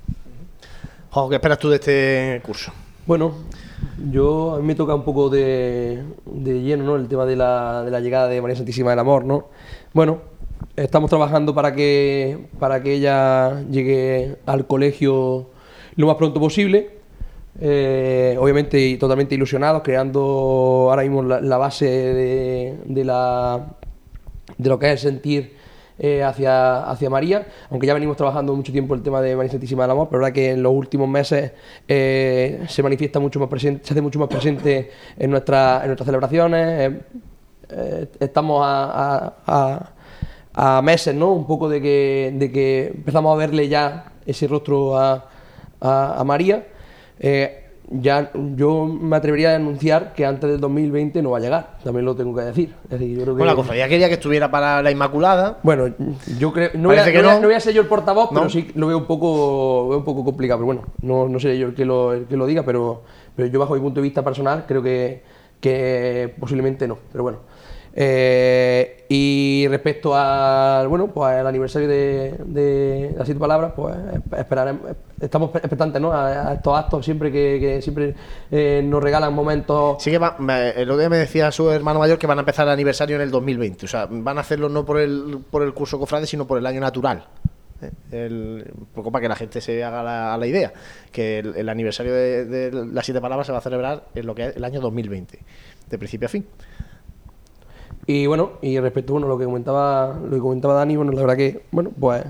Juanjo, 1.12 1.30
¿qué 1.30 1.36
esperas 1.36 1.60
tú 1.60 1.70
de 1.70 1.76
este 1.76 2.42
curso? 2.44 2.72
Bueno, 3.06 3.34
yo 4.12 4.56
a 4.56 4.60
mí 4.60 4.64
me 4.66 4.76
toca 4.76 4.96
un 4.96 5.04
poco 5.04 5.30
de, 5.30 6.04
de 6.26 6.62
lleno, 6.62 6.84
¿no? 6.84 6.96
El 6.96 7.08
tema 7.08 7.26
de 7.26 7.36
la, 7.36 7.84
de 7.84 7.92
la 7.92 8.00
llegada 8.00 8.28
de 8.28 8.42
María 8.42 8.56
Santísima 8.56 8.92
del 8.92 9.00
Amor, 9.00 9.26
¿no? 9.26 9.50
Bueno, 9.94 10.22
estamos 10.76 11.10
trabajando 11.10 11.54
para 11.54 11.74
que 11.74 12.48
para 12.60 12.82
que 12.82 12.94
ella 12.94 13.62
llegue 13.70 14.38
al 14.46 14.68
colegio 14.68 15.50
lo 15.96 16.08
más 16.08 16.16
pronto 16.16 16.40
posible. 16.40 17.02
Eh, 17.60 18.38
obviamente 18.40 18.80
y 18.80 18.98
totalmente 18.98 19.36
ilusionados, 19.36 19.82
creando 19.84 20.88
ahora 20.90 21.04
mismo 21.04 21.22
la, 21.22 21.42
la 21.42 21.58
base 21.58 21.86
de, 21.86 22.78
de 22.86 23.04
la 23.04 23.76
de 24.58 24.70
lo 24.70 24.80
que 24.80 24.94
es 24.94 25.02
sentir 25.02 25.58
eh, 26.04 26.24
hacia, 26.24 26.84
hacia 26.90 27.10
María, 27.12 27.46
aunque 27.70 27.86
ya 27.86 27.94
venimos 27.94 28.18
trabajando 28.18 28.56
mucho 28.56 28.72
tiempo 28.72 28.96
el 28.96 29.04
tema 29.04 29.22
de 29.22 29.36
María 29.36 29.52
Santísima 29.52 29.84
del 29.84 29.92
Amor, 29.92 30.08
pero 30.10 30.22
verdad 30.22 30.34
que 30.34 30.52
en 30.52 30.64
los 30.64 30.74
últimos 30.74 31.08
meses 31.08 31.52
eh, 31.88 32.64
se 32.68 32.82
manifiesta 32.82 33.20
mucho 33.20 33.40
más 33.40 33.50
presente, 33.50 33.86
se 33.86 33.94
hace 33.94 34.02
mucho 34.02 34.18
más 34.18 34.28
presente 34.28 34.90
en, 35.18 35.30
nuestra, 35.30 35.82
en 35.82 35.88
nuestras 35.88 36.06
celebraciones. 36.08 36.92
eh, 37.70 38.08
estamos 38.20 38.62
a, 38.66 39.34
a- 39.48 40.82
meses, 40.82 41.16
¿no? 41.16 41.32
Un 41.32 41.46
poco 41.48 41.70
de 41.70 41.82
que, 41.82 42.34
de 42.36 42.52
que 42.52 42.88
empezamos 42.88 43.34
a 43.34 43.38
verle 43.38 43.68
ya 43.70 44.12
ese 44.26 44.48
rostro 44.48 44.98
a, 44.98 45.30
María. 46.26 46.66
Ya 47.94 48.32
yo 48.56 48.86
me 48.86 49.16
atrevería 49.18 49.52
a 49.52 49.56
anunciar 49.56 50.14
que 50.14 50.26
antes 50.26 50.50
del 50.50 50.60
2020 50.60 51.22
no 51.22 51.32
va 51.32 51.38
a 51.38 51.42
llegar, 51.42 51.78
también 51.84 52.06
lo 52.06 52.16
tengo 52.16 52.36
que 52.36 52.42
decir. 52.44 52.74
Es 52.86 52.92
decir, 52.92 53.10
yo 53.18 53.24
creo 53.24 53.36
que... 53.36 53.40
Bueno, 53.40 53.52
la 53.52 53.56
cofradía 53.56 53.88
quería 53.90 54.08
que 54.08 54.14
estuviera 54.14 54.50
para 54.50 54.82
la 54.82 54.92
Inmaculada. 54.92 55.60
Bueno, 55.64 55.88
yo 56.40 56.54
creo. 56.54 56.70
No 56.76 56.90
voy, 56.90 56.98
a, 56.98 57.04
que 57.06 57.14
no 57.14 57.20
voy 57.24 57.30
a- 57.30 57.34
no. 57.36 57.42
no 57.42 57.48
voy 57.48 57.56
a 57.56 57.60
ser 57.60 57.74
yo 57.74 57.82
el 57.82 57.88
portavoz, 57.88 58.30
pero 58.34 58.50
sí 58.50 58.72
lo 58.76 58.88
veo 58.88 58.98
un 59.00 59.06
poco, 59.06 59.90
veo 59.90 59.98
un 60.00 60.06
poco 60.06 60.24
complicado. 60.24 60.60
Pero 60.60 60.66
bueno, 60.68 60.82
no, 61.02 61.28
no 61.28 61.40
seré 61.40 61.58
yo 61.60 61.68
el 61.68 61.74
que 61.74 61.86
lo, 61.86 62.14
el 62.14 62.26
que 62.26 62.38
lo 62.38 62.46
diga, 62.46 62.64
pero, 62.64 63.04
pero 63.36 63.48
yo, 63.50 63.60
bajo 63.60 63.74
mi 63.76 63.82
punto 63.82 64.00
de 64.00 64.04
vista 64.04 64.24
personal, 64.24 64.66
creo 64.68 64.82
que, 64.82 65.22
que 65.60 66.34
posiblemente 66.40 66.88
no. 66.88 66.98
Pero 67.12 67.24
bueno. 67.24 67.40
Eh, 67.94 69.06
y 69.10 69.68
respecto 69.68 70.16
al 70.16 70.88
bueno, 70.88 71.08
pues 71.08 71.34
al 71.34 71.46
aniversario 71.46 71.88
de, 71.90 73.14
las 73.18 73.26
siete 73.26 73.40
palabras, 73.40 73.74
pues 73.76 73.96
esperaremos, 74.38 74.92
estamos 75.20 75.54
expectantes 75.56 76.02
¿no? 76.02 76.14
a, 76.14 76.54
estos 76.54 76.78
actos 76.78 77.04
siempre 77.04 77.32
que, 77.32 77.60
que 77.60 77.82
siempre 77.82 78.16
eh, 78.50 78.82
nos 78.84 79.04
regalan 79.04 79.34
momentos. 79.34 80.02
Sí 80.02 80.10
que 80.10 80.18
va, 80.18 80.38
el 80.76 80.90
otro 80.90 81.00
día 81.00 81.10
me 81.10 81.18
decía 81.18 81.52
su 81.52 81.70
hermano 81.70 82.00
mayor 82.00 82.18
que 82.18 82.28
van 82.28 82.38
a 82.38 82.42
empezar 82.42 82.66
el 82.68 82.74
aniversario 82.74 83.18
en 83.18 83.24
el 83.24 83.32
2020. 83.32 83.86
O 83.86 83.90
sea, 83.90 84.08
van 84.10 84.38
a 84.38 84.42
hacerlo 84.42 84.70
no 84.70 84.86
por 84.86 85.00
el, 85.00 85.40
por 85.50 85.64
el 85.64 85.74
curso 85.74 86.00
cofrade, 86.00 86.28
sino 86.28 86.48
por 86.48 86.58
el 86.58 86.66
año 86.66 86.80
natural. 86.80 87.26
¿eh? 87.82 87.92
El- 88.12 88.72
un 88.78 88.86
poco 88.86 89.12
para 89.12 89.24
que 89.24 89.30
la 89.30 89.36
gente 89.36 89.60
se 89.60 89.84
haga 89.84 90.38
la, 90.38 90.48
idea. 90.48 90.72
Que 91.12 91.40
el, 91.40 91.56
el 91.58 91.68
aniversario 91.68 92.14
de, 92.14 92.46
de 92.46 92.86
las 92.86 93.04
siete 93.04 93.20
palabras 93.20 93.48
se 93.48 93.52
va 93.52 93.58
a 93.58 93.62
celebrar 93.62 94.06
en 94.16 94.26
lo 94.26 94.34
que 94.34 94.46
es 94.48 94.56
el 94.56 94.64
año 94.64 94.80
2020, 94.80 95.40
de 95.90 95.98
principio 95.98 96.28
a 96.28 96.30
fin. 96.30 96.46
Y 98.08 98.26
bueno, 98.28 98.54
y 98.62 98.80
respecto 98.80 99.14
bueno, 99.14 99.28
a 99.28 99.30
lo 99.30 99.38
que 99.38 99.46
comentaba, 99.46 100.18
lo 100.24 100.32
que 100.32 100.40
comentaba 100.40 100.74
Dani, 100.74 100.96
bueno, 100.96 101.12
la 101.12 101.22
verdad 101.22 101.38
que, 101.38 101.66
bueno, 101.72 101.92
pues 102.00 102.24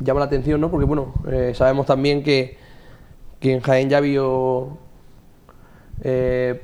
llama 0.00 0.20
la 0.20 0.26
atención, 0.26 0.60
¿no? 0.60 0.70
Porque 0.70 0.86
bueno, 0.86 1.14
eh, 1.30 1.52
sabemos 1.54 1.86
también 1.86 2.22
que, 2.22 2.56
que 3.40 3.54
en 3.54 3.60
Jaén 3.60 3.90
ya 3.90 3.98
habido 3.98 4.78
eh, 6.02 6.62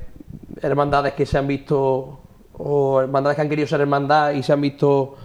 hermandades 0.61 1.13
que 1.13 1.25
se 1.25 1.37
han 1.37 1.47
visto, 1.47 2.19
o 2.57 3.01
hermandades 3.01 3.35
que 3.35 3.41
han 3.41 3.49
querido 3.49 3.67
ser 3.67 3.81
hermandad 3.81 4.31
y 4.31 4.43
se 4.43 4.53
han 4.53 4.61
visto 4.61 5.15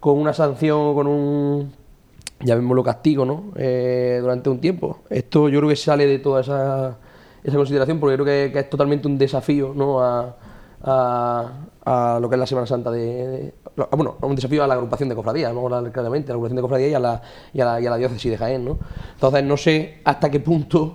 con 0.00 0.18
una 0.18 0.32
sanción 0.34 0.78
o 0.80 0.94
con 0.94 1.06
un, 1.06 1.72
llamémoslo 2.40 2.82
castigo, 2.84 3.24
¿no? 3.24 3.52
Eh, 3.56 4.18
durante 4.20 4.50
un 4.50 4.60
tiempo. 4.60 5.00
Esto 5.10 5.48
yo 5.48 5.58
creo 5.60 5.70
que 5.70 5.76
sale 5.76 6.06
de 6.06 6.18
toda 6.20 6.40
esa, 6.42 6.98
esa 7.44 7.56
consideración 7.56 8.00
porque 8.00 8.16
creo 8.16 8.26
que, 8.52 8.58
es 8.60 8.70
totalmente 8.70 9.08
un 9.08 9.18
desafío, 9.18 9.72
¿no? 9.74 10.00
A- 10.02 10.36
a 11.84 12.18
lo 12.20 12.28
que 12.28 12.36
es 12.36 12.40
la 12.40 12.46
Semana 12.46 12.66
Santa 12.66 12.90
de, 12.90 13.52
lo- 13.76 13.88
bueno, 13.92 14.16
un 14.22 14.34
desafío 14.36 14.62
a 14.62 14.66
la 14.66 14.74
agrupación 14.74 15.08
de 15.08 15.14
cofradías, 15.14 15.50
hablar 15.50 15.90
claramente, 15.92 16.30
a 16.30 16.32
la 16.32 16.34
agrupación 16.34 16.56
de 16.56 16.62
cofradías 16.62 16.90
y 16.90 16.94
a 16.94 17.00
la, 17.00 17.22
y 17.52 17.60
a 17.60 17.64
la, 17.64 17.80
y 17.80 17.86
a 17.86 17.90
la 17.90 17.96
diócesis 17.96 18.30
de 18.30 18.38
Jaén, 18.38 18.64
¿no? 18.64 18.78
Entonces 19.14 19.44
no 19.44 19.56
sé 19.56 19.98
hasta 20.04 20.30
qué 20.30 20.40
punto 20.40 20.94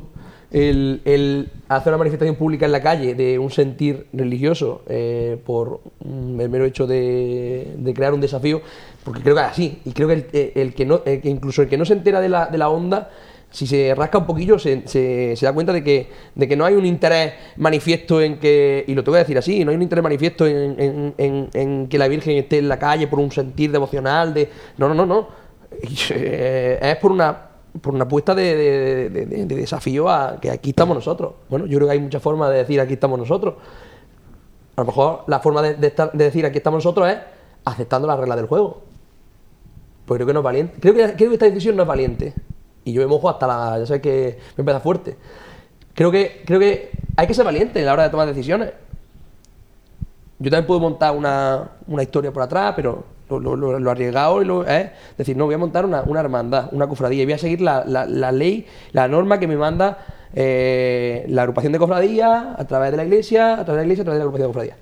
el, 0.52 1.02
el 1.04 1.50
hacer 1.68 1.92
una 1.92 1.98
manifestación 1.98 2.36
pública 2.38 2.66
en 2.66 2.72
la 2.72 2.82
calle 2.82 3.16
de 3.16 3.38
un 3.38 3.52
sentir 3.52 4.08
religioso 4.14 4.82
eh, 4.88 5.38
por 5.46 5.82
el 6.06 6.50
mero 6.50 6.64
hecho 6.64 6.88
de, 6.88 7.74
de 7.78 7.94
crear 7.94 8.14
un 8.14 8.22
desafío, 8.22 8.62
porque 9.04 9.22
creo 9.22 9.36
que 9.36 9.42
es 9.42 9.48
así, 9.48 9.82
y 9.84 9.92
creo 9.92 10.08
que 10.08 10.14
el, 10.14 10.52
el 10.56 10.74
que 10.74 10.86
no, 10.86 11.02
el 11.06 11.20
que 11.22 11.30
incluso 11.30 11.62
el 11.62 11.68
que 11.68 11.78
no 11.78 11.84
se 11.84 11.94
entera 11.94 12.22
de 12.22 12.30
la, 12.30 12.46
de 12.46 12.58
la 12.58 12.70
onda, 12.70 13.10
si 13.50 13.66
se 13.66 13.94
rasca 13.96 14.18
un 14.18 14.26
poquillo, 14.26 14.60
se, 14.60 14.88
se- 14.88 15.36
da 15.42 15.54
cuenta 15.54 15.72
de 15.74 15.84
que, 15.84 16.10
de 16.36 16.48
que 16.48 16.56
no 16.56 16.66
hay 16.66 16.76
un 16.76 16.86
interés 16.86 17.34
manifiesto 17.56 18.22
en 18.22 18.38
que, 18.40 18.84
y 18.88 18.94
lo 18.94 19.04
tengo 19.04 19.14
que 19.16 19.20
decir 19.20 19.38
así, 19.38 19.64
no 19.64 19.72
hay 19.72 19.78
un 19.78 19.84
interés 19.84 20.04
manifiesto 20.04 20.46
en, 20.46 21.14
en- 21.18 21.50
en- 21.54 21.88
que 21.88 21.98
la 21.98 22.08
Virgen 22.08 22.38
esté 22.38 22.58
en 22.60 22.68
la 22.68 22.78
calle 22.78 23.08
por 23.08 23.20
un 23.20 23.32
sentir 23.32 23.72
devocional, 23.72 24.34
de 24.34 24.50
no, 24.78 24.88
no, 24.90 24.94
no, 24.96 25.06
no. 25.06 25.28
Es 25.82 26.96
por 26.98 27.12
una 27.12 27.44
por 27.82 27.94
una 27.94 28.06
apuesta 28.06 28.34
de, 28.34 28.56
de- 28.56 29.10
de- 29.12 29.26
de- 29.28 29.46
de 29.46 29.56
desafío 29.56 30.10
a 30.10 30.40
que 30.42 30.50
aquí 30.50 30.72
estamos 30.72 30.96
nosotros. 30.96 31.34
Bueno, 31.48 31.68
yo 31.68 31.78
creo 31.78 31.88
que 31.88 31.94
hay 31.94 32.00
muchas 32.00 32.22
formas 32.24 32.50
de 32.50 32.58
decir 32.58 32.80
aquí 32.82 32.94
estamos 32.94 33.20
nosotros. 33.20 33.54
A 34.76 34.82
lo 34.82 34.86
mejor 34.88 35.24
la 35.28 35.40
forma 35.40 35.62
de, 35.62 35.88
estar- 35.88 36.12
de 36.12 36.24
decir 36.26 36.46
aquí 36.46 36.58
estamos 36.58 36.78
nosotros 36.84 37.08
es 37.10 37.18
aceptando 37.66 38.08
las 38.08 38.20
reglas 38.20 38.38
del 38.38 38.48
juego. 38.48 38.82
Pues 40.06 40.18
creo 40.18 40.26
que 40.28 40.34
no 40.34 40.40
es 40.40 40.44
valiente. 40.44 40.74
Creo 40.80 40.94
que, 40.96 41.14
creo 41.14 41.30
que 41.30 41.34
esta 41.36 41.46
decisión 41.46 41.76
no 41.76 41.84
es 41.84 41.88
valiente. 41.88 42.34
Y 42.88 42.94
yo 42.94 43.02
me 43.02 43.08
mojo 43.08 43.30
hasta 43.30 43.46
la. 43.48 43.80
Ya 43.80 43.86
sabes 43.86 44.02
que 44.02 44.38
me 44.56 44.62
empieza 44.62 44.80
fuerte. 44.80 45.18
Creo 45.94 46.10
que, 46.10 46.42
creo 46.46 46.58
que 46.60 46.92
hay 47.18 47.28
que 47.28 47.34
ser 47.34 47.44
valiente 47.44 47.82
a 47.82 47.86
la 47.86 47.94
hora 47.94 48.04
de 48.04 48.10
tomar 48.10 48.28
decisiones. 48.28 48.72
Yo 50.40 50.50
también 50.52 50.66
puedo 50.68 50.80
montar 50.80 51.16
una, 51.16 51.72
una 51.88 52.04
historia 52.04 52.32
por 52.32 52.44
atrás, 52.44 52.74
pero 52.76 53.04
lo, 53.30 53.40
lo- 53.40 53.56
lo- 53.58 53.80
lo 53.80 53.92
arriesgado 53.92 54.42
lo, 54.44 54.66
es 54.66 54.92
decir, 55.18 55.36
no, 55.36 55.46
voy 55.46 55.56
a 55.56 55.58
montar 55.58 55.84
una, 55.86 56.04
una 56.04 56.20
hermandad, 56.22 56.70
una 56.72 56.88
cofradía, 56.88 57.24
y 57.24 57.26
voy 57.26 57.34
a 57.34 57.38
seguir 57.40 57.60
la, 57.60 57.84
la- 57.86 58.06
la 58.06 58.32
ley, 58.32 58.66
la 58.94 59.08
norma 59.10 59.40
que 59.40 59.48
me 59.48 59.58
manda 59.58 59.98
eh, 60.34 61.26
la 61.28 61.42
agrupación 61.42 61.74
de 61.74 61.80
cofradías 61.80 62.46
a 62.58 62.66
través 62.68 62.92
de 62.92 62.98
la 62.98 63.04
iglesia, 63.04 63.54
a 63.60 63.66
través 63.66 63.82
de 63.82 63.88
la 63.88 63.94
iglesia, 63.94 64.02
a 64.04 64.06
través 64.06 64.20
de 64.20 64.20
la 64.20 64.24
agrupación 64.30 64.48
de 64.48 64.54
cofradías. 64.54 64.78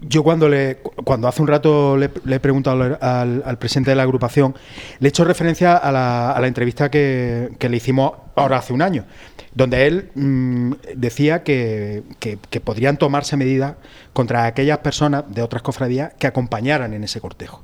Yo 0.00 0.22
cuando 0.22 0.48
le 0.48 0.76
cuando 1.04 1.26
hace 1.26 1.40
un 1.40 1.48
rato 1.48 1.96
le, 1.96 2.10
le 2.24 2.36
he 2.36 2.40
preguntado 2.40 2.98
al, 3.00 3.58
presidente 3.58 3.90
de 3.92 3.96
la 3.96 4.02
agrupación, 4.02 4.54
le 4.98 5.08
he 5.08 5.10
hecho 5.10 5.24
referencia 5.24 5.74
a 5.76 5.90
la, 5.90 6.46
entrevista 6.46 6.90
que, 6.90 7.50
que 7.58 7.68
le 7.70 7.78
hicimos 7.78 8.12
ahora 8.34 8.58
hace 8.58 8.74
un 8.74 8.82
año, 8.82 9.06
donde 9.54 9.86
él 9.86 10.10
mm, 10.14 10.72
decía 10.96 11.42
que, 11.42 12.02
que- 12.20 12.38
que 12.50 12.60
podrían 12.60 12.98
tomarse 12.98 13.38
medidas 13.38 13.76
contra 14.12 14.44
aquellas 14.44 14.78
personas 14.78 15.24
de 15.28 15.40
otras 15.40 15.62
cofradías 15.62 16.12
que 16.18 16.26
acompañaran 16.26 16.92
en 16.92 17.02
ese 17.02 17.20
cortejo. 17.22 17.62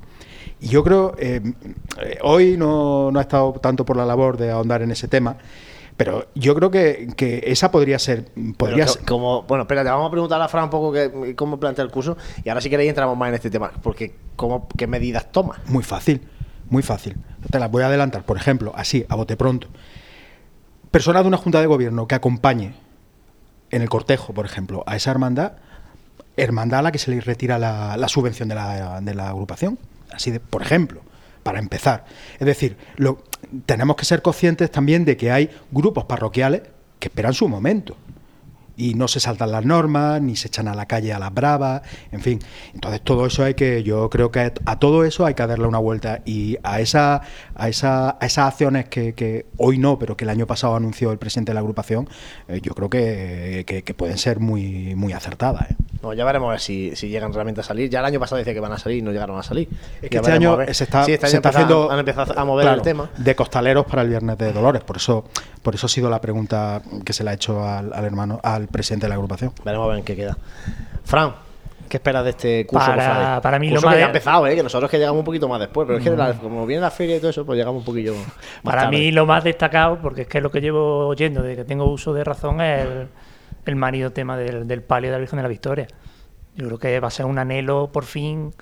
Y 0.59 0.69
yo 0.69 0.83
creo, 0.83 1.15
eh, 1.19 1.39
eh, 2.01 2.17
hoy 2.23 2.57
no, 2.57 3.11
no 3.11 3.19
ha 3.19 3.21
estado 3.21 3.53
tanto 3.61 3.85
por 3.85 3.95
la 3.95 4.05
labor 4.05 4.37
de 4.37 4.49
ahondar 4.49 4.81
en 4.81 4.89
ese 4.91 5.07
tema, 5.07 5.37
pero 5.97 6.27
yo 6.35 6.55
creo 6.55 6.71
que, 6.71 7.09
que 7.15 7.43
esa 7.47 7.69
podría 7.71 7.99
ser... 7.99 8.25
Podría 8.57 8.85
que- 8.85 9.05
como, 9.05 9.43
bueno, 9.43 9.63
espérate, 9.63 9.89
vamos 9.89 10.07
a 10.07 10.11
preguntarle 10.11 10.45
a 10.45 10.47
Fran 10.47 10.65
un 10.65 10.69
poco 10.69 10.91
que- 10.91 11.35
cómo 11.35 11.59
plantea 11.59 11.83
el 11.85 11.91
curso 11.91 12.17
y 12.43 12.49
ahora 12.49 12.61
si 12.61 12.69
queréis 12.69 12.89
entramos 12.89 13.17
más 13.17 13.29
en 13.29 13.35
este 13.35 13.49
tema, 13.49 13.71
porque 13.81 14.15
cómo, 14.35 14.67
qué 14.77 14.87
medidas 14.87 15.31
toma. 15.31 15.59
Muy 15.67 15.83
fácil, 15.83 16.21
muy 16.69 16.81
fácil. 16.83 17.15
Te 17.51 17.59
las 17.59 17.69
voy 17.69 17.83
a 17.83 17.87
adelantar. 17.87 18.23
Por 18.25 18.37
ejemplo, 18.37 18.71
así, 18.75 19.05
a 19.09 19.15
bote 19.15 19.37
pronto. 19.37 19.67
Persona 20.91 21.21
de 21.21 21.27
una 21.27 21.37
junta 21.37 21.59
de 21.59 21.67
gobierno 21.67 22.07
que 22.07 22.15
acompañe 22.15 22.73
en 23.71 23.81
el 23.81 23.89
cortejo, 23.89 24.33
por 24.33 24.45
ejemplo, 24.45 24.83
a 24.85 24.95
esa 24.95 25.09
hermandad, 25.11 25.53
hermandad 26.37 26.79
a 26.79 26.83
la 26.83 26.91
que 26.91 26.99
se 26.99 27.09
le 27.11 27.19
retira 27.21 27.57
la, 27.57 27.97
la 27.97 28.07
subvención 28.07 28.47
de 28.49 28.55
la, 28.55 29.01
de 29.01 29.13
la 29.15 29.29
agrupación. 29.29 29.79
Así 30.11 30.29
de, 30.29 30.39
por 30.39 30.61
ejemplo, 30.61 31.01
para 31.41 31.57
empezar. 31.59 32.05
Es 32.39 32.45
decir, 32.45 32.77
lo, 32.97 33.23
tenemos 33.65 33.95
que 33.95 34.05
ser 34.05 34.21
conscientes 34.21 34.71
también 34.71 35.05
de 35.05 35.17
que 35.17 35.31
hay 35.31 35.49
grupos 35.71 36.05
parroquiales 36.05 36.61
que 36.99 37.07
esperan 37.07 37.33
su 37.33 37.47
momento. 37.47 37.95
Y 38.75 38.95
no 38.95 39.07
se 39.07 39.19
saltan 39.19 39.51
las 39.51 39.65
normas, 39.65 40.21
ni 40.21 40.35
se 40.35 40.47
echan 40.47 40.67
a 40.67 40.75
la 40.75 40.85
calle 40.85 41.13
a 41.13 41.19
las 41.19 41.33
bravas, 41.33 41.81
en 42.11 42.21
fin. 42.21 42.39
Entonces 42.73 43.01
todo 43.01 43.25
eso 43.25 43.43
hay 43.43 43.53
que, 43.53 43.83
yo 43.83 44.09
creo 44.09 44.31
que 44.31 44.53
a 44.65 44.79
todo 44.79 45.03
eso 45.03 45.25
hay 45.25 45.33
que 45.33 45.45
darle 45.45 45.67
una 45.67 45.77
vuelta 45.77 46.21
y 46.25 46.57
a 46.63 46.79
esa, 46.79 47.21
a 47.55 47.69
esa, 47.69 48.17
a 48.19 48.25
esas 48.25 48.47
acciones 48.47 48.85
que, 48.89 49.13
que 49.13 49.45
hoy 49.57 49.77
no, 49.77 49.99
pero 49.99 50.17
que 50.17 50.25
el 50.25 50.29
año 50.29 50.47
pasado 50.47 50.75
anunció 50.75 51.11
el 51.11 51.17
presidente 51.17 51.51
de 51.51 51.55
la 51.55 51.59
agrupación, 51.59 52.09
eh, 52.47 52.59
yo 52.61 52.73
creo 52.73 52.89
que, 52.89 53.63
que, 53.65 53.93
pueden 53.93 54.17
ser 54.17 54.39
muy, 54.39 54.95
muy 54.95 55.13
acertadas. 55.13 55.69
¿eh? 55.71 55.75
No, 56.01 56.13
ya 56.13 56.25
veremos 56.25 56.47
a 56.47 56.51
ver 56.51 56.59
si, 56.59 56.95
si, 56.95 57.09
llegan 57.09 57.31
realmente 57.31 57.61
a 57.61 57.63
salir. 57.63 57.89
Ya 57.89 57.99
el 57.99 58.05
año 58.05 58.19
pasado 58.19 58.37
decía 58.37 58.53
que 58.53 58.59
van 58.59 58.71
a 58.71 58.77
salir 58.77 58.97
y 58.97 59.01
no 59.01 59.11
llegaron 59.11 59.37
a 59.37 59.43
salir. 59.43 59.69
Es 60.01 60.09
que 60.09 60.17
este 60.17 60.31
año 60.31 60.57
se 60.71 60.83
está, 60.83 61.05
este 61.05 61.27
se 61.27 61.37
está 61.37 61.49
haciendo 61.49 61.91
han 61.91 61.99
empezado 61.99 62.37
a 62.37 62.43
mover 62.43 62.67
el 62.67 62.81
tema 62.81 63.09
de 63.17 63.35
costaleros 63.35 63.85
para 63.85 64.01
el 64.01 64.09
viernes 64.09 64.37
de 64.37 64.51
Dolores. 64.51 64.83
Por 64.83 64.97
eso, 64.97 65.25
por 65.61 65.75
eso 65.75 65.85
ha 65.85 65.89
sido 65.89 66.09
la 66.09 66.19
pregunta 66.19 66.81
que 67.05 67.13
se 67.13 67.23
le 67.23 67.29
ha 67.29 67.33
hecho 67.33 67.63
al, 67.65 67.93
al 67.93 68.05
hermano, 68.05 68.39
al 68.43 68.62
presidente 68.67 69.05
de 69.05 69.09
la 69.09 69.15
agrupación. 69.15 69.51
Veremos 69.63 69.85
a 69.85 69.89
ver 69.89 69.99
en 69.99 70.05
qué 70.05 70.15
queda. 70.15 70.37
Fran, 71.03 71.33
¿Qué 71.93 71.97
esperas 71.97 72.23
de 72.23 72.31
este 72.31 72.65
curso? 72.65 72.87
Para, 72.87 73.39
para 73.39 73.59
mí 73.59 73.69
lo 73.69 73.79
más. 73.79 73.93
Que 73.93 73.99
ya 73.99 74.05
ha 74.05 74.07
empezado, 74.07 74.47
¿eh? 74.47 74.55
que 74.55 74.63
nosotros 74.63 74.89
que 74.89 74.97
llegamos 74.97 75.19
un 75.19 75.25
poquito 75.25 75.47
más 75.47 75.59
después, 75.59 75.85
pero 75.85 75.99
es 75.99 76.03
que 76.03 76.09
mm. 76.09 76.39
como 76.39 76.65
viene 76.65 76.81
la 76.81 76.89
feria 76.89 77.17
y 77.17 77.19
todo 77.19 77.29
eso, 77.29 77.45
pues 77.45 77.55
llegamos 77.55 77.81
un 77.81 77.85
poquillo 77.85 78.15
más 78.63 78.73
Para 78.75 78.89
mí 78.89 79.11
lo 79.11 79.27
más 79.27 79.43
destacado, 79.43 79.99
porque 80.01 80.23
es 80.23 80.27
que 80.27 80.41
lo 80.41 80.49
que 80.49 80.59
llevo 80.59 81.07
oyendo, 81.07 81.43
de 81.43 81.55
que 81.55 81.65
tengo 81.65 81.85
uso 81.85 82.11
de 82.13 82.23
razón, 82.23 82.61
es 82.61 82.83
el, 82.83 83.07
el 83.65 83.75
marido 83.75 84.11
tema 84.11 84.37
del, 84.37 84.67
del 84.67 84.81
palio 84.81 85.11
de 85.11 85.17
la 85.17 85.19
Virgen 85.19 85.37
de 85.37 85.43
la 85.43 85.49
Victoria. 85.49 85.87
Yo 86.55 86.65
creo 86.65 86.79
que 86.79 86.99
va 86.99 87.09
a 87.09 87.11
ser 87.11 87.27
un 87.27 87.37
anhelo, 87.37 87.91
por 87.91 88.05
fin, 88.05 88.53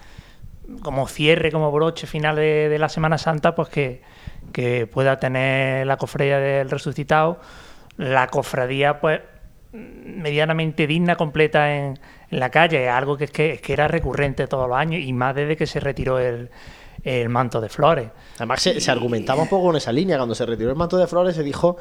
como 0.81 1.07
cierre, 1.07 1.51
como 1.51 1.71
broche 1.71 2.07
final 2.07 2.35
de, 2.35 2.75
la 2.77 2.89
Semana 2.89 3.17
Santa, 3.17 3.55
pues 3.55 3.69
que, 3.69 4.01
que 4.51 4.87
pueda 4.87 5.19
tener 5.19 5.87
la 5.87 5.97
cofradía 5.97 6.39
del 6.39 6.69
resucitado, 6.69 7.39
la 7.97 8.27
cofradía, 8.27 8.99
pues 8.99 9.21
medianamente 9.73 10.87
digna, 10.87 11.15
completa 11.15 11.75
en, 11.75 11.99
en 12.29 12.39
la 12.39 12.49
calle, 12.49 12.89
algo 12.89 13.17
que, 13.17 13.25
es 13.25 13.31
que, 13.31 13.59
que 13.61 13.73
era 13.73 13.87
recurrente 13.87 14.47
todos 14.47 14.67
los 14.67 14.77
años 14.77 15.01
y 15.01 15.13
más 15.13 15.35
desde 15.35 15.55
que 15.55 15.65
se 15.65 15.79
retiró 15.79 16.19
el, 16.19 16.49
el 17.03 17.29
manto 17.29 17.59
de 17.61 17.69
flores. 17.69 18.09
Además, 18.37 18.61
se, 18.61 18.91
argumentaba 18.91 19.41
un 19.41 19.49
poco 19.49 19.69
en 19.71 19.77
esa 19.77 19.91
línea. 19.91 20.17
Cuando 20.17 20.35
se 20.35 20.45
retiró 20.45 20.69
el 20.69 20.75
manto 20.75 20.97
de 20.97 21.07
flores, 21.07 21.35
se 21.35 21.43
dijo 21.43 21.77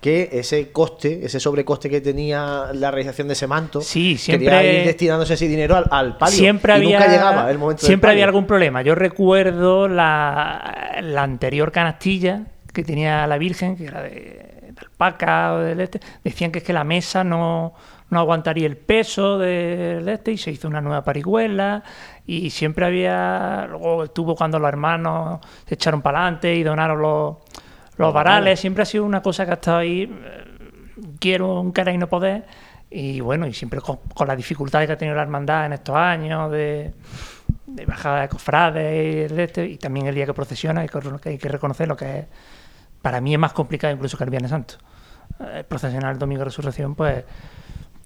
que 0.00 0.28
ese 0.32 0.70
coste, 0.70 1.24
ese 1.24 1.40
sobrecoste 1.40 1.88
que 1.88 2.00
tenía 2.00 2.68
la 2.72 2.90
realización 2.90 3.28
de 3.28 3.34
ese 3.34 3.46
manto, 3.46 3.80
sí, 3.80 4.16
siempre 4.16 4.80
ir 4.80 4.86
destinándose 4.86 5.34
ese 5.34 5.48
dinero 5.48 5.76
al, 5.76 5.86
al 5.90 6.18
palio. 6.18 6.36
Siempre 6.36 6.72
había, 6.72 6.98
nunca 6.98 7.10
llegaba 7.10 7.50
el 7.50 7.58
momento 7.58 7.86
Siempre 7.86 8.10
había 8.10 8.24
algún 8.24 8.46
problema. 8.46 8.82
Yo 8.82 8.94
recuerdo 8.94 9.88
la, 9.88 11.00
la 11.02 11.22
anterior 11.22 11.72
canastilla 11.72 12.46
que 12.72 12.82
tenía 12.82 13.26
la 13.26 13.38
Virgen, 13.38 13.76
que 13.76 13.86
era 13.86 14.02
de, 14.02 14.53
o 14.98 15.58
del 15.58 15.80
este. 15.80 16.00
Decían 16.22 16.50
que 16.50 16.58
es 16.58 16.64
que 16.64 16.72
la 16.72 16.84
mesa 16.84 17.24
no 17.24 17.74
no 18.10 18.20
aguantaría 18.20 18.66
el 18.66 18.76
peso 18.76 19.38
del 19.38 20.08
este 20.08 20.32
y 20.32 20.38
se 20.38 20.50
hizo 20.50 20.68
una 20.68 20.80
nueva 20.80 21.02
parihuela 21.02 21.82
y 22.26 22.50
siempre 22.50 22.86
había, 22.86 23.66
luego 23.68 24.04
estuvo 24.04 24.34
cuando 24.36 24.58
los 24.58 24.68
hermanos 24.68 25.40
se 25.66 25.74
echaron 25.74 26.00
para 26.00 26.20
adelante 26.20 26.54
y 26.54 26.62
donaron 26.62 27.02
los, 27.02 27.36
los 27.96 28.14
varales, 28.14 28.60
siempre 28.60 28.82
ha 28.82 28.86
sido 28.86 29.04
una 29.04 29.20
cosa 29.20 29.44
que 29.44 29.50
ha 29.50 29.54
estado 29.54 29.78
ahí, 29.78 30.02
eh, 30.02 30.44
quiero 31.18 31.60
un 31.60 31.72
cara 31.72 31.92
y 31.92 31.98
no 31.98 32.08
poder 32.08 32.44
y 32.88 33.20
bueno, 33.20 33.46
y 33.46 33.52
siempre 33.52 33.80
con, 33.80 33.98
las 34.26 34.36
dificultades 34.36 34.86
que 34.86 34.92
ha 34.92 34.98
tenido 34.98 35.16
la 35.16 35.22
hermandad 35.22 35.66
en 35.66 35.72
estos 35.72 35.96
años 35.96 36.52
de, 36.52 36.94
de 37.66 37.86
bajada 37.86 38.22
de 38.22 38.28
cofrades 38.28 39.32
y, 39.32 39.40
este, 39.40 39.66
y 39.66 39.76
también 39.76 40.06
el 40.06 40.14
día 40.14 40.26
que 40.26 40.34
procesiona, 40.34 40.82
hay 40.82 40.88
que, 40.88 41.28
hay 41.30 41.38
que 41.38 41.48
reconocer 41.48 41.88
lo 41.88 41.96
que 41.96 42.18
es, 42.20 42.26
para 43.04 43.20
mí 43.20 43.34
es 43.34 43.38
más 43.38 43.52
complicado 43.52 43.92
incluso 43.92 44.16
que 44.16 44.24
el 44.24 44.30
Viernes 44.30 44.50
Santo. 44.50 44.76
El 45.38 45.58
eh, 45.58 45.64
procesionar 45.64 46.12
el 46.12 46.18
Domingo 46.18 46.38
de 46.38 46.46
Resurrección, 46.46 46.94
pues 46.94 47.22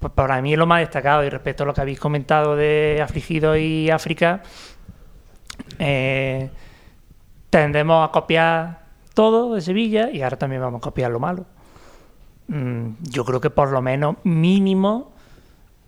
pues 0.01 0.13
para 0.13 0.43
mí 0.43 0.53
es 0.53 0.59
lo 0.59 0.67
más 0.67 0.81
destacado. 0.81 1.23
Y 1.23 1.31
respecto 1.31 1.63
a 1.63 1.67
lo 1.67 1.73
que 1.73 1.81
habéis 1.81 2.01
comentado 2.01 2.57
de 2.57 3.01
Afligido 3.01 3.57
y 3.57 3.91
África, 3.91 4.43
eh, 5.79 6.51
tendemos 7.49 8.09
a 8.09 8.11
copiar 8.11 8.81
todo 9.15 9.55
de 9.55 9.61
Sevilla 9.61 10.11
y 10.11 10.23
ahora 10.23 10.37
también 10.37 10.63
vamos 10.63 10.79
a 10.79 10.83
copiar 10.83 11.13
lo 11.13 11.21
malo. 11.21 11.47
Mm, 12.49 12.95
yo 13.03 13.25
creo 13.25 13.41
que 13.41 13.51
por 13.51 13.71
lo 13.71 13.81
menos 13.81 14.17
mínimo 14.25 15.13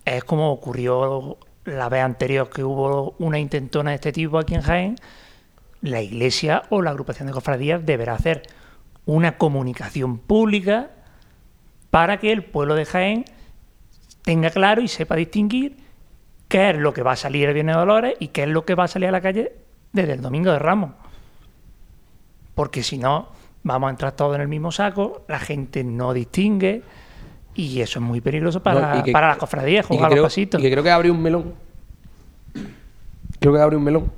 es 0.05 0.23
como 0.23 0.53
ocurrió 0.53 1.37
la 1.65 1.89
vez 1.89 2.05
anterior 2.05 2.49
que 2.49 2.63
hubo 2.63 3.17
una 3.19 3.41
intentona 3.41 3.91
de 3.91 3.97
este 3.97 4.13
tipo 4.13 4.39
aquí 4.39 4.55
en 4.55 4.63
Jaén, 4.63 4.97
la 5.83 6.01
iglesia 6.01 6.63
o 6.71 6.81
la 6.81 6.91
agrupación 6.91 7.27
de 7.27 7.33
cofradías 7.33 7.85
deberá 7.85 8.15
hacer 8.15 8.43
una 9.15 9.39
comunicación 9.39 10.19
pública 10.19 10.91
para 11.91 12.19
que 12.19 12.31
el 12.31 12.45
pueblo 12.45 12.77
de 12.77 12.85
Jaén 12.85 13.25
tenga 14.23 14.51
claro 14.51 14.83
y 14.83 14.89
sepa 14.89 15.17
distinguir 15.17 15.79
qué 16.47 16.71
es 16.71 16.77
lo 16.77 16.93
que 16.93 17.03
va 17.03 17.13
a 17.13 17.17
salir 17.17 17.49
el 17.49 17.55
Viernes 17.55 17.75
de 17.75 17.81
Dolores 17.81 18.15
y 18.21 18.29
qué 18.29 18.45
es 18.45 18.49
lo 18.49 18.65
que 18.65 18.77
va 18.77 18.85
a 18.85 18.89
salir 18.89 19.09
a 19.09 19.13
la 19.13 19.21
calle 19.21 19.53
desde 19.93 20.13
el 20.13 20.23
Domingo 20.23 20.53
de 20.53 20.61
Ramos. 20.61 20.93
Porque 22.55 22.85
si 22.85 22.99
no, 22.99 23.29
vamos 23.65 23.89
a 23.89 23.91
entrar 23.91 24.13
todos 24.13 24.37
en 24.37 24.43
el 24.43 24.49
mismo 24.49 24.71
saco, 24.71 25.25
la 25.27 25.41
gente 25.41 25.83
no 25.83 26.13
distingue 26.13 26.83
y 27.57 27.81
eso 27.81 27.99
es 27.99 28.05
muy 28.05 28.21
peligroso 28.21 28.63
para, 28.63 29.03
para 29.13 29.29
las 29.29 29.39
cofradías, 29.39 29.87
jugar 29.87 30.13
los 30.13 30.23
pasitos. 30.23 30.61
Y 30.61 30.65
que 30.65 30.71
creo 30.71 30.85
que 30.85 30.91
abre 30.91 31.11
un 31.11 31.21
melón. 31.21 31.55
Creo 33.41 33.55
que 33.55 33.61
abre 33.61 33.77
un 33.77 33.83
melón. 33.83 34.13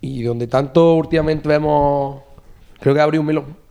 Y 0.00 0.22
donde 0.22 0.46
tanto 0.46 0.94
últimamente 0.94 1.46
vemos. 1.48 2.22
Creo 2.80 2.94
que 2.94 3.00
abre 3.00 3.18
un 3.18 3.26
melón. 3.26 3.65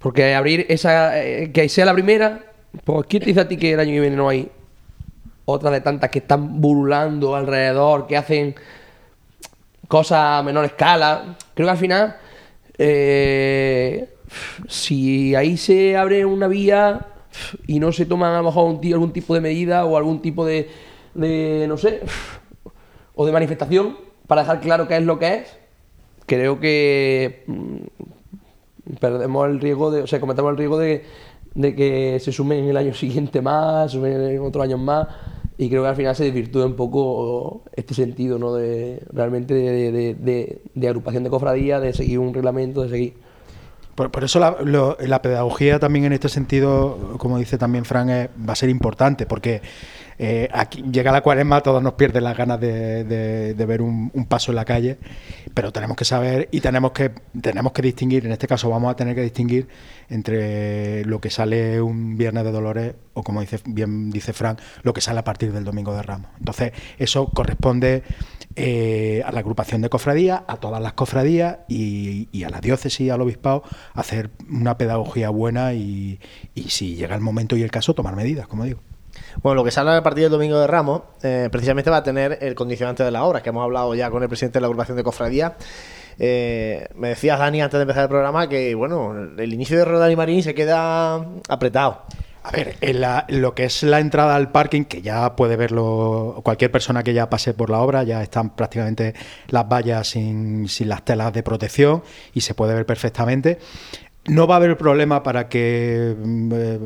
Porque 0.00 0.34
abrir 0.34 0.66
esa. 0.68 1.22
Eh, 1.22 1.52
que 1.52 1.68
sea 1.68 1.84
la 1.84 1.92
primera 1.92 2.50
pues, 2.84 3.06
¿quién 3.08 3.22
te 3.22 3.28
dice 3.28 3.40
a 3.40 3.48
ti 3.48 3.56
que 3.56 3.72
el 3.72 3.80
año 3.80 3.92
que 3.92 4.00
viene 4.00 4.16
no 4.16 4.28
hay 4.28 4.50
otras 5.44 5.72
de 5.72 5.80
tantas 5.80 6.10
que 6.10 6.20
están 6.20 6.60
burlando 6.60 7.34
alrededor, 7.34 8.06
que 8.06 8.16
hacen 8.16 8.54
cosas 9.88 10.38
a 10.38 10.42
menor 10.42 10.64
escala? 10.64 11.36
Creo 11.54 11.66
que 11.66 11.70
al 11.70 11.78
final, 11.78 12.16
eh, 12.78 14.08
si 14.68 15.34
ahí 15.34 15.56
se 15.56 15.96
abre 15.96 16.24
una 16.24 16.46
vía 16.46 17.06
y 17.66 17.80
no 17.80 17.92
se 17.92 18.06
toman 18.06 18.34
a 18.34 18.38
lo 18.38 18.44
mejor 18.44 18.80
algún 18.84 19.12
tipo 19.12 19.34
de 19.34 19.40
medida 19.40 19.84
o 19.84 19.96
algún 19.96 20.22
tipo 20.22 20.46
de, 20.46 20.70
de, 21.14 21.66
no 21.68 21.76
sé, 21.76 22.02
o 23.14 23.26
de 23.26 23.32
manifestación 23.32 23.98
para 24.28 24.42
dejar 24.42 24.60
claro 24.60 24.86
qué 24.86 24.96
es 24.96 25.02
lo 25.02 25.18
que 25.18 25.34
es, 25.34 25.56
creo 26.26 26.60
que 26.60 27.42
mm, 27.48 27.78
perdemos 28.98 29.48
el 29.48 29.60
riesgo 29.60 29.90
de, 29.90 30.02
o 30.02 30.06
sea, 30.06 30.20
cometemos 30.20 30.50
el 30.50 30.56
riesgo 30.56 30.78
de 30.78 31.04
de 31.54 31.74
que 31.74 32.18
se 32.20 32.32
sumen 32.32 32.64
en 32.64 32.70
el 32.70 32.76
año 32.76 32.94
siguiente 32.94 33.40
más, 33.40 33.92
sumen 33.92 34.12
en 34.12 34.40
otros 34.40 34.64
años 34.64 34.80
más, 34.80 35.08
y 35.58 35.68
creo 35.68 35.82
que 35.82 35.88
al 35.88 35.96
final 35.96 36.16
se 36.16 36.24
desvirtúa 36.24 36.64
un 36.64 36.76
poco 36.76 37.64
este 37.74 37.94
sentido, 37.94 38.38
¿no? 38.38 38.54
De, 38.54 39.02
realmente 39.12 39.54
de, 39.54 40.88
agrupación 40.88 41.22
de 41.22 41.30
cofradía, 41.30 41.80
de 41.80 41.92
seguir 41.92 42.18
un 42.18 42.32
reglamento, 42.32 42.82
de 42.82 42.88
seguir... 42.88 43.14
Por, 43.94 44.24
eso 44.24 44.38
la, 44.38 44.56
la, 44.98 45.20
pedagogía 45.20 45.78
también 45.78 46.06
en 46.06 46.14
este 46.14 46.30
sentido, 46.30 47.16
como 47.18 47.36
dice 47.36 47.58
también 47.58 47.84
Fran, 47.84 48.08
va 48.08 48.52
a 48.54 48.56
ser 48.56 48.70
importante, 48.70 49.26
porque 49.26 49.60
eh, 50.22 50.50
aquí 50.52 50.82
llega 50.82 51.10
la 51.12 51.22
cuaresma, 51.22 51.62
todos 51.62 51.82
nos 51.82 51.94
pierden 51.94 52.24
las 52.24 52.36
ganas 52.36 52.60
de, 52.60 53.54
ver 53.66 53.80
un, 53.80 54.10
paso 54.28 54.52
en 54.52 54.56
la 54.56 54.66
calle, 54.66 54.98
pero 55.54 55.72
tenemos 55.72 55.96
que 55.96 56.04
saber 56.04 56.46
y 56.52 56.60
tenemos 56.60 56.92
que, 56.92 57.10
tenemos 57.40 57.72
que 57.72 57.80
distinguir, 57.80 58.26
en 58.26 58.32
este 58.32 58.46
caso 58.46 58.68
vamos 58.68 58.92
a 58.92 58.96
tener 58.96 59.14
que 59.14 59.22
distinguir 59.22 59.66
entre 60.10 61.06
lo 61.06 61.22
que 61.22 61.30
sale 61.30 61.80
un 61.80 62.18
viernes 62.18 62.44
de 62.44 62.52
Dolores 62.52 62.94
o 63.14 63.22
como 63.22 63.40
dice 63.40 63.60
bien 63.64 64.10
dice 64.10 64.34
Frank, 64.34 64.60
lo 64.82 64.92
que 64.92 65.00
sale 65.00 65.20
a 65.20 65.24
partir 65.24 65.54
del 65.54 65.64
domingo 65.64 65.94
de 65.94 66.02
Ramos. 66.02 66.30
Entonces, 66.38 66.72
eso 66.98 67.30
corresponde 67.30 68.02
eh, 68.56 69.22
a 69.24 69.32
la 69.32 69.40
agrupación 69.40 69.80
de 69.80 69.88
cofradías, 69.88 70.42
a 70.48 70.58
todas 70.58 70.82
las 70.82 70.92
cofradías 70.92 71.60
y, 71.66 72.44
a 72.44 72.50
la 72.50 72.60
diócesis 72.60 73.00
y 73.00 73.08
al 73.08 73.22
obispado 73.22 73.62
hacer 73.94 74.28
una 74.50 74.76
pedagogía 74.76 75.30
buena 75.30 75.72
y, 75.72 76.20
y 76.54 76.68
si 76.68 76.94
llega 76.96 77.14
el 77.14 77.22
momento 77.22 77.56
y 77.56 77.62
el 77.62 77.70
caso, 77.70 77.94
tomar 77.94 78.16
medidas, 78.16 78.46
como 78.46 78.64
digo. 78.64 78.80
Bueno, 79.42 79.56
lo 79.56 79.64
que 79.64 79.70
sale 79.70 79.90
a 79.92 80.02
partir 80.02 80.24
del 80.24 80.32
Domingo 80.32 80.58
de 80.58 80.66
Ramos, 80.66 81.02
eh, 81.22 81.48
precisamente 81.50 81.90
va 81.90 81.98
a 81.98 82.02
tener 82.02 82.38
el 82.40 82.54
condicionante 82.54 83.02
de 83.02 83.10
la 83.10 83.24
obra, 83.24 83.42
que 83.42 83.50
hemos 83.50 83.64
hablado 83.64 83.94
ya 83.94 84.10
con 84.10 84.22
el 84.22 84.28
presidente 84.28 84.58
de 84.58 84.62
la 84.62 84.66
agrupación 84.66 84.96
de 84.96 85.02
cofradía. 85.02 85.56
Eh, 86.18 86.86
me 86.96 87.08
decías, 87.08 87.38
Dani, 87.38 87.62
antes 87.62 87.78
de 87.78 87.82
empezar 87.82 88.02
el 88.04 88.08
programa, 88.08 88.48
que 88.48 88.74
bueno, 88.74 89.14
el 89.38 89.54
inicio 89.54 89.78
de 89.78 89.84
Rodani 89.84 90.16
Marín 90.16 90.42
se 90.42 90.54
queda 90.54 91.14
apretado. 91.48 92.02
A 92.42 92.52
ver, 92.52 92.76
lo 93.28 93.54
que 93.54 93.64
es 93.64 93.82
la 93.82 94.00
entrada 94.00 94.34
al 94.34 94.50
parking, 94.50 94.84
que 94.84 95.02
ya 95.02 95.36
puede 95.36 95.56
verlo 95.56 96.40
cualquier 96.42 96.70
persona 96.70 97.02
que 97.02 97.12
ya 97.12 97.28
pase 97.28 97.52
por 97.52 97.68
la 97.68 97.80
obra, 97.80 98.02
ya 98.02 98.22
están 98.22 98.56
prácticamente 98.56 99.14
las 99.48 99.68
vallas 99.68 100.08
sin 100.08 100.66
las 100.86 101.04
telas 101.04 101.34
de 101.34 101.42
protección 101.42 102.02
y 102.32 102.40
se 102.40 102.54
puede 102.54 102.74
ver 102.74 102.86
perfectamente. 102.86 103.58
No 104.26 104.46
va 104.46 104.54
a 104.54 104.58
haber 104.58 104.76
problema 104.76 105.22
para 105.22 105.48
que 105.48 106.14
mm, 106.18 106.52
eh, 106.52 106.78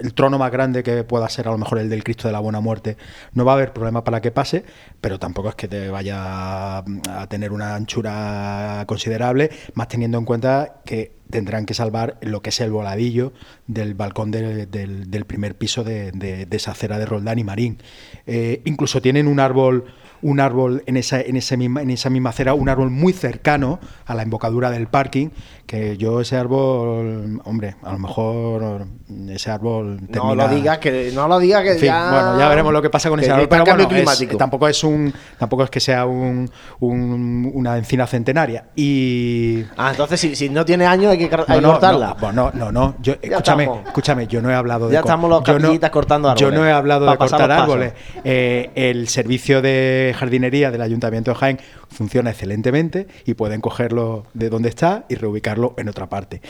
el 0.00 0.14
trono 0.14 0.38
más 0.38 0.50
grande 0.50 0.82
que 0.82 1.04
pueda 1.04 1.28
ser 1.28 1.46
a 1.46 1.50
lo 1.50 1.58
mejor 1.58 1.78
el 1.78 1.90
del 1.90 2.02
Cristo 2.02 2.28
de 2.28 2.32
la 2.32 2.40
Buena 2.40 2.60
Muerte, 2.60 2.96
no 3.34 3.44
va 3.44 3.52
a 3.52 3.54
haber 3.56 3.74
problema 3.74 4.04
para 4.04 4.22
que 4.22 4.30
pase, 4.30 4.64
pero 5.00 5.18
tampoco 5.18 5.50
es 5.50 5.54
que 5.54 5.68
te 5.68 5.90
vaya 5.90 6.78
a 6.78 7.26
tener 7.28 7.52
una 7.52 7.74
anchura 7.74 8.84
considerable, 8.86 9.50
más 9.74 9.88
teniendo 9.88 10.16
en 10.18 10.24
cuenta 10.24 10.80
que 10.86 11.12
tendrán 11.30 11.66
que 11.66 11.74
salvar 11.74 12.16
lo 12.22 12.40
que 12.40 12.48
es 12.50 12.60
el 12.60 12.70
voladillo 12.70 13.34
del 13.66 13.94
balcón 13.94 14.30
del, 14.30 15.24
primer 15.26 15.56
piso 15.56 15.84
de, 15.84 16.46
esa 16.50 16.70
acera 16.70 16.98
de 16.98 17.04
Roldán 17.04 17.38
y 17.38 17.44
Marín. 17.44 17.78
Eh, 18.26 18.62
incluso 18.64 19.02
tienen 19.02 19.28
un 19.28 19.40
árbol 19.40 19.84
un 20.22 20.40
árbol 20.40 20.82
en 20.86 20.96
esa, 20.96 21.20
en, 21.20 21.36
ese 21.36 21.56
misma, 21.56 21.82
en 21.82 21.90
esa 21.90 22.10
misma 22.10 22.30
acera, 22.30 22.54
un 22.54 22.68
árbol 22.68 22.90
muy 22.90 23.12
cercano 23.12 23.78
a 24.06 24.14
la 24.14 24.22
embocadura 24.22 24.70
del 24.70 24.88
parking, 24.88 25.28
que 25.66 25.96
yo 25.96 26.20
ese 26.20 26.36
árbol, 26.36 27.40
hombre, 27.44 27.76
a 27.82 27.92
lo 27.92 27.98
mejor 27.98 28.86
ese 29.28 29.50
árbol 29.50 30.00
No 30.08 30.34
lo 30.34 30.48
digas, 30.48 30.78
que 30.78 31.10
no 31.14 31.28
lo 31.28 31.38
digas 31.38 31.62
que 31.62 31.78
ya... 31.78 32.10
Bueno, 32.10 32.38
ya 32.38 32.48
veremos 32.48 32.72
lo 32.72 32.82
que 32.82 32.90
pasa 32.90 33.10
con 33.10 33.20
ese 33.20 33.30
árbol, 33.30 33.48
pero 33.48 33.64
bueno, 33.64 33.88
tampoco 34.36 34.68
es 34.68 34.82
un 34.84 35.12
tampoco 35.38 35.64
es 35.64 35.70
que 35.70 35.80
sea 35.80 36.06
un, 36.06 36.50
una 36.80 37.76
encina 37.76 38.06
centenaria 38.06 38.66
y... 38.74 39.64
Ah, 39.76 39.90
entonces 39.90 40.20
si, 40.20 40.34
si 40.34 40.48
no 40.48 40.64
tiene 40.64 40.86
años 40.86 41.12
hay 41.12 41.18
que, 41.18 41.28
cortarla. 41.28 42.16
No, 42.32 42.50
no, 42.52 42.72
no, 42.72 42.94
yo, 43.00 43.14
escúchame, 43.20 43.68
escúchame, 43.86 44.26
yo 44.26 44.40
no 44.42 44.50
he 44.50 44.54
hablado 44.54 44.88
de... 44.88 44.94
Ya 44.94 45.00
estamos 45.00 45.30
los 45.30 45.42
cortando 45.90 46.30
árboles. 46.30 46.40
Yo 46.40 46.50
no 46.50 46.66
he 46.66 46.72
hablado 46.72 47.10
de 47.10 47.16
cortar 47.16 47.50
árboles. 47.50 47.92
Eh, 48.24 48.70
el 48.74 49.08
servicio 49.08 49.62
de 49.62 50.07
jardinería 50.14 50.70
del 50.70 50.82
Ayuntamiento 50.82 51.30
de 51.30 51.36
Jaén 51.36 51.58
funciona 51.88 52.30
excelentemente 52.30 53.06
y 53.24 53.34
pueden 53.34 53.60
cogerlo 53.60 54.26
de 54.34 54.50
donde 54.50 54.68
está 54.68 55.04
y 55.08 55.14
reubicarlo 55.14 55.74
en 55.76 55.88
otra 55.88 56.08
parte. 56.08 56.40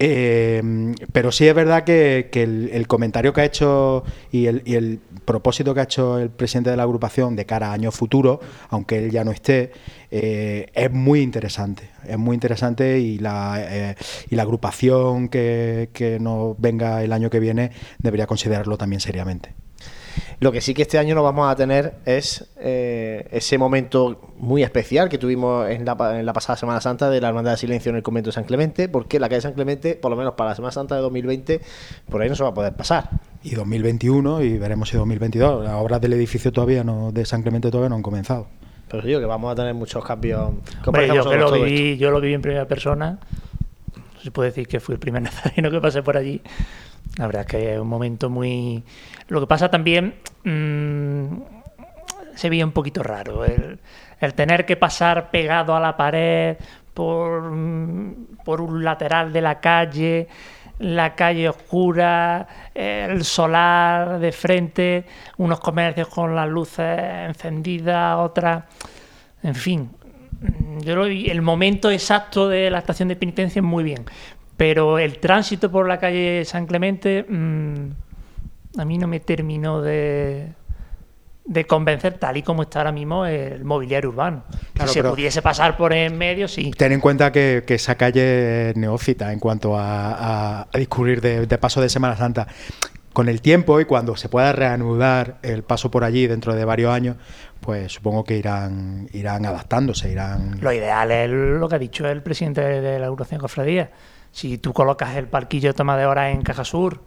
Eh, 0.00 0.62
pero 1.12 1.32
sí 1.32 1.48
es 1.48 1.54
verdad 1.54 1.82
que, 1.82 2.28
el, 2.32 2.86
comentario 2.86 3.32
que 3.32 3.40
ha 3.40 3.44
hecho 3.44 4.04
y 4.30 4.46
el, 4.46 5.00
propósito 5.24 5.74
que 5.74 5.80
ha 5.80 5.82
hecho 5.82 6.18
el 6.18 6.30
presidente 6.30 6.70
de 6.70 6.76
la 6.76 6.84
agrupación 6.84 7.36
de 7.36 7.44
cara 7.44 7.70
a 7.70 7.72
años 7.72 7.94
futuros, 7.94 8.38
aunque 8.70 8.98
él 8.98 9.10
ya 9.10 9.24
no 9.24 9.32
esté, 9.32 9.72
eh, 10.10 10.70
es 10.72 10.90
muy 10.92 11.20
interesante. 11.20 11.90
Es 12.06 12.16
muy 12.16 12.34
interesante 12.34 13.00
y 13.00 13.18
la, 13.18 13.56
eh, 13.58 13.96
y 14.30 14.36
la 14.36 14.42
agrupación 14.42 15.28
que, 15.28 15.90
que 15.92 16.18
nos 16.20 16.58
venga 16.58 17.02
el 17.02 17.12
año 17.12 17.28
que 17.28 17.40
viene 17.40 17.72
debería 17.98 18.26
considerarlo 18.26 18.78
también 18.78 19.00
seriamente. 19.00 19.54
Lo 20.40 20.52
que 20.52 20.60
sí 20.60 20.74
que 20.74 20.82
este 20.82 20.98
año 20.98 21.14
no 21.14 21.22
vamos 21.22 21.50
a 21.50 21.56
tener 21.56 21.94
es 22.04 22.48
eh, 22.58 23.26
ese 23.30 23.58
momento 23.58 24.32
muy 24.38 24.62
especial 24.62 25.08
que 25.08 25.18
tuvimos 25.18 25.68
en 25.68 25.84
la, 25.84 25.96
en 26.18 26.26
la, 26.26 26.32
pasada 26.32 26.56
Semana 26.56 26.80
Santa 26.80 27.10
de 27.10 27.20
la 27.20 27.28
Hermandad 27.28 27.52
de 27.52 27.56
Silencio 27.56 27.90
en 27.90 27.96
el 27.96 28.02
convento 28.02 28.28
de 28.28 28.32
San 28.32 28.44
Clemente, 28.44 28.88
porque 28.88 29.18
la 29.18 29.28
calle 29.28 29.38
de 29.38 29.42
San 29.42 29.54
Clemente, 29.54 29.94
por 29.94 30.10
lo 30.10 30.16
menos 30.16 30.34
para 30.34 30.50
la 30.50 30.56
Semana 30.56 30.72
Santa 30.72 30.94
de 30.94 31.02
2020, 31.02 31.60
por 32.08 32.22
ahí 32.22 32.28
no 32.28 32.34
se 32.34 32.42
va 32.42 32.50
a 32.50 32.54
poder 32.54 32.74
pasar. 32.74 33.10
Y 33.42 33.54
2021, 33.54 34.42
y 34.42 34.58
veremos 34.58 34.88
si 34.88 34.96
2022. 34.96 35.64
Las 35.64 35.74
obras 35.74 36.00
del 36.00 36.12
edificio 36.12 36.52
todavía 36.52 36.84
no, 36.84 37.12
de 37.12 37.24
San 37.24 37.42
Clemente 37.42 37.70
todavía 37.70 37.88
no 37.88 37.96
han 37.96 38.02
comenzado. 38.02 38.46
Pero 38.88 39.02
digo 39.02 39.20
que 39.20 39.26
vamos 39.26 39.52
a 39.52 39.54
tener 39.54 39.74
muchos 39.74 40.04
cambios. 40.04 40.50
yo, 40.84 41.36
lo 41.36 41.52
viví, 41.52 41.96
yo 41.98 42.10
lo 42.10 42.20
viví 42.20 42.34
en 42.34 42.42
primera 42.42 42.66
persona. 42.66 43.18
Se 44.22 44.30
puede 44.30 44.50
decir 44.50 44.66
que 44.66 44.80
fui 44.80 44.94
el 44.94 44.98
primer 44.98 45.22
nazareno 45.24 45.70
que 45.70 45.80
pasé 45.80 46.02
por 46.02 46.16
allí. 46.16 46.40
La 47.18 47.26
verdad 47.26 47.42
es 47.42 47.48
que 47.48 47.74
es 47.74 47.80
un 47.80 47.88
momento 47.88 48.30
muy... 48.30 48.84
Lo 49.26 49.40
que 49.40 49.46
pasa 49.46 49.70
también 49.70 50.14
mmm, 50.44 51.26
se 52.34 52.48
veía 52.48 52.64
un 52.64 52.72
poquito 52.72 53.02
raro. 53.02 53.44
El, 53.44 53.78
tener 54.34 54.64
que 54.64 54.76
pasar 54.76 55.30
pegado 55.30 55.74
a 55.74 55.80
la 55.80 55.96
pared 55.96 56.56
por, 56.94 57.52
por 58.44 58.60
un 58.60 58.84
lateral 58.84 59.32
de 59.32 59.40
la 59.40 59.60
calle, 59.60 60.28
la 60.78 61.16
calle 61.16 61.48
oscura, 61.48 62.46
el 62.74 63.24
solar 63.24 64.20
de 64.20 64.30
frente, 64.30 65.04
unos 65.38 65.58
comercios 65.58 66.08
con 66.08 66.34
las 66.34 66.48
luces 66.48 66.98
encendidas, 67.26 68.16
otras... 68.18 68.64
En 69.42 69.54
fin, 69.54 69.90
yo 70.80 71.04
el 71.04 71.42
momento 71.42 71.90
exacto 71.90 72.48
de 72.48 72.70
la 72.70 72.78
estación 72.78 73.08
de 73.08 73.16
penitencia 73.16 73.60
es 73.60 73.64
muy 73.64 73.84
bien, 73.84 74.04
pero 74.58 74.98
el 74.98 75.20
tránsito 75.20 75.70
por 75.70 75.86
la 75.86 76.00
calle 76.00 76.44
San 76.44 76.66
Clemente 76.66 77.24
mm, 77.26 78.80
a 78.80 78.84
mí 78.84 78.98
no 78.98 79.06
me 79.06 79.20
terminó 79.20 79.80
de, 79.80 80.48
de 81.44 81.64
convencer 81.64 82.14
tal 82.14 82.36
y 82.36 82.42
como 82.42 82.62
está 82.62 82.80
ahora 82.80 82.90
mismo 82.90 83.24
el 83.24 83.64
mobiliario 83.64 84.10
urbano. 84.10 84.42
si 84.84 84.88
se 84.88 85.04
pudiese 85.04 85.42
pasar 85.42 85.76
por 85.76 85.92
en 85.92 86.18
medio, 86.18 86.48
sí. 86.48 86.72
Ten 86.72 86.90
en 86.90 87.00
cuenta 87.00 87.30
que, 87.30 87.64
esa 87.68 87.94
calle 87.94 88.70
es 88.70 88.76
neófita 88.76 89.32
en 89.32 89.38
cuanto 89.38 89.76
a, 89.78 90.66
discurrir 90.74 91.20
de, 91.20 91.58
paso 91.58 91.80
de 91.80 91.88
Semana 91.88 92.16
Santa. 92.16 92.48
Con 93.12 93.28
el 93.28 93.40
tiempo 93.40 93.80
y 93.80 93.84
cuando 93.84 94.16
se 94.16 94.28
pueda 94.28 94.52
reanudar 94.52 95.38
el 95.42 95.62
paso 95.62 95.90
por 95.90 96.04
allí 96.04 96.26
dentro 96.26 96.54
de 96.54 96.64
varios 96.64 96.92
años, 96.92 97.16
pues 97.60 97.92
supongo 97.92 98.24
que 98.24 98.36
irán, 98.36 99.08
irán 99.12 99.46
adaptándose, 99.46 100.10
irán... 100.10 100.58
Lo 100.60 100.72
ideal 100.72 101.10
es 101.10 101.30
lo 101.30 101.68
que 101.68 101.76
ha 101.76 101.78
dicho 101.78 102.08
el 102.08 102.22
presidente 102.22 102.60
de 102.60 102.98
la 102.98 103.06
Agrupación 103.06 103.40
Cofradía 103.40 103.90
si 104.32 104.58
tú 104.58 104.72
colocas 104.72 105.16
el 105.16 105.26
parquillo 105.26 105.70
de 105.70 105.74
toma 105.74 105.96
de 105.96 106.06
hora 106.06 106.30
en 106.30 106.42
Caja 106.42 106.64
Sur 106.64 107.00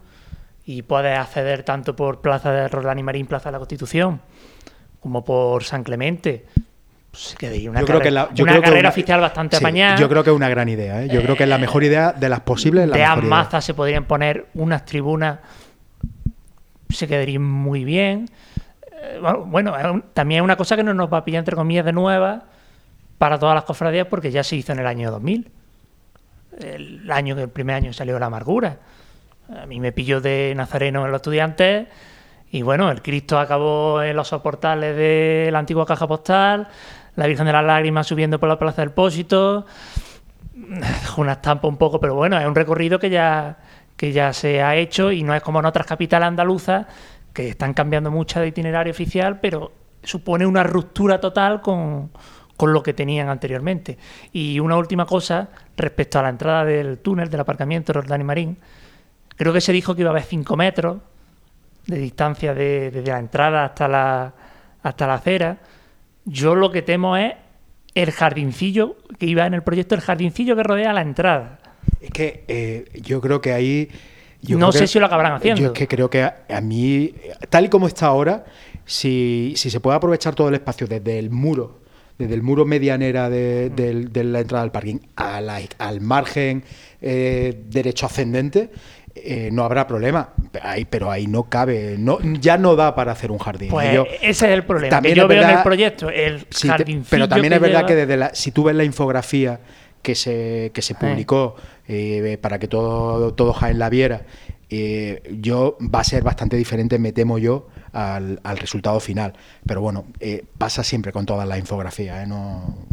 y 0.64 0.82
puedes 0.82 1.18
acceder 1.18 1.62
tanto 1.62 1.96
por 1.96 2.20
Plaza 2.20 2.52
de 2.52 2.68
Roldán 2.68 2.98
y 2.98 3.02
Marín, 3.02 3.26
Plaza 3.26 3.48
de 3.48 3.52
la 3.52 3.58
Constitución, 3.58 4.20
como 5.00 5.24
por 5.24 5.64
San 5.64 5.82
Clemente, 5.82 6.46
pues 7.10 7.34
que 7.38 7.68
una, 7.68 7.84
carrera, 7.84 8.28
una 8.38 8.60
carrera 8.60 8.88
oficial 8.88 9.20
bastante 9.20 9.56
sí, 9.56 9.62
apañada. 9.62 9.96
Yo 9.96 10.08
creo 10.08 10.24
que 10.24 10.30
es 10.30 10.36
una 10.36 10.48
gran 10.48 10.68
idea. 10.68 11.02
¿eh? 11.02 11.08
Yo 11.08 11.22
creo 11.22 11.36
que 11.36 11.42
es 11.42 11.48
la 11.48 11.58
mejor 11.58 11.84
idea 11.84 12.12
de 12.12 12.28
las 12.28 12.40
posibles. 12.40 12.90
de 12.90 13.04
Amazas 13.04 13.64
se 13.64 13.74
podrían 13.74 14.04
poner 14.04 14.46
unas 14.54 14.84
tribunas, 14.84 15.40
se 16.88 17.06
quedarían 17.06 17.42
muy 17.42 17.84
bien. 17.84 18.30
Eh, 19.02 19.20
bueno, 19.46 19.74
también 20.14 20.40
es 20.40 20.44
una 20.44 20.56
cosa 20.56 20.76
que 20.76 20.82
no 20.82 20.94
nos 20.94 21.12
va 21.12 21.18
a 21.18 21.24
pillar, 21.24 21.40
entre 21.40 21.56
comillas, 21.56 21.84
de 21.84 21.92
nueva 21.92 22.44
para 23.18 23.38
todas 23.38 23.54
las 23.54 23.64
cofradías 23.64 24.06
porque 24.06 24.30
ya 24.30 24.42
se 24.42 24.56
hizo 24.56 24.72
en 24.72 24.78
el 24.78 24.86
año 24.86 25.10
2000 25.10 25.50
el 26.62 27.10
año 27.10 27.38
el 27.38 27.48
primer 27.48 27.76
año 27.76 27.92
salió 27.92 28.18
la 28.18 28.26
amargura. 28.26 28.78
A 29.56 29.66
mí 29.66 29.80
me 29.80 29.92
pilló 29.92 30.20
de 30.20 30.52
nazareno 30.56 31.04
en 31.04 31.12
los 31.12 31.18
estudiantes 31.18 31.88
y 32.50 32.62
bueno, 32.62 32.90
el 32.90 33.02
Cristo 33.02 33.38
acabó 33.38 34.02
en 34.02 34.14
los 34.14 34.28
soportales 34.28 34.94
de 34.96 35.48
la 35.50 35.58
antigua 35.58 35.86
caja 35.86 36.06
postal, 36.06 36.68
la 37.16 37.26
Virgen 37.26 37.46
de 37.46 37.52
las 37.52 37.64
Lágrimas 37.64 38.06
subiendo 38.06 38.38
por 38.38 38.48
la 38.48 38.58
Plaza 38.58 38.82
del 38.82 38.90
Pósito, 38.90 39.66
una 41.16 41.32
estampa 41.32 41.66
un 41.68 41.76
poco, 41.76 41.98
pero 41.98 42.14
bueno, 42.14 42.38
es 42.38 42.46
un 42.46 42.54
recorrido 42.54 42.98
que 42.98 43.10
ya, 43.10 43.58
que 43.96 44.12
ya 44.12 44.32
se 44.32 44.62
ha 44.62 44.76
hecho 44.76 45.12
y 45.12 45.22
no 45.22 45.34
es 45.34 45.42
como 45.42 45.60
en 45.60 45.66
otras 45.66 45.86
capitales 45.86 46.28
andaluzas 46.28 46.86
que 47.32 47.48
están 47.48 47.72
cambiando 47.72 48.10
mucho 48.10 48.40
de 48.40 48.48
itinerario 48.48 48.90
oficial, 48.90 49.40
pero 49.40 49.72
supone 50.02 50.44
una 50.46 50.62
ruptura 50.62 51.20
total 51.20 51.60
con, 51.60 52.10
con 52.62 52.72
lo 52.72 52.80
que 52.80 52.92
tenían 52.92 53.28
anteriormente. 53.28 53.98
Y 54.32 54.60
una 54.60 54.76
última 54.76 55.04
cosa 55.04 55.48
respecto 55.76 56.20
a 56.20 56.22
la 56.22 56.28
entrada 56.28 56.64
del 56.64 56.98
túnel 56.98 57.28
del 57.28 57.40
aparcamiento 57.40 57.92
Roldán 57.92 58.20
y 58.20 58.24
Marín. 58.24 58.56
Creo 59.34 59.52
que 59.52 59.60
se 59.60 59.72
dijo 59.72 59.96
que 59.96 60.02
iba 60.02 60.10
a 60.10 60.12
haber 60.12 60.22
5 60.22 60.56
metros 60.56 60.98
de 61.88 61.98
distancia 61.98 62.54
desde 62.54 63.02
la 63.04 63.18
entrada 63.18 63.64
hasta 63.64 63.88
la, 63.88 64.32
hasta 64.80 65.08
la 65.08 65.14
acera. 65.14 65.58
Yo 66.24 66.54
lo 66.54 66.70
que 66.70 66.82
temo 66.82 67.16
es 67.16 67.34
el 67.96 68.12
jardincillo 68.12 68.96
que 69.18 69.26
iba 69.26 69.44
en 69.44 69.54
el 69.54 69.64
proyecto, 69.64 69.96
el 69.96 70.00
jardincillo 70.00 70.54
que 70.54 70.62
rodea 70.62 70.92
la 70.92 71.02
entrada. 71.02 71.58
Es 72.00 72.10
que 72.10 72.44
eh, 72.46 72.84
yo 73.02 73.20
creo 73.20 73.40
que 73.40 73.52
ahí... 73.52 73.88
no 74.50 74.70
sé 74.70 74.86
si 74.86 75.00
lo 75.00 75.06
acabarán 75.06 75.32
haciendo. 75.32 75.60
Yo 75.60 75.66
es 75.66 75.72
que 75.72 75.88
creo 75.88 76.08
que 76.08 76.22
a, 76.22 76.44
a, 76.48 76.60
mí, 76.60 77.12
tal 77.48 77.64
y 77.64 77.68
como 77.68 77.88
está 77.88 78.06
ahora, 78.06 78.44
si, 78.84 79.52
si 79.56 79.68
se 79.68 79.80
puede 79.80 79.96
aprovechar 79.96 80.36
todo 80.36 80.46
el 80.46 80.54
espacio 80.54 80.86
desde 80.86 81.18
el 81.18 81.28
muro 81.30 81.81
desde 82.18 82.34
el 82.34 82.42
muro 82.42 82.64
medianera 82.64 83.28
de, 83.30 83.70
la 84.14 84.40
entrada 84.40 84.62
al 84.62 84.72
parking 84.72 84.98
al 85.16 86.00
margen 86.00 86.64
eh, 87.00 87.64
derecho 87.66 88.06
ascendente, 88.06 88.70
eh, 89.14 89.50
no 89.52 89.64
habrá 89.64 89.86
problema. 89.86 90.30
Ahí, 90.62 90.84
pero 90.84 91.10
ahí 91.10 91.26
no 91.26 91.44
cabe, 91.44 91.96
no, 91.98 92.18
ya 92.40 92.56
no 92.58 92.76
da 92.76 92.94
para 92.94 93.12
hacer 93.12 93.32
un 93.32 93.38
jardín. 93.38 93.70
Pues 93.70 93.98
ese 94.20 94.46
es 94.46 94.52
el 94.52 94.64
problema. 94.64 94.90
También 94.90 95.16
yo 95.16 95.26
veo 95.26 95.42
en 95.42 95.50
el 95.50 95.62
proyecto 95.62 96.10
el 96.10 96.46
Pero 97.10 97.28
también 97.28 97.52
es 97.54 97.60
verdad 97.60 97.86
que 97.86 97.96
desde 97.96 98.16
la, 98.16 98.34
si 98.34 98.52
tú 98.52 98.64
ves 98.64 98.76
la 98.76 98.84
infografía 98.84 99.60
que 100.00 100.14
se, 100.14 100.70
que 100.72 100.82
se 100.82 100.94
publicó 100.94 101.56
eh, 101.88 102.38
para 102.40 102.58
que 102.58 102.68
todo, 102.68 103.34
todo 103.34 103.52
Jaén 103.52 103.78
la 103.78 103.90
viera, 103.90 104.22
yo 105.28 105.76
va 105.82 106.00
a 106.00 106.04
ser 106.04 106.22
bastante 106.22 106.56
diferente, 106.56 106.98
me 106.98 107.12
temo 107.12 107.38
yo, 107.38 107.68
al, 107.92 108.38
resultado 108.56 109.00
final. 109.00 109.34
Pero 109.66 109.80
bueno, 109.80 110.04
eh, 110.20 110.44
pasa 110.58 110.82
siempre 110.82 111.12
con 111.12 111.26
todas 111.26 111.46
las 111.46 111.58
infografías, 111.58 112.22
¿eh? 112.22 112.26
no, 112.26 112.86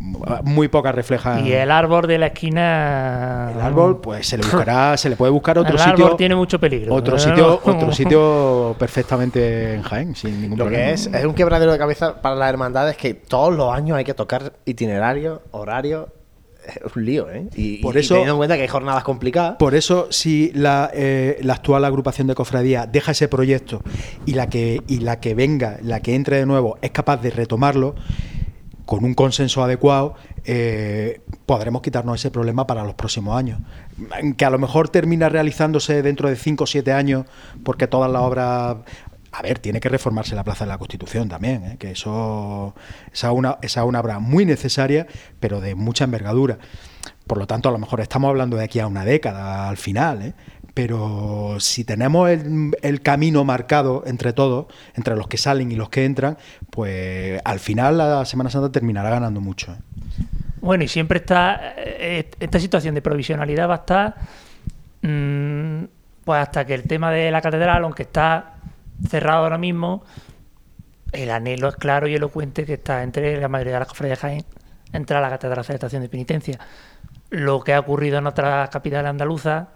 muy 0.43 0.67
pocas 0.67 0.93
reflejan. 0.93 1.45
Y 1.45 1.51
el 1.51 1.71
árbol 1.71 2.07
de 2.07 2.17
la 2.17 2.27
esquina. 2.27 3.51
El 3.53 3.61
árbol, 3.61 4.01
pues 4.01 4.27
se 4.27 4.38
le 4.38 4.43
buscará, 4.43 4.97
se 4.97 5.09
le 5.09 5.15
puede 5.15 5.31
buscar 5.31 5.57
otro 5.57 5.73
el 5.73 5.80
sitio. 5.80 6.05
árbol 6.05 6.17
tiene 6.17 6.35
mucho 6.35 6.59
peligro. 6.59 6.93
Otro 6.93 7.17
sitio, 7.17 7.61
otro 7.65 7.91
sitio 7.91 8.76
perfectamente 8.77 9.76
en 9.76 9.81
Jaén, 9.84 10.15
sin 10.15 10.41
ningún 10.41 10.57
Lo 10.57 10.65
problema. 10.65 10.88
que 10.88 10.93
es, 10.93 11.07
es 11.07 11.26
un 11.26 11.34
quebradero 11.34 11.71
de 11.71 11.77
cabeza 11.77 12.21
para 12.21 12.35
las 12.35 12.49
hermandades 12.49 12.97
que 12.97 13.13
todos 13.13 13.55
los 13.55 13.73
años 13.73 13.97
hay 13.97 14.03
que 14.03 14.13
tocar 14.13 14.53
itinerarios, 14.65 15.39
horarios 15.51 16.07
es 16.69 16.95
un 16.95 17.05
lío, 17.05 17.29
¿eh? 17.29 17.47
Y, 17.55 17.77
por 17.77 17.97
eso, 17.97 18.15
teniendo 18.15 18.33
en 18.33 18.37
cuenta 18.37 18.55
que 18.55 18.63
hay 18.63 18.67
jornadas 18.67 19.03
complicadas. 19.03 19.57
Por 19.57 19.75
eso, 19.75 20.07
si 20.11 20.51
la, 20.53 20.89
eh, 20.93 21.39
la, 21.41 21.53
actual 21.53 21.85
agrupación 21.85 22.27
de 22.27 22.35
cofradía 22.35 22.85
deja 22.85 23.11
ese 23.11 23.27
proyecto 23.27 23.81
y 24.25 24.33
la, 24.33 24.47
que, 24.47 24.81
y 24.87 24.99
la 24.99 25.19
que 25.19 25.33
venga, 25.35 25.79
la 25.81 26.01
que 26.01 26.15
entre 26.15 26.37
de 26.37 26.45
nuevo, 26.45 26.77
es 26.81 26.91
capaz 26.91 27.17
de 27.17 27.31
retomarlo 27.31 27.95
con 28.89 29.03
un 29.05 29.13
consenso 29.13 29.63
adecuado, 29.63 30.15
eh, 30.45 31.21
podremos 31.45 31.83
quitarnos 31.83 32.19
ese 32.19 32.31
problema 32.31 32.65
para 32.65 32.83
los 32.83 32.95
próximos 32.95 33.37
años. 33.37 33.59
Que 34.35 34.45
a 34.45 34.49
lo 34.49 34.57
mejor 34.57 34.89
termina 34.89 35.29
realizándose 35.29 36.01
dentro 36.01 36.27
de 36.27 36.35
5 36.35 36.63
o 36.63 36.67
7 36.67 36.91
años, 36.91 37.25
porque 37.63 37.85
todas 37.85 38.11
las 38.11 38.23
obras 38.23 38.77
a 39.39 39.41
ver, 39.41 39.59
tiene 39.59 39.79
que 39.79 39.87
reformarse 39.87 40.35
la 40.35 40.43
Plaza 40.43 40.65
de 40.65 40.69
la 40.69 40.77
Constitución 40.77 41.29
también, 41.29 41.63
¿eh? 41.63 41.77
que 41.79 41.91
eso 41.91 42.75
esa 43.13 43.27
es 43.27 43.33
una, 43.33 43.57
esa 43.61 43.79
es 43.79 43.85
una 43.85 44.01
obra 44.01 44.19
muy 44.19 44.45
necesaria, 44.45 45.07
pero 45.39 45.61
de 45.61 45.75
mucha 45.75 46.03
envergadura. 46.03 46.57
Por 47.25 47.37
lo 47.37 47.47
tanto, 47.47 47.69
a 47.69 47.71
lo 47.71 47.77
mejor 47.77 48.01
estamos 48.01 48.27
hablando 48.27 48.57
de 48.57 48.65
aquí 48.65 48.81
a 48.81 48.87
una 48.87 49.05
década 49.05 49.69
al 49.69 49.77
final, 49.77 50.21
¿eh? 50.23 50.33
pero 50.73 51.55
si 51.61 51.85
tenemos 51.85 52.29
el, 52.29 53.01
camino 53.01 53.45
marcado 53.45 54.03
entre 54.05 54.33
todos, 54.33 54.65
entre 54.95 55.15
los 55.15 55.29
que 55.29 55.37
salen 55.37 55.71
y 55.71 55.75
los 55.75 55.87
que 55.87 56.03
entran, 56.03 56.37
pues 56.69 57.39
al 57.45 57.59
final 57.59 57.97
la 57.97 58.25
Semana 58.25 58.49
Santa 58.49 58.69
terminará 58.73 59.09
ganando 59.09 59.39
mucho. 59.39 59.71
¿eh? 59.71 59.77
Bueno, 60.59 60.83
y 60.83 60.89
siempre 60.89 61.19
está 61.19 61.75
eh, 61.77 62.29
esta 62.41 62.59
situación 62.59 62.93
de 62.93 63.01
provisionalidad 63.01 63.69
va 63.69 63.75
a 63.75 63.77
estar 63.77 64.15
mmm, 65.01 65.85
pues 66.25 66.41
hasta 66.41 66.65
que 66.65 66.73
el 66.73 66.83
tema 66.83 67.09
de 67.11 67.31
la 67.31 67.41
catedral, 67.41 67.85
aunque 67.85 68.03
está 68.03 68.55
cerrado 69.07 69.43
ahora 69.43 69.57
mismo, 69.57 70.03
el 71.11 71.31
anhelo 71.31 71.69
es 71.69 71.76
claro 71.76 72.07
y 72.07 72.15
elocuente 72.15 72.65
que 72.65 72.73
está 72.73 73.03
entre 73.03 73.39
la 73.39 73.47
mayoría 73.47 73.73
de 73.73 73.80
las 73.80 73.88
cofradías 73.88 74.19
de 74.19 74.27
Jaén, 74.27 74.45
entrar 74.93 75.19
a 75.19 75.27
la 75.27 75.30
catedral 75.30 75.65
de 75.65 75.73
estación 75.73 76.01
de 76.01 76.09
penitencia. 76.09 76.59
Lo 77.30 77.61
que 77.61 77.73
ha 77.73 77.80
ocurrido 77.80 78.17
en 78.17 78.27
otras 78.27 78.69
capitales 78.69 79.09
andaluzas, 79.09 79.67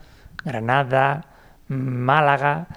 Granada, 0.43 1.25
Málaga, 1.67 2.67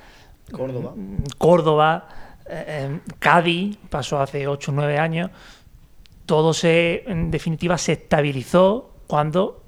Córdoba, 0.52 0.94
Córdoba 1.38 2.08
eh, 2.48 3.00
Cádiz, 3.18 3.76
pasó 3.90 4.20
hace 4.20 4.46
8 4.46 4.70
o 4.70 4.74
9 4.74 4.98
años, 4.98 5.30
todo 6.26 6.52
se, 6.52 7.04
en 7.10 7.30
definitiva, 7.30 7.78
se 7.78 7.92
estabilizó 7.92 8.96
cuando 9.06 9.64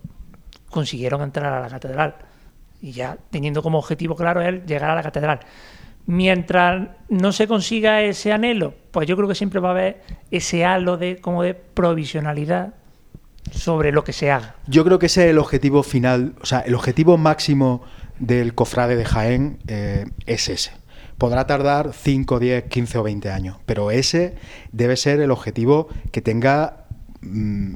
consiguieron 0.71 1.23
entrar 1.23 1.53
a 1.53 1.61
la 1.61 1.69
catedral. 1.69 2.17
Y 2.81 2.93
ya 2.93 3.17
teniendo 3.31 3.63
como 3.63 3.79
objetivo 3.79 4.15
claro 4.15 4.41
el 4.43 4.65
llegar 4.67 4.91
a 4.91 4.95
la 4.95 5.03
catedral. 5.03 5.41
Mientras 6.09 6.89
no 7.11 7.33
se 7.33 7.47
consiga 7.47 8.01
ese 8.01 8.33
anhelo, 8.33 8.73
pues 8.93 9.07
yo 9.07 9.15
creo 9.15 9.29
que 9.29 9.35
siempre 9.35 9.61
va 9.61 9.69
a 9.69 9.73
haber 9.73 10.03
ese 10.31 10.65
halo 10.65 10.97
de 10.97 11.19
como 11.19 11.43
de 11.43 11.53
provisionalidad 11.53 12.73
sobre 13.51 13.93
lo 13.93 14.05
que 14.05 14.15
se 14.15 14.31
haga. 14.31 14.55
Yo 14.67 14.87
creo 14.87 14.99
que 14.99 15.05
ese 15.05 15.27
es 15.27 15.31
el 15.33 15.39
objetivo 15.39 15.83
final, 15.83 16.33
o 16.41 16.47
sea, 16.47 16.61
el 16.61 16.75
objetivo 16.75 17.19
máximo 17.19 17.83
del 18.19 18.55
cofrade 18.55 18.97
de 18.97 19.05
Jaén 19.05 19.59
eh, 19.69 20.07
es 20.25 20.49
ese. 20.49 20.71
Podrá 21.19 21.47
tardar 21.47 21.93
5, 21.93 22.39
10, 22.39 22.65
15 22.65 22.97
o 22.97 23.03
20 23.03 23.31
años, 23.31 23.59
pero 23.67 23.91
ese 23.91 24.37
debe 24.73 24.97
ser 24.97 25.21
el 25.21 25.31
objetivo 25.31 25.89
que 26.11 26.23
tenga 26.23 26.87
mmm, 27.21 27.75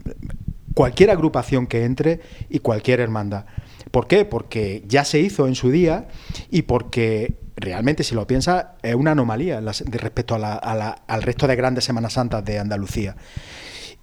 cualquier 0.72 1.10
agrupación 1.10 1.66
que 1.66 1.84
entre 1.84 2.20
y 2.48 2.60
cualquier 2.60 3.00
hermandad. 3.00 3.44
¿Por 3.90 4.06
qué? 4.06 4.24
Porque 4.24 4.84
ya 4.86 5.04
se 5.04 5.20
hizo 5.20 5.46
en 5.46 5.54
su 5.54 5.70
día 5.70 6.08
y 6.50 6.62
porque 6.62 7.41
realmente, 7.62 8.04
si 8.04 8.14
lo 8.14 8.26
piensas, 8.26 8.66
es 8.82 8.94
una 8.94 9.12
anomalía 9.12 9.60
respecto 9.60 10.34
al 10.34 11.22
resto 11.22 11.46
de 11.46 11.56
grandes 11.56 11.84
Semanas 11.84 12.14
Santas 12.14 12.44
de 12.44 12.58
Andalucía. 12.58 13.16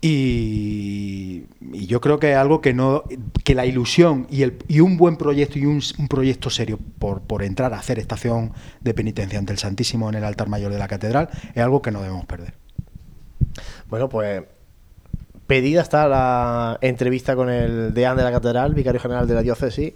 Y, 0.02 1.44
yo 1.60 1.99
creo 1.99 2.19
que 2.19 2.31
es 2.31 2.38
algo 2.38 2.61
que 2.61 2.73
no 2.73 3.03
que 3.44 3.53
la 3.53 3.65
ilusión 3.65 4.27
y, 4.30 4.44
el, 4.44 4.57
y 4.69 4.80
un 4.80 4.95
buen 4.95 5.18
proyecto 5.18 5.60
y 5.60 5.65
un, 5.65 5.81
un, 5.98 6.07
proyecto 6.07 6.49
serio 6.49 6.80
por, 6.99 7.22
por 7.22 7.44
entrar 7.44 7.73
a 7.73 7.80
hacer 7.80 7.99
estación 7.99 8.53
de 8.80 8.94
penitencia 8.94 9.38
ante 9.38 9.52
el 9.52 9.60
Santísimo 9.60 10.07
en 10.07 10.15
el 10.15 10.23
altar 10.23 10.48
mayor 10.48 10.72
de 10.72 10.80
la 10.80 10.88
catedral 10.88 11.30
es 11.53 11.61
algo 11.61 11.81
que 11.81 11.91
no 11.91 12.02
debemos 12.02 12.26
perder. 12.26 12.53
Bueno, 13.90 14.07
pues 14.07 14.44
pedida 15.48 15.81
está 15.81 16.07
la 16.07 16.77
entrevista 16.80 17.36
con 17.36 17.49
el 17.49 17.94
deán 17.94 18.15
de 18.15 18.23
la 18.23 18.31
catedral, 18.31 18.73
vicario 18.73 19.02
general 19.02 19.27
de 19.27 19.34
la 19.34 19.41
diócesis, 19.41 19.94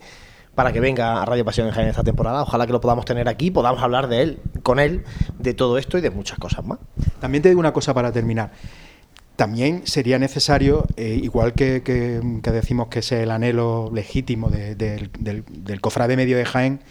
para 0.56 0.72
que 0.72 0.80
venga 0.80 1.22
a 1.22 1.26
Radio 1.26 1.46
Pasión 1.46 1.68
en 1.68 1.74
Jaén 1.74 1.90
esta 1.90 2.04
temporada. 2.04 2.44
Ojalá 2.44 2.66
que 2.66 2.74
lo 2.74 2.82
podamos 2.82 3.06
tener 3.06 3.28
aquí, 3.28 3.52
podamos 3.52 3.82
hablar 3.82 4.08
de 4.08 4.22
él, 4.22 4.40
con 4.62 4.80
él, 4.80 5.04
de 5.40 5.54
todo 5.54 5.78
esto 5.78 5.98
y 5.98 6.02
de 6.02 6.12
muchas 6.12 6.38
cosas 6.40 6.66
más. 6.66 6.80
También 7.20 7.42
te 7.42 7.50
digo 7.50 7.60
una 7.60 7.74
cosa 7.74 7.94
para 7.94 8.12
terminar. 8.12 8.52
También 9.36 9.82
sería 9.86 10.20
necesario, 10.20 10.86
eh, 10.96 11.20
igual 11.22 11.54
que, 11.54 11.82
que, 11.82 12.22
decimos 12.52 12.88
que 12.88 13.00
es 13.00 13.12
el 13.12 13.32
anhelo 13.32 13.90
legítimo 13.92 14.50
de, 14.50 14.76
de, 14.76 15.10
del, 15.20 15.44
del 15.50 15.82
cofrade 15.82 16.16
medio 16.16 16.38
de 16.38 16.46
Jaén, 16.46 16.82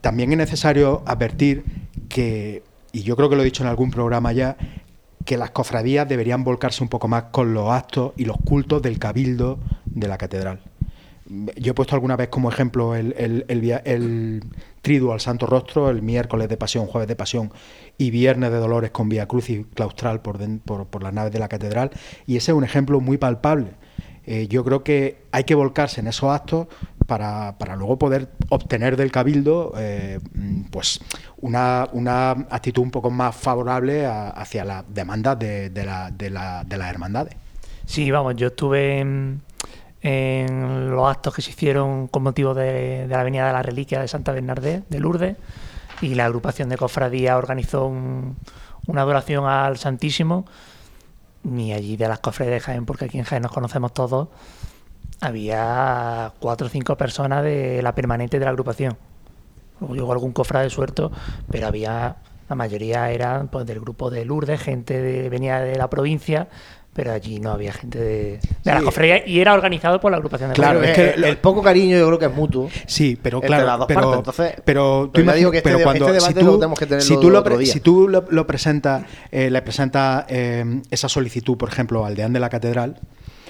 también 0.00 0.32
es 0.32 0.38
necesario 0.38 1.02
advertir 1.06 1.64
que, 2.08 2.64
y 2.92 3.02
yo 3.04 3.16
creo 3.16 3.30
que 3.30 3.36
lo 3.36 3.42
he 3.42 3.44
dicho 3.44 3.62
en 3.62 3.68
algún 3.68 3.90
programa 3.90 4.32
ya, 4.32 4.56
que 5.24 5.36
las 5.36 5.50
cofradías 5.50 6.08
deberían 6.08 6.44
volcarse 6.44 6.82
un 6.82 6.88
poco 6.88 7.08
más 7.08 7.24
con 7.30 7.54
los 7.54 7.70
actos 7.70 8.12
y 8.16 8.24
los 8.24 8.36
cultos 8.44 8.82
del 8.82 8.98
cabildo 8.98 9.58
de 9.86 10.08
la 10.08 10.18
catedral. 10.18 10.60
Yo 11.26 11.72
he 11.72 11.74
puesto 11.74 11.94
alguna 11.94 12.16
vez 12.16 12.28
como 12.28 12.50
ejemplo 12.50 12.94
el, 12.94 13.14
el, 13.16 13.44
el, 13.48 14.44
triduo 14.82 15.14
al 15.14 15.20
Santo 15.20 15.46
Rostro, 15.46 15.88
el 15.88 16.02
miércoles 16.02 16.48
de 16.48 16.56
Pasión, 16.58 16.86
jueves 16.86 17.08
de 17.08 17.16
Pasión 17.16 17.50
y 17.96 18.10
viernes 18.10 18.50
de 18.50 18.58
Dolores 18.58 18.90
con 18.90 19.08
Vía 19.08 19.26
Crucis 19.26 19.64
claustral 19.74 20.20
por, 20.20 20.38
por, 20.58 21.02
las 21.02 21.14
naves 21.14 21.32
de 21.32 21.38
la 21.38 21.48
catedral, 21.48 21.90
y 22.26 22.36
ese 22.36 22.52
es 22.52 22.56
un 22.56 22.64
ejemplo 22.64 23.00
muy 23.00 23.16
palpable. 23.16 23.70
Eh, 24.26 24.48
yo 24.48 24.64
creo 24.64 24.84
que 24.84 25.22
hay 25.32 25.44
que 25.44 25.54
volcarse 25.54 26.00
en 26.00 26.08
esos 26.08 26.30
actos 26.30 26.66
para, 27.06 27.56
para 27.58 27.76
luego 27.76 27.98
poder 27.98 28.30
obtener 28.48 28.96
del 28.96 29.10
cabildo 29.10 29.74
eh, 29.76 30.18
pues 30.70 31.00
una, 31.38 31.88
una, 31.92 32.30
actitud 32.30 32.82
un 32.82 32.90
poco 32.90 33.10
más 33.10 33.36
favorable 33.36 34.06
hacia 34.06 34.64
las 34.64 34.84
demandas 34.88 35.38
de, 35.38 35.70
de, 35.70 35.84
la, 35.84 36.10
de, 36.10 36.30
la, 36.30 36.64
de 36.64 36.78
las 36.78 36.90
hermandades. 36.90 37.34
Sí, 37.86 38.10
vamos, 38.10 38.36
yo 38.36 38.48
estuve 38.48 39.04
en, 40.04 40.90
los 40.90 41.10
actos 41.10 41.34
que 41.34 41.42
se 41.42 41.50
hicieron 41.50 42.06
con 42.06 42.22
motivo 42.22 42.54
de, 42.54 43.08
de 43.08 43.08
la 43.08 43.22
Avenida 43.22 43.48
de 43.48 43.52
la 43.52 43.62
Reliquia 43.62 44.00
de 44.00 44.06
Santa 44.06 44.30
Bernardé, 44.30 44.84
de 44.88 45.00
Lourdes, 45.00 45.36
y 46.00 46.14
la 46.14 46.26
agrupación 46.26 46.68
de 46.68 46.76
cofradía 46.76 47.36
organizó 47.36 47.86
un, 47.86 48.36
una 48.86 49.02
adoración 49.02 49.46
al 49.46 49.76
Santísimo, 49.78 50.44
ni 51.42 51.72
allí 51.72 51.96
de 51.96 52.08
las 52.08 52.20
cofradías 52.20 52.54
de 52.54 52.60
Jaén, 52.60 52.86
porque 52.86 53.06
aquí 53.06 53.18
en 53.18 53.24
Jaén 53.24 53.42
nos 53.42 53.52
conocemos 53.52 53.92
todos, 53.92 54.28
había 55.20 56.32
cuatro 56.40 56.66
o 56.66 56.70
cinco 56.70 56.96
personas 56.96 57.42
de 57.44 57.82
la 57.82 57.94
permanente 57.94 58.38
de 58.38 58.44
la 58.44 58.50
agrupación. 58.50 58.96
Luego 59.80 60.12
algún 60.12 60.32
cofrade 60.32 60.70
suelto, 60.70 61.10
pero 61.50 61.66
había, 61.66 62.16
la 62.48 62.56
mayoría 62.56 63.10
eran 63.10 63.48
pues, 63.48 63.66
del 63.66 63.80
grupo 63.80 64.10
de 64.10 64.24
Lourdes, 64.24 64.60
gente 64.60 65.00
de, 65.00 65.28
venía 65.28 65.60
de 65.60 65.76
la 65.76 65.90
provincia, 65.90 66.48
pero 66.94 67.12
allí 67.12 67.40
no 67.40 67.50
había 67.50 67.72
gente 67.72 67.98
de, 67.98 68.24
de 68.24 68.40
sí. 68.40 68.48
la 68.64 68.82
cofradía 68.82 69.26
y 69.26 69.40
era 69.40 69.52
organizado 69.52 70.00
por 70.00 70.12
la 70.12 70.16
agrupación 70.16 70.50
de 70.50 70.54
Claro, 70.54 70.82
es 70.82 70.94
que 70.94 71.10
el, 71.10 71.24
el, 71.24 71.36
poco 71.38 71.60
cariño 71.60 71.98
yo 71.98 72.06
creo 72.06 72.18
que 72.18 72.26
es 72.26 72.34
mutuo. 72.34 72.70
Sí, 72.86 73.18
pero 73.20 73.40
claro, 73.40 73.84
pero, 73.86 74.00
partes. 74.00 74.18
Entonces, 74.18 74.62
pero, 74.64 75.10
tú 75.12 75.20
pero 75.20 75.32
digo 75.34 75.50
que 75.50 75.58
este, 75.58 75.70
pero 75.70 75.82
cuando 75.82 76.08
este 76.08 76.20
si 76.28 76.34
tú, 76.34 76.44
lo 76.44 76.54
tenemos 76.58 76.78
que 76.78 76.86
tener 76.86 77.02
si 77.02 77.16
tú 77.16 77.30
lo, 77.30 77.44
pre, 77.44 77.66
si 77.66 77.80
tú 77.80 78.08
lo, 78.08 78.24
lo 78.30 78.46
presentas, 78.46 79.04
eh, 79.32 79.50
le 79.50 79.60
presentas 79.62 80.24
eh, 80.28 80.82
esa 80.90 81.08
solicitud, 81.08 81.56
por 81.56 81.68
ejemplo, 81.68 82.06
al 82.06 82.14
deán 82.14 82.32
de 82.32 82.40
la 82.40 82.48
catedral, 82.48 83.00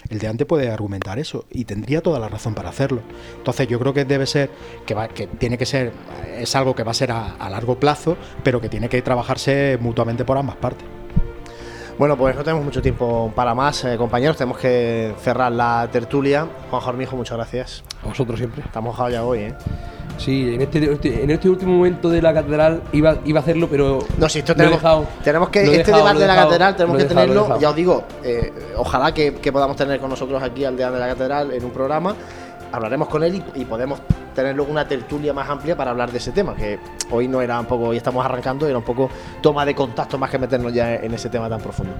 el 0.08 0.18
deante 0.18 0.46
puede 0.46 0.70
argumentar 0.70 1.18
eso 1.18 1.44
y 1.50 1.66
tendría 1.66 2.02
toda 2.02 2.18
la 2.18 2.28
razón 2.28 2.54
para 2.54 2.70
hacerlo. 2.70 3.02
Entonces 3.36 3.68
yo 3.68 3.78
creo 3.78 3.92
que 3.92 4.06
debe 4.06 4.26
ser, 4.26 4.50
que, 4.86 4.94
va, 4.94 5.08
que 5.08 5.26
tiene 5.26 5.58
que 5.58 5.66
ser, 5.66 5.92
es 6.38 6.54
algo 6.56 6.74
que 6.74 6.82
va 6.82 6.92
a 6.92 6.94
ser 6.94 7.12
a, 7.12 7.34
a 7.34 7.50
largo 7.50 7.78
plazo, 7.78 8.16
pero 8.42 8.60
que 8.60 8.70
tiene 8.70 8.88
que 8.88 9.02
trabajarse 9.02 9.78
mutuamente 9.80 10.24
por 10.24 10.38
ambas 10.38 10.56
partes. 10.56 10.86
Bueno, 11.96 12.16
pues 12.16 12.34
no 12.34 12.42
tenemos 12.42 12.64
mucho 12.64 12.82
tiempo 12.82 13.32
para 13.34 13.54
más, 13.54 13.84
eh, 13.84 13.96
compañeros. 13.96 14.36
Tenemos 14.36 14.58
que 14.58 15.14
cerrar 15.22 15.52
la 15.52 15.88
tertulia. 15.92 16.46
Juan 16.68 16.82
Jormijo, 16.82 17.16
muchas 17.16 17.36
gracias. 17.36 17.84
A 18.02 18.08
vosotros 18.08 18.38
siempre. 18.38 18.62
Estamos 18.64 18.92
mojados 18.92 19.12
ya 19.12 19.24
hoy, 19.24 19.38
¿eh? 19.40 19.54
Sí, 20.18 20.54
en 20.54 20.60
este, 20.60 21.22
en 21.22 21.30
este 21.30 21.48
último 21.48 21.72
momento 21.72 22.08
de 22.08 22.22
la 22.22 22.32
catedral 22.32 22.82
iba, 22.92 23.18
iba 23.24 23.40
a 23.40 23.42
hacerlo, 23.42 23.68
pero. 23.68 24.00
No, 24.18 24.28
si 24.28 24.40
esto 24.40 24.54
tenemos, 24.54 24.78
dejado, 24.78 25.06
tenemos 25.22 25.48
que. 25.48 25.62
Este 25.62 25.78
dejado, 25.78 25.98
debate 25.98 26.20
de 26.20 26.26
la 26.26 26.36
catedral 26.36 26.76
tenemos 26.76 26.96
que 26.96 27.04
dejado, 27.04 27.26
tenerlo. 27.26 27.60
Ya 27.60 27.70
os 27.70 27.76
digo, 27.76 28.04
eh, 28.22 28.52
ojalá 28.76 29.12
que, 29.12 29.34
que, 29.34 29.52
podamos 29.52 29.76
tener 29.76 30.00
con 30.00 30.10
nosotros 30.10 30.42
aquí 30.42 30.64
al 30.64 30.76
deán 30.76 30.94
de 30.94 31.00
la 31.00 31.08
catedral 31.08 31.52
en 31.52 31.64
un 31.64 31.70
programa. 31.70 32.14
Hablaremos 32.74 33.08
con 33.08 33.22
él 33.22 33.36
y, 33.54 33.60
y 33.60 33.64
podemos 33.64 34.00
tener 34.34 34.54
luego 34.56 34.70
una 34.70 34.86
tertulia 34.86 35.32
más 35.32 35.48
amplia 35.48 35.76
para 35.76 35.92
hablar 35.92 36.10
de 36.10 36.18
ese 36.18 36.32
tema, 36.32 36.54
que 36.54 36.78
hoy 37.10 37.28
no 37.28 37.40
era 37.40 37.58
un 37.60 37.66
poco, 37.66 37.84
hoy 37.84 37.96
estamos 37.96 38.24
arrancando, 38.24 38.66
era 38.66 38.76
un 38.76 38.84
poco 38.84 39.08
toma 39.40 39.64
de 39.64 39.74
contacto 39.74 40.18
más 40.18 40.28
que 40.30 40.38
meternos 40.38 40.72
ya 40.72 40.94
en 40.96 41.14
ese 41.14 41.28
tema 41.28 41.48
tan 41.48 41.60
profundo. 41.60 41.94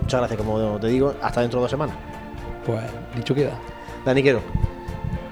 Muchas 0.00 0.20
gracias, 0.20 0.40
como 0.40 0.78
te 0.80 0.88
digo, 0.88 1.14
hasta 1.22 1.40
dentro 1.40 1.60
de 1.60 1.62
dos 1.62 1.70
semanas. 1.70 1.96
Pues 2.66 2.82
dicho 3.14 3.34
queda. 3.34 3.52
Dani 4.04 4.22
Quero. 4.22 4.40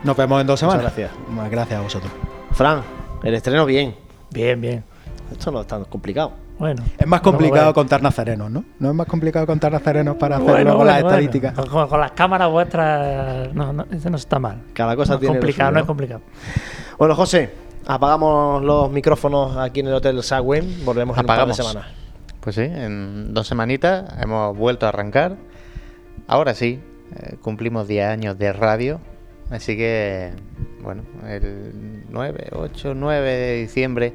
Nos 0.04 0.16
vemos 0.16 0.40
en 0.40 0.46
dos 0.46 0.60
semanas. 0.60 0.82
Muchas 0.82 0.96
gracias. 0.96 1.50
Gracias 1.50 1.78
a 1.78 1.82
vosotros. 1.82 2.12
Fran, 2.52 2.82
el 3.22 3.34
estreno 3.34 3.66
bien. 3.66 3.94
Bien, 4.30 4.60
bien. 4.60 4.84
Esto 5.32 5.50
no 5.50 5.60
es 5.60 5.66
tan 5.66 5.84
complicado. 5.84 6.32
Bueno, 6.60 6.82
es 6.98 7.06
más 7.06 7.22
complicado 7.22 7.68
no 7.68 7.72
contar 7.72 8.02
nazarenos, 8.02 8.50
¿no? 8.50 8.62
No 8.78 8.90
es 8.90 8.94
más 8.94 9.06
complicado 9.06 9.46
contar 9.46 9.72
nazarenos 9.72 10.16
para 10.16 10.36
hacer 10.36 10.46
bueno, 10.46 10.64
luego 10.64 10.78
bueno, 10.80 10.92
las 10.92 11.02
estadísticas. 11.02 11.54
Con, 11.54 11.88
con, 11.88 11.98
las 11.98 12.10
cámaras 12.10 12.50
vuestras, 12.50 13.54
no, 13.54 13.72
no, 13.72 13.86
eso 13.90 14.10
no 14.10 14.18
está 14.18 14.38
mal. 14.38 14.58
Cada 14.74 14.94
cosa 14.94 15.14
no 15.14 15.20
tiene 15.20 15.36
complicado, 15.36 15.70
suyo, 15.70 15.74
no 15.74 15.80
es 15.80 15.86
complicado. 15.86 16.20
Bueno, 16.98 17.16
José, 17.16 17.50
apagamos 17.86 18.62
los 18.62 18.90
micrófonos 18.90 19.56
aquí 19.56 19.80
en 19.80 19.86
el 19.86 19.94
Hotel 19.94 20.22
Sagüen. 20.22 20.84
Volvemos 20.84 21.16
en 21.16 21.24
apagamos. 21.24 21.58
un 21.58 21.64
par 21.64 21.66
de 21.66 21.80
semanas. 21.80 22.00
Pues 22.40 22.56
sí, 22.56 22.62
en 22.62 23.32
dos 23.32 23.46
semanitas 23.46 24.12
hemos 24.22 24.54
vuelto 24.54 24.84
a 24.84 24.90
arrancar. 24.90 25.36
Ahora 26.26 26.52
sí, 26.52 26.78
eh, 27.16 27.36
cumplimos 27.40 27.88
10 27.88 28.06
años 28.06 28.38
de 28.38 28.52
radio, 28.52 29.00
así 29.48 29.78
que, 29.78 30.32
bueno, 30.82 31.04
el 31.26 32.04
9, 32.10 32.50
8, 32.52 32.92
9 32.94 33.30
de 33.30 33.54
diciembre, 33.62 34.12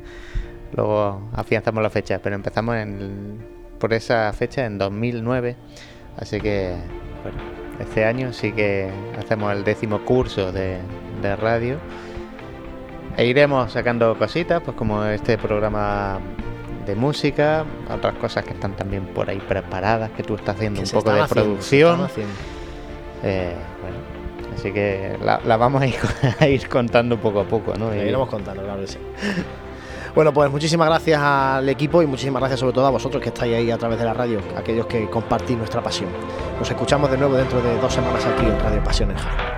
luego 0.75 1.21
afianzamos 1.33 1.81
la 1.81 1.89
fecha, 1.89 2.19
pero 2.21 2.35
empezamos 2.35 2.75
en, 2.75 3.39
por 3.79 3.93
esa 3.93 4.31
fecha 4.33 4.65
en 4.65 4.77
2009, 4.77 5.55
así 6.17 6.39
que, 6.39 6.75
bueno, 7.23 7.37
este 7.79 8.05
año 8.05 8.33
sí 8.33 8.51
que 8.51 8.89
hacemos 9.17 9.53
el 9.53 9.63
décimo 9.63 9.99
curso 10.01 10.51
de, 10.51 10.79
de 11.21 11.35
radio. 11.35 11.77
E 13.17 13.25
iremos 13.25 13.71
sacando 13.71 14.17
cositas, 14.17 14.61
pues 14.61 14.75
como 14.75 15.05
este 15.05 15.37
programa 15.37 16.19
de 16.85 16.95
música, 16.95 17.65
otras 17.89 18.15
cosas 18.15 18.43
que 18.43 18.51
están 18.51 18.75
también 18.75 19.05
por 19.07 19.29
ahí 19.29 19.39
preparadas, 19.39 20.11
que 20.11 20.23
tú 20.23 20.35
estás 20.35 20.55
haciendo 20.55 20.81
un 20.81 20.89
poco 20.89 21.11
de 21.13 21.23
producción. 21.27 22.07
Eh, 23.23 23.53
bueno, 23.81 23.97
así 24.53 24.71
que 24.71 25.17
la, 25.23 25.57
vamos 25.57 25.81
a 25.81 25.87
ir, 25.87 25.95
a 26.39 26.47
ir, 26.47 26.67
contando 26.67 27.17
poco 27.17 27.39
a 27.39 27.45
poco, 27.45 27.73
¿no? 27.75 27.89
La 27.89 27.97
iremos 27.97 28.29
contando, 28.29 28.63
claro 28.63 28.81
que 28.81 28.87
sí. 28.87 28.99
Bueno, 30.15 30.31
pues 30.31 30.49
muchísimas 30.49 30.87
gracias 30.87 31.21
al 31.21 31.67
equipo 31.67 32.01
y 32.01 32.07
muchísimas 32.07 32.39
gracias 32.39 32.61
sobre 32.61 32.71
todo 32.71 32.85
a 32.85 32.89
vosotros 32.89 33.21
que 33.21 33.27
estáis 33.29 33.53
ahí 33.53 33.69
a 33.69 33.77
través 33.77 33.99
de 33.99 34.05
la 34.05 34.13
radio, 34.13 34.39
aquellos 34.55 34.85
que 34.85 35.09
compartís 35.09 35.57
nuestra 35.57 35.83
pasión. 35.83 36.09
Nos 36.57 36.71
escuchamos 36.71 37.11
de 37.11 37.17
nuevo 37.17 37.35
dentro 37.35 37.61
de 37.61 37.77
dos 37.81 37.93
semanas 37.93 38.25
aquí 38.25 38.45
en 38.45 38.57
Radio 38.57 38.81
Pasión 38.81 39.11
en 39.11 39.17
Jaén. 39.17 39.55